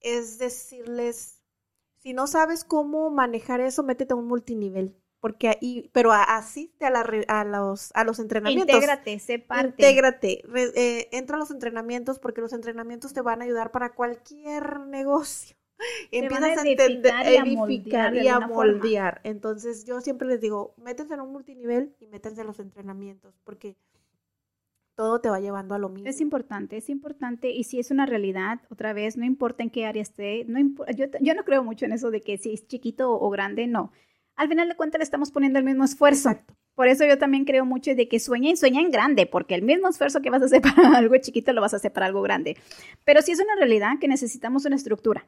es 0.00 0.38
decirles, 0.38 1.42
si 1.96 2.12
no 2.12 2.28
sabes 2.28 2.62
cómo 2.62 3.10
manejar 3.10 3.60
eso, 3.60 3.82
métete 3.82 4.12
a 4.12 4.16
un 4.16 4.28
multinivel. 4.28 4.94
Porque 5.26 5.48
ahí, 5.48 5.90
pero 5.92 6.12
asiste 6.12 6.86
a, 6.86 6.90
la, 6.90 7.04
a, 7.26 7.44
los, 7.44 7.90
a 7.94 8.04
los 8.04 8.20
entrenamientos. 8.20 8.72
Intégrate, 8.72 9.18
sé 9.18 9.40
parte. 9.40 9.70
Intégrate, 9.70 10.44
eh, 10.54 11.08
entra 11.10 11.34
a 11.34 11.40
los 11.40 11.50
entrenamientos 11.50 12.20
porque 12.20 12.40
los 12.40 12.52
entrenamientos 12.52 13.12
te 13.12 13.22
van 13.22 13.42
a 13.42 13.44
ayudar 13.44 13.72
para 13.72 13.92
cualquier 13.92 14.78
negocio. 14.82 15.56
Empiezas 16.12 16.58
a, 16.58 16.68
entender, 16.68 17.12
edificar 17.24 18.14
y 18.14 18.28
a 18.28 18.38
moldear. 18.38 19.20
Entonces 19.24 19.84
yo 19.84 20.00
siempre 20.00 20.28
les 20.28 20.40
digo, 20.40 20.76
métanse 20.76 21.14
en 21.14 21.22
un 21.22 21.32
multinivel 21.32 21.96
y 21.98 22.06
métanse 22.06 22.42
a 22.42 22.44
los 22.44 22.60
entrenamientos 22.60 23.34
porque 23.42 23.76
todo 24.94 25.20
te 25.20 25.28
va 25.28 25.40
llevando 25.40 25.74
a 25.74 25.80
lo 25.80 25.88
mismo. 25.88 26.08
Es 26.08 26.20
importante, 26.20 26.76
es 26.76 26.88
importante 26.88 27.50
y 27.50 27.64
si 27.64 27.80
es 27.80 27.90
una 27.90 28.06
realidad, 28.06 28.60
otra 28.70 28.92
vez, 28.92 29.16
no 29.16 29.24
importa 29.24 29.64
en 29.64 29.70
qué 29.70 29.86
área 29.86 30.02
esté, 30.02 30.44
no 30.44 30.60
yo, 30.94 31.06
yo 31.20 31.34
no 31.34 31.44
creo 31.44 31.64
mucho 31.64 31.84
en 31.84 31.94
eso 31.94 32.12
de 32.12 32.20
que 32.20 32.38
si 32.38 32.52
es 32.52 32.68
chiquito 32.68 33.10
o 33.10 33.28
grande, 33.28 33.66
no. 33.66 33.90
Al 34.36 34.48
final 34.48 34.68
de 34.68 34.76
cuentas 34.76 34.98
le 34.98 35.04
estamos 35.04 35.30
poniendo 35.30 35.58
el 35.58 35.64
mismo 35.64 35.84
esfuerzo. 35.84 36.38
Por 36.74 36.88
eso 36.88 37.06
yo 37.06 37.16
también 37.16 37.46
creo 37.46 37.64
mucho 37.64 37.94
de 37.94 38.06
que 38.06 38.20
sueñen, 38.20 38.56
sueñen 38.56 38.90
grande, 38.90 39.26
porque 39.26 39.54
el 39.54 39.62
mismo 39.62 39.88
esfuerzo 39.88 40.20
que 40.20 40.30
vas 40.30 40.42
a 40.42 40.44
hacer 40.44 40.60
para 40.76 40.96
algo 40.96 41.16
chiquito 41.16 41.52
lo 41.52 41.62
vas 41.62 41.72
a 41.72 41.78
hacer 41.78 41.92
para 41.92 42.06
algo 42.06 42.22
grande. 42.22 42.56
Pero 43.04 43.22
si 43.22 43.32
es 43.32 43.40
una 43.40 43.56
realidad 43.56 43.98
que 43.98 44.08
necesitamos 44.08 44.66
una 44.66 44.76
estructura, 44.76 45.26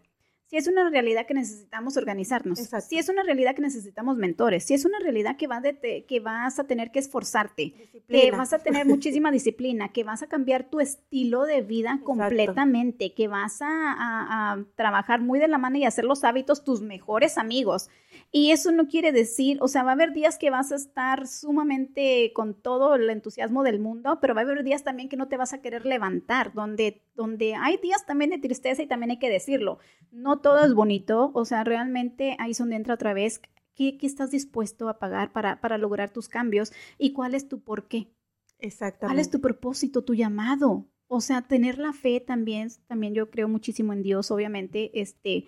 si 0.49 0.57
es 0.57 0.67
una 0.67 0.89
realidad 0.89 1.27
que 1.27 1.35
necesitamos 1.35 1.99
organizarnos, 1.99 2.59
si 2.59 2.99
es 2.99 3.11
una 3.11 3.23
realidad 3.23 3.55
que 3.55 3.61
necesitamos 3.61 4.17
mentores, 4.17 4.65
si 4.65 4.73
es 4.73 4.87
una 4.87 4.99
realidad 4.99 5.37
que, 5.37 5.47
va 5.47 5.61
de 5.61 6.07
que 6.09 6.21
vas 6.21 6.59
a 6.59 6.65
tener 6.65 6.91
que 6.91 7.01
esforzarte, 7.01 7.75
que 8.09 8.31
vas 8.31 8.55
a 8.55 8.59
tener 8.59 8.87
muchísima 8.87 9.31
disciplina, 9.31 9.93
que 9.93 10.05
vas 10.05 10.23
a 10.23 10.27
cambiar 10.27 10.71
tu 10.71 10.81
estilo 10.81 11.45
de 11.45 11.61
vida 11.61 12.01
completamente, 12.03 13.13
que 13.13 13.29
vas 13.29 13.59
a, 13.61 14.65
trabajar 14.75 15.21
muy 15.21 15.39
de 15.39 15.49
la 15.49 15.59
mano 15.59 15.77
y 15.77 15.85
hacer 15.85 16.07
los 16.07 16.25
hábitos 16.25 16.65
tus 16.65 16.81
mejores 16.81 17.37
amigos. 17.37 17.91
Y 18.31 18.51
eso 18.51 18.73
no 18.73 18.89
quiere 18.89 19.11
decir, 19.11 19.59
o 19.63 19.69
sea, 19.69 19.83
va 19.83 19.91
a 19.91 19.95
haber 19.95 20.13
días 20.13 20.37
que 20.37 20.51
vas 20.51 20.71
a 20.71 20.77
estar 20.77 21.27
sumamente 21.27 22.33
con 22.35 22.55
todo 22.55 22.95
el 22.95 23.09
entusiasmo 23.09 23.63
del 23.63 23.81
mundo, 23.81 24.19
pero 24.21 24.35
va 24.35 24.43
a 24.43 24.45
haber 24.45 24.65
días 24.65 24.85
también 24.85 25.09
que 25.09 25.17
no 25.17 25.29
te 25.29 25.39
vas 25.39 25.55
a 25.55 25.63
querer 25.63 25.87
levantar, 25.87 26.53
donde, 26.53 27.03
donde 27.15 27.55
hay 27.55 27.79
días 27.79 28.05
también 28.05 28.31
de 28.31 28.39
tristeza 28.39 28.83
y 28.83 28.87
también 28.87 29.13
hay 29.13 29.19
que 29.19 29.31
decirlo. 29.31 29.79
No 30.11 30.41
todo 30.41 30.63
es 30.65 30.75
bonito, 30.75 31.31
o 31.33 31.45
sea, 31.47 31.65
realmente 31.65 32.37
ahí 32.39 32.51
es 32.51 32.59
donde 32.59 32.77
entra 32.77 32.95
otra 32.95 33.15
vez, 33.15 33.41
¿qué, 33.75 33.97
estás 34.03 34.31
dispuesto 34.31 34.91
a 34.91 34.99
pagar 34.99 35.33
para, 35.33 35.61
para 35.63 35.79
lograr 35.79 36.11
tus 36.11 36.29
cambios 36.29 36.73
y 36.99 37.15
cuál 37.15 37.35
es 37.35 37.49
tu 37.49 37.61
por 37.61 37.89
qué? 37.89 38.13
Exactamente. 38.59 39.15
¿Cuál 39.15 39.21
es 39.21 39.31
tu 39.31 39.41
propósito, 39.41 40.05
tu 40.05 40.15
llamado? 40.15 40.87
O 41.07 41.23
sea, 41.23 41.43
tener 41.43 41.79
la 41.79 41.95
fe 41.95 42.21
también, 42.21 42.69
también 42.87 43.15
yo 43.15 43.31
creo 43.31 43.49
muchísimo 43.49 43.95
en 43.95 44.03
Dios, 44.03 44.31
obviamente, 44.31 45.01
este, 45.01 45.47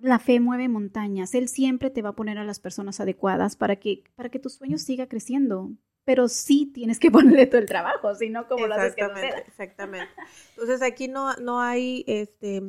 la 0.00 0.18
fe 0.18 0.40
mueve 0.40 0.68
montañas, 0.68 1.34
Él 1.34 1.48
siempre 1.48 1.90
te 1.90 2.02
va 2.02 2.10
a 2.10 2.16
poner 2.16 2.38
a 2.38 2.44
las 2.44 2.60
personas 2.60 3.00
adecuadas 3.00 3.56
para 3.56 3.76
que, 3.76 4.04
para 4.14 4.28
que 4.28 4.38
tu 4.38 4.48
sueño 4.48 4.78
siga 4.78 5.08
creciendo, 5.08 5.72
pero 6.04 6.28
sí 6.28 6.66
tienes 6.66 6.98
que 6.98 7.10
ponerle 7.10 7.46
todo 7.46 7.60
el 7.60 7.66
trabajo, 7.66 8.14
si 8.14 8.30
no, 8.30 8.46
como 8.48 8.66
lo 8.66 8.74
haces 8.74 8.94
que 8.94 9.04
Exactamente. 9.46 10.12
Entonces 10.50 10.82
aquí 10.82 11.08
no, 11.08 11.34
no 11.36 11.60
hay, 11.60 12.04
este, 12.06 12.62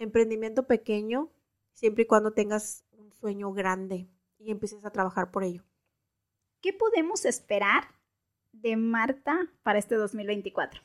emprendimiento 0.00 0.66
pequeño 0.66 1.30
siempre 1.74 2.02
y 2.02 2.06
cuando 2.06 2.32
tengas 2.32 2.84
un 2.92 3.12
sueño 3.12 3.52
grande 3.52 4.08
y 4.38 4.50
empieces 4.50 4.84
a 4.84 4.90
trabajar 4.90 5.30
por 5.30 5.44
ello. 5.44 5.62
¿Qué 6.60 6.72
podemos 6.72 7.24
esperar 7.24 7.84
de 8.52 8.76
Marta 8.76 9.38
para 9.62 9.78
este 9.78 9.94
2024? 9.94 10.82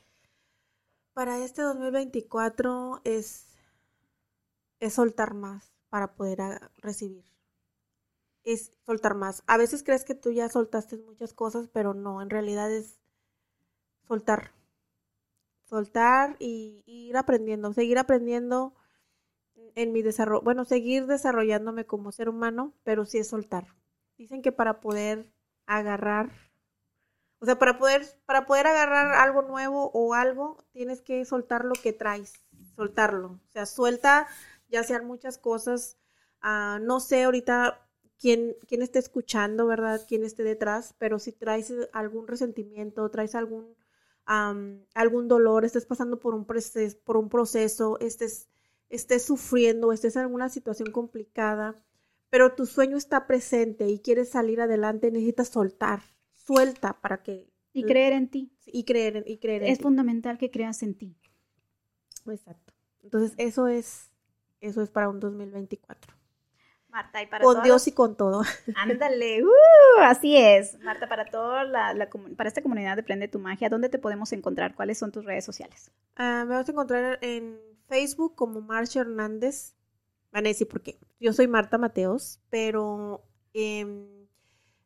Para 1.12 1.38
este 1.42 1.62
2024 1.62 3.00
es, 3.04 3.45
es 4.80 4.94
soltar 4.94 5.34
más 5.34 5.72
para 5.88 6.14
poder 6.14 6.70
recibir. 6.76 7.24
Es 8.44 8.72
soltar 8.84 9.14
más. 9.14 9.42
A 9.46 9.56
veces 9.56 9.82
crees 9.82 10.04
que 10.04 10.14
tú 10.14 10.30
ya 10.30 10.48
soltaste 10.48 10.96
muchas 10.98 11.32
cosas, 11.32 11.68
pero 11.72 11.94
no, 11.94 12.22
en 12.22 12.30
realidad 12.30 12.72
es 12.72 13.00
soltar. 14.06 14.52
Soltar 15.64 16.36
y 16.38 16.82
ir 16.86 17.16
aprendiendo, 17.16 17.72
seguir 17.72 17.98
aprendiendo 17.98 18.74
en 19.74 19.92
mi 19.92 20.02
desarrollo, 20.02 20.42
bueno, 20.42 20.64
seguir 20.64 21.06
desarrollándome 21.06 21.86
como 21.86 22.12
ser 22.12 22.28
humano, 22.28 22.72
pero 22.84 23.04
sí 23.04 23.18
es 23.18 23.28
soltar. 23.28 23.66
Dicen 24.16 24.42
que 24.42 24.52
para 24.52 24.80
poder 24.80 25.32
agarrar, 25.66 26.30
o 27.40 27.46
sea, 27.46 27.58
para 27.58 27.78
poder, 27.78 28.06
para 28.24 28.46
poder 28.46 28.66
agarrar 28.66 29.12
algo 29.12 29.42
nuevo 29.42 29.90
o 29.92 30.14
algo, 30.14 30.64
tienes 30.72 31.02
que 31.02 31.24
soltar 31.24 31.64
lo 31.64 31.74
que 31.74 31.92
traes, 31.92 32.32
soltarlo. 32.76 33.40
O 33.48 33.52
sea, 33.52 33.66
suelta, 33.66 34.26
ya 34.68 34.82
sean 34.84 35.06
muchas 35.06 35.38
cosas. 35.38 35.96
Ah, 36.40 36.78
no 36.82 37.00
sé 37.00 37.24
ahorita 37.24 37.88
quién, 38.18 38.56
quién 38.66 38.82
esté 38.82 38.98
escuchando, 38.98 39.66
¿verdad? 39.66 40.02
Quién 40.08 40.24
esté 40.24 40.42
detrás, 40.42 40.94
pero 40.98 41.18
si 41.18 41.32
traes 41.32 41.72
algún 41.92 42.26
resentimiento, 42.26 43.10
traes 43.10 43.34
algún, 43.34 43.74
algún 44.24 45.28
dolor, 45.28 45.64
estés 45.64 45.86
pasando 45.86 46.18
por 46.18 46.34
un, 46.34 46.44
proceso, 46.44 46.96
por 47.04 47.16
un 47.16 47.28
proceso, 47.28 47.98
estés 48.00 48.48
estés 48.88 49.24
sufriendo, 49.24 49.92
estés 49.92 50.16
en 50.16 50.22
alguna 50.22 50.48
situación 50.48 50.90
complicada, 50.90 51.74
pero 52.30 52.54
tu 52.54 52.66
sueño 52.66 52.96
está 52.96 53.26
presente 53.26 53.88
y 53.88 54.00
quieres 54.00 54.30
salir 54.30 54.60
adelante, 54.60 55.10
necesitas 55.10 55.48
soltar, 55.48 56.02
suelta 56.34 57.00
para 57.00 57.22
que... 57.22 57.50
Y 57.72 57.84
creer 57.84 58.14
en 58.14 58.28
ti. 58.28 58.52
Y 58.64 58.84
creer, 58.84 59.24
y 59.26 59.38
creer 59.38 59.62
en 59.62 59.68
Es 59.68 59.80
fundamental 59.80 60.38
que 60.38 60.50
creas 60.50 60.82
en 60.82 60.94
ti. 60.94 61.14
Exacto. 62.26 62.72
Entonces, 63.02 63.34
eso 63.36 63.68
es, 63.68 64.10
eso 64.60 64.82
es 64.82 64.90
para 64.90 65.08
un 65.08 65.20
2024. 65.20 66.14
Marta, 66.88 67.22
y 67.22 67.26
para 67.26 67.44
Con 67.44 67.62
Dios 67.62 67.86
y 67.88 67.92
con 67.92 68.16
todo. 68.16 68.42
Ándale, 68.76 69.44
uh, 69.44 70.00
así 70.02 70.36
es. 70.36 70.78
Marta, 70.80 71.08
para 71.08 71.26
toda 71.26 71.64
la, 71.64 72.08
para 72.36 72.48
esta 72.48 72.62
comunidad 72.62 72.96
de 72.96 73.02
Prende 73.02 73.28
tu 73.28 73.38
Magia, 73.38 73.68
¿dónde 73.68 73.88
te 73.88 73.98
podemos 73.98 74.32
encontrar? 74.32 74.74
¿Cuáles 74.74 74.98
son 74.98 75.12
tus 75.12 75.24
redes 75.24 75.44
sociales? 75.44 75.90
Ah, 76.16 76.44
me 76.46 76.54
vas 76.54 76.68
a 76.68 76.72
encontrar 76.72 77.18
en 77.20 77.58
Facebook 77.88 78.34
como 78.34 78.62
Marcia 78.62 79.02
Hernández. 79.02 79.74
Van 80.32 80.46
a 80.46 80.48
decir 80.48 80.68
por 80.68 80.80
qué. 80.80 80.98
Yo 81.20 81.32
soy 81.32 81.48
Marta 81.48 81.76
Mateos, 81.76 82.40
pero 82.50 83.24
eh, 83.52 83.86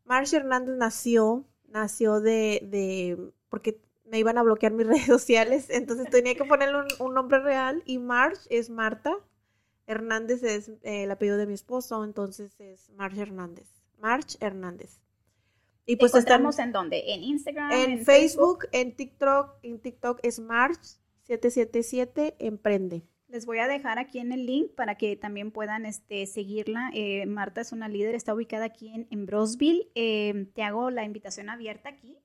Marcia 0.05 0.39
Hernández 0.39 0.77
nació, 0.77 1.45
nació 1.69 2.21
de, 2.21 2.61
de, 2.65 3.33
porque 3.49 3.81
me 4.11 4.19
iban 4.19 4.39
a 4.39 4.43
bloquear 4.43 4.73
mis 4.73 4.87
redes 4.89 5.07
sociales, 5.07 5.67
entonces 5.71 6.11
tenía 6.11 6.35
que 6.35 6.45
ponerle 6.45 6.79
un, 6.99 7.15
nombre 7.15 7.39
real 7.39 7.83
y 7.87 7.99
March 7.99 8.41
es 8.51 8.71
Marta, 8.71 9.17
Hernández 9.91 10.43
es 10.43 10.69
eh, 10.69 11.05
el 11.05 11.11
apellido 11.11 11.37
de 11.37 11.47
mi 11.47 11.55
esposo, 11.55 12.05
entonces 12.05 12.59
es 12.61 12.91
Marcia 12.91 13.23
Hernández. 13.23 13.67
March 13.99 14.37
Hernández. 14.41 15.01
Y 15.85 15.97
pues 15.97 16.15
estamos 16.15 16.59
en 16.59 16.73
dónde? 16.73 17.13
En 17.13 17.23
Instagram, 17.23 17.73
en, 17.73 18.05
Facebook, 18.05 18.67
en 18.73 18.95
TikTok, 18.95 19.57
en 19.63 19.81
TikTok 19.81 20.21
es 20.23 20.39
March 20.39 20.81
777 21.25 22.37
Emprende. 22.39 23.03
Les 23.31 23.47
voy 23.47 23.59
a 23.59 23.69
dejar 23.69 23.99
aquí 24.01 24.19
en 24.19 24.33
el 24.33 24.45
link 24.45 24.73
para 24.75 24.97
que 24.97 25.15
también 25.17 25.53
puedan 25.53 25.87
este, 25.87 26.27
seguirla. 26.27 26.91
Eh, 26.95 27.27
Marta 27.27 27.61
es 27.61 27.71
una 27.71 27.89
líder, 27.89 28.17
está 28.17 28.35
ubicada 28.35 28.65
aquí 28.65 28.93
en, 28.93 29.07
en 29.11 29.25
Brosville. 29.25 29.89
Eh, 29.95 30.49
te 30.53 30.65
hago 30.65 30.91
la 30.91 31.05
invitación 31.05 31.49
abierta 31.49 31.91
aquí, 31.91 32.19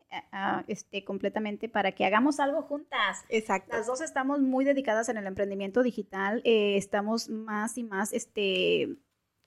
este, 0.68 1.04
completamente 1.04 1.70
para 1.70 1.92
que 1.92 2.06
hagamos 2.06 2.40
algo 2.40 2.64
juntas. 2.64 3.24
Exacto. 3.30 3.76
Las 3.76 3.86
dos 3.86 4.02
estamos 4.02 4.42
muy 4.42 4.66
dedicadas 4.66 5.08
en 5.10 5.18
el 5.18 5.28
emprendimiento 5.28 5.84
digital. 5.84 6.42
Eh, 6.44 6.78
estamos 6.78 7.30
más 7.30 7.78
y 7.78 7.84
más 7.84 8.12
este, 8.12 8.84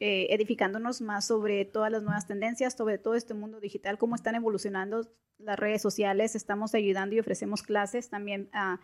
eh, 0.00 0.28
edificándonos 0.30 1.00
más 1.00 1.26
sobre 1.26 1.64
todas 1.64 1.90
las 1.90 2.02
nuevas 2.02 2.28
tendencias, 2.28 2.74
sobre 2.74 2.98
todo 2.98 3.16
este 3.16 3.34
mundo 3.34 3.58
digital, 3.58 3.98
cómo 3.98 4.14
están 4.14 4.36
evolucionando 4.36 5.08
las 5.38 5.58
redes 5.58 5.82
sociales. 5.82 6.36
Estamos 6.36 6.74
ayudando 6.74 7.16
y 7.16 7.20
ofrecemos 7.20 7.62
clases 7.64 8.10
también 8.10 8.48
uh, 8.54 8.78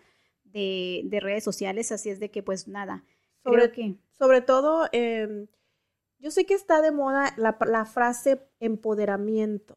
de, 0.55 1.03
de, 1.05 1.21
redes 1.21 1.45
sociales, 1.45 1.93
así 1.93 2.09
es 2.09 2.21
de 2.21 2.31
que 2.31 2.43
pues 2.43 2.67
nada. 2.67 3.05
Sobre, 3.43 3.71
que... 3.73 3.97
sobre 4.17 4.41
todo, 4.41 4.89
eh, 4.93 5.47
yo 6.19 6.31
sé 6.31 6.47
que 6.47 6.55
está 6.55 6.81
de 6.81 6.93
moda 6.93 7.35
la, 7.37 7.59
la, 7.67 7.85
frase 7.85 8.41
empoderamiento, 8.61 9.75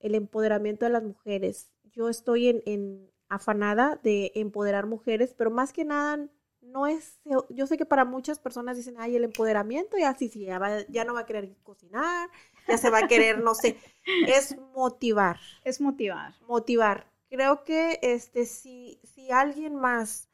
el 0.00 0.16
empoderamiento 0.16 0.84
de 0.84 0.90
las 0.90 1.04
mujeres. 1.04 1.70
Yo 1.84 2.08
estoy 2.08 2.48
en, 2.48 2.62
en 2.66 3.10
afanada 3.28 4.00
de 4.02 4.32
empoderar 4.34 4.86
mujeres, 4.86 5.34
pero 5.36 5.52
más 5.52 5.72
que 5.72 5.84
nada 5.84 6.28
no 6.64 6.86
es, 6.86 7.20
yo 7.50 7.66
sé 7.66 7.76
que 7.76 7.84
para 7.84 8.04
muchas 8.04 8.38
personas 8.38 8.76
dicen, 8.76 8.96
ay, 8.98 9.16
el 9.16 9.24
empoderamiento, 9.24 9.96
ya 9.98 10.14
sí, 10.14 10.28
sí, 10.28 10.44
ya, 10.44 10.58
va, 10.58 10.80
ya 10.88 11.04
no 11.04 11.14
va 11.14 11.20
a 11.20 11.26
querer 11.26 11.54
cocinar, 11.62 12.28
ya 12.66 12.78
se 12.78 12.90
va 12.90 13.00
a 13.00 13.08
querer, 13.08 13.40
no 13.40 13.54
sé, 13.54 13.76
es 14.26 14.56
motivar. 14.74 15.38
Es 15.62 15.80
motivar. 15.80 16.34
Motivar. 16.46 17.13
Creo 17.34 17.64
que 17.64 17.98
este, 18.02 18.46
si, 18.46 19.00
si 19.02 19.32
alguien 19.32 19.74
más 19.74 20.28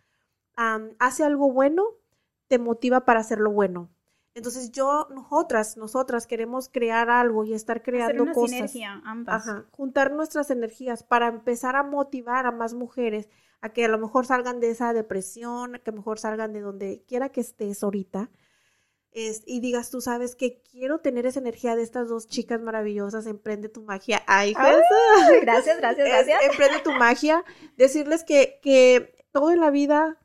um, 0.58 0.90
hace 0.98 1.24
algo 1.24 1.50
bueno, 1.50 1.86
te 2.46 2.58
motiva 2.58 3.06
para 3.06 3.20
hacerlo 3.20 3.50
bueno. 3.52 3.88
Entonces 4.34 4.70
yo, 4.70 5.08
nosotras, 5.10 5.78
nosotras 5.78 6.26
queremos 6.26 6.68
crear 6.68 7.08
algo 7.08 7.44
y 7.44 7.54
estar 7.54 7.82
creando 7.82 8.24
una 8.24 8.34
cosas. 8.34 8.50
Sinergia, 8.50 9.00
ambas. 9.06 9.48
Ajá, 9.48 9.64
juntar 9.70 10.12
nuestras 10.12 10.50
energías 10.50 11.02
para 11.02 11.28
empezar 11.28 11.74
a 11.74 11.84
motivar 11.84 12.44
a 12.44 12.52
más 12.52 12.74
mujeres 12.74 13.30
a 13.62 13.70
que 13.70 13.86
a 13.86 13.88
lo 13.88 13.96
mejor 13.96 14.26
salgan 14.26 14.60
de 14.60 14.70
esa 14.70 14.92
depresión, 14.92 15.76
a 15.76 15.78
que 15.78 15.88
a 15.88 15.92
lo 15.94 16.00
mejor 16.00 16.18
salgan 16.18 16.52
de 16.52 16.60
donde 16.60 17.02
quiera 17.08 17.30
que 17.30 17.40
estés 17.40 17.82
ahorita. 17.82 18.28
Es, 19.12 19.42
y 19.46 19.60
digas, 19.60 19.90
tú 19.90 20.00
sabes 20.00 20.36
que 20.36 20.62
quiero 20.70 21.00
tener 21.00 21.26
esa 21.26 21.40
energía 21.40 21.74
de 21.74 21.82
estas 21.82 22.08
dos 22.08 22.28
chicas 22.28 22.60
maravillosas, 22.60 23.26
emprende 23.26 23.68
tu 23.68 23.82
magia. 23.82 24.22
Ay, 24.26 24.54
Ay 24.56 24.76
gracias, 25.42 25.78
gracias, 25.78 26.08
gracias. 26.08 26.40
Es, 26.42 26.50
emprende 26.50 26.78
tu 26.80 26.92
magia. 26.92 27.44
Decirles 27.76 28.22
que, 28.22 28.60
que 28.62 29.14
todo 29.32 29.50
en 29.50 29.60
la 29.60 29.70
vida 29.70 30.18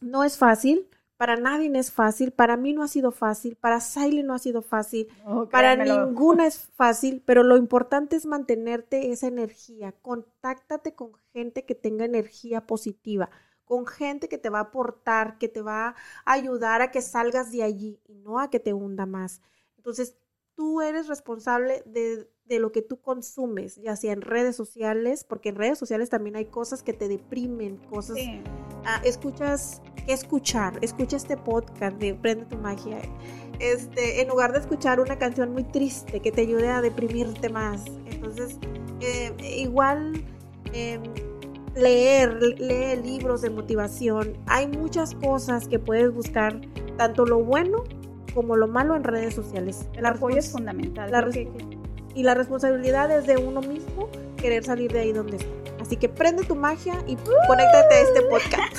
no 0.00 0.24
es 0.24 0.36
fácil, 0.36 0.88
para 1.18 1.34
nadie 1.34 1.68
es 1.76 1.90
fácil, 1.90 2.30
para 2.30 2.56
mí 2.56 2.72
no 2.72 2.84
ha 2.84 2.88
sido 2.88 3.10
fácil, 3.10 3.56
para 3.56 3.80
Siley 3.80 4.22
no 4.22 4.34
ha 4.34 4.38
sido 4.38 4.62
fácil, 4.62 5.08
oh, 5.26 5.48
para 5.48 5.74
ninguna 5.74 6.46
es 6.46 6.68
fácil, 6.76 7.24
pero 7.26 7.42
lo 7.42 7.56
importante 7.56 8.14
es 8.14 8.24
mantenerte 8.24 9.10
esa 9.10 9.26
energía. 9.26 9.92
Contáctate 10.00 10.94
con 10.94 11.12
gente 11.32 11.64
que 11.64 11.74
tenga 11.74 12.04
energía 12.04 12.68
positiva, 12.68 13.30
con 13.68 13.86
gente 13.86 14.28
que 14.28 14.38
te 14.38 14.48
va 14.48 14.58
a 14.58 14.62
aportar, 14.62 15.38
que 15.38 15.48
te 15.48 15.60
va 15.60 15.94
a 16.24 16.32
ayudar 16.32 16.80
a 16.80 16.90
que 16.90 17.02
salgas 17.02 17.52
de 17.52 17.62
allí 17.62 18.00
y 18.08 18.14
no 18.14 18.40
a 18.40 18.50
que 18.50 18.58
te 18.58 18.72
hunda 18.72 19.04
más. 19.06 19.42
Entonces, 19.76 20.16
tú 20.56 20.80
eres 20.80 21.06
responsable 21.06 21.82
de, 21.86 22.28
de, 22.46 22.58
lo 22.58 22.72
que 22.72 22.82
tú 22.82 23.00
consumes, 23.00 23.76
ya 23.76 23.94
sea 23.94 24.12
en 24.12 24.22
redes 24.22 24.56
sociales, 24.56 25.22
porque 25.22 25.50
en 25.50 25.56
redes 25.56 25.78
sociales 25.78 26.08
también 26.08 26.34
hay 26.34 26.46
cosas 26.46 26.82
que 26.82 26.92
te 26.92 27.06
deprimen, 27.08 27.76
cosas... 27.90 28.16
Sí. 28.16 28.42
Ah, 28.84 29.00
escuchas, 29.04 29.82
¿qué 30.06 30.14
escuchar? 30.14 30.78
Escucha 30.82 31.16
este 31.16 31.36
podcast 31.36 31.98
de 31.98 32.14
Prende 32.14 32.46
tu 32.46 32.56
magia. 32.56 33.00
Este, 33.58 34.22
en 34.22 34.28
lugar 34.28 34.52
de 34.52 34.60
escuchar 34.60 34.98
una 34.98 35.18
canción 35.18 35.52
muy 35.52 35.64
triste 35.64 36.20
que 36.20 36.32
te 36.32 36.40
ayude 36.40 36.68
a 36.70 36.80
deprimirte 36.80 37.50
más. 37.50 37.84
Entonces, 38.06 38.56
eh, 39.00 39.34
igual... 39.58 40.24
Eh, 40.72 41.27
leer, 41.78 42.42
lee 42.58 42.96
libros 43.02 43.42
de 43.42 43.50
motivación. 43.50 44.36
Hay 44.46 44.66
muchas 44.66 45.14
cosas 45.14 45.68
que 45.68 45.78
puedes 45.78 46.12
buscar, 46.12 46.60
tanto 46.96 47.24
lo 47.24 47.42
bueno 47.42 47.84
como 48.34 48.56
lo 48.56 48.68
malo 48.68 48.96
en 48.96 49.04
redes 49.04 49.34
sociales. 49.34 49.88
El 49.94 50.06
apoyo 50.06 50.36
es 50.36 50.50
fundamental. 50.50 51.10
La 51.10 51.28
y 52.14 52.22
la 52.22 52.34
responsabilidad 52.34 53.10
es 53.10 53.26
de 53.26 53.36
uno 53.36 53.60
mismo 53.60 54.08
querer 54.36 54.64
salir 54.64 54.92
de 54.92 55.00
ahí 55.00 55.12
donde 55.12 55.36
está. 55.36 55.67
Así 55.88 55.96
que 55.96 56.10
prende 56.10 56.44
tu 56.44 56.54
magia 56.54 57.02
y 57.06 57.16
conéctate 57.16 57.94
a 57.94 58.00
este 58.00 58.20
podcast. 58.28 58.78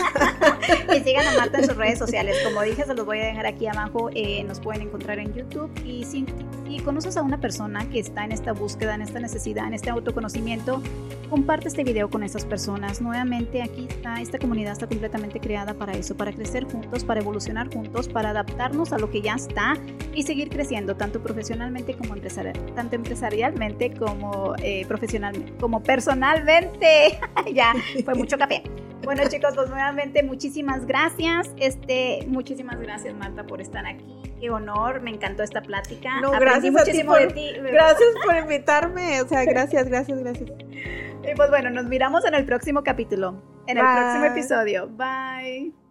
y 0.95 0.99
sigan 0.99 1.25
a 1.25 1.39
Marta 1.39 1.57
en 1.57 1.65
sus 1.65 1.75
redes 1.75 1.97
sociales. 1.97 2.37
Como 2.43 2.61
dije, 2.61 2.85
se 2.85 2.93
los 2.93 3.03
voy 3.03 3.17
a 3.17 3.25
dejar 3.25 3.47
aquí 3.47 3.65
abajo. 3.65 4.11
Eh, 4.13 4.43
nos 4.43 4.59
pueden 4.59 4.83
encontrar 4.83 5.17
en 5.17 5.33
YouTube. 5.33 5.71
Y 5.83 6.03
si, 6.03 6.27
si, 6.67 6.79
conoces 6.81 7.17
a 7.17 7.23
una 7.23 7.41
persona 7.41 7.89
que 7.89 7.99
está 7.99 8.25
en 8.25 8.31
esta 8.31 8.53
búsqueda, 8.53 8.93
en 8.93 9.01
esta 9.01 9.19
necesidad, 9.19 9.65
en 9.65 9.73
este 9.73 9.89
autoconocimiento, 9.89 10.83
comparte 11.31 11.67
este 11.67 11.83
video 11.83 12.11
con 12.11 12.21
esas 12.21 12.45
personas. 12.45 13.01
Nuevamente, 13.01 13.63
aquí 13.63 13.87
está, 13.89 14.21
esta 14.21 14.37
comunidad 14.37 14.73
está 14.73 14.85
completamente 14.85 15.39
creada 15.39 15.73
para 15.73 15.93
eso, 15.93 16.15
para 16.15 16.31
crecer 16.31 16.65
juntos, 16.65 17.03
para 17.03 17.21
evolucionar 17.21 17.73
juntos, 17.73 18.07
para 18.07 18.29
adaptarnos 18.29 18.93
a 18.93 18.99
lo 18.99 19.09
que 19.09 19.21
ya 19.21 19.33
está 19.33 19.77
y 20.13 20.21
seguir 20.23 20.49
creciendo, 20.49 20.95
tanto 20.95 21.23
profesionalmente 21.23 21.95
como 21.95 22.13
empresarial, 22.13 22.53
tanto 22.75 22.95
empresarialmente 22.95 23.95
como 23.95 24.53
eh, 24.61 24.85
profesionalmente, 24.87 25.53
como 25.59 25.81
personalmente. 25.81 26.98
ya, 27.53 27.73
fue 28.05 28.15
mucho 28.15 28.37
café. 28.37 28.63
Bueno, 29.01 29.23
chicos, 29.27 29.53
pues 29.55 29.69
nuevamente 29.69 30.23
muchísimas 30.23 30.85
gracias. 30.85 31.49
Este, 31.57 32.25
muchísimas 32.27 32.79
gracias, 32.79 33.15
Marta, 33.15 33.43
por 33.45 33.61
estar 33.61 33.85
aquí. 33.85 34.21
Qué 34.39 34.49
honor, 34.49 35.01
me 35.01 35.09
encantó 35.09 35.41
esta 35.41 35.61
plática. 35.61 36.19
No, 36.21 36.31
gracias 36.31 36.71
muchísimo 36.71 37.13
a 37.13 37.17
ti 37.17 37.25
por, 37.25 37.33
de 37.33 37.33
ti. 37.33 37.53
Gracias 37.71 38.09
por 38.23 38.35
invitarme. 38.35 39.21
O 39.21 39.27
sea, 39.27 39.45
gracias, 39.45 39.87
gracias, 39.87 40.19
gracias. 40.19 40.51
Y 40.51 41.35
pues 41.35 41.49
bueno, 41.49 41.69
nos 41.69 41.85
miramos 41.85 42.25
en 42.25 42.35
el 42.35 42.45
próximo 42.45 42.83
capítulo, 42.83 43.41
en 43.67 43.77
Bye. 43.77 43.87
el 43.87 43.95
próximo 43.95 44.25
episodio. 44.25 44.89
Bye. 44.89 45.88